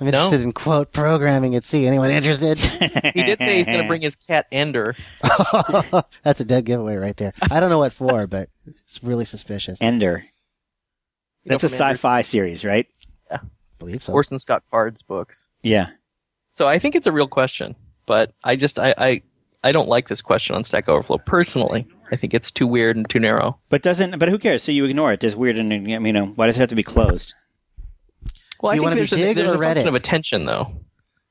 I'm 0.00 0.06
No. 0.06 0.24
interested 0.24 0.40
in 0.42 0.52
quote 0.52 0.92
programming 0.92 1.54
at 1.56 1.64
sea. 1.64 1.86
Anyone 1.86 2.10
interested? 2.10 2.58
He 3.14 3.22
did 3.22 3.38
say 3.38 3.58
he's 3.58 3.66
going 3.66 3.82
to 3.82 3.86
bring 3.88 4.00
his 4.00 4.16
cat 4.16 4.46
Ender. 4.50 4.96
That's 6.22 6.40
a 6.40 6.44
dead 6.44 6.64
giveaway 6.64 6.96
right 6.96 7.16
there. 7.16 7.32
I 7.50 7.60
don't 7.60 7.68
know 7.70 7.78
what 7.78 7.92
for, 7.92 8.26
but 8.26 8.48
it's 8.66 9.02
really 9.02 9.24
suspicious. 9.26 9.80
Ender. 9.82 10.24
you 11.44 11.48
That's 11.50 11.64
a 11.64 11.66
Ender- 11.66 11.76
sci-fi 11.76 12.22
series, 12.22 12.64
right? 12.64 12.86
Yeah, 13.30 13.38
I 13.42 13.46
believe 13.78 14.02
so. 14.02 14.12
Orson 14.14 14.38
Scott 14.38 14.62
Card's 14.70 15.02
books. 15.02 15.48
Yeah. 15.62 15.88
So 16.52 16.66
I 16.66 16.78
think 16.78 16.94
it's 16.94 17.06
a 17.06 17.12
real 17.12 17.28
question, 17.28 17.74
but 18.06 18.32
I 18.42 18.56
just 18.56 18.78
I 18.78 18.94
I, 18.96 19.22
I 19.62 19.72
don't 19.72 19.88
like 19.88 20.08
this 20.08 20.22
question 20.22 20.56
on 20.56 20.64
Stack 20.64 20.88
Overflow 20.88 21.18
personally. 21.18 21.86
I 22.10 22.16
think 22.16 22.34
it's 22.34 22.50
too 22.50 22.66
weird 22.66 22.96
and 22.96 23.08
too 23.08 23.20
narrow. 23.20 23.58
But 23.68 23.82
doesn't. 23.82 24.18
But 24.18 24.28
who 24.28 24.38
cares? 24.38 24.62
So 24.62 24.72
you 24.72 24.84
ignore 24.84 25.12
it. 25.12 25.22
It's 25.22 25.34
weird, 25.34 25.58
and 25.58 25.72
I 25.72 25.76
you 25.76 26.12
know, 26.12 26.26
why 26.26 26.46
does 26.46 26.56
it 26.56 26.60
have 26.60 26.68
to 26.70 26.74
be 26.74 26.82
closed? 26.82 27.34
Well, 28.60 28.74
you 28.74 28.84
I 28.84 28.92
think 28.92 29.08
there's 29.08 29.12
a, 29.12 29.32
there's 29.34 29.52
a 29.52 29.58
function 29.58 29.84
Reddit? 29.84 29.88
of 29.88 29.94
attention 29.94 30.44
though. 30.44 30.70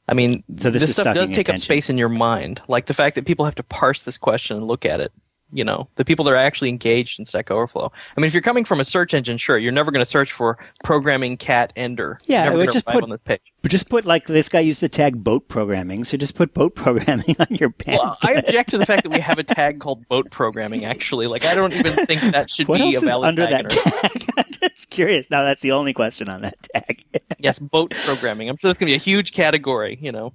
I 0.07 0.15
mean, 0.15 0.43
So 0.57 0.71
this 0.71 0.81
is 0.83 0.93
stuff 0.93 1.13
does 1.13 1.29
sucking 1.29 1.35
take 1.35 1.49
up 1.49 1.59
space 1.59 1.89
in 1.89 1.97
your 1.97 2.09
mind, 2.09 2.61
like 2.67 2.87
the 2.87 2.95
fact 2.95 3.13
that 3.15 3.27
people 3.27 3.45
have 3.45 3.55
to 3.55 3.63
parse 3.63 4.01
this 4.01 4.17
question 4.17 4.57
and 4.57 4.67
look 4.67 4.83
at 4.83 4.99
it. 4.99 5.11
You 5.51 5.63
know, 5.63 5.87
the 5.95 6.05
people 6.05 6.25
that 6.25 6.31
are 6.31 6.37
actually 6.37 6.69
engaged 6.69 7.19
in 7.19 7.25
Stack 7.25 7.49
Overflow. 7.49 7.91
I 8.15 8.19
mean, 8.21 8.27
if 8.27 8.33
you're 8.33 8.41
coming 8.43 8.65
from 8.65 8.79
a 8.79 8.85
search 8.85 9.15
engine, 9.15 9.37
sure, 9.39 9.57
you're 9.57 9.71
never 9.71 9.89
going 9.89 10.03
to 10.03 10.09
search 10.09 10.31
for 10.31 10.59
programming 10.83 11.37
cat 11.37 11.73
ender. 11.75 12.19
Yeah, 12.27 12.43
you're 12.43 12.43
never 12.43 12.53
it 12.53 12.57
would 12.57 12.65
gonna 12.67 12.73
just 12.73 12.85
put- 12.85 13.03
on 13.03 13.09
this 13.09 13.21
page. 13.21 13.41
But 13.61 13.71
just 13.71 13.89
put 13.89 14.05
like 14.05 14.27
this 14.27 14.47
guy 14.47 14.59
used 14.61 14.79
the 14.81 14.87
tag 14.89 15.23
boat 15.23 15.47
programming, 15.49 16.03
so 16.05 16.17
just 16.17 16.35
put 16.35 16.53
boat 16.53 16.75
programming 16.75 17.35
on 17.39 17.47
your 17.49 17.71
pen. 17.71 17.97
Well, 18.01 18.17
I 18.21 18.33
object 18.33 18.69
to 18.69 18.77
the 18.77 18.85
fact 18.85 19.03
that 19.03 19.09
we 19.11 19.19
have 19.19 19.37
a 19.39 19.43
tag 19.43 19.79
called 19.79 20.07
boat 20.07 20.29
programming. 20.31 20.85
Actually, 20.85 21.25
like 21.27 21.43
I 21.45 21.55
don't 21.55 21.73
even 21.73 22.05
think 22.05 22.21
that 22.21 22.49
should 22.51 22.67
what 22.67 22.77
be 22.77 22.93
else 22.95 23.03
a 23.03 23.07
is 23.07 23.13
under 23.15 23.47
tag. 23.47 23.69
that 23.69 23.71
tag? 23.71 24.25
I'm 24.37 24.69
just 24.69 24.89
curious. 24.91 25.29
Now 25.31 25.41
that's 25.43 25.61
the 25.61 25.71
only 25.73 25.93
question 25.93 26.29
on 26.29 26.41
that 26.41 26.55
tag. 26.73 27.03
yes, 27.39 27.57
boat 27.59 27.91
programming. 28.05 28.49
I'm 28.49 28.57
sure 28.57 28.69
that's 28.69 28.77
going 28.79 28.87
to 28.87 28.91
be 28.91 28.95
a 28.95 28.99
huge 29.03 29.33
category. 29.33 29.97
You 29.99 30.11
know, 30.11 30.33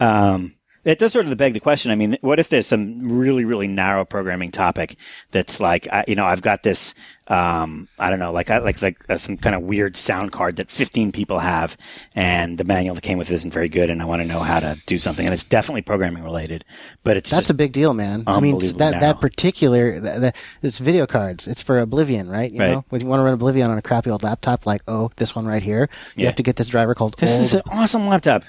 Um, 0.00 0.54
it 0.86 0.98
does 1.00 1.12
sort 1.12 1.26
of 1.26 1.36
beg 1.36 1.52
the 1.52 1.60
question. 1.60 1.90
I 1.90 1.96
mean, 1.96 2.16
what 2.20 2.38
if 2.38 2.48
there's 2.48 2.66
some 2.66 3.08
really, 3.08 3.44
really 3.44 3.66
narrow 3.66 4.04
programming 4.04 4.52
topic 4.52 4.96
that's 5.32 5.58
like, 5.60 5.88
I, 5.92 6.04
you 6.06 6.14
know, 6.14 6.24
I've 6.24 6.42
got 6.42 6.62
this, 6.62 6.94
um, 7.26 7.88
I 7.98 8.08
don't 8.08 8.20
know, 8.20 8.30
like, 8.30 8.50
I, 8.50 8.58
like, 8.58 8.80
like 8.80 9.04
uh, 9.10 9.16
some 9.18 9.36
kind 9.36 9.56
of 9.56 9.62
weird 9.62 9.96
sound 9.96 10.30
card 10.30 10.56
that 10.56 10.70
15 10.70 11.10
people 11.10 11.40
have, 11.40 11.76
and 12.14 12.56
the 12.56 12.62
manual 12.64 12.94
that 12.94 13.00
came 13.02 13.18
with 13.18 13.30
it 13.30 13.34
isn't 13.34 13.52
very 13.52 13.68
good, 13.68 13.90
and 13.90 14.00
I 14.00 14.04
want 14.04 14.22
to 14.22 14.28
know 14.28 14.38
how 14.40 14.60
to 14.60 14.80
do 14.86 14.96
something, 14.96 15.26
and 15.26 15.34
it's 15.34 15.42
definitely 15.42 15.82
programming 15.82 16.22
related, 16.22 16.64
but 17.02 17.16
it's 17.16 17.30
That's 17.30 17.50
a 17.50 17.54
big 17.54 17.72
deal, 17.72 17.92
man. 17.92 18.22
I 18.28 18.38
mean, 18.38 18.56
that 18.60 18.78
narrow. 18.78 19.00
that 19.00 19.20
particular 19.20 19.98
that, 19.98 20.20
that, 20.20 20.36
it's 20.62 20.78
video 20.78 21.04
cards. 21.06 21.48
It's 21.48 21.62
for 21.62 21.80
Oblivion, 21.80 22.28
right? 22.28 22.52
You 22.52 22.60
Right. 22.60 22.72
know, 22.74 22.84
when 22.90 23.00
you 23.00 23.08
want 23.08 23.18
to 23.20 23.24
run 23.24 23.34
Oblivion 23.34 23.70
on 23.70 23.76
a 23.76 23.82
crappy 23.82 24.10
old 24.10 24.22
laptop, 24.22 24.64
like 24.64 24.82
oh, 24.86 25.10
this 25.16 25.34
one 25.34 25.46
right 25.46 25.62
here, 25.62 25.88
you 26.14 26.22
Yeah. 26.22 26.26
have 26.26 26.36
to 26.36 26.44
get 26.44 26.54
this 26.56 26.68
driver 26.68 26.94
called 26.94 27.16
this 27.18 27.32
old. 27.32 27.40
is 27.40 27.54
an 27.54 27.62
awesome 27.72 28.06
laptop. 28.06 28.44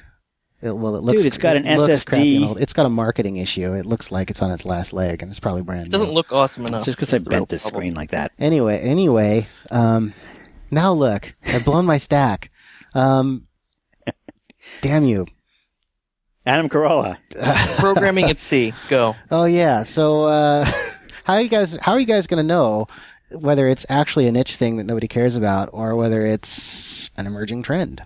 It, 0.60 0.76
well, 0.76 0.96
it 0.96 1.04
looks, 1.04 1.24
it's 1.24 1.38
got 1.38 1.56
it 1.56 1.66
an 1.66 1.78
looks 1.78 2.04
crappy 2.04 2.38
and 2.38 2.46
SSD. 2.46 2.48
old. 2.48 2.60
It's 2.60 2.74
got 2.74 2.86
a 2.88 2.90
marketing 2.90 3.38
issue. 3.38 3.74
It 3.74 3.86
looks 3.86 4.12
like 4.12 4.32
it's 4.32 4.42
on 4.42 4.50
its 4.52 4.66
last 4.66 4.92
leg, 4.92 5.22
and 5.22 5.30
it's 5.30 5.40
probably 5.40 5.62
brand 5.62 5.88
it 5.88 5.92
doesn't 5.92 6.08
new. 6.08 6.14
look 6.14 6.32
awesome 6.32 6.66
enough. 6.66 6.80
It's 6.80 6.86
just 6.86 6.98
because 6.98 7.14
I 7.14 7.18
That's 7.18 7.24
the 7.26 7.30
bent 7.30 7.50
this 7.50 7.64
problem. 7.64 7.82
screen 7.82 7.94
like 7.94 8.10
that. 8.12 8.32
Anyway, 8.40 8.80
anyway, 8.80 9.48
um, 9.70 10.14
now 10.72 10.94
look, 10.94 11.36
I've 11.46 11.64
blown 11.64 11.86
my 11.86 12.00
stack. 12.00 12.50
Um, 12.96 13.46
damn 14.82 15.06
you. 15.06 15.28
Adam 16.46 16.70
Carolla. 16.70 17.18
Programming 17.78 18.26
at 18.30 18.40
sea. 18.40 18.74
Go. 18.90 19.16
Oh 19.30 19.44
yeah. 19.46 19.84
So 19.84 20.24
uh, 20.24 20.66
how 21.24 21.34
are 21.34 21.42
you 21.42 21.50
guys? 21.50 21.78
How 21.82 21.92
are 21.92 22.00
you 22.00 22.06
guys 22.08 22.26
going 22.26 22.38
to 22.42 22.48
know 22.48 22.88
whether 23.32 23.68
it's 23.68 23.86
actually 23.90 24.28
a 24.28 24.32
niche 24.32 24.56
thing 24.56 24.78
that 24.78 24.86
nobody 24.86 25.08
cares 25.08 25.36
about, 25.36 25.70
or 25.74 25.96
whether 25.96 26.26
it's 26.26 27.12
an 27.18 27.28
emerging 27.28 27.62
trend? 27.64 28.02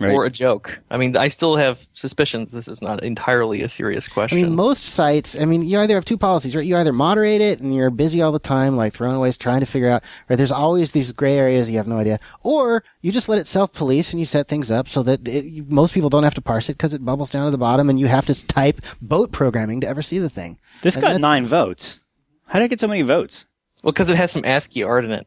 Right. 0.00 0.12
Or 0.12 0.24
a 0.24 0.30
joke. 0.30 0.78
I 0.92 0.96
mean, 0.96 1.16
I 1.16 1.26
still 1.26 1.56
have 1.56 1.80
suspicions 1.92 2.52
this 2.52 2.68
is 2.68 2.80
not 2.80 3.02
entirely 3.02 3.62
a 3.62 3.68
serious 3.68 4.06
question. 4.06 4.38
I 4.38 4.42
mean, 4.42 4.54
most 4.54 4.84
sites. 4.84 5.36
I 5.36 5.44
mean, 5.44 5.62
you 5.62 5.76
either 5.80 5.94
have 5.96 6.04
two 6.04 6.16
policies, 6.16 6.54
right? 6.54 6.64
You 6.64 6.76
either 6.76 6.92
moderate 6.92 7.40
it 7.40 7.58
and 7.58 7.74
you're 7.74 7.90
busy 7.90 8.22
all 8.22 8.30
the 8.30 8.38
time, 8.38 8.76
like 8.76 8.92
throwing 8.92 9.16
away, 9.16 9.32
trying 9.32 9.58
to 9.58 9.66
figure 9.66 9.90
out. 9.90 10.04
Right? 10.28 10.36
There's 10.36 10.52
always 10.52 10.92
these 10.92 11.10
gray 11.10 11.36
areas 11.36 11.68
you 11.68 11.78
have 11.78 11.88
no 11.88 11.98
idea, 11.98 12.20
or 12.44 12.84
you 13.00 13.10
just 13.10 13.28
let 13.28 13.40
it 13.40 13.48
self-police 13.48 14.12
and 14.12 14.20
you 14.20 14.26
set 14.26 14.46
things 14.46 14.70
up 14.70 14.86
so 14.88 15.02
that 15.02 15.26
it, 15.26 15.68
most 15.68 15.94
people 15.94 16.10
don't 16.10 16.22
have 16.22 16.34
to 16.34 16.42
parse 16.42 16.68
it 16.68 16.74
because 16.74 16.94
it 16.94 17.04
bubbles 17.04 17.30
down 17.30 17.46
to 17.46 17.50
the 17.50 17.58
bottom, 17.58 17.90
and 17.90 17.98
you 17.98 18.06
have 18.06 18.26
to 18.26 18.46
type 18.46 18.80
boat 19.02 19.32
programming 19.32 19.80
to 19.80 19.88
ever 19.88 20.00
see 20.02 20.18
the 20.20 20.30
thing. 20.30 20.58
This 20.82 20.94
And 20.94 21.02
got 21.02 21.12
that- 21.14 21.20
nine 21.20 21.46
votes. 21.46 22.00
How 22.46 22.60
did 22.60 22.66
it 22.66 22.68
get 22.68 22.80
so 22.80 22.88
many 22.88 23.02
votes? 23.02 23.46
well, 23.82 23.92
because 23.92 24.08
it 24.10 24.16
has 24.16 24.30
some 24.30 24.44
ASCII 24.44 24.82
art 24.84 25.04
in 25.04 25.10
it. 25.10 25.26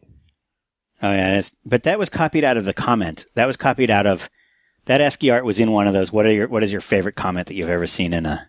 Oh 1.04 1.12
yeah, 1.12 1.38
it's, 1.38 1.54
but 1.66 1.84
that 1.84 1.98
was 2.00 2.10
copied 2.10 2.44
out 2.44 2.58
of 2.58 2.66
the 2.66 2.74
comment. 2.74 3.26
That 3.36 3.48
was 3.48 3.58
copied 3.58 3.90
out 3.90 4.06
of 4.06 4.30
that 4.86 5.02
ASCII 5.02 5.30
art 5.32 5.46
was 5.46 5.60
in 5.60 5.72
one 5.72 5.88
of 5.88 5.94
those. 5.94 6.12
What 6.12 6.26
are 6.26 6.32
your 6.32 6.48
What 6.48 6.64
is 6.64 6.72
your 6.72 6.82
favorite 6.82 7.16
comment 7.16 7.48
that 7.48 7.56
you've 7.56 7.70
ever 7.70 7.88
seen 7.88 8.14
in 8.14 8.26
a? 8.26 8.48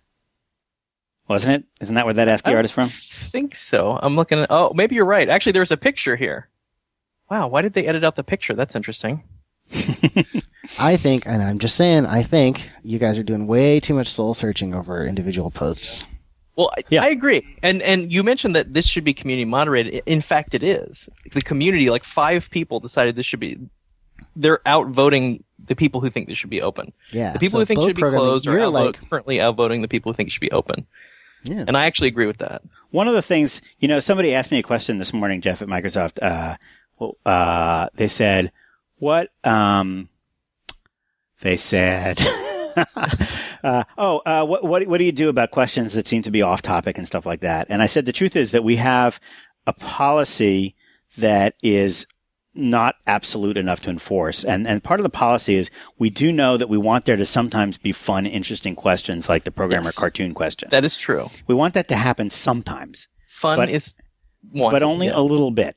Wasn't 1.28 1.54
it? 1.54 1.64
Isn't 1.80 1.94
that 1.94 2.04
where 2.04 2.14
that 2.14 2.28
ASCII 2.28 2.50
I 2.52 2.54
art 2.56 2.64
is 2.64 2.70
from? 2.70 2.88
I 2.88 2.88
think 2.88 3.54
so. 3.54 3.98
I'm 4.02 4.16
looking 4.16 4.40
at. 4.40 4.50
Oh, 4.50 4.72
maybe 4.74 4.94
you're 4.94 5.04
right. 5.04 5.28
Actually, 5.28 5.52
there's 5.52 5.70
a 5.70 5.76
picture 5.76 6.16
here. 6.16 6.48
Wow, 7.30 7.48
why 7.48 7.62
did 7.62 7.72
they 7.72 7.86
edit 7.86 8.04
out 8.04 8.16
the 8.16 8.24
picture? 8.24 8.54
That's 8.54 8.74
interesting. 8.74 9.22
I 10.78 10.96
think, 10.96 11.26
and 11.26 11.42
I'm 11.42 11.58
just 11.58 11.76
saying, 11.76 12.04
I 12.06 12.22
think 12.22 12.68
you 12.82 12.98
guys 12.98 13.18
are 13.18 13.22
doing 13.22 13.46
way 13.46 13.80
too 13.80 13.94
much 13.94 14.08
soul 14.08 14.34
searching 14.34 14.74
over 14.74 15.06
individual 15.06 15.50
posts. 15.50 16.04
Well, 16.56 16.70
I, 16.76 16.82
Yeah. 16.90 17.02
I 17.02 17.08
agree. 17.08 17.46
And 17.62 17.80
and 17.82 18.12
you 18.12 18.22
mentioned 18.22 18.54
that 18.54 18.74
this 18.74 18.86
should 18.86 19.04
be 19.04 19.14
community 19.14 19.46
moderated. 19.46 20.02
In 20.06 20.20
fact, 20.20 20.54
it 20.54 20.62
is. 20.62 21.08
The 21.32 21.40
community, 21.40 21.88
like 21.88 22.04
five 22.04 22.50
people, 22.50 22.80
decided 22.80 23.16
this 23.16 23.24
should 23.26 23.40
be. 23.40 23.58
They're 24.36 24.60
outvoting 24.66 25.42
the 25.66 25.76
people 25.76 26.00
who 26.00 26.10
think 26.10 26.28
this 26.28 26.38
should 26.38 26.50
be 26.50 26.62
open. 26.62 26.92
Yeah. 27.10 27.32
The 27.32 27.38
people 27.38 27.58
so 27.58 27.60
who 27.60 27.66
think 27.66 27.80
it 27.80 27.86
should 27.86 27.96
be 27.96 28.02
closed 28.02 28.46
are 28.46 28.52
you're 28.52 28.62
outvote, 28.62 29.00
like, 29.00 29.10
currently 29.10 29.36
outvoting 29.36 29.82
the 29.82 29.88
people 29.88 30.12
who 30.12 30.16
think 30.16 30.28
it 30.28 30.32
should 30.32 30.40
be 30.40 30.52
open. 30.52 30.86
yeah. 31.44 31.64
And 31.66 31.76
I 31.76 31.86
actually 31.86 32.08
agree 32.08 32.26
with 32.26 32.38
that. 32.38 32.62
One 32.90 33.08
of 33.08 33.14
the 33.14 33.22
things, 33.22 33.62
you 33.78 33.88
know, 33.88 34.00
somebody 34.00 34.34
asked 34.34 34.50
me 34.50 34.58
a 34.58 34.62
question 34.62 34.98
this 34.98 35.12
morning, 35.12 35.40
Jeff, 35.40 35.62
at 35.62 35.68
Microsoft. 35.68 36.22
Uh, 36.22 36.56
well, 36.98 37.16
uh, 37.26 37.88
they 37.94 38.08
said, 38.08 38.52
"What?" 38.98 39.30
Um, 39.44 40.08
they 41.40 41.56
said, 41.56 42.20
uh, 43.64 43.84
"Oh, 43.98 44.22
uh, 44.24 44.44
what, 44.44 44.62
what 44.62 44.86
what 44.86 44.98
do 44.98 45.04
you 45.04 45.12
do 45.12 45.28
about 45.28 45.50
questions 45.50 45.94
that 45.94 46.06
seem 46.06 46.22
to 46.22 46.30
be 46.30 46.42
off 46.42 46.62
topic 46.62 46.98
and 46.98 47.06
stuff 47.06 47.26
like 47.26 47.40
that?" 47.40 47.66
And 47.70 47.82
I 47.82 47.86
said, 47.86 48.06
"The 48.06 48.12
truth 48.12 48.36
is 48.36 48.52
that 48.52 48.62
we 48.64 48.76
have 48.76 49.18
a 49.66 49.72
policy 49.72 50.74
that 51.18 51.54
is 51.62 52.06
not 52.54 52.96
absolute 53.06 53.56
enough 53.56 53.80
to 53.82 53.90
enforce. 53.90 54.44
And 54.44 54.66
and 54.66 54.82
part 54.84 55.00
of 55.00 55.04
the 55.04 55.10
policy 55.10 55.54
is 55.54 55.70
we 55.98 56.10
do 56.10 56.30
know 56.30 56.56
that 56.56 56.68
we 56.68 56.76
want 56.78 57.04
there 57.06 57.16
to 57.16 57.24
sometimes 57.26 57.78
be 57.78 57.92
fun, 57.92 58.26
interesting 58.26 58.74
questions 58.76 59.28
like 59.28 59.44
the 59.44 59.50
programmer 59.50 59.86
Yes. 59.88 59.96
cartoon 59.98 60.34
question. 60.34 60.68
That 60.70 60.84
is 60.84 60.96
true. 60.96 61.30
we 61.46 61.54
want 61.54 61.74
that 61.74 61.88
to 61.88 61.96
happen 61.96 62.30
sometimes, 62.30 63.08
Fun 63.28 63.56
But- 63.56 63.70
is 63.70 63.94
one, 64.50 64.70
but 64.70 64.82
only 64.82 65.06
yes. 65.06 65.16
a 65.16 65.22
little 65.22 65.50
bit. 65.50 65.76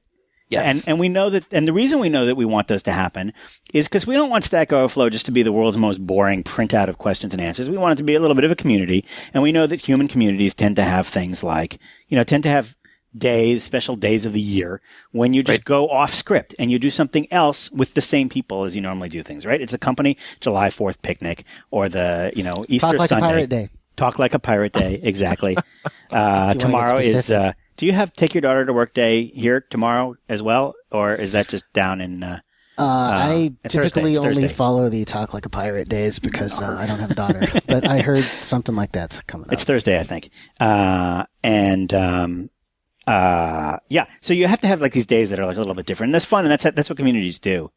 Yes. 0.49 0.63
And 0.65 0.83
and 0.85 0.99
we 0.99 1.09
know 1.09 1.31
that, 1.31 1.51
and 1.51 1.67
the 1.67 1.73
reason 1.73 1.99
we 1.99 2.09
know 2.09 2.27
that 2.27 2.35
we 2.35 2.45
want 2.45 2.67
those 2.67 2.83
to 2.83 2.91
happen 2.91 3.33
is 3.73 3.87
because 3.87 4.05
we 4.05 4.13
don't 4.13 4.29
want 4.29 4.43
Stack 4.43 4.71
Overflow 4.71 5.09
just 5.09 5.25
to 5.25 5.31
be 5.31 5.41
the 5.41 5.51
world's 5.51 5.77
most 5.77 6.05
boring 6.05 6.43
printout 6.43 6.87
of 6.87 6.99
questions 6.99 7.33
and 7.33 7.41
answers. 7.41 7.67
We 7.67 7.77
want 7.79 7.93
it 7.93 7.97
to 7.97 8.03
be 8.03 8.13
a 8.13 8.19
little 8.19 8.35
bit 8.35 8.43
of 8.43 8.51
a 8.51 8.55
community, 8.55 9.05
and 9.33 9.41
we 9.41 9.51
know 9.51 9.65
that 9.65 9.81
human 9.81 10.07
communities 10.07 10.53
tend 10.53 10.75
to 10.75 10.83
have 10.83 11.07
things 11.07 11.41
like, 11.41 11.79
you 12.09 12.15
know, 12.15 12.23
tend 12.23 12.43
to 12.43 12.49
have 12.49 12.75
days, 13.17 13.63
special 13.63 13.95
days 13.95 14.25
of 14.25 14.33
the 14.33 14.41
year 14.41 14.81
when 15.11 15.33
you 15.33 15.41
just 15.43 15.59
Right. 15.59 15.65
go 15.65 15.89
off 15.89 16.13
script 16.13 16.53
and 16.59 16.69
you 16.71 16.79
do 16.79 16.89
something 16.89 17.31
else 17.31 17.71
with 17.71 17.93
the 17.93 18.01
same 18.01 18.29
people 18.29 18.63
as 18.65 18.75
you 18.75 18.81
normally 18.81 19.09
do 19.09 19.23
things. 19.23 19.45
Right? 19.45 19.61
It's 19.61 19.71
the 19.71 19.77
company 19.77 20.17
July 20.41 20.69
Fourth 20.69 21.01
picnic 21.01 21.45
or 21.71 21.89
the 21.89 22.31
you 22.35 22.43
know 22.43 22.65
Easter 22.67 22.87
Talk 22.87 22.97
like 22.99 23.09
Sunday. 23.09 23.25
a 23.25 23.29
pirate 23.29 23.49
day. 23.49 23.69
Talk 23.95 24.19
like 24.19 24.33
a 24.33 24.39
pirate 24.39 24.73
day, 24.73 24.99
exactly. 25.03 25.55
uh, 26.11 26.53
get 26.53 26.59
tomorrow 26.59 26.97
is. 26.97 27.31
Uh, 27.31 27.53
do 27.77 27.85
you 27.85 27.91
have 27.93 28.11
take 28.13 28.33
your 28.33 28.41
daughter 28.41 28.65
to 28.65 28.73
work 28.73 28.93
day 28.93 29.25
here 29.25 29.61
tomorrow 29.69 30.15
as 30.29 30.41
well, 30.41 30.75
or 30.91 31.13
is 31.15 31.31
that 31.33 31.47
just 31.47 31.65
down 31.73 32.01
in? 32.01 32.21
Uh, 32.23 32.39
Uh, 32.77 32.83
I 32.83 33.53
typically 33.69 34.15
Thursday, 34.15 34.17
only 34.29 34.41
Thursday. 34.43 34.53
follow 34.53 34.89
the 34.89 35.05
Talk 35.05 35.33
Like 35.33 35.45
a 35.45 35.49
Pirate 35.49 35.87
days 35.87 36.19
because 36.19 36.61
uh, 36.61 36.75
I 36.77 36.85
don't 36.87 36.99
have 36.99 37.11
a 37.11 37.15
daughter. 37.15 37.47
but 37.67 37.87
I 37.87 38.01
heard 38.01 38.23
something 38.23 38.75
like 38.75 38.91
that's 38.91 39.21
coming 39.21 39.47
up. 39.47 39.53
it's 39.53 39.63
Thursday, 39.63 39.97
I 39.97 40.03
think. 40.03 40.29
Uh, 40.59 41.23
and 41.41 41.93
um, 41.93 42.49
uh, 43.07 43.77
yeah, 43.89 44.05
so 44.21 44.33
you 44.33 44.47
have 44.47 44.61
to 44.61 44.67
have 44.67 44.81
like 44.81 44.93
these 44.93 45.05
days 45.05 45.29
that 45.29 45.39
are 45.39 45.45
like 45.45 45.57
a 45.57 45.59
little 45.59 45.75
bit 45.75 45.85
different. 45.85 46.09
And 46.09 46.15
that's 46.15 46.25
fun, 46.25 46.45
and 46.45 46.51
that's 46.51 46.63
that's 46.63 46.89
what 46.89 46.97
communities 46.97 47.39
do. 47.39 47.71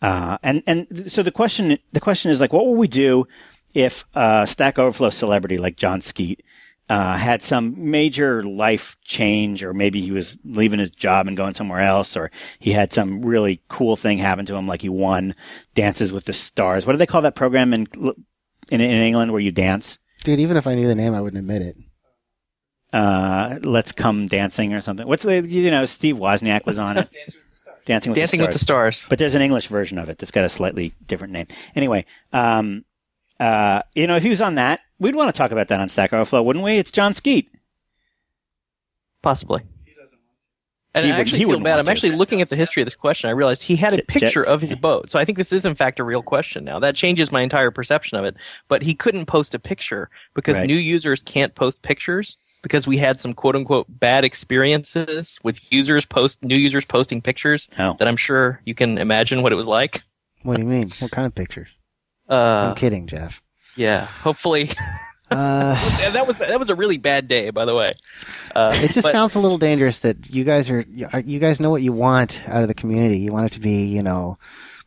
Uh, 0.00 0.38
and 0.42 0.62
and 0.66 1.10
so 1.12 1.22
the 1.22 1.32
question 1.32 1.78
the 1.92 2.00
question 2.00 2.30
is 2.30 2.40
like, 2.40 2.52
what 2.52 2.64
will 2.64 2.76
we 2.76 2.88
do 2.88 3.26
if 3.74 4.04
a 4.14 4.46
Stack 4.46 4.78
Overflow 4.78 5.10
celebrity 5.10 5.58
like 5.58 5.76
Jon 5.76 6.00
Skeet 6.00 6.42
uh, 6.88 7.16
had 7.16 7.42
some 7.42 7.90
major 7.90 8.42
life 8.44 8.96
change, 9.04 9.62
or 9.62 9.74
maybe 9.74 10.00
he 10.00 10.10
was 10.10 10.38
leaving 10.44 10.78
his 10.78 10.90
job 10.90 11.26
and 11.26 11.36
going 11.36 11.54
somewhere 11.54 11.80
else, 11.80 12.16
or 12.16 12.30
he 12.58 12.72
had 12.72 12.92
some 12.92 13.22
really 13.22 13.60
cool 13.68 13.96
thing 13.96 14.18
happen 14.18 14.46
to 14.46 14.54
him, 14.54 14.66
like 14.66 14.82
he 14.82 14.88
won 14.88 15.34
Dances 15.74 16.12
with 16.12 16.24
the 16.24 16.32
Stars. 16.32 16.86
What 16.86 16.92
do 16.92 16.98
they 16.98 17.06
call 17.06 17.22
that 17.22 17.34
program 17.34 17.74
in 17.74 17.86
in, 18.70 18.80
in 18.80 19.02
England 19.02 19.32
where 19.32 19.40
you 19.40 19.52
dance? 19.52 19.98
Dude, 20.24 20.40
even 20.40 20.56
if 20.56 20.66
I 20.66 20.74
knew 20.74 20.88
the 20.88 20.94
name, 20.94 21.14
I 21.14 21.20
wouldn't 21.20 21.40
admit 21.40 21.62
it. 21.62 21.76
Uh, 22.92 23.58
Let's 23.62 23.92
Come 23.92 24.26
Dancing 24.26 24.72
or 24.74 24.80
something. 24.80 25.06
What's 25.06 25.22
the, 25.22 25.46
you 25.46 25.70
know, 25.70 25.84
Steve 25.84 26.16
Wozniak 26.16 26.64
was 26.66 26.78
on 26.78 26.98
it. 26.98 27.08
Dancing 27.84 28.10
with 28.12 28.16
the 28.20 28.26
Stars. 28.26 28.38
Dancing 28.38 28.40
the 28.40 28.46
stars. 28.46 28.46
with 28.48 28.52
the 28.52 28.58
Stars. 28.58 28.96
Stars. 28.98 29.06
But 29.10 29.18
there's 29.18 29.34
an 29.34 29.42
English 29.42 29.68
version 29.68 29.98
of 29.98 30.08
it 30.08 30.18
that's 30.18 30.30
got 30.30 30.44
a 30.44 30.48
slightly 30.48 30.92
different 31.06 31.32
name. 31.32 31.46
Anyway, 31.76 32.04
um, 32.32 32.84
uh, 33.40 33.82
you 33.94 34.06
know, 34.06 34.16
if 34.16 34.22
he 34.22 34.28
was 34.30 34.40
on 34.42 34.54
that, 34.56 34.80
we'd 34.98 35.14
want 35.14 35.34
to 35.34 35.36
talk 35.36 35.52
about 35.52 35.68
that 35.68 35.80
on 35.80 35.88
Stack 35.88 36.12
Overflow, 36.12 36.42
wouldn't 36.42 36.64
we? 36.64 36.78
It's 36.78 36.90
Jon 36.90 37.14
Skeet. 37.14 37.50
Possibly. 39.22 39.62
And 40.94 41.04
He 41.04 41.10
I 41.12 41.14
wouldn't- 41.14 41.20
actually 41.20 41.38
he 41.38 41.42
feel 41.44 41.48
wouldn't 41.50 41.64
bad. 41.64 41.78
I'm 41.78 41.84
to. 41.84 41.90
actually 41.90 42.12
looking 42.12 42.40
at 42.40 42.48
the 42.48 42.56
history 42.56 42.82
of 42.82 42.86
this 42.86 42.94
question. 42.96 43.28
I 43.28 43.32
realized 43.32 43.62
he 43.62 43.76
had 43.76 43.92
a 43.98 44.02
picture 44.02 44.42
of 44.42 44.62
his 44.62 44.74
boat. 44.74 45.10
So 45.10 45.18
I 45.18 45.24
think 45.24 45.36
this 45.36 45.52
is 45.52 45.64
in 45.64 45.74
fact 45.74 46.00
a 46.00 46.04
real 46.04 46.22
question 46.22 46.64
now. 46.64 46.78
That 46.78 46.94
changes 46.96 47.30
my 47.30 47.42
entire 47.42 47.70
perception 47.70 48.16
of 48.18 48.24
it. 48.24 48.34
But 48.68 48.82
he 48.82 48.94
couldn't 48.94 49.26
post 49.26 49.54
a 49.54 49.58
picture 49.58 50.08
because 50.34 50.56
Right. 50.56 50.66
new 50.66 50.76
users 50.76 51.22
can't 51.22 51.54
post 51.54 51.82
pictures 51.82 52.36
because 52.62 52.86
we 52.86 52.98
had 52.98 53.20
some 53.20 53.34
quote 53.34 53.56
unquote 53.56 53.86
bad 53.88 54.24
experiences 54.24 55.38
with 55.42 55.72
users 55.72 56.04
post 56.04 56.42
new 56.44 56.56
users 56.56 56.84
posting 56.84 57.20
pictures 57.22 57.68
Oh. 57.78 57.94
that 57.98 58.08
I'm 58.08 58.16
sure 58.16 58.60
you 58.64 58.74
can 58.74 58.98
imagine 58.98 59.42
what 59.42 59.52
it 59.52 59.56
was 59.56 59.66
like. 59.66 60.02
What 60.42 60.56
do 60.56 60.62
you 60.62 60.68
mean? 60.68 60.90
What 61.00 61.10
kind 61.10 61.26
of 61.26 61.34
pictures? 61.34 61.68
Uh, 62.28 62.68
I'm 62.70 62.74
kidding, 62.74 63.06
Jeff. 63.06 63.42
yeah. 63.76 64.06
Hopefully, 64.06 64.70
Uh, 65.30 65.76
And 66.00 66.14
that 66.14 66.26
was 66.26 66.38
that 66.38 66.58
was 66.58 66.70
a 66.70 66.74
really 66.74 66.96
bad 66.96 67.28
day, 67.28 67.50
by 67.50 67.66
the 67.66 67.74
way. 67.74 67.88
Uh, 68.56 68.72
it 68.76 68.92
just 68.92 69.02
but- 69.04 69.12
sounds 69.12 69.34
a 69.34 69.38
little 69.38 69.58
dangerous 69.58 69.98
that 69.98 70.30
you 70.30 70.42
guys 70.42 70.70
are 70.70 70.84
you 71.22 71.38
guys 71.38 71.60
know 71.60 71.68
what 71.68 71.82
you 71.82 71.92
want 71.92 72.40
out 72.48 72.62
of 72.62 72.68
the 72.68 72.72
community. 72.74 73.18
You 73.18 73.30
want 73.30 73.44
it 73.44 73.52
to 73.52 73.60
be, 73.60 73.84
you 73.84 74.02
know, 74.02 74.38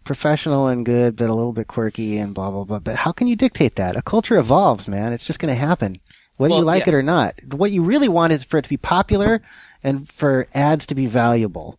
professional 0.03 0.68
and 0.68 0.84
good, 0.84 1.15
but 1.15 1.30
a 1.30 1.34
little 1.34 1.53
bit 1.53 1.68
quirky 1.68 2.18
and 2.18 2.34
blah 2.34 2.49
blah 2.49 2.64
blah. 2.64 2.80
But 2.80 2.95
how 2.95 3.11
can 3.11 3.27
you 3.27 3.35
dictate 3.35 3.76
that? 3.76 3.95
A 3.95 4.02
culture 4.02 4.39
evolves, 4.39 4.88
man. 4.88 5.14
It's 5.14 5.23
just 5.26 5.38
going 5.39 5.53
to 5.53 5.60
happen, 5.60 5.98
whether 6.38 6.56
you 6.56 6.62
like 6.62 6.86
yeah. 6.86 6.94
it 6.94 6.95
or 6.95 7.03
not. 7.03 7.36
What 7.53 7.72
you 7.72 7.84
really 7.84 8.10
want 8.10 8.34
is 8.34 8.44
for 8.44 8.58
it 8.58 8.64
to 8.64 8.70
be 8.70 8.78
popular 8.78 9.41
and 9.84 10.10
for 10.12 10.48
ads 10.53 10.88
to 10.88 10.95
be 10.95 11.06
valuable. 11.06 11.78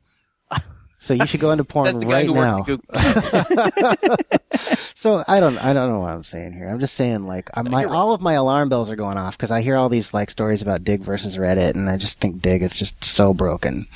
So 0.98 1.14
you 1.14 1.26
should 1.26 1.40
go 1.40 1.50
into 1.50 1.64
porn 1.64 1.86
That's 1.86 1.98
the 1.98 2.04
guy 2.04 2.26
right 2.28 2.86
now. 2.92 4.26
So 4.94 5.24
I 5.26 5.40
don't, 5.40 5.58
I 5.58 5.72
don't 5.72 5.90
know 5.90 5.98
what 5.98 6.14
I'm 6.14 6.22
saying 6.22 6.52
here. 6.52 6.68
I'm 6.68 6.78
just 6.78 6.94
saying 6.94 7.26
like 7.26 7.50
my 7.64 7.86
all 7.86 8.12
of 8.12 8.20
my 8.20 8.34
alarm 8.34 8.68
bells 8.68 8.88
are 8.88 8.94
going 8.94 9.16
off 9.16 9.36
because 9.36 9.50
I 9.50 9.60
hear 9.60 9.76
all 9.76 9.88
these 9.88 10.14
like 10.14 10.30
stories 10.30 10.62
about 10.62 10.84
Digg 10.84 11.00
versus 11.00 11.36
Reddit, 11.36 11.74
and 11.74 11.90
I 11.90 11.96
just 11.96 12.20
think 12.20 12.40
Digg 12.40 12.62
is 12.62 12.76
just 12.76 13.02
so 13.02 13.34
broken. 13.34 13.88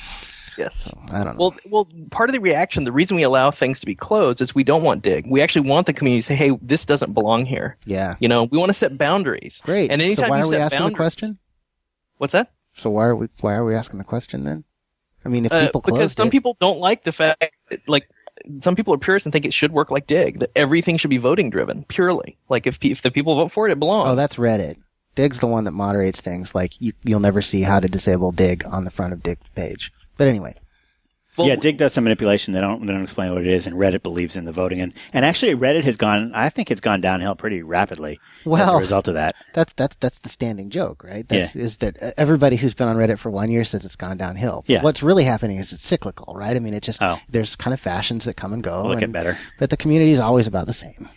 Yes. 0.57 0.93
I 1.11 1.23
don't 1.23 1.37
know. 1.37 1.39
Well, 1.39 1.55
well, 1.69 1.87
part 2.11 2.29
of 2.29 2.33
the 2.33 2.39
reaction, 2.39 2.83
the 2.83 2.91
reason 2.91 3.15
we 3.15 3.23
allow 3.23 3.51
things 3.51 3.79
to 3.79 3.85
be 3.85 3.95
closed 3.95 4.41
is 4.41 4.55
we 4.55 4.63
don't 4.63 4.83
want 4.83 5.03
Digg. 5.03 5.25
We 5.29 5.41
actually 5.41 5.69
want 5.69 5.85
the 5.87 5.93
community 5.93 6.21
to 6.21 6.25
say, 6.25 6.35
"Hey, 6.35 6.57
this 6.61 6.85
doesn't 6.85 7.13
belong 7.13 7.45
here." 7.45 7.77
yeah, 7.85 8.15
You 8.19 8.27
know, 8.27 8.43
we 8.45 8.57
want 8.57 8.69
to 8.69 8.73
set 8.73 8.97
boundaries. 8.97 9.61
great. 9.63 9.91
And 9.91 10.01
anytime 10.01 10.25
so 10.25 10.29
why 10.29 10.37
you 10.39 10.43
are 10.43 10.47
we 10.47 10.51
set 10.55 10.61
asking 10.73 10.87
the 10.87 10.93
question? 10.95 11.39
What's 12.17 12.33
that? 12.33 12.51
So 12.75 12.89
why 12.89 13.05
are 13.05 13.15
we 13.15 13.27
why 13.41 13.53
are 13.53 13.65
we 13.65 13.75
asking 13.75 13.99
the 13.99 14.03
question 14.05 14.43
then? 14.43 14.63
I 15.25 15.29
mean, 15.29 15.45
if 15.45 15.51
people 15.51 15.57
Uh, 15.61 15.65
people 15.67 15.81
because 15.81 16.13
some 16.13 16.27
it, 16.29 16.31
people 16.31 16.57
don't 16.59 16.79
like 16.79 17.03
the 17.03 17.11
fact, 17.11 17.43
that, 17.69 17.87
like, 17.89 18.07
some 18.63 18.75
people 18.75 18.93
are 18.93 18.97
purists 18.97 19.25
and 19.25 19.33
think 19.33 19.45
it 19.45 19.53
should 19.53 19.71
work 19.71 19.91
like 19.91 20.07
Digg. 20.07 20.39
That 20.39 20.51
everything 20.55 20.97
should 20.97 21.09
be 21.09 21.17
voting 21.17 21.49
driven 21.49 21.83
purely. 21.85 22.37
Like, 22.49 22.65
if 22.65 22.79
pe- 22.79 22.91
if 22.91 23.01
the 23.01 23.11
people 23.11 23.35
vote 23.35 23.51
for 23.51 23.67
it, 23.67 23.71
it 23.71 23.79
belongs. 23.79 24.09
oh, 24.09 24.15
that's 24.15 24.37
Reddit. 24.37 24.77
Digg's 25.15 25.39
the 25.39 25.47
one 25.47 25.63
that 25.63 25.71
moderates 25.71 26.21
things. 26.21 26.53
Like 26.53 26.79
you, 26.79 26.93
you'll 27.03 27.19
never 27.19 27.41
see 27.41 27.61
how 27.63 27.79
to 27.79 27.87
disable 27.87 28.31
Digg 28.31 28.63
on 28.67 28.83
the 28.85 28.91
front 28.91 29.13
of 29.13 29.23
Digg's 29.23 29.49
page. 29.49 29.91
But 30.17 30.27
anyway, 30.27 30.55
Well, 31.37 31.47
yeah, 31.47 31.55
Digg 31.55 31.77
does 31.77 31.93
some 31.93 32.03
manipulation. 32.03 32.53
They 32.53 32.61
don't 32.61 32.85
they 32.85 32.91
don't 32.93 33.03
explain 33.03 33.31
what 33.31 33.41
it 33.41 33.47
is, 33.47 33.67
and 33.67 33.75
Reddit 33.75 34.01
believes 34.01 34.35
in 34.35 34.45
the 34.45 34.51
voting, 34.51 34.81
and 34.81 34.91
and 35.13 35.23
actually 35.23 35.53
Reddit 35.55 35.83
has 35.83 35.95
gone. 35.95 36.31
I 36.33 36.49
think 36.49 36.71
it's 36.71 36.81
gone 36.81 36.99
downhill 36.99 37.35
pretty 37.35 37.61
rapidly 37.61 38.19
well, 38.43 38.63
as 38.63 38.69
a 38.69 38.77
result 38.77 39.07
of 39.07 39.13
that. 39.13 39.35
that's 39.53 39.73
that's 39.73 39.95
that's 39.97 40.19
the 40.19 40.29
standing 40.29 40.69
joke, 40.71 41.03
right? 41.03 41.27
That's, 41.27 41.55
Is 41.55 41.77
that 41.77 42.01
uh, 42.01 42.11
everybody 42.17 42.55
who's 42.55 42.73
been 42.73 42.87
on 42.87 42.95
Reddit 42.97 43.19
for 43.19 43.29
one 43.29 43.51
year 43.51 43.63
says 43.63 43.85
it's 43.85 43.95
gone 43.95 44.17
downhill. 44.17 44.63
But 44.65 44.73
Yeah. 44.73 44.81
What's 44.83 45.03
really 45.03 45.25
happening 45.25 45.57
is 45.57 45.71
it's 45.73 45.85
cyclical, 45.85 46.33
right? 46.35 46.55
I 46.55 46.59
mean, 46.59 46.73
it 46.73 46.81
just 46.81 47.03
Oh. 47.03 47.19
there's 47.29 47.55
kind 47.55 47.73
of 47.73 47.79
fashions 47.79 48.25
that 48.25 48.35
come 48.35 48.53
and 48.53 48.63
go. 48.63 48.83
Will 48.83 48.93
it 48.93 48.99
get 48.99 49.11
better? 49.11 49.37
But 49.59 49.69
the 49.69 49.77
community 49.77 50.11
is 50.13 50.19
always 50.19 50.47
about 50.47 50.65
the 50.65 50.73
same. 50.73 51.07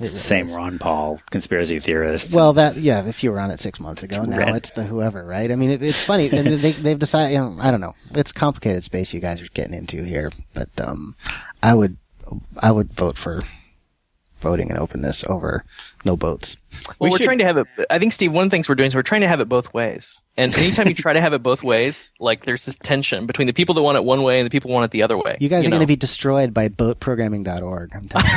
It's 0.00 0.12
the 0.12 0.20
same 0.20 0.50
Ron 0.52 0.78
Paul 0.78 1.20
conspiracy 1.30 1.80
theorist. 1.80 2.32
Well, 2.34 2.52
that 2.52 2.76
yeah. 2.76 3.04
If 3.04 3.24
you 3.24 3.32
were 3.32 3.40
on 3.40 3.50
it 3.50 3.58
six 3.60 3.80
months 3.80 4.02
ago, 4.02 4.22
now 4.22 4.38
Red. 4.38 4.56
it's 4.56 4.70
the 4.70 4.84
whoever, 4.84 5.24
right? 5.24 5.50
I 5.50 5.56
mean, 5.56 5.70
it, 5.70 5.82
it's 5.82 6.02
funny, 6.02 6.30
and 6.30 6.46
they 6.46 6.72
they've 6.72 6.98
decided. 6.98 7.32
You 7.32 7.38
know, 7.40 7.56
I 7.60 7.70
don't 7.72 7.80
know. 7.80 7.94
It's 8.12 8.30
complicated 8.30 8.84
space 8.84 9.12
you 9.12 9.20
guys 9.20 9.40
are 9.42 9.48
getting 9.48 9.74
into 9.74 10.02
here, 10.04 10.30
but 10.54 10.68
um, 10.80 11.16
I 11.62 11.74
would 11.74 11.96
I 12.58 12.70
would 12.70 12.92
vote 12.92 13.16
for 13.18 13.42
voting 14.40 14.70
and 14.70 14.78
openness 14.78 15.24
over 15.26 15.64
no 16.04 16.14
votes. 16.14 16.56
Well, 16.70 16.94
We 17.00 17.08
we 17.10 17.14
are 17.14 17.18
should- 17.18 17.24
trying 17.24 17.38
to 17.38 17.44
have 17.44 17.56
it. 17.56 17.66
I 17.90 17.98
think 17.98 18.12
Steve, 18.12 18.32
one 18.32 18.44
of 18.44 18.50
the 18.50 18.54
things 18.54 18.68
we're 18.68 18.76
doing 18.76 18.86
is 18.86 18.94
we're 18.94 19.02
trying 19.02 19.22
to 19.22 19.28
have 19.28 19.40
it 19.40 19.48
both 19.48 19.74
ways. 19.74 20.20
And 20.36 20.54
anytime 20.56 20.86
you 20.86 20.94
try 20.94 21.12
to 21.12 21.20
have 21.20 21.32
it 21.32 21.42
both 21.42 21.64
ways, 21.64 22.12
like 22.20 22.44
there's 22.44 22.64
this 22.64 22.76
tension 22.84 23.26
between 23.26 23.48
the 23.48 23.52
people 23.52 23.74
that 23.74 23.82
want 23.82 23.96
it 23.96 24.04
one 24.04 24.22
way 24.22 24.38
and 24.38 24.46
the 24.46 24.50
people 24.50 24.68
who 24.68 24.74
want 24.74 24.84
it 24.84 24.92
the 24.92 25.02
other 25.02 25.18
way. 25.18 25.36
You 25.40 25.48
guys 25.48 25.66
are 25.66 25.70
going 25.70 25.80
to 25.80 25.86
be 25.88 25.96
destroyed 25.96 26.54
by 26.54 26.68
boatprogramming.org. 26.68 27.90
I'm 27.96 28.08
telling 28.08 28.28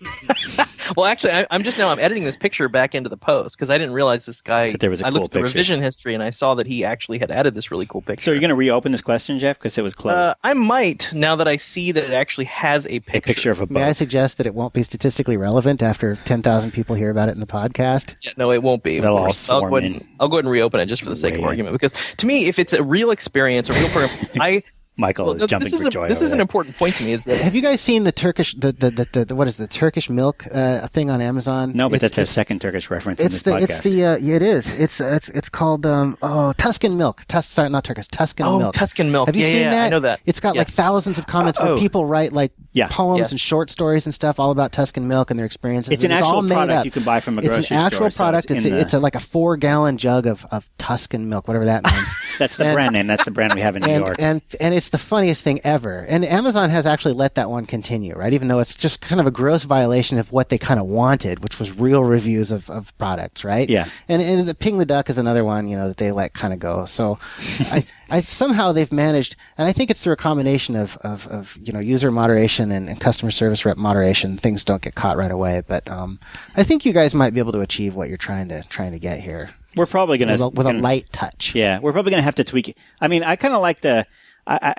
you. 0.00 0.64
Well, 0.96 1.06
actually, 1.06 1.32
I, 1.32 1.46
I'm 1.50 1.62
just 1.62 1.78
now 1.78 1.88
I'm 1.88 1.98
editing 1.98 2.24
this 2.24 2.36
picture 2.36 2.68
back 2.68 2.94
into 2.94 3.08
the 3.08 3.16
post 3.16 3.56
because 3.56 3.70
I 3.70 3.78
didn't 3.78 3.94
realize 3.94 4.26
this 4.26 4.42
guy. 4.42 4.70
That 4.72 4.80
there 4.80 4.90
was 4.90 5.00
a 5.00 5.06
I 5.06 5.10
cool 5.10 5.20
looked 5.20 5.26
at 5.26 5.32
the 5.32 5.38
picture. 5.40 5.52
revision 5.58 5.82
history 5.82 6.14
and 6.14 6.22
I 6.22 6.30
saw 6.30 6.54
that 6.56 6.66
he 6.66 6.84
actually 6.84 7.18
had 7.18 7.30
added 7.30 7.54
this 7.54 7.70
really 7.70 7.86
cool 7.86 8.02
picture. 8.02 8.24
so 8.24 8.30
you're 8.30 8.40
going 8.40 8.50
to 8.50 8.54
reopen 8.54 8.92
this 8.92 9.00
question, 9.00 9.38
Jeff, 9.38 9.58
because 9.58 9.76
it 9.78 9.82
was 9.82 9.94
closed. 9.94 10.16
Uh, 10.18 10.34
I 10.44 10.52
might 10.54 11.12
now 11.12 11.36
that 11.36 11.48
I 11.48 11.56
see 11.56 11.92
that 11.92 12.04
it 12.04 12.12
actually 12.12 12.44
has 12.46 12.84
a 12.86 12.96
a 12.96 13.00
picture. 13.00 13.20
picture 13.20 13.50
of 13.50 13.60
a 13.60 13.66
May 13.72 13.82
I 13.84 13.92
suggest 13.92 14.38
that 14.38 14.46
it 14.46 14.54
won't 14.54 14.72
be 14.72 14.82
statistically 14.82 15.36
relevant 15.36 15.82
after 15.82 16.16
10,000 16.24 16.70
people 16.72 16.96
hear 16.96 17.10
about 17.10 17.28
it 17.28 17.32
in 17.32 17.40
the 17.40 17.46
podcast? 17.46 18.16
Yeah, 18.22 18.32
no, 18.36 18.50
it 18.52 18.62
won't 18.62 18.82
be. 18.82 19.00
They'll 19.00 19.12
all 19.16 19.24
course. 19.24 19.48
I'll 19.50 19.58
swarm 19.60 19.70
go, 19.70 19.76
ahead 19.76 19.90
in. 19.90 19.96
and, 19.98 20.08
I'll 20.20 20.28
go 20.28 20.36
ahead 20.36 20.44
and 20.44 20.52
reopen 20.52 20.80
it 20.80 20.86
just 20.86 21.02
for 21.02 21.10
the 21.10 21.16
sake 21.16 21.34
of 21.34 21.40
Way. 21.40 21.46
argument. 21.46 21.72
Because 21.74 21.92
to 22.18 22.26
me, 22.26 22.46
if 22.46 22.58
it's 22.58 22.72
a 22.72 22.82
real 22.82 23.10
experience, 23.10 23.68
a 23.68 23.72
real 23.74 23.88
program, 23.90 24.16
I 24.40 24.62
Michael 24.98 25.26
well, 25.26 25.34
is 25.34 25.42
jumping 25.42 25.66
this 25.66 25.74
is 25.74 25.82
for 25.82 25.88
a, 25.88 25.90
joy. 25.90 26.08
this 26.08 26.18
over 26.18 26.24
is 26.26 26.32
an 26.32 26.40
important 26.40 26.76
point 26.78 26.94
to 26.96 27.04
me. 27.04 27.12
Is 27.12 27.24
that 27.24 27.38
Have 27.42 27.54
you 27.54 27.60
guys 27.60 27.80
seen 27.82 28.04
the 28.04 28.12
Turkish, 28.12 28.54
the, 28.54 28.72
the, 28.72 28.90
the, 28.90 29.08
the, 29.12 29.24
the 29.26 29.34
what 29.34 29.46
is 29.46 29.56
the 29.56 29.66
Turkish 29.66 30.08
milk 30.08 30.46
uh, 30.50 30.86
thing 30.88 31.10
on 31.10 31.20
Amazon? 31.20 31.72
No, 31.74 31.88
but 31.90 31.96
It's- 31.96 32.12
that's 32.16 32.30
a 32.30 32.32
second 32.32 32.60
Turkish 32.62 32.90
reference 32.90 33.20
in 33.20 33.26
It's 33.26 33.36
this 33.36 33.42
the 33.42 33.50
podcast. 33.50 33.62
it's 33.62 33.78
the 33.80 34.04
uh, 34.04 34.16
yeah, 34.16 34.36
it 34.36 34.42
is 34.42 34.72
it's 34.80 35.00
it's 35.00 35.28
it's 35.30 35.48
called 35.50 35.84
um 35.84 36.16
oh 36.22 36.52
Tuscan 36.54 36.96
milk 36.96 37.24
Tus 37.28 37.46
sorry 37.46 37.68
not 37.68 37.84
Turkish 37.84 38.08
Tuscan 38.08 38.46
oh 38.46 38.58
milk 38.58 38.74
Tuscan 38.74 39.12
milk? 39.12 39.26
have 39.28 39.36
you 39.36 39.42
yeah, 39.42 39.48
seen 39.52 39.60
yeah, 39.62 39.70
that 39.70 39.86
I 39.86 39.88
know 39.90 40.00
that. 40.00 40.20
it's 40.24 40.40
got 40.40 40.56
like 40.56 40.68
thousands 40.68 41.18
of 41.18 41.26
comments 41.26 41.60
where 41.60 41.72
Oh. 41.72 41.78
people 41.78 42.06
write 42.06 42.32
like 42.32 42.52
Yeah. 42.76 42.88
poems 42.88 43.18
Yes. 43.18 43.30
and 43.32 43.40
short 43.40 43.70
stories 43.70 44.06
and 44.06 44.14
stuff 44.14 44.38
all 44.38 44.50
about 44.50 44.70
Tuscan 44.72 45.06
milk 45.08 45.30
and 45.30 45.38
their 45.38 45.46
experiences 45.46 45.92
It's 45.92 46.04
an 46.04 46.12
and 46.12 46.22
all 46.24 46.30
actual 46.30 46.42
made 46.42 46.54
product 46.54 46.78
up. 46.78 46.84
you 46.84 46.90
can 46.92 47.02
buy 47.02 47.20
from 47.20 47.38
a 47.38 47.42
grocery 47.42 47.64
store. 47.64 47.76
it's 47.78 47.82
an 47.82 47.86
actual 47.86 47.96
store, 47.98 48.10
so 48.10 48.16
product 48.16 48.50
it's 48.50 48.58
it's 48.58 48.66
a, 48.66 48.70
the- 48.70 48.80
it's 48.80 48.94
a, 48.94 48.98
like 49.00 49.14
a 49.14 49.20
four 49.20 49.56
gallon 49.58 49.98
jug 49.98 50.26
of, 50.26 50.46
of 50.50 50.68
Tuscan 50.78 51.28
milk 51.28 51.48
whatever 51.48 51.64
that 51.66 51.84
means 51.84 52.14
That's 52.38 52.56
the 52.56 52.64
and- 52.66 52.74
brand 52.74 52.92
name. 52.92 53.06
That's 53.06 53.24
the 53.24 53.30
brand 53.30 53.54
we 53.54 53.60
have 53.62 53.76
in 53.76 53.82
New 53.82 53.88
and 53.90 54.04
York. 54.06 54.16
and 54.18 54.40
and 54.60 54.72
it's 54.74 54.86
it's 54.86 54.90
the 54.92 54.98
funniest 54.98 55.42
thing 55.42 55.60
ever. 55.64 55.98
And 56.08 56.24
Amazon 56.24 56.70
has 56.70 56.86
actually 56.86 57.14
let 57.14 57.34
that 57.34 57.50
one 57.50 57.66
continue, 57.66 58.14
right? 58.14 58.32
Even 58.32 58.46
though 58.46 58.60
it's 58.60 58.72
just 58.74 59.00
kind 59.00 59.20
of 59.20 59.26
a 59.26 59.32
gross 59.32 59.64
violation 59.64 60.18
of 60.18 60.30
what 60.30 60.48
they 60.48 60.58
kind 60.58 60.78
of 60.78 60.86
wanted, 60.86 61.42
which 61.42 61.58
was 61.58 61.72
real 61.76 62.04
reviews 62.04 62.52
of, 62.52 62.70
of 62.70 62.96
products, 62.98 63.42
right? 63.42 63.68
Yeah. 63.68 63.88
And, 64.08 64.22
and 64.22 64.46
the 64.46 64.54
Ping 64.54 64.78
the 64.78 64.86
Duck 64.86 65.10
is 65.10 65.18
another 65.18 65.44
one, 65.44 65.66
you 65.66 65.76
know, 65.76 65.88
that 65.88 65.96
they 65.96 66.12
let 66.12 66.34
kind 66.34 66.52
of 66.52 66.60
go. 66.60 66.84
So 66.84 67.18
I, 67.62 67.84
I 68.08 68.20
somehow 68.20 68.72
they've 68.72 68.92
managed, 68.92 69.36
and 69.58 69.66
I 69.66 69.72
think 69.72 69.90
it's 69.90 70.02
through 70.02 70.12
a 70.12 70.16
combination 70.16 70.76
of, 70.76 70.96
of, 70.98 71.26
of 71.26 71.58
you 71.60 71.72
know, 71.72 71.80
user 71.80 72.10
moderation 72.10 72.70
and, 72.70 72.88
and 72.88 73.00
customer 73.00 73.30
service 73.30 73.64
rep 73.64 73.76
moderation. 73.76 74.36
Things 74.36 74.64
don't 74.64 74.82
get 74.82 74.94
caught 74.94 75.16
right 75.16 75.30
away. 75.30 75.62
But, 75.66 75.88
um, 75.90 76.20
I 76.56 76.62
think 76.62 76.84
you 76.84 76.92
guys 76.92 77.14
might 77.14 77.34
be 77.34 77.40
able 77.40 77.52
to 77.52 77.60
achieve 77.60 77.94
what 77.94 78.08
you're 78.08 78.16
trying 78.18 78.48
to, 78.50 78.62
trying 78.68 78.92
to 78.92 78.98
get 78.98 79.20
here 79.20 79.50
We're 79.76 79.86
probably 79.86 80.18
gonna 80.18 80.32
with 80.32 80.40
a, 80.42 80.48
with 80.50 80.66
gonna- 80.66 80.80
light 80.80 81.12
touch. 81.12 81.54
Yeah, 81.54 81.80
we're 81.80 81.92
probably 81.92 82.10
going 82.10 82.20
to 82.20 82.24
have 82.24 82.36
to 82.36 82.44
tweak 82.44 82.68
it. 82.68 82.76
I 83.00 83.08
mean, 83.08 83.22
I 83.22 83.36
kind 83.36 83.54
of 83.54 83.60
like 83.60 83.80
the. 83.80 84.06
I, 84.46 84.54
I, 84.62 84.72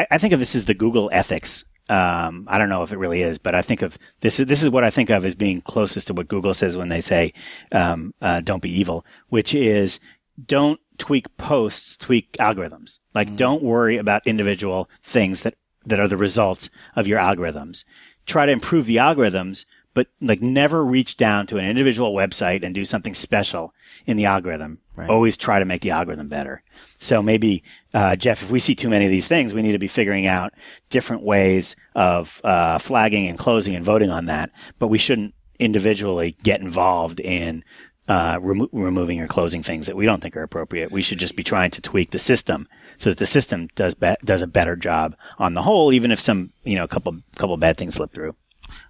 I, 0.00 0.06
I 0.12 0.18
think 0.18 0.32
of 0.32 0.40
this 0.40 0.54
as 0.54 0.64
the 0.64 0.74
Google 0.74 1.10
ethics. 1.12 1.64
Um, 1.90 2.46
I 2.48 2.56
don't 2.56 2.68
know 2.68 2.82
if 2.84 2.92
it 2.92 2.98
really 2.98 3.20
is, 3.20 3.36
but 3.38 3.54
I 3.54 3.62
think 3.62 3.82
of 3.82 3.98
this. 4.20 4.40
Is, 4.40 4.46
this 4.46 4.62
is 4.62 4.70
what 4.70 4.84
I 4.84 4.90
think 4.90 5.10
of 5.10 5.24
as 5.24 5.34
being 5.34 5.60
closest 5.60 6.06
to 6.06 6.14
what 6.14 6.28
Google 6.28 6.54
says 6.54 6.76
when 6.76 6.88
they 6.88 7.00
say, 7.00 7.34
um, 7.72 8.14
uh, 8.22 8.40
"Don't 8.40 8.62
be 8.62 8.70
evil," 8.70 9.04
which 9.28 9.54
is 9.54 9.98
don't 10.46 10.80
tweak 11.00 11.36
posts, 11.36 11.96
tweak 11.96 12.36
algorithms. 12.38 13.00
Like, 13.14 13.34
don't 13.34 13.62
worry 13.62 13.96
about 13.96 14.26
individual 14.26 14.88
things 15.02 15.42
that 15.42 15.56
that 15.84 15.98
are 15.98 16.08
the 16.08 16.16
results 16.16 16.68
of 16.94 17.06
your 17.06 17.18
algorithms. 17.18 17.84
Try 18.26 18.46
to 18.46 18.52
improve 18.52 18.84
the 18.84 18.96
algorithms, 18.96 19.64
but 19.94 20.08
like 20.20 20.42
never 20.42 20.84
reach 20.84 21.16
down 21.16 21.46
to 21.46 21.56
an 21.56 21.64
individual 21.64 22.14
website 22.14 22.62
and 22.62 22.74
do 22.74 22.84
something 22.84 23.14
special 23.14 23.72
in 24.06 24.18
the 24.18 24.26
algorithm. 24.26 24.82
Always 25.08 25.38
try 25.38 25.58
to 25.58 25.64
make 25.64 25.80
the 25.80 25.90
algorithm 25.90 26.28
better. 26.28 26.62
So 26.98 27.22
maybe, 27.22 27.64
uh, 27.94 28.14
Jeff, 28.16 28.42
if 28.42 28.50
we 28.50 28.60
see 28.60 28.74
too 28.74 28.90
many 28.90 29.06
of 29.06 29.10
these 29.10 29.26
things, 29.26 29.54
we 29.54 29.62
need 29.62 29.72
to 29.72 29.78
be 29.78 29.88
figuring 29.88 30.26
out 30.26 30.52
different 30.90 31.22
ways 31.22 31.74
of 31.94 32.40
uh, 32.44 32.78
flagging 32.78 33.26
and 33.26 33.38
closing 33.38 33.74
and 33.74 33.84
voting 33.84 34.10
on 34.10 34.26
that. 34.26 34.50
But 34.78 34.88
we 34.88 34.98
shouldn't 34.98 35.34
individually 35.58 36.36
get 36.42 36.60
involved 36.60 37.20
in 37.20 37.64
uh, 38.08 38.38
remo- 38.40 38.68
removing 38.72 39.20
or 39.20 39.28
closing 39.28 39.62
things 39.62 39.86
that 39.86 39.96
we 39.96 40.04
don't 40.04 40.20
think 40.20 40.36
are 40.36 40.42
appropriate. 40.42 40.90
We 40.90 41.02
should 41.02 41.18
just 41.18 41.36
be 41.36 41.44
trying 41.44 41.70
to 41.72 41.80
tweak 41.80 42.10
the 42.10 42.18
system 42.18 42.68
so 42.98 43.10
that 43.10 43.18
the 43.18 43.26
system 43.26 43.68
does 43.74 43.94
be- 43.94 44.16
does 44.24 44.42
a 44.42 44.46
better 44.46 44.76
job 44.76 45.16
on 45.38 45.54
the 45.54 45.62
whole, 45.62 45.92
even 45.92 46.10
if 46.10 46.20
some 46.20 46.52
you 46.64 46.76
know 46.76 46.84
a 46.84 46.88
couple 46.88 47.16
couple 47.36 47.56
bad 47.56 47.76
things 47.76 47.94
slip 47.94 48.12
through. 48.12 48.34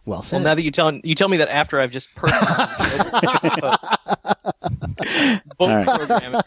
Well 0.06 0.22
said. 0.22 0.36
Well, 0.36 0.44
now 0.44 0.54
that 0.54 0.62
you 0.62 0.70
tell 0.70 0.94
you 0.94 1.14
tell 1.14 1.28
me 1.28 1.36
that 1.38 1.48
after 1.48 1.80
I've 1.80 1.90
just 1.90 2.14
personally 2.14 2.46
program 5.58 6.42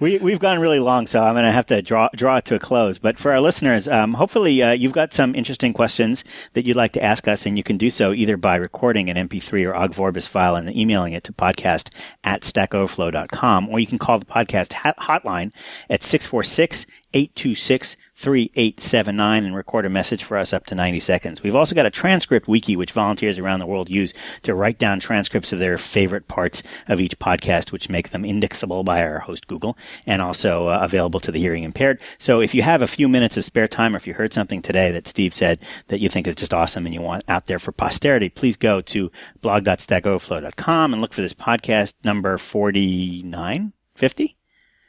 we 0.00 0.18
we've 0.18 0.38
gone 0.38 0.60
really 0.60 0.78
long, 0.78 1.06
so 1.06 1.22
I'm 1.22 1.34
going 1.34 1.44
to 1.44 1.52
have 1.52 1.66
to 1.66 1.82
draw 1.82 2.08
draw 2.14 2.36
it 2.36 2.44
to 2.46 2.54
a 2.54 2.58
close. 2.58 2.98
But 2.98 3.18
for 3.18 3.32
our 3.32 3.40
listeners, 3.40 3.88
um, 3.88 4.14
hopefully 4.14 4.62
uh, 4.62 4.72
you've 4.72 4.92
got 4.92 5.12
some 5.12 5.34
interesting 5.34 5.72
questions 5.72 6.24
that 6.52 6.66
you'd 6.66 6.76
like 6.76 6.92
to 6.92 7.02
ask 7.02 7.26
us, 7.28 7.46
and 7.46 7.56
you 7.56 7.64
can 7.64 7.76
do 7.76 7.90
so 7.90 8.12
either 8.12 8.36
by 8.36 8.56
recording 8.56 9.10
an 9.10 9.28
MP3 9.28 9.66
or 9.66 9.74
OGG 9.74 9.94
Vorbis 9.94 10.28
file 10.28 10.56
and 10.56 10.74
emailing 10.74 11.12
it 11.12 11.24
to 11.24 11.32
podcast 11.32 11.92
at 12.24 12.42
stackoverflow.com, 12.42 13.68
or 13.68 13.80
you 13.80 13.86
can 13.86 13.98
call 13.98 14.18
the 14.18 14.26
podcast 14.26 14.72
hotline 14.72 15.52
at 15.90 16.02
646 16.02 16.86
826 17.14 17.96
3879 18.18 19.44
and 19.44 19.54
record 19.54 19.86
a 19.86 19.88
message 19.88 20.24
for 20.24 20.36
us 20.36 20.52
up 20.52 20.66
to 20.66 20.74
90 20.74 20.98
seconds. 20.98 21.40
We've 21.40 21.54
also 21.54 21.76
got 21.76 21.86
a 21.86 21.90
transcript 21.90 22.48
wiki 22.48 22.74
which 22.74 22.90
volunteers 22.90 23.38
around 23.38 23.60
the 23.60 23.66
world 23.66 23.88
use 23.88 24.12
to 24.42 24.56
write 24.56 24.76
down 24.76 24.98
transcripts 24.98 25.52
of 25.52 25.60
their 25.60 25.78
favorite 25.78 26.26
parts 26.26 26.64
of 26.88 27.00
each 27.00 27.16
podcast, 27.20 27.70
which 27.70 27.88
make 27.88 28.10
them 28.10 28.24
indexable 28.24 28.82
by 28.82 29.04
our 29.04 29.20
host 29.20 29.46
Google 29.46 29.78
and 30.04 30.20
also 30.20 30.66
uh, 30.66 30.80
available 30.82 31.20
to 31.20 31.30
the 31.30 31.38
hearing 31.38 31.62
impaired. 31.62 32.00
So 32.18 32.40
if 32.40 32.56
you 32.56 32.62
have 32.62 32.82
a 32.82 32.88
few 32.88 33.06
minutes 33.06 33.36
of 33.36 33.44
spare 33.44 33.68
time 33.68 33.94
or 33.94 33.98
if 33.98 34.06
you 34.06 34.14
heard 34.14 34.32
something 34.32 34.62
today 34.62 34.90
that 34.90 35.06
Steve 35.06 35.32
said 35.32 35.60
that 35.86 36.00
you 36.00 36.08
think 36.08 36.26
is 36.26 36.34
just 36.34 36.52
awesome 36.52 36.86
and 36.86 36.94
you 36.94 37.00
want 37.00 37.22
out 37.28 37.46
there 37.46 37.60
for 37.60 37.70
posterity, 37.70 38.30
please 38.30 38.56
go 38.56 38.80
to 38.80 39.12
blog.stackoverflow.com 39.42 40.92
and 40.92 41.00
look 41.00 41.12
for 41.12 41.22
this 41.22 41.34
podcast 41.34 41.94
number 42.02 42.36
49, 42.36 43.72
50? 43.94 44.37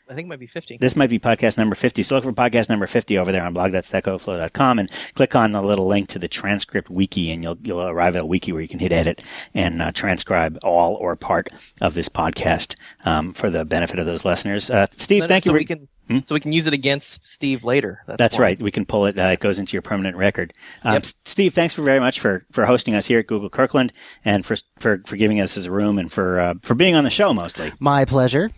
I 0.10 0.16
think 0.16 0.26
it 0.26 0.30
might 0.30 0.40
be 0.40 0.48
fifty. 0.48 0.78
This 0.78 0.96
might 0.96 1.12
be 1.12 1.20
podcast 1.20 1.58
number 1.60 1.76
50. 1.76 2.02
So 2.02 2.16
look 2.16 2.24
for 2.24 2.32
podcast 2.32 2.68
number 2.68 2.88
50 2.88 3.20
over 3.20 3.32
there 3.32 3.44
on 3.44 3.54
blog.stackoverflow.com 3.54 4.80
and 4.80 4.90
click 5.14 5.36
on 5.36 5.52
the 5.52 5.62
little 5.62 5.86
link 5.86 6.10
to 6.10 6.20
the 6.20 6.28
transcript 6.28 6.90
wiki 6.90 7.32
and 7.32 7.44
you'll, 7.44 7.58
you'll 7.62 7.82
arrive 7.82 8.16
at 8.16 8.24
a 8.24 8.26
wiki 8.26 8.52
where 8.52 8.62
you 8.62 8.68
can 8.68 8.80
hit 8.80 8.92
edit 8.92 9.22
and 9.54 9.84
uh, 9.84 9.92
transcribe 9.92 10.58
all 10.64 10.96
or 10.96 11.16
part 11.16 11.50
of 11.80 11.94
this 11.94 12.10
podcast 12.10 12.76
um, 13.06 13.32
for 13.34 13.52
the 13.52 13.66
benefit 13.66 14.00
of 14.00 14.08
those 14.08 14.26
listeners. 14.26 14.72
Uh, 14.72 14.88
Steve, 14.98 15.20
No, 15.20 15.26
no, 15.26 15.28
thank 15.28 15.44
so 15.44 15.52
you. 15.52 15.58
We 15.58 15.66
can, 15.66 15.88
So 16.26 16.34
we 16.34 16.40
can 16.40 16.54
use 16.54 16.66
it 16.66 16.74
against 16.74 17.24
Steve 17.24 17.64
later. 17.64 18.02
That's, 18.08 18.18
That's 18.18 18.40
right. 18.40 18.60
We 18.60 18.72
can 18.72 18.88
pull 18.88 19.06
it. 19.06 19.20
Uh, 19.20 19.28
it 19.28 19.40
goes 19.40 19.60
into 19.60 19.74
your 19.74 19.84
permanent 19.84 20.18
record. 20.18 20.54
Um, 20.84 20.94
Yep. 20.94 21.06
Steve, 21.26 21.54
thanks 21.54 21.76
for 21.76 21.84
very 21.84 22.00
much 22.00 22.20
for, 22.20 22.48
for 22.52 22.66
hosting 22.66 22.96
us 22.96 23.06
here 23.06 23.20
at 23.20 23.28
Google 23.28 23.52
Kirkland 23.52 23.94
and 24.26 24.44
for 24.44 24.58
for, 24.80 25.04
for 25.06 25.18
giving 25.18 25.40
us 25.40 25.54
this 25.54 25.68
room 25.68 26.00
and 26.00 26.12
for 26.12 26.40
uh, 26.40 26.54
for 26.64 26.74
being 26.74 26.96
on 26.96 27.04
the 27.04 27.12
show 27.12 27.32
mostly. 27.32 27.72
My 27.80 28.06
pleasure. 28.06 28.50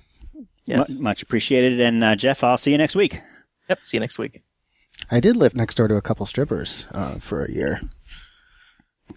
Yes. 0.78 0.90
Mu- 0.90 1.02
much 1.02 1.22
appreciated. 1.22 1.80
And 1.80 2.04
uh, 2.04 2.16
Jeff, 2.16 2.44
I'll 2.44 2.58
see 2.58 2.72
you 2.72 2.78
next 2.78 2.96
week. 2.96 3.22
Yep. 3.70 3.80
See 3.84 3.98
you 3.98 4.02
next 4.02 4.18
week. 4.18 4.42
I 5.10 5.20
did 5.20 5.36
live 5.36 5.56
next 5.56 5.76
door 5.76 5.88
to 5.88 5.96
a 5.96 6.02
couple 6.02 6.26
strippers 6.26 6.86
uh, 6.94 7.16
for 7.16 7.44
a 7.44 7.52
year. 7.52 7.82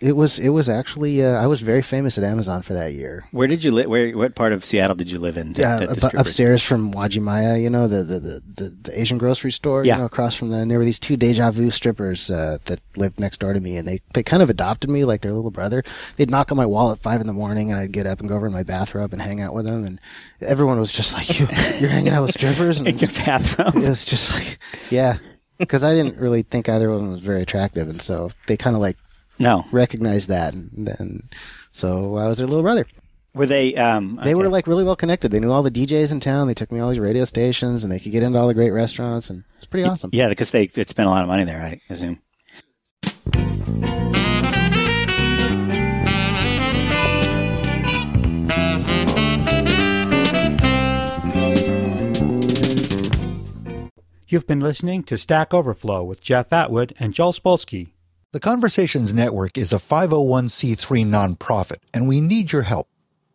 It 0.00 0.12
was 0.12 0.38
it 0.38 0.50
was 0.50 0.68
actually 0.68 1.24
uh, 1.24 1.32
I 1.42 1.46
was 1.46 1.60
very 1.60 1.82
famous 1.82 2.18
at 2.18 2.24
Amazon 2.24 2.62
for 2.62 2.74
that 2.74 2.92
year. 2.94 3.24
Where 3.32 3.46
did 3.46 3.62
you 3.64 3.70
live? 3.70 3.88
Where 3.88 4.16
what 4.16 4.34
part 4.34 4.52
of 4.52 4.64
Seattle 4.64 4.96
did 4.96 5.10
you 5.10 5.18
live 5.18 5.36
in? 5.36 5.54
Yeah, 5.54 5.86
upstairs 6.14 6.62
from 6.62 6.92
Uwajimaya, 6.94 7.60
you 7.62 7.70
know, 7.70 7.88
the 7.88 8.02
the, 8.04 8.20
the, 8.20 8.42
the, 8.56 8.68
the 8.82 9.00
Asian 9.00 9.18
grocery 9.18 9.52
store, 9.52 9.84
Yeah. 9.84 9.94
you 9.94 9.98
know, 10.00 10.06
across 10.06 10.36
from 10.36 10.50
the, 10.50 10.56
and 10.56 10.70
there 10.70 10.78
were 10.78 10.84
these 10.84 10.98
two 10.98 11.16
deja 11.16 11.50
vu 11.50 11.70
strippers 11.70 12.30
uh, 12.30 12.58
that 12.66 12.80
lived 12.96 13.18
next 13.20 13.38
door 13.40 13.52
to 13.52 13.60
me, 13.60 13.76
and 13.76 13.86
they, 13.88 14.00
they 14.12 14.22
kind 14.22 14.42
of 14.42 14.50
adopted 14.50 14.90
me 14.90 15.04
like 15.04 15.20
their 15.22 15.32
little 15.32 15.50
brother. 15.50 15.82
They'd 16.16 16.30
knock 16.30 16.50
on 16.50 16.56
my 16.56 16.66
wall 16.66 16.92
at 16.92 16.98
five 17.00 17.20
in 17.20 17.26
the 17.26 17.32
morning, 17.32 17.70
and 17.70 17.80
I'd 17.80 17.92
get 17.92 18.06
up 18.06 18.20
and 18.20 18.28
go 18.28 18.36
over 18.36 18.46
in 18.46 18.52
my 18.52 18.62
bathrobe 18.62 19.12
and 19.12 19.20
hang 19.22 19.40
out 19.40 19.54
with 19.54 19.64
them, 19.64 19.84
and 19.84 20.00
everyone 20.40 20.78
was 20.78 20.92
just 20.92 21.12
like, 21.12 21.38
you, 21.40 21.46
"You're 21.78 21.90
hanging 21.90 22.12
out 22.12 22.22
with 22.22 22.32
strippers?" 22.32 22.80
in 22.80 22.98
your 22.98 23.10
bathroom. 23.10 23.82
it 23.84 23.88
was 23.88 24.04
just 24.04 24.32
like, 24.34 24.58
yeah, 24.90 25.18
because 25.58 25.84
I 25.84 25.94
didn't 25.94 26.16
really 26.18 26.42
think 26.42 26.68
either 26.68 26.88
of 26.90 27.00
them 27.00 27.10
was 27.12 27.20
very 27.20 27.42
attractive, 27.42 27.88
and 27.88 28.00
so 28.02 28.30
they 28.46 28.56
kind 28.56 28.74
of 28.76 28.82
like 28.82 28.96
No, 29.38 29.64
recognized 29.72 30.28
that, 30.28 30.54
and 30.54 30.70
then 30.86 31.28
so 31.72 32.16
I 32.16 32.26
was 32.26 32.38
their 32.38 32.46
little 32.46 32.62
brother. 32.62 32.86
were 33.34 33.46
they? 33.46 33.74
Um, 33.74 34.18
They 34.22 34.34
were 34.34 34.44
okay. 34.44 34.52
like 34.52 34.66
really 34.66 34.84
well 34.84 34.94
connected. 34.96 35.30
They 35.32 35.40
knew 35.40 35.50
all 35.50 35.62
the 35.62 35.70
DJs 35.70 36.12
in 36.12 36.20
town. 36.20 36.46
They 36.46 36.54
took 36.54 36.70
me 36.70 36.78
all 36.80 36.90
these 36.90 37.00
radio 37.00 37.24
stations, 37.24 37.82
and 37.82 37.92
they 37.92 37.98
could 37.98 38.12
get 38.12 38.22
into 38.22 38.38
all 38.38 38.46
the 38.46 38.54
great 38.54 38.70
restaurants, 38.70 39.30
and 39.30 39.42
it's 39.58 39.66
pretty 39.66 39.84
awesome. 39.88 40.10
yeah, 40.12 40.28
because 40.28 40.50
they 40.52 40.70
it 40.74 40.88
spent 40.88 41.08
a 41.08 41.10
lot 41.10 41.22
of 41.22 41.28
money 41.28 41.44
there. 41.44 41.60
I 41.62 41.80
assume. 41.92 42.20
You've 54.26 54.46
been 54.48 54.60
listening 54.60 55.04
to 55.04 55.16
Stack 55.16 55.54
Overflow 55.54 56.02
with 56.02 56.20
Jeff 56.20 56.52
Atwood 56.52 56.92
and 56.98 57.14
Joel 57.14 57.32
Spolsky. 57.32 57.90
The 58.34 58.40
Conversations 58.40 59.14
Network 59.14 59.56
is 59.56 59.72
a 59.72 59.76
501c3 59.76 61.06
nonprofit, 61.06 61.76
and 61.94 62.08
we 62.08 62.20
need 62.20 62.50
your 62.50 62.62
help. 62.62 62.88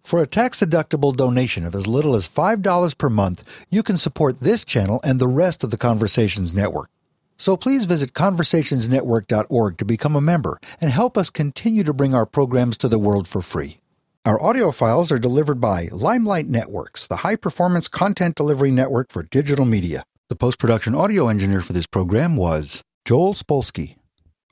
For 0.04 0.22
a 0.22 0.28
tax-deductible 0.28 1.16
donation 1.16 1.66
of 1.66 1.74
as 1.74 1.88
little 1.88 2.16
as 2.16 2.28
$5 2.28 2.98
per 2.98 3.10
month, 3.10 3.46
you 3.70 3.82
can 3.82 3.96
support 3.96 4.42
this 4.42 4.66
channel 4.66 5.00
and 5.02 5.18
the 5.18 5.26
rest 5.30 5.64
of 5.64 5.72
the 5.72 5.78
Conversations 5.78 6.54
Network. 6.54 6.90
So 7.38 7.56
please 7.56 7.86
visit 7.86 8.12
conversationsnetwork.org 8.12 9.78
to 9.78 9.86
become 9.86 10.18
a 10.18 10.20
member 10.20 10.60
and 10.82 10.92
help 10.92 11.18
us 11.18 11.30
continue 11.30 11.86
to 11.86 11.94
bring 11.94 12.14
our 12.14 12.26
programs 12.26 12.76
to 12.80 12.90
the 12.90 13.00
world 13.00 13.26
for 13.26 13.42
free. 13.42 13.80
Our 14.26 14.44
audio 14.44 14.70
files 14.70 15.14
are 15.14 15.18
delivered 15.18 15.62
by 15.62 15.88
Limelight 15.94 16.48
Networks, 16.48 17.08
the 17.08 17.24
high-performance 17.24 17.88
content 17.88 18.36
delivery 18.36 18.72
network 18.72 19.14
for 19.14 19.24
digital 19.24 19.64
media. 19.64 20.04
The 20.28 20.36
post-production 20.36 20.94
audio 20.94 21.30
engineer 21.30 21.62
for 21.62 21.72
this 21.72 21.88
program 21.88 22.36
was 22.36 22.84
Joel 23.06 23.34
Spolsky. 23.34 23.96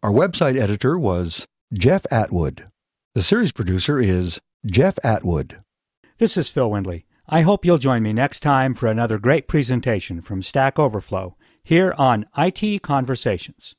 Our 0.03 0.11
website 0.11 0.55
editor 0.61 0.99
was 0.99 1.47
Jeff 1.73 2.05
Atwood. 2.11 2.67
The 3.15 3.23
series 3.23 3.51
producer 3.51 3.97
is 3.97 4.39
Jeff 4.63 4.99
Atwood. 5.03 5.61
This 6.19 6.37
is 6.37 6.49
Phil 6.49 6.69
Windley. 6.69 7.07
I 7.27 7.41
hope 7.41 7.65
you'll 7.65 7.79
join 7.79 8.03
me 8.03 8.13
next 8.13 8.41
time 8.41 8.75
for 8.75 8.85
another 8.85 9.17
great 9.17 9.47
presentation 9.47 10.21
from 10.21 10.43
Stack 10.43 10.77
Overflow 10.77 11.35
here 11.63 11.95
on 11.97 12.27
IT 12.37 12.83
Conversations. 12.83 13.73